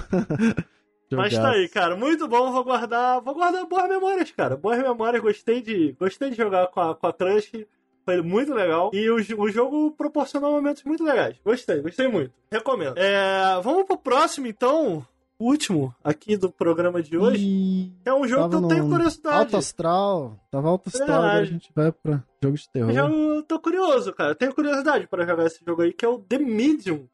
Mas 1.11 1.34
tá 1.34 1.51
aí, 1.51 1.67
cara. 1.67 1.95
Muito 1.95 2.28
bom. 2.28 2.51
Vou 2.51 2.63
guardar. 2.63 3.20
Vou 3.22 3.34
guardar 3.34 3.65
boas 3.65 3.89
memórias, 3.89 4.32
cara. 4.32 4.55
Boas 4.55 4.78
memórias. 4.80 5.22
Gostei 5.22 5.61
de. 5.61 5.95
Gostei 5.99 6.30
de 6.30 6.38
jogar 6.38 6.67
com 6.67 6.80
a, 6.82 6.95
com 6.95 7.07
a 7.07 7.13
Crush. 7.13 7.65
Foi 8.05 8.22
muito 8.22 8.53
legal. 8.53 8.89
E 8.93 9.09
o, 9.09 9.15
o 9.17 9.49
jogo 9.51 9.91
proporcionou 9.91 10.51
momentos 10.51 10.84
muito 10.84 11.03
legais. 11.03 11.36
Gostei, 11.45 11.82
gostei 11.82 12.07
muito. 12.07 12.32
Recomendo. 12.51 12.97
É, 12.97 13.59
vamos 13.61 13.84
pro 13.86 13.97
próximo, 13.97 14.47
então. 14.47 15.05
Último 15.40 15.96
aqui 16.04 16.36
do 16.36 16.52
programa 16.52 17.02
de 17.02 17.18
hoje. 17.18 17.42
Ih, 17.46 17.94
É 18.04 18.14
um 18.14 18.28
jogo 18.28 18.50
que 18.50 18.56
eu 18.56 18.62
tava 18.62 18.74
tenho 18.74 18.90
curiosidade. 18.90 19.38
Alto 19.38 19.56
astral. 19.58 20.38
Tava 20.52 20.68
alto 20.68 20.90
astral, 20.90 21.18
agora 21.24 21.40
a 21.40 21.46
gente 21.46 21.72
vai 21.74 21.92
pra 21.94 22.22
jogo 22.44 22.58
de 22.58 22.70
terror. 22.70 22.92
Já 22.92 23.06
eu 23.10 23.44
tô 23.44 23.58
curioso, 23.60 24.12
cara. 24.14 24.32
Eu 24.32 24.36
tenho 24.36 24.54
curiosidade 24.54 25.08
pra 25.08 25.26
jogar 25.26 25.46
esse 25.46 25.64
jogo 25.66 25.82
aí, 25.82 25.94
que 25.94 26.04
é 26.04 26.10
o 26.10 26.20
The 26.20 26.40
Medium. 26.40 27.06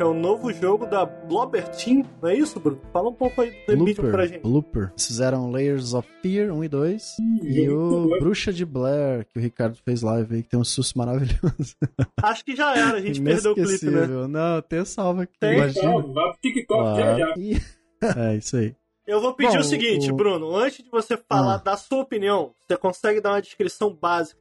Que 0.00 0.04
é 0.04 0.06
o 0.06 0.14
novo 0.14 0.50
jogo 0.50 0.86
da 0.86 1.04
Blobber 1.04 1.68
Team, 1.76 2.06
não 2.22 2.30
é 2.30 2.34
isso, 2.34 2.58
Bruno? 2.58 2.80
Fala 2.90 3.10
um 3.10 3.12
pouco 3.12 3.42
aí 3.42 3.50
do 3.50 3.66
The 3.66 3.76
Medium 3.76 4.10
pra 4.10 4.24
gente. 4.26 4.46
Looper. 4.46 4.84
Eles 4.92 5.06
fizeram 5.06 5.50
Layers 5.50 5.92
of 5.92 6.08
Fear 6.22 6.50
1 6.54 6.64
e 6.64 6.68
2. 6.70 7.16
E 7.42 7.68
o 7.68 8.08
Bruxa 8.18 8.50
de 8.50 8.64
Blair, 8.64 9.26
que 9.26 9.38
o 9.38 9.42
Ricardo 9.42 9.76
fez 9.84 10.00
live 10.00 10.36
aí, 10.36 10.42
que 10.42 10.48
tem 10.48 10.58
um 10.58 10.64
susto 10.64 10.96
maravilhoso. 10.96 11.76
Acho 12.22 12.42
que 12.46 12.56
já 12.56 12.74
era, 12.74 12.96
a 12.96 13.00
gente 13.02 13.20
perdeu 13.20 13.52
o 13.52 13.54
clipe, 13.54 13.90
né? 13.90 14.06
Não, 14.26 14.62
tem 14.62 14.82
salva 14.86 15.24
aqui. 15.24 15.38
Tem. 15.38 15.60
Então, 15.68 16.14
vai 16.14 16.30
pro 16.32 16.40
TikTok 16.40 16.98
já 16.98 17.18
já. 17.18 17.34
Ih. 17.36 17.60
É, 18.16 18.36
isso 18.36 18.56
aí. 18.56 18.74
Eu 19.06 19.20
vou 19.20 19.34
pedir 19.34 19.52
Bom, 19.52 19.58
o 19.58 19.64
seguinte, 19.64 20.10
o- 20.10 20.16
Bruno, 20.16 20.56
antes 20.56 20.82
de 20.82 20.90
você 20.90 21.18
falar 21.28 21.56
Ah. 21.56 21.58
da 21.58 21.76
sua 21.76 22.00
opinião, 22.00 22.54
você 22.66 22.74
consegue 22.74 23.20
dar 23.20 23.32
uma 23.32 23.42
descrição 23.42 23.92
básica? 23.94 24.40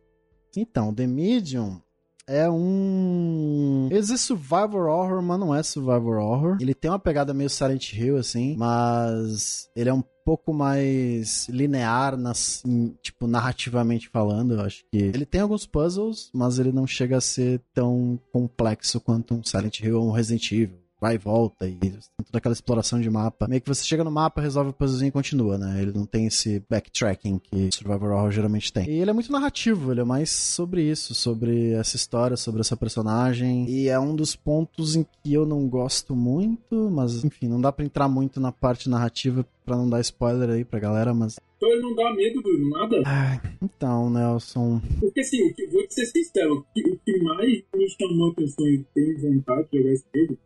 Então, 0.55 0.93
The 0.93 1.05
Medium 1.05 1.81
é 2.29 2.49
um. 2.49 3.89
Existe 3.91 4.27
survival 4.27 4.87
horror, 4.87 5.21
mas 5.21 5.39
não 5.39 5.53
é 5.53 5.63
survival 5.63 6.19
horror. 6.19 6.57
Ele 6.61 6.75
tem 6.75 6.91
uma 6.91 6.99
pegada 6.99 7.33
meio 7.33 7.49
Silent 7.49 7.93
Hill, 7.93 8.17
assim, 8.17 8.55
mas 8.55 9.67
ele 9.75 9.89
é 9.89 9.93
um 9.93 10.03
pouco 10.23 10.53
mais 10.53 11.49
linear, 11.49 12.15
nas, 12.15 12.61
tipo, 13.01 13.25
narrativamente 13.25 14.09
falando, 14.09 14.53
eu 14.53 14.61
acho 14.61 14.85
que. 14.91 14.97
Ele 14.97 15.25
tem 15.25 15.41
alguns 15.41 15.65
puzzles, 15.65 16.29
mas 16.31 16.59
ele 16.59 16.71
não 16.71 16.85
chega 16.85 17.17
a 17.17 17.21
ser 17.21 17.61
tão 17.73 18.19
complexo 18.31 19.01
quanto 19.01 19.33
um 19.33 19.43
Silent 19.43 19.79
Hill 19.79 19.99
ou 19.99 20.07
um 20.07 20.11
Resident 20.11 20.51
Evil. 20.51 20.78
Vai 21.01 21.15
e 21.15 21.17
volta 21.17 21.67
e 21.67 21.75
tem 21.75 21.91
toda 22.25 22.37
aquela 22.37 22.53
exploração 22.53 22.99
de 22.99 23.09
mapa. 23.09 23.47
Meio 23.47 23.61
que 23.61 23.67
você 23.67 23.85
chega 23.85 24.03
no 24.03 24.11
mapa, 24.11 24.41
resolve 24.41 24.71
o 24.71 24.73
puzzlezinho 24.73 25.09
e 25.09 25.11
continua, 25.11 25.57
né? 25.57 25.81
Ele 25.81 25.93
não 25.93 26.05
tem 26.05 26.25
esse 26.25 26.61
backtracking 26.69 27.39
que 27.39 27.71
Survivor 27.71 28.11
Horror 28.11 28.31
geralmente 28.31 28.73
tem. 28.73 28.89
E 28.89 28.99
ele 28.99 29.09
é 29.09 29.13
muito 29.13 29.31
narrativo, 29.31 29.91
ele 29.91 30.01
é 30.01 30.03
mais 30.03 30.29
sobre 30.29 30.83
isso, 30.83 31.15
sobre 31.15 31.71
essa 31.71 31.95
história, 31.95 32.35
sobre 32.35 32.61
essa 32.61 32.75
personagem. 32.75 33.69
E 33.69 33.87
é 33.87 33.97
um 33.97 34.13
dos 34.13 34.35
pontos 34.35 34.95
em 34.95 35.03
que 35.03 35.33
eu 35.33 35.45
não 35.45 35.69
gosto 35.69 36.15
muito, 36.15 36.89
mas 36.91 37.23
enfim, 37.23 37.47
não 37.47 37.61
dá 37.61 37.71
pra 37.71 37.85
entrar 37.85 38.09
muito 38.09 38.39
na 38.41 38.51
parte 38.51 38.89
narrativa 38.89 39.45
pra 39.65 39.77
não 39.77 39.89
dar 39.89 40.01
spoiler 40.01 40.49
aí 40.49 40.65
pra 40.65 40.79
galera, 40.79 41.13
mas. 41.13 41.39
Então 41.57 41.69
ele 41.69 41.81
não 41.81 41.95
dá 41.95 42.13
medo 42.13 42.41
do 42.41 42.69
nada. 42.69 43.03
Ai, 43.05 43.39
então, 43.61 44.09
Nelson. 44.09 44.81
Porque 44.99 45.21
assim, 45.21 45.43
o 45.43 45.53
que, 45.53 45.67
vou 45.67 45.85
ser 45.89 46.05
sincero, 46.07 46.55
o 46.55 46.63
que, 46.73 47.23
mais 47.23 47.63
me 47.75 47.89
chamou 47.89 48.29
a 48.29 48.31
atenção 48.31 48.65
e 48.67 48.85
tenho 48.93 49.21
vontade 49.21 49.67
de 49.71 49.77
jogar 49.77 49.93
esse 49.93 50.05
jogo 50.13 50.37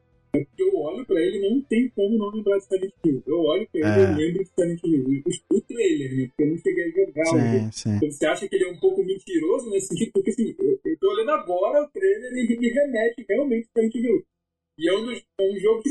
eu 0.58 0.76
olho 0.80 1.06
pra 1.06 1.22
ele 1.22 1.38
e 1.38 1.50
não 1.50 1.62
tem 1.62 1.90
como 1.90 2.18
não 2.18 2.30
lembrar 2.30 2.58
de 2.58 2.66
Silent 2.66 2.92
Hill. 3.06 3.24
Eu 3.28 3.40
olho 3.40 3.68
pra 3.72 3.80
ele 3.82 3.90
e 3.90 4.04
É. 4.04 4.12
eu 4.12 4.16
lembro 4.18 4.44
de 4.44 4.50
Silent 4.50 4.80
Hill. 4.84 5.04
O, 5.04 5.56
o 5.58 5.62
trailer, 5.62 6.16
né? 6.18 6.28
Porque 6.28 6.44
eu 6.44 6.48
não 6.48 6.58
cheguei 6.58 6.84
a 6.84 6.90
jogar 6.90 7.22
o 7.22 7.26
jogo. 7.26 7.40
Sim, 7.40 7.72
sim. 7.72 7.96
Então, 7.98 8.12
você 8.12 8.26
acha 8.26 8.48
que 8.48 8.56
ele 8.56 8.66
é 8.66 8.72
um 8.72 8.80
pouco 8.80 9.04
mentiroso 9.04 9.70
nesse 9.70 9.88
sentido? 9.88 10.12
Porque 10.14 10.32
assim, 10.32 10.56
eu, 10.60 10.80
eu 10.84 10.98
tô 11.00 11.12
olhando 11.12 11.32
agora 11.32 11.84
o 11.84 11.88
trailer 11.90 12.32
e 12.34 12.40
ele 12.40 12.58
me 12.60 12.70
remete 12.70 13.26
realmente 13.30 13.68
a 13.76 13.80
Silent 13.80 13.96
Hill. 13.96 14.24
E 14.80 14.90
é 14.90 14.98
um, 14.98 15.06
dos, 15.06 15.24
é 15.40 15.44
um 15.44 15.60
jogo 15.60 15.84
que, 15.84 15.90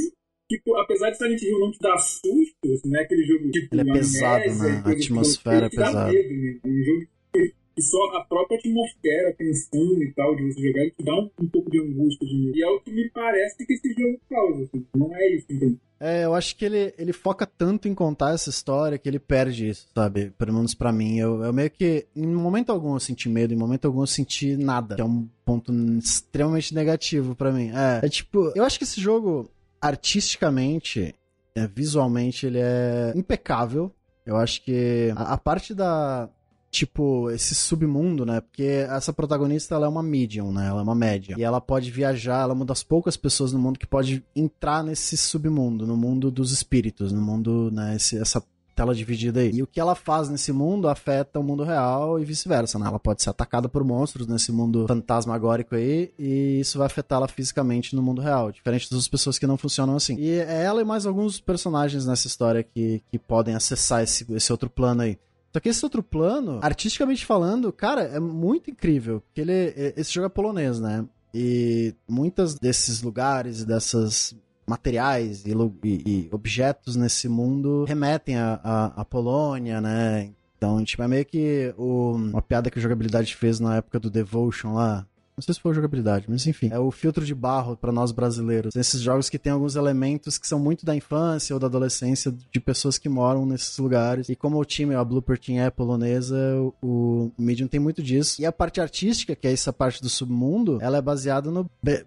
tipo, 0.50 0.76
apesar 0.76 1.10
de 1.10 1.18
Silent 1.18 1.40
Hill 1.42 1.58
não 1.60 1.70
te 1.70 1.78
dar 1.78 1.98
susto, 1.98 2.72
assim, 2.74 2.90
não 2.90 2.98
é 2.98 3.02
aquele 3.04 3.24
jogo 3.24 3.50
tipo. 3.50 3.74
Ele 3.74 3.90
é 3.90 3.92
pesado, 3.92 4.44
né? 4.44 4.82
A 4.84 4.90
atmosfera 4.90 5.66
é 5.66 5.70
pesada. 5.70 6.12
medo, 6.12 6.34
né? 6.34 6.60
Um 6.64 6.82
jogo 6.82 7.06
que, 7.32 7.54
que 7.74 7.82
só 7.82 7.98
a 8.16 8.24
própria 8.24 8.58
atmosfera, 8.58 9.30
a 9.30 9.34
tensão 9.34 10.02
e 10.02 10.12
tal 10.14 10.34
de 10.36 10.52
você 10.52 10.62
jogar, 10.62 10.90
te 10.90 11.04
dá 11.04 11.14
um, 11.14 11.30
um 11.40 11.48
pouco 11.48 11.70
de 11.70 11.80
angústia. 11.80 12.26
De. 12.26 12.52
E 12.54 12.62
é 12.62 12.68
o 12.68 12.80
que 12.80 12.90
me 12.90 13.08
parece 13.10 13.66
que 13.66 13.72
esse 13.72 13.92
jogo 13.94 14.20
causa. 14.28 14.64
Assim. 14.64 14.86
Não 14.94 15.14
é 15.14 15.28
isso, 15.34 15.46
entendeu? 15.50 15.78
É, 16.04 16.24
eu 16.24 16.34
acho 16.34 16.56
que 16.56 16.64
ele, 16.64 16.92
ele 16.98 17.12
foca 17.12 17.46
tanto 17.46 17.86
em 17.86 17.94
contar 17.94 18.34
essa 18.34 18.50
história 18.50 18.98
que 18.98 19.08
ele 19.08 19.20
perde 19.20 19.68
isso, 19.68 19.86
sabe? 19.94 20.32
Pelo 20.36 20.54
menos 20.54 20.74
pra 20.74 20.90
mim. 20.90 21.16
Eu, 21.16 21.44
eu 21.44 21.52
meio 21.52 21.70
que, 21.70 22.08
em 22.16 22.26
momento 22.26 22.72
algum 22.72 22.94
eu 22.94 22.98
senti 22.98 23.28
medo, 23.28 23.54
em 23.54 23.56
momento 23.56 23.84
algum 23.84 24.00
eu 24.00 24.06
senti 24.08 24.56
nada. 24.56 24.96
Que 24.96 25.00
é 25.00 25.04
um 25.04 25.28
ponto 25.44 25.72
extremamente 25.98 26.74
negativo 26.74 27.36
pra 27.36 27.52
mim. 27.52 27.70
É, 27.70 28.04
é 28.04 28.08
tipo, 28.08 28.50
eu 28.56 28.64
acho 28.64 28.78
que 28.78 28.84
esse 28.84 29.00
jogo, 29.00 29.48
artisticamente, 29.80 31.14
é, 31.54 31.68
visualmente, 31.68 32.46
ele 32.46 32.58
é 32.58 33.12
impecável. 33.14 33.92
Eu 34.26 34.36
acho 34.36 34.60
que 34.64 35.12
a, 35.14 35.34
a 35.34 35.38
parte 35.38 35.72
da. 35.72 36.28
Tipo, 36.72 37.30
esse 37.30 37.54
submundo, 37.54 38.24
né? 38.24 38.40
Porque 38.40 38.62
essa 38.62 39.12
protagonista, 39.12 39.74
ela 39.74 39.84
é 39.84 39.88
uma 39.90 40.02
medium, 40.02 40.50
né? 40.50 40.68
Ela 40.68 40.80
é 40.80 40.82
uma 40.82 40.94
média. 40.94 41.36
E 41.38 41.42
ela 41.42 41.60
pode 41.60 41.90
viajar, 41.90 42.40
ela 42.40 42.54
é 42.54 42.56
uma 42.56 42.64
das 42.64 42.82
poucas 42.82 43.14
pessoas 43.14 43.52
no 43.52 43.58
mundo 43.58 43.78
que 43.78 43.86
pode 43.86 44.24
entrar 44.34 44.82
nesse 44.82 45.14
submundo, 45.18 45.86
no 45.86 45.98
mundo 45.98 46.30
dos 46.30 46.50
espíritos, 46.50 47.12
no 47.12 47.20
mundo, 47.20 47.70
né? 47.70 47.96
Esse, 47.96 48.18
essa 48.18 48.42
tela 48.74 48.94
dividida 48.94 49.40
aí. 49.40 49.50
E 49.52 49.62
o 49.62 49.66
que 49.66 49.78
ela 49.78 49.94
faz 49.94 50.30
nesse 50.30 50.50
mundo 50.50 50.88
afeta 50.88 51.38
o 51.38 51.42
mundo 51.42 51.62
real 51.62 52.18
e 52.18 52.24
vice-versa, 52.24 52.78
né? 52.78 52.86
Ela 52.86 52.98
pode 52.98 53.22
ser 53.22 53.28
atacada 53.28 53.68
por 53.68 53.84
monstros 53.84 54.26
nesse 54.26 54.50
mundo 54.50 54.86
fantasmagórico 54.88 55.74
aí 55.74 56.10
e 56.18 56.60
isso 56.60 56.78
vai 56.78 56.86
afetá-la 56.86 57.28
fisicamente 57.28 57.94
no 57.94 58.02
mundo 58.02 58.22
real, 58.22 58.50
diferente 58.50 58.90
das 58.90 59.06
pessoas 59.06 59.38
que 59.38 59.46
não 59.46 59.58
funcionam 59.58 59.94
assim. 59.94 60.16
E 60.18 60.30
é 60.30 60.62
ela 60.64 60.80
e 60.80 60.84
mais 60.84 61.04
alguns 61.04 61.38
personagens 61.38 62.06
nessa 62.06 62.26
história 62.26 62.62
que, 62.62 63.02
que 63.10 63.18
podem 63.18 63.54
acessar 63.54 64.02
esse, 64.02 64.26
esse 64.32 64.50
outro 64.50 64.70
plano 64.70 65.02
aí. 65.02 65.18
Só 65.52 65.60
que 65.60 65.68
esse 65.68 65.84
outro 65.84 66.02
plano, 66.02 66.58
artisticamente 66.62 67.26
falando, 67.26 67.72
cara, 67.72 68.02
é 68.02 68.18
muito 68.18 68.70
incrível. 68.70 69.20
Porque 69.20 69.40
ele, 69.42 69.52
é- 69.52 69.94
esse 69.96 70.12
jogo 70.12 70.26
é 70.26 70.30
polonês, 70.30 70.80
né? 70.80 71.04
E 71.34 71.94
muitos 72.08 72.54
desses 72.54 73.02
lugares 73.02 73.64
dessas 73.64 74.34
materiais 74.66 75.44
e, 75.44 75.52
e- 75.84 76.28
objetos 76.32 76.96
nesse 76.96 77.28
mundo 77.28 77.84
remetem 77.84 78.36
à 78.38 79.04
Polônia, 79.08 79.80
né? 79.80 80.30
Então, 80.56 80.82
tipo, 80.84 81.02
é 81.02 81.08
meio 81.08 81.24
que 81.26 81.74
o- 81.76 82.12
uma 82.14 82.40
piada 82.42 82.70
que 82.70 82.78
a 82.78 82.82
jogabilidade 82.82 83.34
fez 83.34 83.58
na 83.60 83.76
época 83.76 83.98
do 83.98 84.08
Devotion 84.08 84.74
lá. 84.74 85.06
Não 85.36 85.42
sei 85.42 85.54
se 85.54 85.60
foi 85.60 85.74
jogabilidade, 85.74 86.26
mas 86.28 86.46
enfim. 86.46 86.68
É 86.70 86.78
o 86.78 86.90
filtro 86.90 87.24
de 87.24 87.34
barro 87.34 87.76
pra 87.76 87.92
nós 87.92 88.12
brasileiros. 88.12 88.76
Esses 88.76 89.00
jogos 89.00 89.30
que 89.30 89.38
tem 89.38 89.52
alguns 89.52 89.76
elementos 89.76 90.38
que 90.38 90.46
são 90.46 90.58
muito 90.58 90.84
da 90.84 90.94
infância 90.94 91.54
ou 91.54 91.60
da 91.60 91.66
adolescência 91.66 92.32
de 92.32 92.60
pessoas 92.60 92.98
que 92.98 93.08
moram 93.08 93.46
nesses 93.46 93.78
lugares. 93.78 94.28
E 94.28 94.36
como 94.36 94.58
o 94.58 94.64
time, 94.64 94.94
a 94.94 95.04
Blooper 95.04 95.38
Team 95.38 95.62
é 95.62 95.70
polonesa, 95.70 96.36
o, 96.82 97.30
Medium 97.38 97.66
tem 97.66 97.80
muito 97.80 98.02
disso. 98.02 98.40
E 98.40 98.46
a 98.46 98.52
parte 98.52 98.80
artística, 98.80 99.34
que 99.34 99.46
é 99.46 99.52
essa 99.52 99.72
parte 99.72 100.02
do 100.02 100.08
submundo, 100.08 100.78
ela 100.80 100.98
é 100.98 101.02
baseada 101.02 101.50
no 101.50 101.68
Be. 101.82 102.04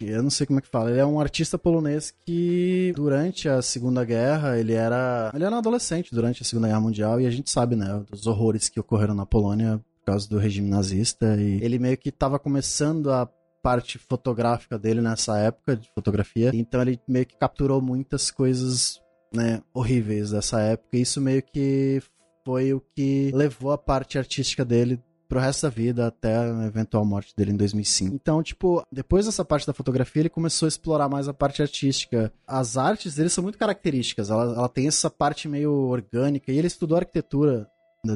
Eu 0.00 0.22
não 0.22 0.30
sei 0.30 0.46
como 0.46 0.58
é 0.58 0.62
que 0.62 0.68
fala. 0.68 0.90
Ele 0.90 1.00
é 1.00 1.06
um 1.06 1.20
artista 1.20 1.58
polonês 1.58 2.12
que, 2.24 2.92
durante 2.94 3.48
a 3.48 3.60
Segunda 3.62 4.04
Guerra, 4.04 4.58
ele 4.58 4.72
era. 4.72 5.30
Ele 5.34 5.44
era 5.44 5.54
um 5.54 5.58
adolescente 5.58 6.14
durante 6.14 6.42
a 6.42 6.44
Segunda 6.44 6.68
Guerra 6.68 6.80
Mundial. 6.80 7.20
E 7.20 7.26
a 7.26 7.30
gente 7.30 7.50
sabe, 7.50 7.76
né, 7.76 8.02
dos 8.10 8.26
horrores 8.26 8.68
que 8.68 8.80
ocorreram 8.80 9.14
na 9.14 9.26
Polônia 9.26 9.80
por 10.02 10.12
causa 10.12 10.28
do 10.28 10.38
regime 10.38 10.68
nazista. 10.68 11.36
E 11.36 11.62
ele 11.62 11.78
meio 11.78 11.96
que 11.96 12.08
estava 12.08 12.38
começando 12.38 13.10
a 13.10 13.28
parte 13.62 13.96
fotográfica 13.96 14.78
dele 14.78 15.00
nessa 15.00 15.38
época 15.38 15.76
de 15.76 15.88
fotografia. 15.94 16.50
Então 16.52 16.82
ele 16.82 17.00
meio 17.08 17.24
que 17.24 17.36
capturou 17.36 17.80
muitas 17.80 18.30
coisas, 18.30 19.00
né, 19.32 19.62
horríveis 19.72 20.32
dessa 20.32 20.60
época. 20.60 20.96
E 20.96 21.02
isso 21.02 21.20
meio 21.20 21.42
que 21.42 22.02
foi 22.44 22.74
o 22.74 22.80
que 22.80 23.30
levou 23.32 23.70
a 23.70 23.78
parte 23.78 24.18
artística 24.18 24.64
dele 24.64 25.00
pro 25.32 25.40
resto 25.40 25.62
da 25.62 25.70
vida 25.70 26.06
até 26.08 26.36
a 26.36 26.66
eventual 26.66 27.06
morte 27.06 27.34
dele 27.34 27.52
em 27.52 27.56
2005. 27.56 28.14
Então, 28.14 28.42
tipo, 28.42 28.82
depois 28.92 29.24
dessa 29.24 29.42
parte 29.42 29.66
da 29.66 29.72
fotografia, 29.72 30.20
ele 30.20 30.28
começou 30.28 30.66
a 30.66 30.68
explorar 30.68 31.08
mais 31.08 31.26
a 31.26 31.32
parte 31.32 31.62
artística. 31.62 32.30
As 32.46 32.76
artes 32.76 33.14
dele 33.14 33.30
são 33.30 33.42
muito 33.42 33.56
características, 33.56 34.28
ela, 34.28 34.42
ela 34.42 34.68
tem 34.68 34.88
essa 34.88 35.08
parte 35.08 35.48
meio 35.48 35.72
orgânica, 35.72 36.52
e 36.52 36.58
ele 36.58 36.66
estudou 36.66 36.98
arquitetura 36.98 37.66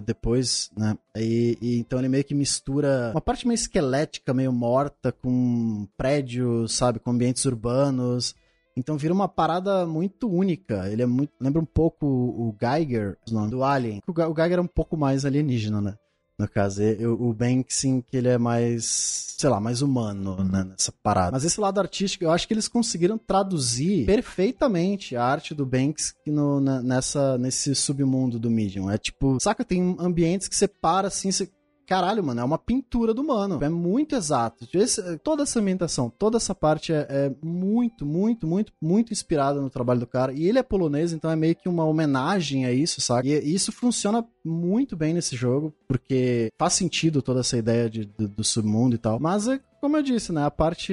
depois, 0.03 0.71
né? 0.77 0.97
E, 1.17 1.57
e 1.61 1.79
então 1.79 1.99
ele 1.99 2.09
meio 2.09 2.25
que 2.25 2.35
mistura 2.35 3.11
uma 3.15 3.21
parte 3.21 3.47
meio 3.47 3.55
esquelética, 3.55 4.35
meio 4.35 4.53
morta, 4.53 5.13
com 5.13 5.87
prédios, 5.97 6.75
sabe, 6.75 6.99
com 6.99 7.11
ambientes 7.11 7.45
urbanos. 7.45 8.35
Então 8.77 8.99
vira 8.99 9.15
uma 9.15 9.29
parada 9.29 9.87
muito 9.87 10.29
única. 10.29 10.91
Ele 10.91 11.03
é 11.03 11.07
muito. 11.07 11.33
Lembra 11.41 11.63
um 11.63 11.67
pouco 11.67 12.07
o 12.07 12.55
Geiger 12.61 13.17
do 13.49 13.65
Alien. 13.65 14.03
O 14.07 14.35
Geiger 14.35 14.59
é 14.59 14.61
um 14.61 14.67
pouco 14.67 14.97
mais 14.97 15.25
alienígena, 15.25 15.81
né? 15.81 15.97
No 16.39 16.47
caso, 16.49 16.83
E- 16.83 17.07
o 17.07 17.29
o 17.31 17.33
Banksy, 17.33 18.05
que 18.11 18.17
ele 18.17 18.29
é 18.29 18.37
mais, 18.37 18.85
sei 19.39 19.49
lá, 19.49 19.59
mais 19.59 19.81
humano 19.81 20.37
né, 20.45 20.65
nessa 20.65 20.93
parada. 21.03 21.33
Mas 21.33 21.45
esse 21.45 21.59
lado 21.59 21.81
artístico, 21.81 22.25
eu 22.25 22.31
acho 22.31 22.47
que 22.47 22.53
eles 22.53 22.69
conseguiram 22.69 23.17
traduzir 23.17 24.05
perfeitamente 24.05 25.17
a 25.17 25.25
arte 25.25 25.55
do 25.55 25.65
Banks 25.65 26.15
no, 26.27 26.61
na- 26.61 26.83
nessa, 26.83 27.39
nesse 27.39 27.75
submundo 27.75 28.39
do 28.39 28.51
Medium. 28.51 28.91
É 28.91 28.99
tipo, 28.99 29.39
saca, 29.41 29.65
tem 29.65 29.97
ambientes 29.99 30.47
que 30.47 30.55
você 30.57 30.69
para 30.69 31.09
assim, 31.09 31.31
você 31.33 31.49
Caralho, 31.87 32.23
mano, 32.25 32.41
é 32.41 32.45
uma 32.45 32.59
pintura 32.59 33.15
do 33.15 33.23
mano. 33.23 33.63
É 33.63 33.69
muito 33.69 34.17
exato. 34.17 34.67
Esse- 34.75 35.19
toda 35.19 35.45
essa 35.45 35.61
ambientação, 35.61 36.11
toda 36.11 36.37
essa 36.37 36.55
parte 36.55 36.93
é, 36.93 37.07
é 37.09 37.33
muito, 37.43 38.05
muito, 38.05 38.47
muito, 38.47 38.73
muito 38.83 39.13
inspirada 39.13 39.61
no 39.61 39.71
trabalho 39.71 40.01
do 40.01 40.07
cara. 40.07 40.33
E 40.33 40.47
ele 40.49 40.59
é 40.59 40.63
polonês, 40.63 41.13
então 41.13 41.31
é 41.31 41.37
meio 41.37 41.55
que 41.55 41.69
uma 41.69 41.85
homenagem 41.85 42.67
a 42.67 42.73
isso, 42.73 43.01
sabe? 43.01 43.29
E 43.31 43.55
isso 43.55 43.71
funciona 43.71 44.27
muito 44.45 44.97
bem 44.97 45.15
nesse 45.15 45.37
jogo, 45.37 45.73
porque 45.87 46.51
faz 46.59 46.73
sentido 46.73 47.23
toda 47.23 47.41
essa 47.41 47.57
ideia 47.57 47.89
de, 47.89 48.05
do, 48.05 48.29
do 48.29 48.45
submundo 48.45 48.95
e 48.97 48.99
tal. 48.99 49.19
Mas 49.21 49.47
é 49.49 49.61
como 49.81 49.97
eu 49.97 50.03
disse, 50.03 50.33
né? 50.33 50.45
A 50.45 50.51
parte 50.51 50.93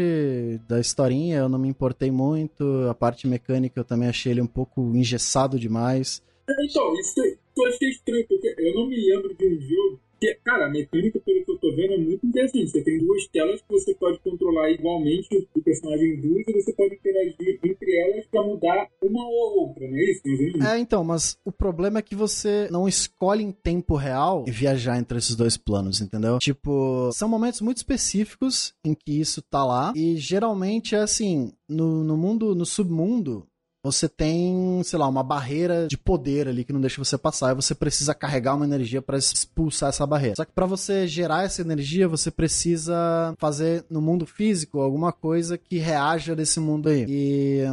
da 0.67 0.79
historinha 0.79 1.37
eu 1.37 1.49
não 1.49 1.57
me 1.57 1.67
importei 1.67 2.11
muito. 2.11 2.63
A 2.89 2.93
parte 2.93 3.27
mecânica 3.27 3.79
eu 3.79 3.83
também 3.83 4.09
achei 4.09 4.31
ele 4.31 4.41
um 4.41 4.47
pouco 4.47 4.81
engessado 4.95 5.57
demais. 5.59 6.21
Então, 6.47 6.93
isso 6.99 7.13
que 7.15 7.37
eu 7.57 7.65
achei 7.67 7.89
estranho, 7.89 8.25
porque 8.27 8.53
eu 8.57 8.75
não 8.75 8.87
me 8.87 8.95
lembro 8.95 9.33
de 9.35 9.47
um 9.47 9.59
jogo 9.61 9.99
Porque, 10.23 10.39
cara, 10.45 10.67
a 10.67 10.69
mecânica, 10.69 11.19
pelo 11.19 11.43
que 11.43 11.51
eu 11.51 11.57
tô 11.57 11.75
vendo, 11.75 11.95
é 11.95 11.97
muito 11.97 12.25
interessante. 12.25 12.71
Você 12.71 12.81
tem 12.81 12.97
duas 12.97 13.27
telas 13.27 13.61
que 13.61 13.67
você 13.69 13.93
pode 13.95 14.19
controlar 14.19 14.71
igualmente 14.71 15.27
o 15.53 15.61
personagem 15.61 16.21
duas 16.21 16.47
e 16.47 16.53
você 16.53 16.73
pode 16.73 16.95
interagir 16.95 17.59
entre 17.61 17.97
elas 17.97 18.25
pra 18.27 18.41
mudar 18.41 18.87
uma 19.01 19.21
ou 19.21 19.67
outra, 19.67 19.85
não 19.85 19.97
é 19.97 20.03
isso? 20.03 20.21
Menos? 20.23 20.65
É, 20.65 20.79
então, 20.79 21.03
mas 21.03 21.37
o 21.43 21.51
problema 21.51 21.99
é 21.99 22.01
que 22.01 22.15
você 22.15 22.69
não 22.71 22.87
escolhe 22.87 23.43
em 23.43 23.51
tempo 23.51 23.97
real 23.97 24.45
viajar 24.47 24.97
entre 24.97 25.17
esses 25.17 25.35
dois 25.35 25.57
planos, 25.57 25.99
entendeu? 25.99 26.39
Tipo, 26.39 27.11
são 27.11 27.27
momentos 27.27 27.59
muito 27.59 27.77
específicos 27.77 28.73
em 28.81 28.93
que 28.93 29.19
isso 29.19 29.41
tá 29.41 29.65
lá, 29.65 29.91
e 29.93 30.15
geralmente 30.15 30.95
é 30.95 30.99
assim, 30.99 31.51
no, 31.67 32.01
no 32.01 32.15
mundo, 32.15 32.55
no 32.55 32.65
submundo, 32.65 33.45
você 33.83 34.07
tem, 34.07 34.81
sei 34.83 34.97
lá, 34.97 35.07
uma 35.07 35.23
barreira 35.23 35.87
de 35.87 35.97
poder 35.97 36.47
ali 36.47 36.63
que 36.63 36.71
não 36.71 36.79
deixa 36.79 37.03
você 37.03 37.17
passar 37.17 37.51
e 37.51 37.55
você 37.55 37.75
precisa 37.75 38.15
carregar 38.15 38.55
uma 38.55 38.65
energia 38.65 39.01
para 39.01 39.17
expulsar 39.17 39.89
essa 39.89 40.07
barreira. 40.07 40.37
Só 40.37 40.45
que 40.45 40.53
para 40.53 40.65
você 40.65 41.05
gerar 41.05 41.43
essa 41.43 41.61
energia, 41.61 42.07
você 42.07 42.31
precisa 42.31 43.35
fazer 43.37 43.83
no 43.89 44.01
mundo 44.01 44.25
físico 44.25 44.79
alguma 44.79 45.11
coisa 45.11 45.57
que 45.57 45.79
reaja 45.79 46.33
desse 46.33 46.61
mundo 46.61 46.87
aí. 46.87 47.05
E 47.09 47.63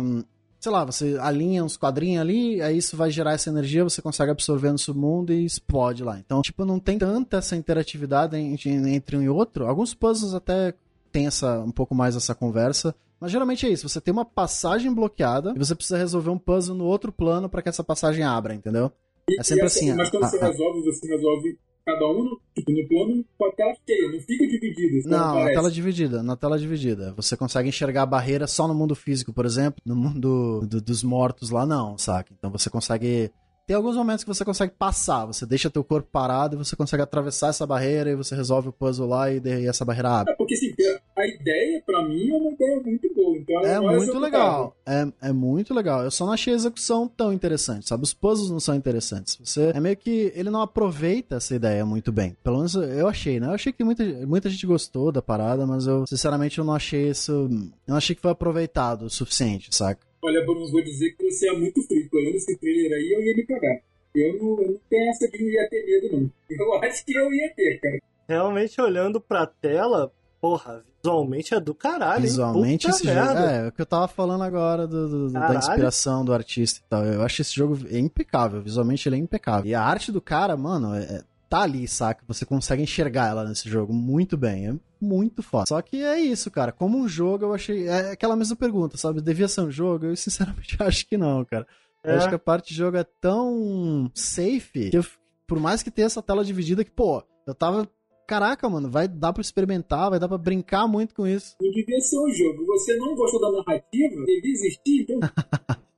sei 0.58 0.72
lá, 0.72 0.84
você 0.84 1.16
alinha 1.20 1.64
uns 1.64 1.76
quadrinhos 1.76 2.20
ali, 2.20 2.60
aí 2.60 2.76
isso 2.76 2.96
vai 2.96 3.10
gerar 3.10 3.32
essa 3.32 3.48
energia, 3.48 3.82
você 3.82 4.02
consegue 4.02 4.30
absorver 4.30 4.70
no 4.72 4.78
submundo 4.78 5.32
e 5.32 5.44
explode 5.44 6.02
lá. 6.02 6.18
Então, 6.18 6.42
tipo, 6.42 6.64
não 6.64 6.78
tem 6.78 6.98
tanta 6.98 7.38
essa 7.38 7.56
interatividade 7.56 8.36
entre 8.36 9.16
um 9.16 9.22
e 9.22 9.28
outro. 9.28 9.66
Alguns 9.66 9.94
puzzles 9.94 10.34
até 10.34 10.74
tem 11.12 11.26
essa 11.26 11.58
um 11.60 11.70
pouco 11.70 11.94
mais 11.94 12.16
essa 12.16 12.34
conversa, 12.34 12.94
mas 13.20 13.30
geralmente 13.30 13.66
é 13.66 13.68
isso, 13.70 13.88
você 13.88 14.00
tem 14.00 14.12
uma 14.12 14.24
passagem 14.24 14.92
bloqueada 14.94 15.52
e 15.54 15.58
você 15.58 15.74
precisa 15.74 15.98
resolver 15.98 16.30
um 16.30 16.38
puzzle 16.38 16.74
no 16.76 16.84
outro 16.84 17.12
plano 17.12 17.48
para 17.48 17.62
que 17.62 17.68
essa 17.68 17.84
passagem 17.84 18.24
abra, 18.24 18.54
entendeu? 18.54 18.90
E- 19.28 19.38
É 19.38 19.42
sempre 19.42 19.64
e 19.64 19.66
assim, 19.66 19.92
Mas 19.94 20.10
quando 20.10 20.24
ah, 20.24 20.28
você 20.28 20.38
ah. 20.38 20.46
resolve, 20.46 20.82
você 20.84 21.06
resolve 21.08 21.58
cada 21.86 22.06
um, 22.08 22.24
no- 22.24 22.40
tipo, 22.54 22.70
no 22.72 22.88
plano 22.88 23.24
com 23.38 23.44
a 23.46 23.52
tela 23.52 23.74
cheia, 23.88 24.12
não 24.12 24.20
fica 24.20 24.46
dividido. 24.46 25.02
como 25.02 25.14
Não, 25.16 25.34
na 25.44 25.50
tela 25.50 25.70
dividida, 25.70 26.22
na 26.22 26.36
tela 26.36 26.58
dividida. 26.58 27.12
Você 27.14 27.36
consegue 27.36 27.68
enxergar 27.68 28.02
a 28.02 28.06
barreira 28.06 28.46
só 28.46 28.66
no 28.68 28.74
mundo 28.74 28.94
físico, 28.94 29.32
por 29.32 29.44
exemplo. 29.46 29.80
No 29.84 29.96
mundo 29.96 30.60
do- 30.66 30.80
dos 30.80 31.02
mortos 31.02 31.50
lá, 31.50 31.64
não, 31.66 31.96
saca? 31.98 32.32
Então 32.36 32.50
você 32.50 32.68
consegue. 32.70 33.30
Tem 33.70 33.76
alguns 33.76 33.94
momentos 33.96 34.24
que 34.24 34.28
você 34.28 34.44
consegue 34.44 34.72
passar, 34.76 35.26
você 35.26 35.46
deixa 35.46 35.70
teu 35.70 35.84
corpo 35.84 36.08
parado 36.10 36.56
e 36.56 36.58
você 36.58 36.74
consegue 36.74 37.04
atravessar 37.04 37.50
essa 37.50 37.64
barreira 37.64 38.10
e 38.10 38.16
você 38.16 38.34
resolve 38.34 38.68
o 38.70 38.72
puzzle 38.72 39.06
lá 39.08 39.30
e, 39.30 39.38
de- 39.38 39.60
e 39.60 39.68
essa 39.68 39.84
barreira 39.84 40.08
abre. 40.10 40.32
É 40.32 40.36
porque 40.36 40.54
assim, 40.54 40.74
a 41.16 41.24
ideia, 41.24 41.80
pra 41.86 42.02
mim, 42.02 42.30
é 42.32 42.34
uma 42.36 42.50
ideia 42.50 42.80
muito 42.82 43.14
boa. 43.14 43.38
Então, 43.38 43.64
É 43.64 43.78
muito 43.78 44.18
legal. 44.18 44.74
É, 44.84 45.06
é 45.28 45.32
muito 45.32 45.72
legal. 45.72 46.02
Eu 46.02 46.10
só 46.10 46.26
não 46.26 46.32
achei 46.32 46.52
a 46.52 46.56
execução 46.56 47.06
tão 47.06 47.32
interessante, 47.32 47.86
sabe? 47.88 48.02
Os 48.02 48.12
puzzles 48.12 48.50
não 48.50 48.58
são 48.58 48.74
interessantes. 48.74 49.38
Você 49.38 49.70
é 49.72 49.78
meio 49.78 49.96
que 49.96 50.32
ele 50.34 50.50
não 50.50 50.62
aproveita 50.62 51.36
essa 51.36 51.54
ideia 51.54 51.86
muito 51.86 52.10
bem. 52.10 52.36
Pelo 52.42 52.56
menos 52.56 52.74
eu 52.74 53.06
achei, 53.06 53.38
né? 53.38 53.46
Eu 53.46 53.52
achei 53.52 53.72
que 53.72 53.84
muita, 53.84 54.02
muita 54.26 54.50
gente 54.50 54.66
gostou 54.66 55.12
da 55.12 55.22
parada, 55.22 55.64
mas 55.64 55.86
eu 55.86 56.04
sinceramente 56.08 56.58
eu 56.58 56.64
não 56.64 56.74
achei 56.74 57.10
isso, 57.10 57.30
eu 57.30 57.48
não 57.86 57.96
achei 57.96 58.16
que 58.16 58.22
foi 58.22 58.32
aproveitado 58.32 59.02
o 59.02 59.08
suficiente, 59.10 59.72
saca? 59.72 60.09
Olha, 60.22 60.44
Bruno, 60.44 60.70
vou 60.70 60.82
dizer 60.82 61.10
que 61.16 61.30
você 61.30 61.48
é 61.48 61.52
muito 61.52 61.82
frio. 61.86 62.08
Olhando 62.12 62.36
esse 62.36 62.56
trailer 62.58 62.92
aí, 62.92 63.12
eu 63.12 63.22
ia 63.22 63.34
me 63.36 63.46
cagar. 63.46 63.80
Eu 64.14 64.34
não, 64.38 64.60
eu 64.62 64.70
não 64.72 64.80
tenho 64.90 65.10
essa 65.10 65.28
de 65.28 65.42
não 65.42 65.48
ia 65.50 65.68
ter 65.68 65.86
medo, 65.86 66.16
não. 66.16 66.30
Eu 66.50 66.74
acho 66.84 67.04
que 67.04 67.14
eu 67.16 67.32
ia 67.32 67.54
ter, 67.54 67.80
cara. 67.80 67.98
Realmente 68.28 68.80
olhando 68.80 69.20
pra 69.20 69.46
tela, 69.46 70.12
porra, 70.40 70.84
visualmente 71.02 71.54
é 71.54 71.60
do 71.60 71.74
caralho, 71.74 72.20
hein? 72.20 72.22
Visualmente 72.28 72.86
Puta 72.86 72.96
esse 72.98 73.06
jogo, 73.06 73.16
merda. 73.26 73.52
é, 73.52 73.64
é 73.64 73.68
o 73.68 73.72
que 73.72 73.80
eu 73.82 73.86
tava 73.86 74.06
falando 74.08 74.42
agora 74.44 74.86
do- 74.86 75.08
do- 75.28 75.32
da 75.32 75.54
inspiração 75.54 76.24
do 76.24 76.32
artista 76.32 76.80
e 76.84 76.88
tal. 76.88 77.04
Eu 77.04 77.22
acho 77.22 77.40
esse 77.42 77.54
jogo 77.54 77.78
é 77.90 77.98
impecável, 77.98 78.60
visualmente 78.60 79.08
ele 79.08 79.16
é 79.16 79.18
impecável. 79.18 79.68
E 79.70 79.74
a 79.74 79.82
arte 79.82 80.12
do 80.12 80.20
cara, 80.20 80.56
mano, 80.56 80.94
é- 80.94 81.02
é- 81.04 81.22
tá 81.50 81.62
ali, 81.62 81.86
saca? 81.88 82.24
Você 82.28 82.46
consegue 82.46 82.82
enxergar 82.82 83.28
ela 83.30 83.44
nesse 83.44 83.68
jogo 83.68 83.92
muito 83.92 84.36
bem, 84.36 84.68
é 84.68 84.74
muito 85.00 85.42
foda. 85.42 85.66
Só 85.68 85.82
que 85.82 86.02
é 86.02 86.18
isso, 86.20 86.50
cara, 86.50 86.70
como 86.72 86.96
um 86.96 87.08
jogo 87.08 87.44
eu 87.44 87.52
achei, 87.52 87.88
é 87.88 88.12
aquela 88.12 88.36
mesma 88.36 88.54
pergunta, 88.56 88.96
sabe? 88.96 89.20
Devia 89.20 89.48
ser 89.48 89.62
um 89.62 89.70
jogo? 89.70 90.06
Eu 90.06 90.14
sinceramente 90.16 90.76
acho 90.80 91.06
que 91.06 91.18
não, 91.18 91.44
cara. 91.44 91.66
Eu 92.04 92.12
É. 92.12 92.16
acho 92.16 92.28
que 92.28 92.34
a 92.34 92.38
parte 92.38 92.68
de 92.70 92.76
jogo 92.76 92.96
é 92.96 93.04
tão 93.04 94.10
safe 94.14 94.88
que 94.90 94.96
eu, 94.96 95.04
por 95.46 95.58
mais 95.60 95.82
que 95.82 95.90
tenha 95.90 96.06
essa 96.06 96.22
tela 96.22 96.44
dividida 96.44 96.84
que, 96.84 96.90
pô, 96.90 97.22
eu 97.46 97.54
tava 97.54 97.86
Caraca, 98.26 98.68
mano, 98.68 98.88
vai 98.88 99.08
dar 99.08 99.32
pra 99.32 99.40
experimentar, 99.40 100.08
vai 100.08 100.20
dar 100.20 100.28
pra 100.28 100.38
brincar 100.38 100.86
muito 100.86 101.12
com 101.16 101.26
isso. 101.26 101.56
Não 101.60 101.68
devia 101.72 101.98
ser 102.00 102.16
um 102.16 102.30
jogo. 102.32 102.64
Você 102.64 102.94
não 102.96 103.12
gostou 103.16 103.40
da 103.40 103.50
narrativa? 103.50 104.24
Devia 104.24 104.52
existir, 104.52 105.00
então. 105.02 105.18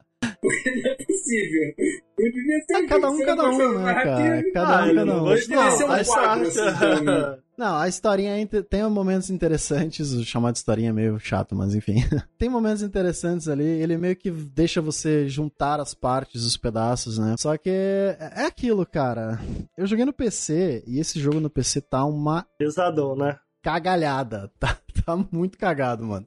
Não 0.43 0.91
é 0.91 0.95
possível. 1.05 1.75
Não 2.19 2.31
devia 2.31 2.59
ser 2.67 2.75
É 2.75 2.79
um 2.79 2.87
cada 2.89 3.11
um, 3.11 3.19
cada 3.25 3.43
não 3.43 3.55
um, 3.55 3.79
né, 3.79 3.95
cara? 3.95 4.45
Cada 4.53 4.79
Ah, 4.79 4.83
um, 4.85 4.87
eu 4.89 4.95
cada 4.95 5.05
não 5.05 5.25
um. 5.25 5.29
um 5.29 5.33
a 5.33 6.05
quadro, 6.05 6.47
essa- 6.49 6.69
assim, 6.71 7.05
né? 7.05 7.39
Não, 7.57 7.77
a 7.77 7.87
historinha 7.87 8.37
é 8.43 8.47
tem 8.63 8.83
momentos 8.89 9.31
interessantes, 9.31 10.13
o 10.13 10.25
chamado 10.25 10.55
de 10.55 10.59
historinha 10.59 10.89
é 10.89 10.93
meio 10.93 11.19
chato, 11.21 11.55
mas 11.55 11.75
enfim. 11.77 11.97
tem 12.37 12.49
momentos 12.49 12.83
interessantes 12.83 13.47
ali, 13.47 13.63
ele 13.65 13.97
meio 13.97 14.17
que 14.17 14.31
deixa 14.33 14.81
você 14.81 15.29
juntar 15.29 15.79
as 15.79 15.95
partes, 15.95 16.43
os 16.45 16.57
pedaços, 16.57 17.19
né? 17.19 17.37
Só 17.39 17.57
que 17.57 17.71
é 17.71 18.17
é 18.39 18.47
aquilo, 18.47 18.85
cara. 18.85 19.39
Eu 19.77 19.87
joguei 19.87 20.05
no 20.05 20.13
PC 20.13 20.83
e 20.87 20.99
esse 20.99 21.21
jogo 21.21 21.39
no 21.39 21.51
PC 21.51 21.81
tá 21.83 22.05
uma 22.05 22.45
Pesadão, 22.59 23.15
né? 23.15 23.39
cagalhada. 23.63 24.51
Tá, 24.59 24.77
tá 25.05 25.17
muito 25.31 25.59
cagado, 25.59 26.05
mano. 26.05 26.27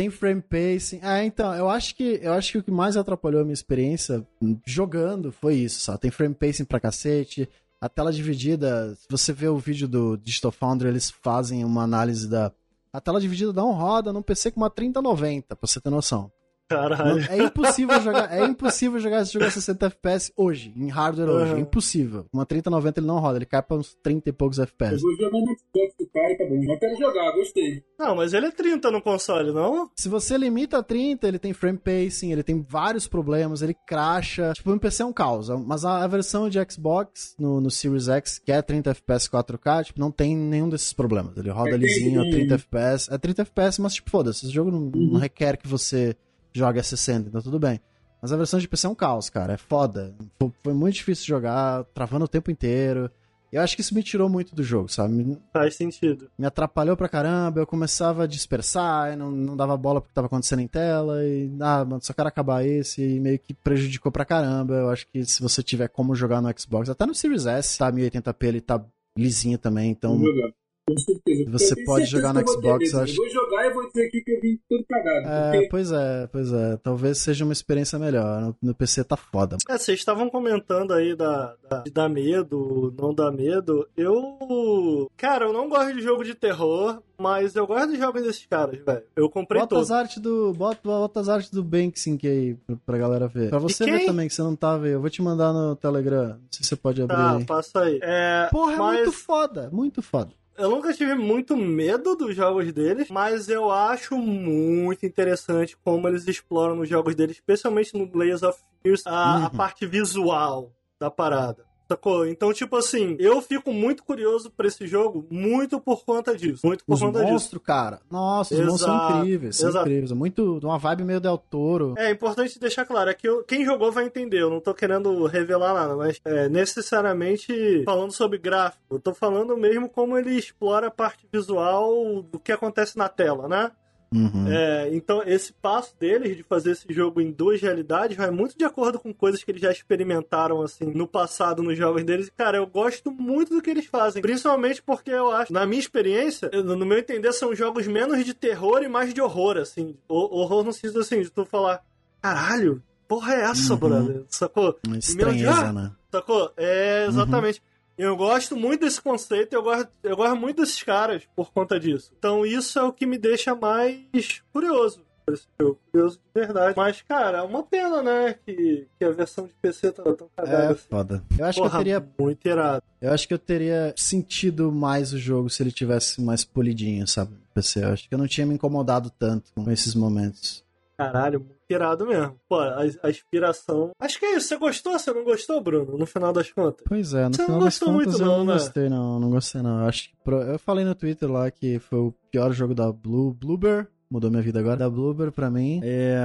Tem 0.00 0.08
frame 0.08 0.40
pacing. 0.40 0.98
Ah, 1.02 1.22
então, 1.22 1.54
eu 1.54 1.68
acho 1.68 1.94
que 1.94 2.18
eu 2.22 2.32
acho 2.32 2.52
que 2.52 2.56
o 2.56 2.62
que 2.62 2.70
mais 2.70 2.96
atrapalhou 2.96 3.42
a 3.42 3.44
minha 3.44 3.52
experiência 3.52 4.26
jogando 4.64 5.30
foi 5.30 5.56
isso, 5.56 5.80
sabe? 5.80 6.00
Tem 6.00 6.10
frame 6.10 6.34
pacing 6.34 6.64
pra 6.64 6.80
cacete. 6.80 7.46
A 7.78 7.86
tela 7.86 8.10
dividida, 8.10 8.94
se 8.94 9.06
você 9.10 9.30
vê 9.30 9.46
o 9.46 9.58
vídeo 9.58 9.86
do 9.86 10.16
Digital 10.16 10.52
Foundry, 10.52 10.88
eles 10.88 11.10
fazem 11.10 11.66
uma 11.66 11.82
análise 11.82 12.26
da. 12.26 12.50
A 12.90 12.98
tela 12.98 13.20
dividida 13.20 13.52
não 13.52 13.72
roda 13.72 14.10
num 14.10 14.22
PC 14.22 14.52
com 14.52 14.60
uma 14.62 14.70
3090, 14.70 15.54
pra 15.54 15.68
você 15.68 15.78
ter 15.78 15.90
noção. 15.90 16.32
Caralho. 16.70 17.20
É 17.28 17.36
impossível 17.42 18.00
jogar, 18.00 18.32
é 18.32 18.44
impossível 18.46 19.00
jogar 19.00 19.22
esse 19.22 19.32
jogo 19.32 19.44
a 19.44 19.50
60 19.50 19.86
FPS 19.86 20.32
hoje, 20.36 20.72
em 20.76 20.88
hardware 20.88 21.28
hoje. 21.28 21.50
É 21.50 21.54
Uhum. 21.54 21.60
impossível. 21.60 22.26
Uma 22.32 22.46
3090 22.46 23.00
ele 23.00 23.06
não 23.08 23.18
roda, 23.18 23.38
ele 23.38 23.44
cai 23.46 23.60
pra 23.60 23.76
uns 23.76 23.92
30 24.02 24.28
e 24.30 24.32
poucos 24.32 24.58
Eu 24.58 24.64
FPS. 24.64 25.02
vou 25.02 25.12
jogar 25.16 25.30
no 25.40 25.46
Xbox 25.46 25.94
do 25.98 26.06
tá 26.06 26.44
bom. 26.48 26.64
Mas 26.66 26.78
quero 26.78 26.96
jogar, 26.96 27.32
gostei. 27.32 27.82
Não, 27.98 28.14
mas 28.14 28.32
ele 28.32 28.46
é 28.46 28.50
30 28.52 28.90
no 28.90 29.02
console, 29.02 29.52
não? 29.52 29.90
Se 29.96 30.08
você 30.08 30.38
limita 30.38 30.78
a 30.78 30.82
30, 30.82 31.26
ele 31.26 31.38
tem 31.38 31.52
frame 31.52 31.78
pacing, 31.78 32.30
ele 32.32 32.42
tem 32.44 32.64
vários 32.66 33.08
problemas, 33.08 33.62
ele 33.62 33.74
cracha. 33.86 34.52
Tipo, 34.54 34.72
o 34.72 34.78
PC 34.80 35.02
é 35.02 35.06
um 35.06 35.12
caos. 35.12 35.48
Mas 35.66 35.84
a, 35.84 36.06
versão 36.06 36.48
de 36.48 36.58
Xbox 36.70 37.34
no, 37.38 37.60
no 37.60 37.70
Series 37.70 38.08
X, 38.08 38.38
que 38.38 38.52
é 38.52 38.62
30 38.62 38.90
FPS 38.90 39.28
4K, 39.28 39.84
tipo, 39.86 39.98
não 40.00 40.10
tem 40.12 40.36
nenhum 40.36 40.68
desses 40.68 40.92
problemas. 40.92 41.36
Ele 41.36 41.50
roda 41.50 41.70
É, 41.74 41.76
lisinho 41.76 42.20
a 42.20 42.24
tem. 42.24 42.32
30 42.46 42.54
FPS. 42.54 43.12
É 43.12 43.18
30 43.18 43.42
FPS, 43.42 43.80
mas 43.80 43.94
tipo, 43.94 44.10
foda-se, 44.10 44.44
esse 44.46 44.54
jogo 44.54 44.70
não, 44.70 44.80
não 44.94 45.18
requer 45.20 45.56
que 45.56 45.66
você 45.68 46.16
jogue 46.52 46.78
a 46.78 46.82
60, 46.82 47.28
então 47.28 47.42
tudo 47.42 47.58
bem. 47.58 47.80
Mas 48.20 48.32
a 48.32 48.36
versão 48.36 48.60
de 48.60 48.68
PC 48.68 48.86
é 48.86 48.90
um 48.90 48.94
caos, 48.94 49.30
cara. 49.30 49.54
É 49.54 49.56
foda. 49.56 50.14
Foi, 50.62 50.74
muito 50.74 50.94
difícil 50.94 51.26
jogar, 51.26 51.84
travando 51.94 52.26
o 52.26 52.28
tempo 52.28 52.50
inteiro. 52.50 53.10
Eu 53.52 53.62
acho 53.62 53.74
que 53.74 53.80
isso 53.80 53.94
me 53.94 54.02
tirou 54.02 54.28
muito 54.28 54.54
do 54.54 54.62
jogo, 54.62 54.88
sabe? 54.88 55.36
Faz 55.52 55.74
sentido. 55.74 56.30
me 56.38 56.46
atrapalhou 56.46 56.96
pra 56.96 57.08
caramba, 57.08 57.60
eu 57.60 57.66
começava 57.66 58.22
a 58.22 58.26
dispersar, 58.26 59.12
e 59.12 59.16
não, 59.16 59.32
não 59.32 59.56
dava 59.56 59.76
bola 59.76 60.00
porque 60.00 60.14
tava 60.14 60.28
acontecendo 60.28 60.60
em 60.60 60.68
tela, 60.68 61.24
e 61.24 61.50
ah, 61.58 61.84
mano, 61.84 62.00
só 62.00 62.12
quero 62.12 62.28
acabar 62.28 62.64
esse, 62.64 63.02
e 63.02 63.18
meio 63.18 63.40
que 63.40 63.52
prejudicou 63.52 64.12
pra 64.12 64.24
caramba. 64.24 64.74
Eu 64.74 64.90
acho 64.90 65.04
que 65.08 65.24
se 65.24 65.42
você 65.42 65.64
tiver 65.64 65.88
como 65.88 66.14
jogar 66.14 66.40
no 66.40 66.48
Xbox, 66.56 66.88
até 66.90 67.04
no 67.04 67.14
Series 67.14 67.46
S, 67.46 67.76
tá 67.76 67.90
1080p, 67.90 68.44
ele 68.44 68.60
tá 68.60 68.80
lisinho 69.18 69.58
também, 69.58 69.90
então 69.90 70.16
jogar. 70.16 70.52
Com 70.94 70.98
certeza. 70.98 71.50
Você 71.50 71.80
Eu 71.80 71.84
pode 71.84 72.04
jogar 72.06 72.32
no 72.34 72.40
eu 72.40 72.46
Xbox, 72.48 72.92
eu 72.92 73.00
acho. 73.00 73.16
vou 73.16 73.28
jogar 73.30 73.66
e 73.66 73.70
vou 73.74 73.86
dizer 73.88 74.06
aqui 74.06 74.20
que 74.22 74.30
eu 74.32 74.40
vim 74.40 74.58
todo 74.68 74.84
cagado. 74.88 75.26
é, 75.28 75.50
porque 75.52 75.68
pois 75.68 75.92
é, 75.92 76.26
pois 76.26 76.52
é, 76.52 76.76
talvez 76.78 77.18
seja 77.18 77.44
uma 77.44 77.52
experiência 77.52 77.98
melhor. 77.98 78.40
No, 78.42 78.56
no 78.62 78.74
PC 78.74 79.04
tá 79.04 79.16
foda. 79.16 79.56
É, 79.68 79.78
vocês 79.78 79.98
estavam 79.98 80.28
comentando 80.30 80.92
aí 80.92 81.14
da, 81.14 81.54
da- 81.68 81.82
de 81.82 81.90
dar 81.90 82.08
medo, 82.08 82.94
não 82.98 83.14
dar 83.14 83.30
medo. 83.30 83.86
Eu. 83.96 85.08
Cara, 85.16 85.46
eu 85.46 85.52
não 85.52 85.68
gosto 85.68 85.94
de 85.94 86.00
jogo 86.02 86.24
de 86.24 86.34
terror, 86.34 87.02
mas 87.18 87.54
eu 87.54 87.66
gosto 87.66 87.90
dos 87.90 87.98
jogos 87.98 88.22
desses 88.22 88.46
caras, 88.46 88.78
velho. 88.84 89.02
Eu 89.16 89.28
comprei 89.30 89.60
Bota 89.60 89.74
todos. 89.76 89.90
as 89.90 89.96
artes 89.98 90.18
do. 90.18 90.52
Bota, 90.52 90.80
bota 90.82 91.20
as 91.20 91.28
artes 91.28 91.50
do 91.50 91.62
Banksink 91.62 92.26
aí 92.26 92.56
pra, 92.86 92.98
galera 92.98 93.26
ver. 93.28 93.50
Pra 93.50 93.58
você 93.58 93.84
ver 93.84 94.06
também, 94.06 94.28
que 94.28 94.34
você 94.34 94.42
não 94.42 94.56
tá 94.56 94.76
vendo. 94.76 94.92
Eu 94.94 95.00
vou 95.00 95.10
te 95.10 95.22
mandar 95.22 95.52
no 95.52 95.76
Telegram. 95.76 96.28
Não 96.28 96.38
sei 96.50 96.62
se 96.64 96.68
você 96.70 96.76
pode 96.76 97.02
abrir 97.02 97.14
Tá, 97.16 97.36
aí. 97.36 97.44
passa 97.44 97.80
aí. 97.82 97.98
É, 98.02 98.48
Porra, 98.50 98.72
é 98.72 98.76
mas 98.76 98.96
muito 98.96 99.12
foda, 99.12 99.70
muito 99.72 100.02
foda. 100.02 100.30
Eu 100.60 100.70
nunca 100.70 100.92
tive 100.92 101.14
muito 101.14 101.56
medo 101.56 102.14
dos 102.14 102.34
jogos 102.36 102.72
deles, 102.72 103.08
mas 103.10 103.48
eu 103.48 103.70
acho 103.70 104.16
muito 104.18 105.04
interessante 105.06 105.76
como 105.84 106.06
eles 106.06 106.26
exploram 106.28 106.76
nos 106.76 106.88
jogos 106.88 107.14
deles, 107.14 107.36
especialmente 107.36 107.96
no 107.96 108.10
Layers 108.16 108.42
of 108.42 108.58
Fears, 108.82 109.06
a, 109.06 109.34
a 109.34 109.38
Uhum. 109.44 109.50
parte 109.50 109.86
visual 109.86 110.72
da 110.98 111.10
parada. 111.10 111.64
Sacou? 111.90 112.26
Então, 112.26 112.52
tipo 112.52 112.76
assim, 112.76 113.16
eu 113.18 113.42
fico 113.42 113.72
muito 113.72 114.04
curioso 114.04 114.50
pra 114.50 114.66
esse 114.68 114.86
jogo, 114.86 115.26
muito 115.30 115.80
por 115.80 116.04
conta 116.04 116.36
disso. 116.36 116.64
Muito 116.64 116.84
por 116.84 116.94
Os 116.94 117.00
conta 117.00 117.24
disso. 117.24 117.58
cara. 117.58 118.00
Nossa, 118.10 118.54
os 118.54 118.60
monstros 118.60 118.80
são 118.82 118.94
Exato, 118.96 119.18
incríveis. 119.18 119.56
São 119.56 119.68
exato. 119.70 119.86
incríveis. 119.88 120.12
Muito 120.12 120.60
de 120.60 120.66
uma 120.66 120.78
vibe 120.78 121.04
meio 121.04 121.20
Del 121.20 121.36
Toro. 121.36 121.94
É 121.98 122.10
importante 122.10 122.58
deixar 122.60 122.84
claro, 122.84 123.10
é 123.10 123.14
que 123.14 123.28
eu- 123.28 123.42
quem 123.42 123.64
jogou 123.64 123.90
vai 123.90 124.04
entender, 124.04 124.40
eu 124.42 124.50
não 124.50 124.60
tô 124.60 124.72
querendo 124.72 125.26
revelar 125.26 125.74
nada, 125.74 125.96
mas 125.96 126.20
é, 126.24 126.48
necessariamente 126.48 127.82
falando 127.84 128.12
sobre 128.12 128.38
gráfico, 128.38 128.82
eu 128.90 129.00
tô 129.00 129.14
falando 129.14 129.56
mesmo 129.56 129.88
como 129.88 130.16
ele 130.16 130.30
explora 130.36 130.88
a 130.88 130.90
parte 130.90 131.26
visual 131.32 132.22
do 132.22 132.38
que 132.38 132.52
acontece 132.52 132.96
na 132.96 133.08
tela, 133.08 133.48
né? 133.48 133.70
Uhum. 134.12 134.48
É, 134.50 134.88
então, 134.92 135.22
esse 135.24 135.52
passo 135.52 135.94
deles 135.98 136.36
de 136.36 136.42
fazer 136.42 136.72
esse 136.72 136.84
jogo 136.92 137.20
em 137.20 137.30
duas 137.30 137.60
realidades 137.60 138.16
vai 138.16 138.28
muito 138.30 138.58
de 138.58 138.64
acordo 138.64 138.98
com 138.98 139.14
coisas 139.14 139.44
que 139.44 139.50
eles 139.52 139.60
já 139.62 139.70
experimentaram, 139.70 140.60
assim, 140.62 140.86
no 140.86 141.06
passado 141.06 141.62
nos 141.62 141.78
jogos 141.78 142.02
deles. 142.02 142.26
E, 142.26 142.30
cara, 142.32 142.56
eu 142.56 142.66
gosto 142.66 143.12
muito 143.12 143.54
do 143.54 143.62
que 143.62 143.70
eles 143.70 143.86
fazem. 143.86 144.20
Principalmente 144.20 144.82
porque 144.82 145.10
eu 145.10 145.30
acho, 145.30 145.52
na 145.52 145.64
minha 145.64 145.78
experiência, 145.80 146.50
no 146.52 146.84
meu 146.84 146.98
entender, 146.98 147.32
são 147.32 147.54
jogos 147.54 147.86
menos 147.86 148.24
de 148.24 148.34
terror 148.34 148.82
e 148.82 148.88
mais 148.88 149.14
de 149.14 149.20
horror, 149.20 149.56
assim. 149.56 149.96
O- 150.08 150.40
horror 150.40 150.64
no 150.64 150.72
sentido, 150.72 150.98
assim, 151.00 151.22
de 151.22 151.30
tu 151.30 151.44
falar, 151.44 151.80
caralho, 152.20 152.82
porra 153.06 153.34
é 153.34 153.40
essa, 153.42 153.74
Uhum. 153.74 153.78
brother? 153.78 154.22
Sacou? 154.28 154.76
Uma 154.84 154.92
Meu 154.94 154.98
estranheza, 154.98 155.62
Deus. 155.62 155.74
né? 155.74 155.92
Sacou? 156.10 156.52
É, 156.56 157.06
exatamente. 157.08 157.62
Eu 158.00 158.16
gosto 158.16 158.56
muito 158.56 158.80
desse 158.80 159.00
conceito, 159.00 159.52
eu 159.52 159.62
gosto, 159.62 159.88
eu 160.02 160.16
gosto 160.16 160.36
muito 160.36 160.56
desses 160.62 160.82
caras 160.82 161.22
por 161.36 161.52
conta 161.52 161.78
disso. 161.78 162.12
Então 162.18 162.46
isso 162.46 162.78
é 162.78 162.82
o 162.82 162.92
que 162.92 163.04
me 163.04 163.18
deixa 163.18 163.54
mais 163.54 164.42
curioso 164.52 165.04
por 165.26 165.34
esse 165.34 165.46
jogo. 165.60 165.78
Curioso 165.92 166.18
de 166.18 166.40
verdade. 166.40 166.74
Mas, 166.76 167.02
cara, 167.02 167.38
é 167.38 167.42
uma 167.42 167.62
pena, 167.62 168.02
né? 168.02 168.34
Que, 168.46 168.86
que 168.98 169.04
a 169.04 169.10
versão 169.10 169.46
de 169.46 169.52
PC 169.60 169.92
tá 169.92 170.02
tão 170.14 170.28
cagada 170.34 170.62
É 170.64 170.66
assim. 170.68 170.86
foda. 170.88 171.22
Eu 171.38 171.44
acho 171.44 171.56
que 171.58 171.62
Porra, 171.62 171.78
eu 171.78 171.84
teria 171.84 172.08
muito 172.18 172.48
irado. 172.48 172.82
Eu 173.02 173.12
acho 173.12 173.28
que 173.28 173.34
eu 173.34 173.38
teria 173.38 173.92
sentido 173.96 174.72
mais 174.72 175.12
o 175.12 175.18
jogo 175.18 175.50
se 175.50 175.62
ele 175.62 175.70
tivesse 175.70 176.22
mais 176.22 176.42
polidinho, 176.42 177.06
sabe? 177.06 177.34
PC. 177.54 177.84
Eu 177.84 177.88
acho 177.88 178.08
que 178.08 178.14
eu 178.14 178.18
não 178.18 178.26
tinha 178.26 178.46
me 178.46 178.54
incomodado 178.54 179.10
tanto 179.10 179.52
com 179.54 179.70
esses 179.70 179.94
momentos. 179.94 180.64
Caralho, 180.96 181.46
irado 181.72 182.06
mesmo. 182.06 182.36
Pô, 182.48 182.56
a, 182.58 182.82
a 183.02 183.10
inspiração. 183.10 183.90
Acho 184.00 184.18
que 184.18 184.26
é 184.26 184.36
isso. 184.36 184.48
Você 184.48 184.56
gostou? 184.56 184.98
Você 184.98 185.12
não 185.12 185.24
gostou, 185.24 185.60
Bruno? 185.60 185.96
No 185.96 186.06
final 186.06 186.32
das 186.32 186.50
contas? 186.52 186.84
Pois 186.86 187.14
é, 187.14 187.28
no 187.28 187.34
Você 187.34 187.42
não 187.42 187.46
final 187.46 187.60
das 187.60 187.78
gostou 187.78 187.88
contas 187.92 188.06
muito 188.06 188.22
eu 188.22 188.26
não, 188.26 188.38
não 188.38 188.44
né? 188.44 188.52
gostei, 188.54 188.88
não. 188.88 189.20
Não 189.20 189.30
gostei, 189.30 189.62
não. 189.62 189.80
Eu 189.80 189.86
acho 189.86 190.10
que. 190.10 190.30
Eu 190.30 190.58
falei 190.58 190.84
no 190.84 190.94
Twitter 190.94 191.30
lá 191.30 191.50
que 191.50 191.78
foi 191.78 191.98
o 191.98 192.14
pior 192.30 192.52
jogo 192.52 192.74
da 192.74 192.90
Blue 192.92 193.32
Bluebird. 193.32 193.88
Mudou 194.10 194.30
minha 194.30 194.42
vida 194.42 194.58
agora. 194.58 194.76
Da 194.76 194.90
Bluebird 194.90 195.32
pra 195.32 195.50
mim. 195.50 195.80
É, 195.82 196.20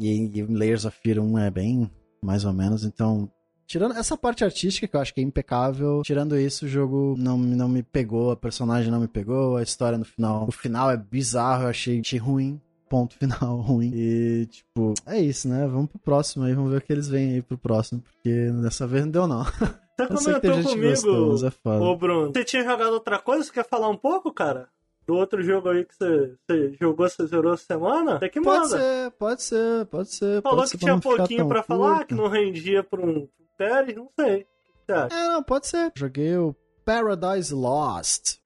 e, 0.00 0.38
e 0.38 0.42
Layers 0.42 0.84
of 0.84 0.98
Fear 1.02 1.18
1 1.20 1.38
é 1.38 1.50
bem 1.50 1.90
mais 2.22 2.44
ou 2.44 2.52
menos. 2.52 2.84
Então, 2.84 3.30
Tirando 3.70 3.96
essa 3.96 4.16
parte 4.16 4.42
artística, 4.42 4.88
que 4.88 4.96
eu 4.96 5.00
acho 5.00 5.14
que 5.14 5.20
é 5.20 5.22
impecável, 5.22 6.02
tirando 6.04 6.36
isso, 6.36 6.64
o 6.64 6.68
jogo 6.68 7.14
não, 7.16 7.38
não 7.38 7.68
me 7.68 7.84
pegou, 7.84 8.32
a 8.32 8.36
personagem 8.36 8.90
não 8.90 8.98
me 8.98 9.06
pegou, 9.06 9.56
a 9.56 9.62
história 9.62 9.96
no 9.96 10.04
final. 10.04 10.44
O 10.48 10.50
final 10.50 10.90
é 10.90 10.96
bizarro, 10.96 11.62
eu 11.62 11.68
achei, 11.68 12.00
achei 12.00 12.18
ruim. 12.18 12.60
Ponto 12.90 13.14
final, 13.16 13.56
ruim. 13.62 13.92
E, 13.94 14.46
tipo, 14.46 14.92
é 15.06 15.20
isso, 15.20 15.48
né? 15.48 15.64
Vamos 15.66 15.88
pro 15.90 15.98
próximo 16.00 16.44
aí, 16.44 16.52
vamos 16.52 16.72
ver 16.72 16.78
o 16.78 16.80
que 16.80 16.92
eles 16.92 17.08
vêm 17.08 17.34
aí 17.34 17.42
pro 17.42 17.56
próximo, 17.56 18.02
porque 18.02 18.50
dessa 18.60 18.84
vez 18.84 19.04
não 19.04 19.12
deu, 19.12 19.26
não. 19.28 19.44
Você 20.10 20.40
comentou 20.40 20.62
comigo, 20.64 21.46
é 21.46 21.50
foda. 21.50 21.82
ô 21.84 21.94
Bruno. 21.94 22.32
Você 22.32 22.42
tinha 22.44 22.64
jogado 22.64 22.94
outra 22.94 23.18
coisa? 23.18 23.44
Você 23.44 23.52
quer 23.52 23.68
falar 23.68 23.88
um 23.90 23.96
pouco, 23.96 24.32
cara? 24.32 24.66
Do 25.06 25.14
outro 25.14 25.42
jogo 25.42 25.68
aí 25.68 25.84
que 25.84 25.94
você, 25.94 26.34
você 26.46 26.72
jogou, 26.80 27.08
você 27.08 27.26
zerou 27.26 27.52
essa 27.52 27.64
semana? 27.64 28.18
Tem 28.18 28.30
que 28.30 28.40
Pode 28.40 28.60
manda. 28.60 28.78
ser, 28.78 29.10
pode 29.12 29.42
ser, 29.42 29.86
pode 29.86 30.08
ser. 30.08 30.40
Falou 30.42 30.58
pode 30.58 30.70
que 30.70 30.78
ser 30.78 30.84
tinha 30.84 30.98
pouquinho 30.98 31.46
pra 31.48 31.62
falar, 31.62 32.06
que 32.06 32.14
não 32.14 32.28
rendia 32.28 32.82
pra 32.82 33.00
um 33.00 33.28
Pérez, 33.58 33.94
não 33.94 34.08
sei. 34.18 34.36
O 34.36 34.38
que 34.38 34.46
você 34.86 34.92
acha? 34.92 35.14
É, 35.14 35.28
não, 35.28 35.42
pode 35.42 35.66
ser. 35.66 35.92
Joguei 35.94 36.36
o 36.36 36.56
Paradise 36.84 37.52
Lost. 37.52 38.38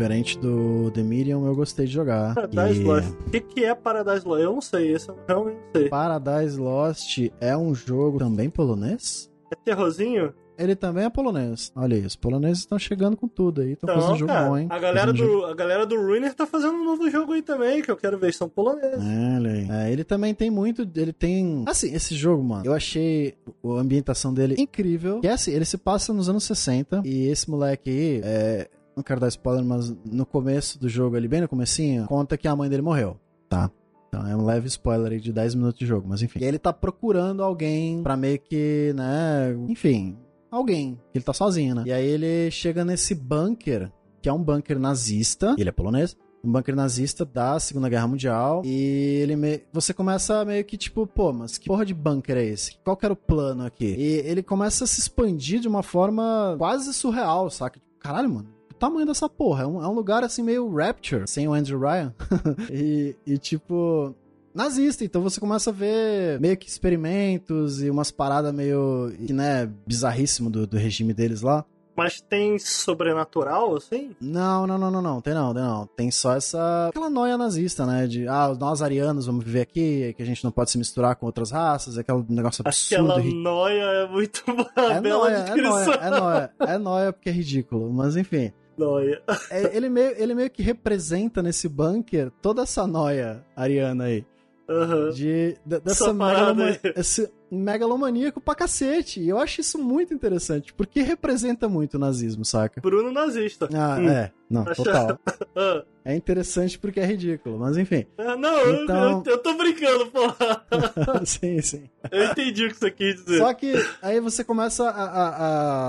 Diferente 0.00 0.38
do 0.38 0.90
The 0.90 1.02
Medium, 1.02 1.46
eu 1.46 1.54
gostei 1.56 1.86
de 1.86 1.92
jogar. 1.92 2.34
Paradise 2.34 2.80
E 2.82 2.84
Lost. 2.84 3.08
O 3.26 3.30
que, 3.30 3.40
que 3.40 3.64
é 3.64 3.74
Paradise 3.74 4.26
Lost? 4.28 4.42
Eu 4.42 4.52
não 4.52 4.60
sei, 4.60 4.92
esse 4.92 5.08
eu 5.08 5.16
realmente 5.26 5.56
não 5.56 5.80
sei. 5.80 5.88
Paradise 5.88 6.58
Lost 6.60 7.18
é 7.40 7.56
um 7.56 7.74
jogo 7.74 8.18
também 8.18 8.50
polonês? 8.50 9.30
É 9.50 9.56
terrorzinho? 9.56 10.34
Ele 10.58 10.74
também 10.76 11.04
é 11.04 11.08
polonês. 11.10 11.72
Olha 11.74 11.96
aí, 11.96 12.04
os 12.04 12.14
poloneses 12.14 12.58
estão 12.58 12.78
chegando 12.78 13.16
com 13.16 13.26
tudo 13.26 13.62
aí. 13.62 13.72
Estão 13.72 13.88
Então, 13.88 14.02
fazendo 14.02 14.18
jogo 14.18 14.32
cara, 14.32 14.48
bom, 14.48 14.58
hein? 14.58 14.66
a 14.70 14.78
galera, 14.78 15.06
Fazendo 15.12 15.16
jogo- 15.16 15.40
do, 15.40 15.46
a 15.46 15.54
galera 15.54 15.86
do 15.86 15.96
Ruiner 15.96 16.34
tá 16.34 16.46
fazendo 16.46 16.74
um 16.74 16.84
novo 16.84 17.10
jogo 17.10 17.32
aí 17.32 17.40
também, 17.42 17.80
que 17.82 17.90
eu 17.90 17.96
quero 17.96 18.18
ver, 18.18 18.34
são 18.34 18.48
poloneses. 18.50 18.98
É, 19.02 19.36
olha 19.36 19.50
aí. 19.50 19.68
É, 19.70 19.92
ele 19.92 20.04
também 20.04 20.34
tem 20.34 20.50
muito. 20.50 20.86
Ele 20.94 21.12
tem. 21.12 21.62
Assim, 21.66 21.94
esse 21.94 22.14
jogo, 22.14 22.42
mano, 22.44 22.66
eu 22.66 22.74
achei 22.74 23.34
a 23.64 23.68
ambientação 23.80 24.32
dele 24.34 24.56
incrível. 24.58 25.20
Que 25.20 25.28
é 25.28 25.32
assim, 25.32 25.52
ele 25.52 25.64
se 25.64 25.78
passa 25.78 26.12
nos 26.12 26.28
anos 26.28 26.44
60. 26.44 27.00
E 27.04 27.28
esse 27.28 27.50
moleque 27.50 27.90
aí, 27.90 28.20
é, 28.24 28.68
não 28.96 29.02
quero 29.02 29.20
dar 29.20 29.28
spoiler, 29.28 29.64
mas 29.64 29.94
no 30.04 30.24
começo 30.24 30.78
do 30.78 30.88
jogo, 30.88 31.16
ali, 31.16 31.28
bem 31.28 31.42
no 31.42 31.48
comecinho, 31.48 32.06
conta 32.06 32.38
que 32.38 32.48
a 32.48 32.56
mãe 32.56 32.70
dele 32.70 32.82
morreu, 32.82 33.20
tá? 33.48 33.70
Então 34.08 34.26
é 34.26 34.34
um 34.34 34.44
leve 34.44 34.66
spoiler 34.68 35.12
aí 35.12 35.20
de 35.20 35.32
10 35.32 35.54
minutos 35.54 35.78
de 35.78 35.84
jogo, 35.84 36.08
mas 36.08 36.22
enfim. 36.22 36.38
E 36.40 36.44
ele 36.44 36.58
tá 36.58 36.72
procurando 36.72 37.42
alguém 37.42 38.02
pra 38.02 38.16
meio 38.16 38.38
que, 38.38 38.92
né? 38.96 39.54
Enfim, 39.68 40.16
alguém. 40.50 40.98
que 41.12 41.18
Ele 41.18 41.24
tá 41.24 41.34
sozinho, 41.34 41.74
né? 41.74 41.82
E 41.84 41.92
aí 41.92 42.06
ele 42.06 42.50
chega 42.50 42.84
nesse 42.84 43.14
bunker, 43.14 43.92
que 44.22 44.28
é 44.28 44.32
um 44.32 44.42
bunker 44.42 44.78
nazista. 44.78 45.54
Ele 45.58 45.68
é 45.68 45.72
polonês 45.72 46.16
um 46.44 46.52
bunker 46.52 46.76
nazista 46.76 47.24
da 47.24 47.58
Segunda 47.58 47.88
Guerra 47.88 48.06
Mundial. 48.06 48.62
E 48.64 49.18
ele 49.20 49.34
me... 49.34 49.62
você 49.72 49.92
começa 49.92 50.44
meio 50.44 50.64
que 50.64 50.76
tipo, 50.76 51.04
pô, 51.04 51.32
mas 51.32 51.58
que 51.58 51.66
porra 51.66 51.84
de 51.84 51.92
bunker 51.92 52.36
é 52.36 52.44
esse? 52.44 52.78
Qual 52.84 52.96
que 52.96 53.04
era 53.04 53.12
o 53.12 53.16
plano 53.16 53.66
aqui? 53.66 53.96
E 53.98 54.22
ele 54.24 54.44
começa 54.44 54.84
a 54.84 54.86
se 54.86 55.00
expandir 55.00 55.58
de 55.58 55.66
uma 55.66 55.82
forma 55.82 56.54
quase 56.56 56.94
surreal, 56.94 57.50
saca? 57.50 57.80
Tipo, 57.80 57.98
caralho, 57.98 58.30
mano. 58.30 58.55
Tamanho 58.78 59.06
dessa 59.06 59.28
porra. 59.28 59.64
É 59.64 59.66
um, 59.66 59.82
é 59.82 59.88
um 59.88 59.92
lugar 59.92 60.22
assim 60.22 60.42
meio 60.42 60.72
Rapture, 60.74 61.26
sem 61.26 61.48
o 61.48 61.52
Andrew 61.52 61.80
Ryan. 61.80 62.14
e, 62.70 63.16
e 63.26 63.38
tipo. 63.38 64.14
Nazista, 64.54 65.04
então 65.04 65.20
você 65.20 65.38
começa 65.38 65.68
a 65.68 65.72
ver 65.72 66.40
meio 66.40 66.56
que 66.56 66.66
experimentos 66.66 67.82
e 67.82 67.90
umas 67.90 68.10
paradas 68.10 68.54
meio, 68.54 69.12
né, 69.28 69.70
bizarríssimo 69.86 70.48
do, 70.48 70.66
do 70.66 70.78
regime 70.78 71.12
deles 71.12 71.42
lá. 71.42 71.62
Mas 71.96 72.20
tem 72.20 72.58
sobrenatural, 72.58 73.74
assim? 73.74 74.14
Não, 74.20 74.66
não, 74.66 74.76
não, 74.76 74.90
não, 74.90 75.00
não. 75.00 75.20
Tem 75.22 75.32
não, 75.32 75.54
tem 75.54 75.62
não. 75.62 75.86
Tem 75.86 76.10
só 76.10 76.34
essa. 76.36 76.88
aquela 76.88 77.08
noia 77.08 77.38
nazista, 77.38 77.86
né? 77.86 78.06
De, 78.06 78.28
ah, 78.28 78.54
nós 78.58 78.82
arianos 78.82 79.24
vamos 79.24 79.42
viver 79.42 79.62
aqui, 79.62 80.12
que 80.14 80.22
a 80.22 80.26
gente 80.26 80.44
não 80.44 80.50
pode 80.50 80.70
se 80.70 80.76
misturar 80.76 81.16
com 81.16 81.24
outras 81.24 81.50
raças, 81.50 81.96
aquele 81.96 82.22
negócio 82.28 82.62
absurdo. 82.66 83.12
Aquela 83.12 83.34
noia 83.34 83.82
é 83.82 84.08
muito 84.08 84.44
uma 84.46 84.70
É 84.76 85.00
bela 85.00 85.30
noia, 85.30 85.36
é 85.36 85.56
noia, 85.56 85.94
é 85.94 86.10
noia. 86.10 86.50
É 86.60 86.78
noia 86.78 87.12
porque 87.14 87.30
é 87.30 87.32
ridículo. 87.32 87.90
Mas 87.90 88.14
enfim. 88.14 88.52
Noia. 88.78 89.22
É, 89.50 89.76
ele, 89.76 89.88
meio, 89.88 90.14
ele 90.20 90.34
meio 90.34 90.50
que 90.50 90.62
representa 90.62 91.42
nesse 91.42 91.68
bunker 91.68 92.30
toda 92.42 92.62
essa 92.62 92.86
noia 92.86 93.44
ariana 93.56 94.04
aí. 94.04 94.24
Aham. 94.68 95.10
De, 95.10 95.56
de- 95.64 95.80
dessa 95.80 96.12
megaloma- 96.12 96.78
esse 96.96 97.30
megalomaníaco 97.50 98.40
pra 98.40 98.54
cacete. 98.54 99.20
E 99.20 99.28
eu 99.28 99.38
acho 99.38 99.60
isso 99.60 99.78
muito 99.78 100.12
interessante, 100.14 100.72
porque 100.72 101.00
representa 101.02 101.68
muito 101.68 101.94
o 101.94 101.98
nazismo, 101.98 102.44
saca? 102.44 102.80
Bruno 102.80 103.12
nazista. 103.12 103.68
Ah, 103.74 103.96
Hum. 103.98 104.08
é. 104.08 104.32
Não, 104.48 104.64
total. 104.64 105.18
Ah. 105.58 105.82
É 106.04 106.14
interessante 106.14 106.78
porque 106.78 107.00
é 107.00 107.04
ridículo, 107.04 107.58
mas 107.58 107.76
enfim. 107.76 108.06
Ah, 108.16 108.36
Não, 108.36 108.56
eu- 108.60 108.84
Então- 108.84 109.22
eu, 109.26 109.32
eu 109.32 109.38
tô 109.38 109.54
brincando, 109.54 110.06
porra. 110.06 110.64
sim, 111.26 111.60
sim. 111.60 111.88
Eu 112.12 112.26
entendi 112.26 112.66
o 112.66 112.68
que 112.68 112.76
você 112.78 112.90
quis 112.92 113.16
dizer. 113.24 113.38
Só 113.38 113.52
que 113.54 113.72
aí 114.00 114.20
você 114.20 114.44
começa 114.44 114.88
a, 114.88 114.90
a, 115.04 115.28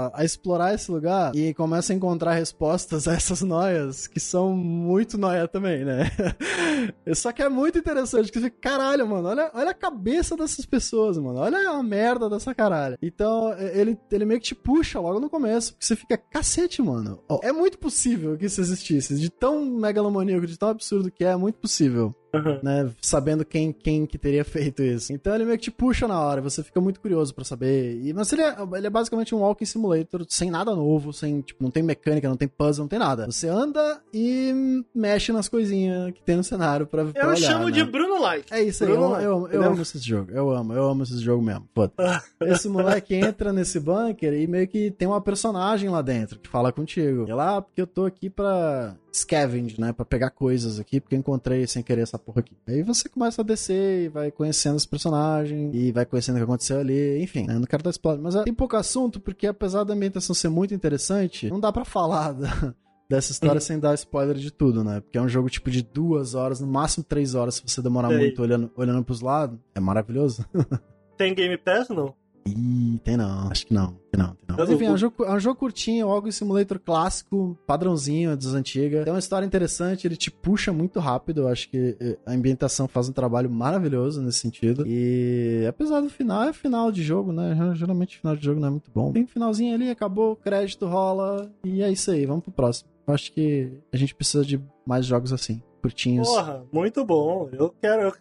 a, 0.08 0.12
a 0.22 0.26
explorar 0.26 0.74
esse 0.74 0.90
lugar 0.90 1.36
e 1.36 1.54
começa 1.54 1.94
a 1.94 1.96
encontrar 1.96 2.32
respostas 2.34 3.08
a 3.08 3.14
essas 3.14 3.42
noias 3.44 4.08
que 4.08 4.20
são 4.20 4.54
muito 4.54 5.20
noia 5.20 5.48
também, 5.48 5.86
né? 5.86 6.10
Só 7.14 7.32
que 7.32 7.44
é 7.44 7.50
muito 7.50 7.78
interessante, 7.78 8.32
que 8.32 8.40
você 8.40 8.46
fica, 8.46 8.58
caralho, 8.72 9.06
mano, 9.08 9.28
olha, 9.30 9.52
olha 9.54 9.70
a 9.70 9.76
cabeça 9.76 10.36
dessas 10.36 10.66
pessoas, 10.66 11.18
mano, 11.20 11.38
olha 11.40 11.57
a 11.66 11.82
merda 11.82 12.30
dessa 12.30 12.54
caralho. 12.54 12.98
Então, 13.02 13.54
ele, 13.58 13.98
ele 14.12 14.26
meio 14.26 14.40
que 14.40 14.48
te 14.48 14.56
puxa 14.56 15.00
logo 15.00 15.20
no 15.20 15.30
começo, 15.30 15.74
porque 15.74 15.86
você 15.86 15.96
fica, 15.96 16.18
cacete, 16.18 16.82
mano, 16.82 17.24
é 17.42 17.52
muito 17.52 17.78
possível 17.78 18.38
que 18.38 18.46
isso 18.46 18.62
existisse, 18.62 19.16
de 19.16 19.30
tão 19.30 19.66
megalomaníaco, 19.66 20.48
de 20.48 20.58
tão 20.58 20.70
absurdo 20.70 21.12
que 21.12 21.24
é, 21.24 21.30
é 21.30 21.36
muito 21.36 21.60
possível. 21.60 22.14
Uhum. 22.38 22.60
né? 22.62 22.90
Sabendo 23.02 23.46
quem, 23.46 23.72
quem 23.72 24.06
que 24.06 24.18
teria 24.18 24.44
feito 24.46 24.82
isso. 24.82 25.14
Então 25.14 25.34
ele 25.34 25.46
meio 25.46 25.58
que 25.58 25.66
te 25.66 25.72
puxa 25.72 26.08
na 26.08 26.20
hora, 26.20 26.42
você 26.42 26.64
fica 26.64 26.80
muito 26.80 27.00
curioso 27.00 27.34
pra 27.34 27.44
saber. 27.44 28.00
E, 28.04 28.14
mas 28.14 28.32
ele 28.32 28.42
é, 28.42 28.56
ele 28.76 28.88
é 28.88 28.90
basicamente 28.90 29.34
um 29.34 29.40
walking 29.40 29.66
simulator 29.66 30.26
sem 30.28 30.50
nada 30.50 30.76
novo, 30.76 31.12
sem, 31.14 31.42
tipo, 31.42 31.64
não 31.64 31.72
tem 31.72 31.84
mecânica, 31.84 32.28
não 32.30 32.38
tem 32.38 32.48
puzzle, 32.48 32.84
não 32.84 32.90
tem 32.90 33.00
nada. 33.00 33.26
Você 33.26 33.48
anda 33.48 34.02
e 34.14 34.84
mexe 34.94 35.32
nas 35.32 35.48
coisinhas 35.48 36.12
que 36.14 36.22
tem 36.22 36.38
no 36.38 36.44
cenário 36.44 36.86
pra, 36.88 37.06
pra 37.06 37.22
Eu 37.22 37.28
olhar, 37.30 37.38
chamo 37.38 37.66
né? 37.66 37.72
de 37.72 37.84
Bruno 37.84 38.22
Like. 38.22 38.54
É 38.54 38.62
isso 38.62 38.84
aí, 38.84 38.90
eu, 38.90 38.98
Bruno 38.98 39.16
eu, 39.16 39.22
eu, 39.22 39.60
Like, 39.62 39.74
amo 39.74 39.82
esse 39.82 40.00
jogo. 40.00 40.32
Eu 40.32 40.50
amo, 40.52 40.74
eu 40.74 40.90
amo 40.90 41.04
esse 41.04 41.20
jogo 41.20 41.44
mesmo. 41.44 41.68
Foda. 41.74 41.94
Esse 42.42 42.70
moleque 42.70 43.16
entra 43.16 43.52
nesse 43.52 43.80
bunker 43.80 44.34
e 44.34 44.48
meio 44.48 44.68
que 44.68 44.92
tem 44.92 45.08
uma 45.08 45.20
personagem 45.22 45.90
lá 45.90 46.02
dentro 46.02 46.40
que 46.40 46.50
fala 46.50 46.72
contigo. 46.72 47.26
E 47.28 47.34
lá, 47.34 47.62
porque 47.62 47.82
eu 47.82 47.88
tô 47.88 48.06
aqui 48.06 48.30
pra 48.30 48.96
scavenge, 49.18 49.80
né? 49.80 49.92
Pra 49.94 50.06
pegar 50.06 50.30
coisas 50.30 50.80
aqui, 50.80 51.00
porque 51.00 51.16
eu 51.16 51.20
encontrei 51.20 51.66
sem 51.68 51.82
querer 51.84 52.02
essa 52.02 52.18
porra 52.20 52.40
aqui. 52.40 52.56
Aí 52.68 52.84
você 52.84 53.10
começa 53.10 53.42
a 53.42 53.46
descer 53.46 54.06
e 54.06 54.08
vai 54.10 54.32
conhecendo 54.32 54.76
os 54.76 54.86
personagens 54.86 55.74
e 55.74 55.92
vai 55.92 56.06
conhecendo 56.06 56.36
o 56.36 56.38
que 56.40 56.44
aconteceu 56.44 56.80
ali. 56.80 57.22
Enfim, 57.22 57.48
né? 57.48 57.54
não 57.56 57.66
quero 57.66 57.84
dar 57.84 57.90
spoiler. 57.92 58.22
Mas 58.22 58.36
é, 58.36 58.44
tem 58.44 58.54
pouco 58.54 58.76
assunto, 58.76 59.20
porque 59.20 59.48
apesar 59.48 59.84
da 59.84 59.94
ambientação 59.94 60.34
ser 60.36 60.50
muito 60.50 60.74
interessante, 60.74 61.50
não 61.50 61.60
dá 61.60 61.72
pra 61.72 61.84
falar 61.86 62.34
da- 62.34 62.74
dessa 63.10 63.32
história 63.32 63.62
sem 63.62 63.80
dar 63.80 63.94
spoiler 63.96 64.36
de 64.36 64.52
tudo, 64.52 64.84
né? 64.84 65.00
Porque 65.02 65.18
é 65.18 65.22
um 65.22 65.30
jogo 65.30 65.50
tipo 65.50 65.72
de 65.72 65.82
duas 65.82 66.36
horas, 66.36 66.60
no 66.60 66.68
máximo 66.68 67.04
três 67.04 67.36
horas, 67.36 67.56
se 67.56 67.64
você 67.66 67.82
demorar 67.82 68.10
Sei. 68.10 68.18
muito 68.18 68.42
olhando, 68.42 68.72
olhando 68.76 69.04
pros 69.04 69.22
lados. 69.22 69.58
É 69.74 69.80
maravilhoso. 69.80 70.46
Tem 71.18 71.34
Game 71.34 71.58
Pass, 71.58 71.90
não? 71.90 72.14
Ih, 72.50 73.00
tem 73.04 73.18
não. 73.18 73.50
Acho 73.50 73.66
que 73.66 73.74
não. 73.74 73.98
Tem 74.12 74.20
não, 74.20 74.30
tem 74.30 74.46
não. 74.50 74.58
Mas, 74.58 74.70
enfim, 74.70 74.86
é 74.86 74.92
um, 74.92 74.98
jogo, 74.98 75.24
é 75.24 75.34
um 75.34 75.40
jogo 75.40 75.60
curtinho, 75.60 76.08
algo 76.08 76.28
em 76.28 76.32
simulator 76.32 76.80
clássico, 76.80 77.58
padrãozinho 77.66 78.36
das 78.36 78.54
antigas. 78.54 79.04
Tem 79.04 79.14
uma 79.14 79.20
história 79.20 79.46
interessante, 79.46 80.08
ele 80.08 80.16
te 80.16 80.32
puxa 80.32 80.72
muito 80.72 81.00
rápido. 81.00 81.42
Eu 81.42 81.48
acho 81.48 81.70
que 81.70 81.98
eh, 82.00 82.18
a 82.26 82.32
ambientação 82.32 82.88
faz 82.88 83.10
um 83.10 83.14
trabalho 83.14 83.50
maravilhoso 83.50 84.22
nesse 84.22 84.40
sentido. 84.40 84.84
E 84.88 85.66
apesar 85.68 86.02
do 86.02 86.10
final, 86.10 86.44
é 86.44 86.54
final 86.54 86.92
de 86.92 87.04
jogo, 87.04 87.32
né? 87.32 87.74
Geralmente 87.76 88.18
final 88.18 88.36
de 88.36 88.44
jogo 88.44 88.60
não 88.60 88.68
é 88.68 88.72
muito 88.72 88.92
bom. 88.94 89.12
Tem 89.12 89.24
um 89.24 89.28
finalzinho 89.28 89.74
ali, 89.74 89.90
acabou, 89.90 90.36
crédito 90.36 90.86
rola. 90.86 91.52
E 91.64 91.82
é 91.82 91.92
isso 91.92 92.12
aí, 92.12 92.26
vamos 92.26 92.44
pro 92.44 92.52
próximo. 92.52 92.90
Eu 93.08 93.14
acho 93.14 93.32
que 93.32 93.72
a 93.92 93.98
gente 93.98 94.14
precisa 94.14 94.44
de 94.44 94.60
mais 94.86 95.06
jogos 95.06 95.32
assim, 95.32 95.62
curtinhos. 95.88 96.28
Porra, 96.28 96.64
muito 96.72 97.06
bom. 97.06 97.50
Eu 97.52 97.74
quero. 97.82 98.14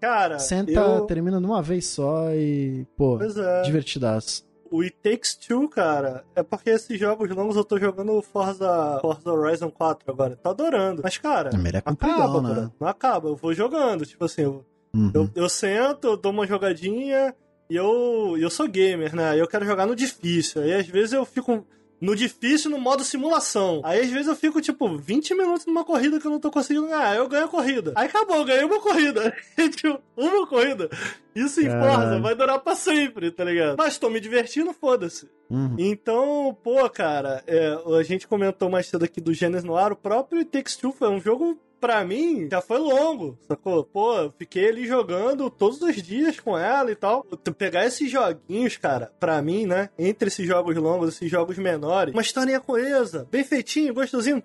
Cara, 0.00 0.38
Senta, 0.38 0.72
eu... 0.72 1.06
termina 1.06 1.40
numa 1.40 1.62
vez 1.62 1.86
só 1.86 2.30
e, 2.32 2.86
pô, 2.96 3.18
é. 3.22 3.62
divertidaço. 3.62 4.44
O 4.70 4.82
It 4.82 4.96
Takes 5.02 5.36
Two, 5.36 5.68
cara, 5.68 6.24
é 6.34 6.42
porque 6.42 6.70
esses 6.70 6.98
jogos 6.98 7.30
longos 7.30 7.56
eu 7.56 7.64
tô 7.64 7.78
jogando 7.78 8.20
Forza, 8.20 8.98
Forza 9.00 9.32
Horizon 9.32 9.70
4 9.70 10.10
agora. 10.10 10.36
Tô 10.36 10.50
adorando. 10.50 11.02
Mas, 11.04 11.16
cara, 11.18 11.50
é 11.50 11.78
acaba, 11.84 12.42
né? 12.42 12.54
bro. 12.54 12.72
Não 12.80 12.88
acaba. 12.88 13.28
Eu 13.28 13.36
vou 13.36 13.54
jogando. 13.54 14.04
Tipo 14.04 14.24
assim, 14.24 14.42
eu, 14.42 14.64
Uhum. 14.94 15.10
eu, 15.12 15.30
eu 15.34 15.48
sento, 15.48 16.06
eu 16.06 16.16
dou 16.16 16.32
uma 16.32 16.46
jogadinha 16.46 17.34
e 17.68 17.76
eu, 17.76 18.36
eu 18.38 18.48
sou 18.48 18.66
gamer, 18.66 19.14
né? 19.14 19.38
Eu 19.38 19.46
quero 19.46 19.66
jogar 19.66 19.84
no 19.86 19.94
difícil. 19.94 20.62
Aí 20.62 20.72
às 20.72 20.86
vezes 20.86 21.12
eu 21.12 21.24
fico 21.26 21.66
no 22.00 22.14
difícil 22.14 22.70
no 22.70 22.78
modo 22.78 23.04
simulação. 23.04 23.80
Aí 23.84 24.00
às 24.00 24.10
vezes 24.10 24.26
eu 24.26 24.36
fico, 24.36 24.60
tipo, 24.60 24.96
20 24.96 25.34
minutos 25.34 25.66
numa 25.66 25.84
corrida 25.84 26.20
que 26.20 26.26
eu 26.26 26.30
não 26.30 26.40
tô 26.40 26.50
conseguindo 26.50 26.86
ganhar. 26.86 27.10
Aí 27.10 27.18
eu 27.18 27.28
ganho 27.28 27.46
a 27.46 27.48
corrida. 27.48 27.92
Aí 27.94 28.06
acabou, 28.06 28.36
eu 28.36 28.44
ganhei 28.44 28.64
uma 28.64 28.80
corrida. 28.80 29.34
tipo, 29.74 30.00
uma 30.16 30.46
corrida. 30.46 30.90
Isso 31.34 31.60
em. 31.60 31.70
Forza 31.70 32.18
vai 32.20 32.34
durar 32.34 32.58
pra 32.58 32.74
sempre, 32.74 33.30
tá 33.30 33.44
ligado? 33.44 33.76
Mas 33.76 33.98
tô 33.98 34.08
me 34.08 34.20
divertindo, 34.20 34.72
foda-se. 34.72 35.28
Uhum. 35.50 35.76
Então, 35.78 36.56
pô, 36.62 36.88
cara, 36.88 37.42
é, 37.46 37.76
a 37.98 38.02
gente 38.02 38.26
comentou 38.26 38.68
mais 38.68 38.86
cedo 38.86 39.04
aqui 39.04 39.20
do 39.20 39.32
Genesis 39.32 39.64
Noir, 39.64 39.92
o 39.92 39.96
próprio 39.96 40.40
It 40.40 40.50
Takes 40.50 40.76
Two 40.76 40.92
foi 40.92 41.08
um 41.08 41.20
jogo, 41.20 41.58
pra 41.80 42.04
mim, 42.04 42.48
já 42.50 42.60
foi 42.60 42.78
longo, 42.78 43.38
sacou? 43.46 43.84
Pô, 43.84 44.14
eu 44.16 44.32
fiquei 44.38 44.68
ali 44.68 44.86
jogando 44.86 45.48
todos 45.50 45.80
os 45.82 45.96
dias 46.02 46.40
com 46.40 46.56
ela 46.58 46.90
e 46.90 46.94
tal. 46.96 47.24
Tu 47.44 47.52
pegar 47.52 47.86
esses 47.86 48.10
joguinhos, 48.10 48.76
cara, 48.76 49.12
pra 49.20 49.40
mim, 49.42 49.66
né, 49.66 49.90
entre 49.98 50.28
esses 50.28 50.46
jogos 50.46 50.76
longos, 50.76 51.14
esses 51.14 51.30
jogos 51.30 51.56
menores, 51.58 52.14
uma 52.14 52.22
historinha 52.22 52.60
coesa, 52.60 53.26
bem 53.30 53.44
feitinho, 53.44 53.94
gostosinho. 53.94 54.42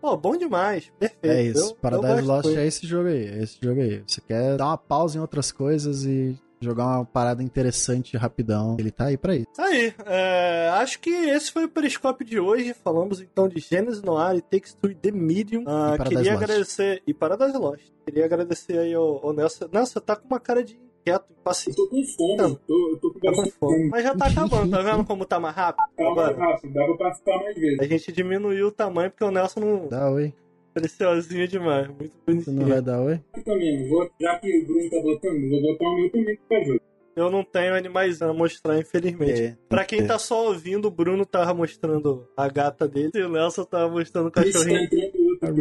Pô, 0.00 0.16
bom 0.16 0.36
demais, 0.36 0.92
perfeito. 0.98 1.26
É 1.36 1.42
isso. 1.42 1.58
Eu- 1.60 1.68
eu 1.70 1.74
Paradise 1.76 2.22
Lost 2.26 2.46
é 2.56 2.66
esse 2.66 2.86
jogo 2.86 3.08
aí. 3.08 3.26
É 3.26 3.42
esse 3.42 3.58
jogo 3.60 3.80
aí. 3.80 4.02
Você 4.06 4.20
quer 4.20 4.56
dar 4.56 4.66
uma 4.66 4.78
pausa 4.78 5.16
em 5.18 5.20
outras 5.20 5.50
coisas 5.50 6.04
e 6.04 6.36
jogar 6.60 6.86
uma 6.86 7.04
parada 7.04 7.42
interessante 7.42 8.16
rapidão. 8.16 8.76
Ele 8.78 8.90
tá 8.90 9.06
aí 9.06 9.16
pra 9.16 9.34
isso. 9.36 9.46
Aí, 9.58 9.92
é, 10.06 10.68
acho 10.74 10.98
que 11.00 11.10
esse 11.10 11.52
foi 11.52 11.64
o 11.64 11.68
Periscópio 11.68 12.26
de 12.26 12.38
hoje. 12.40 12.74
Falamos 12.74 13.20
então 13.20 13.48
de 13.48 13.60
Gênesis 13.60 14.02
Noir 14.02 14.36
e 14.36 14.40
Takes 14.42 14.74
Two 14.74 14.90
e 14.90 14.94
The 14.94 15.10
Medium. 15.10 15.64
Ah, 15.66 15.96
E 16.00 16.04
queria 16.04 16.32
agradecer. 16.34 17.02
E 17.06 17.12
Paradise 17.14 17.56
Lost. 17.56 17.82
Queria 18.04 18.24
agradecer 18.24 18.78
aí 18.78 18.94
ao, 18.94 19.26
ao 19.26 19.32
Nelson. 19.32 19.68
Nelson, 19.72 20.00
tá 20.00 20.14
com 20.16 20.26
uma 20.28 20.38
cara 20.40 20.62
de 20.62 20.74
inquieto, 20.74 21.26
Eu 21.30 21.36
impaciente. 21.40 21.76
tô 21.76 21.88
com 21.88 22.02
fome, 22.04 22.58
tô, 22.66 22.90
eu 22.90 22.98
tô 23.00 23.12
com 23.12 23.18
Tá 23.20 23.30
com 23.30 23.36
bastante 23.36 23.50
fome. 23.58 23.76
fome. 23.78 23.88
Mas 23.90 24.02
já 24.04 24.14
tá 24.16 24.26
acabando, 24.26 24.70
tá 24.70 24.82
vendo 24.82 25.04
como 25.04 25.24
tá 25.24 25.38
mais 25.40 25.54
rápido? 25.56 25.84
Tá 25.96 26.10
mais 26.14 26.36
rápido, 26.36 26.72
dá 26.72 26.84
pra 26.84 26.96
participar 26.96 27.38
mais 27.42 27.54
vezes. 27.58 27.80
a 27.80 27.84
gente 27.84 28.12
diminuiu 28.12 28.68
o 28.68 28.72
tamanho 28.72 29.10
porque 29.10 29.24
o 29.24 29.30
Nelson 29.30 29.60
não. 29.60 29.88
Dá 29.88 30.10
oi. 30.10 30.32
Preciosinho 30.80 31.48
demais. 31.48 31.88
Muito 31.88 32.12
Você 32.26 32.50
não 32.50 32.58
bonitinho. 32.58 32.66
vai 32.68 32.82
dar 32.82 33.00
oi? 33.00 33.20
Eu 33.36 33.44
também, 33.44 33.88
vou, 33.88 34.10
já 34.20 34.38
que 34.38 34.58
o 34.58 34.66
Bruno 34.66 34.90
tá 34.90 35.00
botando, 35.02 35.48
vou 35.48 35.62
botar 35.62 35.84
o 35.88 35.96
meu 35.96 36.10
também 36.10 36.38
pra 36.48 36.64
jogo. 36.64 36.80
Eu 37.16 37.30
não 37.30 37.42
tenho 37.42 37.74
animais 37.74 38.20
a 38.20 38.30
mostrar, 38.34 38.78
infelizmente. 38.78 39.42
É, 39.42 39.56
Pra 39.70 39.86
quem 39.86 40.06
tá 40.06 40.18
só 40.18 40.48
ouvindo, 40.48 40.88
o 40.88 40.90
Bruno 40.90 41.24
tava 41.24 41.54
mostrando 41.54 42.28
a 42.36 42.46
gata 42.46 42.86
dele 42.86 43.10
e 43.14 43.22
o 43.22 43.28
Nelson 43.30 43.64
tava 43.64 43.88
mostrando 43.90 44.26
o 44.26 44.30
cachorrinho. 44.30 44.86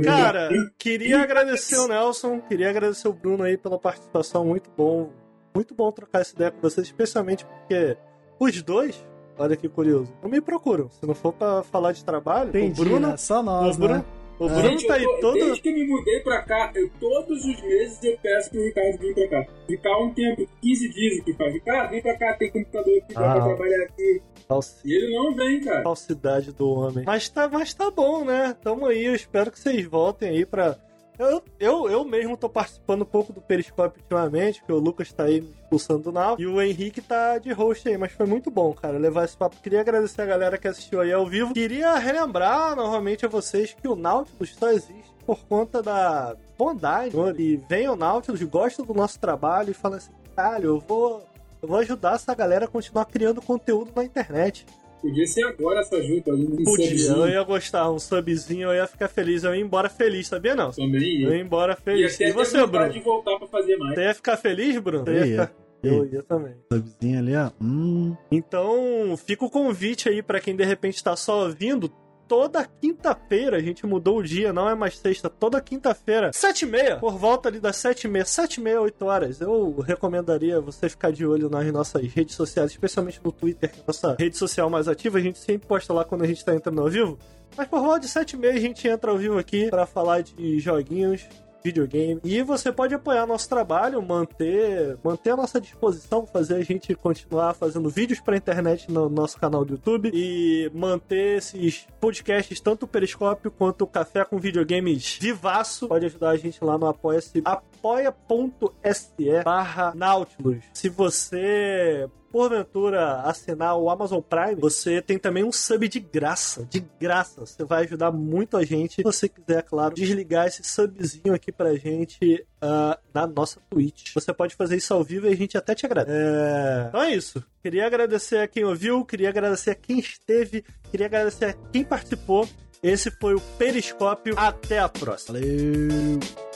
Cara, 0.04 0.50
queria 0.78 1.22
agradecer 1.22 1.78
o 1.78 1.88
Nelson, 1.88 2.42
queria 2.42 2.70
agradecer 2.70 3.08
o 3.08 3.14
Bruno 3.14 3.44
aí 3.44 3.58
pela 3.58 3.80
participação, 3.80 4.46
muito 4.46 4.70
bom. 4.76 5.12
Muito 5.56 5.74
bom 5.74 5.90
trocar 5.94 6.20
essa 6.20 6.36
ideia 6.36 6.52
com 6.52 6.60
vocês, 6.60 6.88
especialmente 6.88 7.46
porque 7.46 7.96
os 8.38 8.62
dois, 8.62 9.08
olha 9.38 9.56
que 9.56 9.70
curioso, 9.70 10.12
não 10.22 10.30
me 10.30 10.42
procuram. 10.42 10.90
Se 10.92 11.06
não 11.06 11.16
for 11.16 11.32
pra 11.32 11.64
falar 11.64 11.94
de 11.94 12.04
trabalho, 12.04 12.50
Entendi, 12.50 12.82
o 12.82 12.84
Bruno, 12.84 13.08
né? 13.08 13.16
Só 13.18 13.40
o 13.40 13.44
nós, 13.44 13.78
Bruno, 13.78 13.94
né? 13.96 14.06
O. 14.40 14.48
Bruno 14.48 14.62
Gente, 14.70 14.88
tá 14.88 14.96
aí 14.96 15.04
todo. 15.22 15.34
Desde 15.34 15.62
que 15.62 15.72
me 15.72 15.86
mudei 15.88 16.20
pra 16.22 16.42
cá, 16.44 16.72
eu, 16.76 16.90
todos 17.00 17.46
os 17.46 17.62
meses 17.64 18.04
eu 18.04 18.18
peço 18.22 18.50
pro 18.52 18.64
Ricardo 18.64 18.98
vir 19.00 19.14
pra 19.14 19.28
cá. 19.28 19.46
Ficar 19.68 19.98
um 20.00 20.14
tempo, 20.14 20.48
15 20.62 20.90
dias 20.90 21.20
aqui, 21.22 21.34
faz. 21.34 21.54
Ricardo, 21.54 21.92
vem 21.92 22.02
pra 22.02 22.18
cá, 22.18 22.34
tem 22.34 22.52
computador 22.52 22.98
aqui, 22.98 23.14
dá 23.14 23.32
Ah. 23.32 23.36
pra 23.36 23.46
trabalhar 23.46 23.84
aqui. 23.84 24.22
Falsi- 24.48 24.76
E 24.86 24.94
ele 24.94 25.16
não 25.16 25.34
vem, 25.36 25.60
cara. 25.62 25.82
Falsidade 25.82 26.52
do 26.52 26.70
homem. 26.70 27.04
Mas 27.06 27.28
tá, 27.30 27.48
mas 27.50 27.74
tá 27.74 27.90
bom, 27.90 28.24
né? 28.24 28.56
Tamo 28.62 28.86
aí, 28.86 29.04
eu 29.06 29.16
espero 29.16 29.52
que 29.52 29.60
vocês 29.60 29.84
voltem 29.86 30.30
aí 30.30 30.46
pra. 30.46 30.78
Eu, 31.18 31.42
eu, 31.60 31.90
eu 31.90 32.04
mesmo 32.04 32.36
tô 32.36 32.50
participando 32.50 33.04
um 33.04 33.06
pouco 33.06 33.32
do 33.32 33.42
Periscópio 33.42 34.02
ultimamente, 34.02 34.60
porque 34.60 34.74
o 34.74 34.80
Lucas 34.80 35.12
tá 35.12 35.24
aí 35.24 35.42
me 35.42 35.50
expulsando 35.50 36.04
do 36.04 36.12
Now. 36.12 36.36
E 36.38 36.46
o 36.46 36.62
Henrique 36.62 37.02
tá 37.02 37.38
de 37.38 37.52
host 37.52 37.88
aí, 37.88 37.98
mas 37.98 38.12
foi 38.12 38.26
muito 38.26 38.52
bom, 38.52 38.74
cara, 38.74 38.98
levar 38.98 39.26
esse 39.26 39.38
papo. 39.38 39.56
Queria 39.62 39.82
agradecer 39.82 40.22
a 40.22 40.26
galera 40.26 40.58
que 40.58 40.68
assistiu 40.68 41.02
aí 41.02 41.12
ao 41.12 41.26
vivo. 41.26 41.54
Queria 41.54 41.96
relembrar 41.96 42.76
novamente 42.76 43.26
a 43.26 43.30
vocês 43.30 43.74
que 43.74 43.88
o 43.88 43.96
Nautilus 43.96 44.56
só 44.56 44.72
existe 44.72 45.16
por 45.26 45.40
conta 45.46 45.82
da 45.82 46.36
bondade. 46.58 47.16
E 47.38 47.58
vem 47.68 47.88
o 47.90 47.96
Nautilus, 47.96 48.42
gosta 48.44 48.84
do 48.84 48.94
nosso 48.94 49.20
trabalho 49.20 49.72
e 49.72 49.74
fala 49.74 49.98
assim: 49.98 50.12
caralho, 50.36 50.66
eu 50.66 50.80
vou. 50.80 51.26
Eu 51.62 51.70
vou 51.70 51.80
ajudar 51.80 52.16
essa 52.16 52.36
galera 52.36 52.66
a 52.66 52.68
continuar 52.68 53.06
criando 53.06 53.42
conteúdo 53.42 53.92
na 53.96 54.04
internet. 54.04 54.66
Podia 55.06 55.28
ser 55.28 55.44
agora 55.44 55.82
essa 55.82 56.02
junta 56.02 56.32
ali 56.32 56.44
no 56.48 56.64
Podia, 56.64 57.12
eu 57.12 57.30
ia 57.30 57.44
gostar, 57.44 57.92
um 57.92 58.00
subzinho, 58.00 58.70
eu 58.70 58.74
ia 58.74 58.88
ficar 58.88 59.08
feliz, 59.08 59.44
eu 59.44 59.54
ia 59.54 59.62
embora 59.62 59.88
feliz, 59.88 60.28
sabia 60.28 60.56
não? 60.56 60.72
também. 60.72 61.22
Eu 61.22 61.30
ia. 61.30 61.36
ia 61.38 61.42
embora 61.44 61.76
feliz. 61.76 62.20
E 62.20 62.32
você, 62.32 62.66
Bruno? 62.66 62.90
de 62.92 63.00
voltar 63.02 63.38
pra 63.38 63.48
fazer 63.48 63.76
mais. 63.78 63.94
Você 63.94 64.02
ia 64.02 64.14
ficar 64.16 64.38
feliz, 64.38 64.78
Bruno? 64.80 65.04
Eu 65.08 65.26
ia. 65.26 65.48
ficar- 65.48 65.52
Eu 65.84 66.06
ia 66.12 66.24
também. 66.24 66.56
Subzinho 66.74 67.20
ali, 67.20 67.36
ó. 67.36 67.52
Hum. 67.62 68.16
Então, 68.32 69.16
fica 69.18 69.46
o 69.46 69.50
convite 69.52 70.10
aí 70.10 70.24
pra 70.24 70.40
quem 70.40 70.56
de 70.56 70.64
repente 70.66 71.04
tá 71.04 71.16
só 71.16 71.44
ouvindo. 71.46 71.92
Toda 72.28 72.66
quinta-feira, 72.66 73.58
a 73.58 73.62
gente 73.62 73.86
mudou 73.86 74.18
o 74.18 74.24
dia, 74.24 74.52
não 74.52 74.68
é 74.68 74.74
mais 74.74 74.98
sexta, 74.98 75.30
toda 75.30 75.62
quinta-feira, 75.62 76.32
sete 76.34 76.64
e 76.64 76.66
meia, 76.66 76.98
por 76.98 77.18
volta 77.18 77.50
ali 77.50 77.60
das 77.60 77.76
sete 77.76 78.06
e 78.06 78.08
meia, 78.08 78.26
sete 78.26 78.56
e 78.56 78.62
meia, 78.62 78.82
oito 78.82 79.06
horas, 79.06 79.40
eu 79.42 79.80
recomendaria 79.80 80.60
você 80.60 80.90
ficar 80.90 81.12
de 81.12 81.26
olho 81.26 81.50
nas 81.50 81.72
nossas 81.72 82.02
redes 82.12 82.36
sociais, 82.36 82.72
especialmente 82.72 83.22
no 83.24 83.32
Twitter, 83.32 83.72
que 83.72 83.80
é 83.80 83.84
a 83.84 83.88
nossa 83.88 84.16
rede 84.18 84.38
social 84.38 84.70
mais 84.72 84.88
ativa, 84.88 85.20
a 85.20 85.22
gente 85.22 85.38
sempre 85.38 85.68
posta 85.68 85.94
lá 85.94 86.04
quando 86.04 86.24
a 86.24 86.28
gente 86.28 86.44
tá 86.44 86.56
entrando 86.56 86.82
ao 86.82 86.90
vivo, 86.90 87.20
mas 87.56 87.68
por 87.68 87.80
volta 87.80 88.00
de 88.00 88.08
sete 88.08 88.32
e 88.34 88.38
meia 88.38 88.54
a 88.54 88.60
gente 88.60 88.88
entra 88.88 89.12
ao 89.12 89.18
vivo 89.18 89.38
aqui 89.38 89.70
pra 89.70 89.86
falar 89.86 90.22
de 90.22 90.60
joguinhos, 90.60 91.28
videogame. 91.66 92.22
E 92.24 92.44
você 92.44 92.72
pode 92.72 92.94
apoiar 92.94 93.26
nosso 93.26 93.50
trabalho, 93.50 94.02
manter, 94.02 94.98
manter 95.04 95.32
a 95.32 95.36
nossa 95.36 95.60
disposição, 95.60 96.28
fazer 96.28 96.56
a 96.56 96.64
gente 96.64 96.94
continuar 96.94 97.56
fazendo 97.56 97.90
vídeos 97.90 98.20
pra 98.20 98.38
internet 98.38 98.92
no 98.92 99.10
nosso 99.10 99.40
canal 99.40 99.66
do 99.66 99.74
YouTube 99.74 100.12
e 100.14 100.70
manter 100.74 101.38
esses 101.38 101.88
podcasts, 102.00 102.60
tanto 102.60 102.84
o 102.84 102.88
Periscópio 102.88 103.50
quanto 103.50 103.84
o 103.84 103.88
Café 103.88 104.24
com 104.24 104.38
Videogames 104.38 105.18
vivaço. 105.20 105.88
Pode 105.88 106.06
ajudar 106.06 106.30
a 106.32 106.38
gente 106.38 106.64
lá 106.64 106.78
no 106.78 106.86
apoia-se 106.86 107.42
apoia.se 107.86 109.44
barra 109.44 109.94
Nautilus. 109.96 110.64
Se 110.74 110.90
você 110.90 112.10
porventura 112.32 113.22
assinar 113.22 113.78
o 113.78 113.90
Amazon 113.90 114.20
Prime, 114.20 114.56
você 114.56 115.02
tem 115.02 115.18
também 115.18 115.44
um 115.44 115.54
sub 115.54 115.88
de 115.88 116.00
graça. 116.02 116.68
De 116.70 116.84
graça. 117.00 117.46
Você 117.46 117.64
vai 117.64 117.86
ajudar 117.86 118.12
muito 118.12 118.58
a 118.58 118.66
gente. 118.66 118.96
Se 118.96 119.04
você 119.04 119.30
quiser, 119.30 119.64
claro, 119.64 119.96
desligar 119.96 120.48
esse 120.48 120.62
subzinho 120.64 121.34
aqui 121.34 121.50
pra 121.50 121.76
gente 121.76 122.46
uh, 122.62 123.00
na 123.14 123.26
nossa 123.26 123.62
Twitch. 123.70 124.14
Você 124.14 124.34
pode 124.34 124.56
fazer 124.56 124.76
isso 124.76 124.94
ao 124.94 125.04
vivo 125.04 125.28
e 125.28 125.32
a 125.32 125.36
gente 125.36 125.58
até 125.58 125.74
te 125.74 125.86
agradece. 125.86 126.18
É... 126.18 126.86
Então 126.90 127.02
é 127.04 127.16
isso. 127.16 127.42
Queria 127.62 127.86
agradecer 127.86 128.40
a 128.40 128.48
quem 128.48 128.66
ouviu, 128.66 129.06
queria 129.06 129.30
agradecer 129.30 129.72
a 129.72 129.76
quem 129.76 130.00
esteve, 130.00 130.66
queria 130.92 131.06
agradecer 131.06 131.46
a 131.46 131.54
quem 131.54 131.86
participou. 131.86 132.50
Esse 132.84 133.10
foi 133.12 133.34
o 133.34 133.42
Periscópio. 133.58 134.34
Até 134.38 134.80
a 134.80 134.90
próxima. 134.90 135.40
Valeu! 135.40 136.55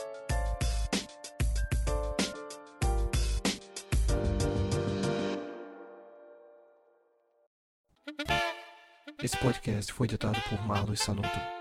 Esse 9.22 9.36
podcast 9.36 9.92
foi 9.92 10.06
editado 10.06 10.40
por 10.48 10.66
Marlos 10.66 11.00
Sanuto. 11.00 11.59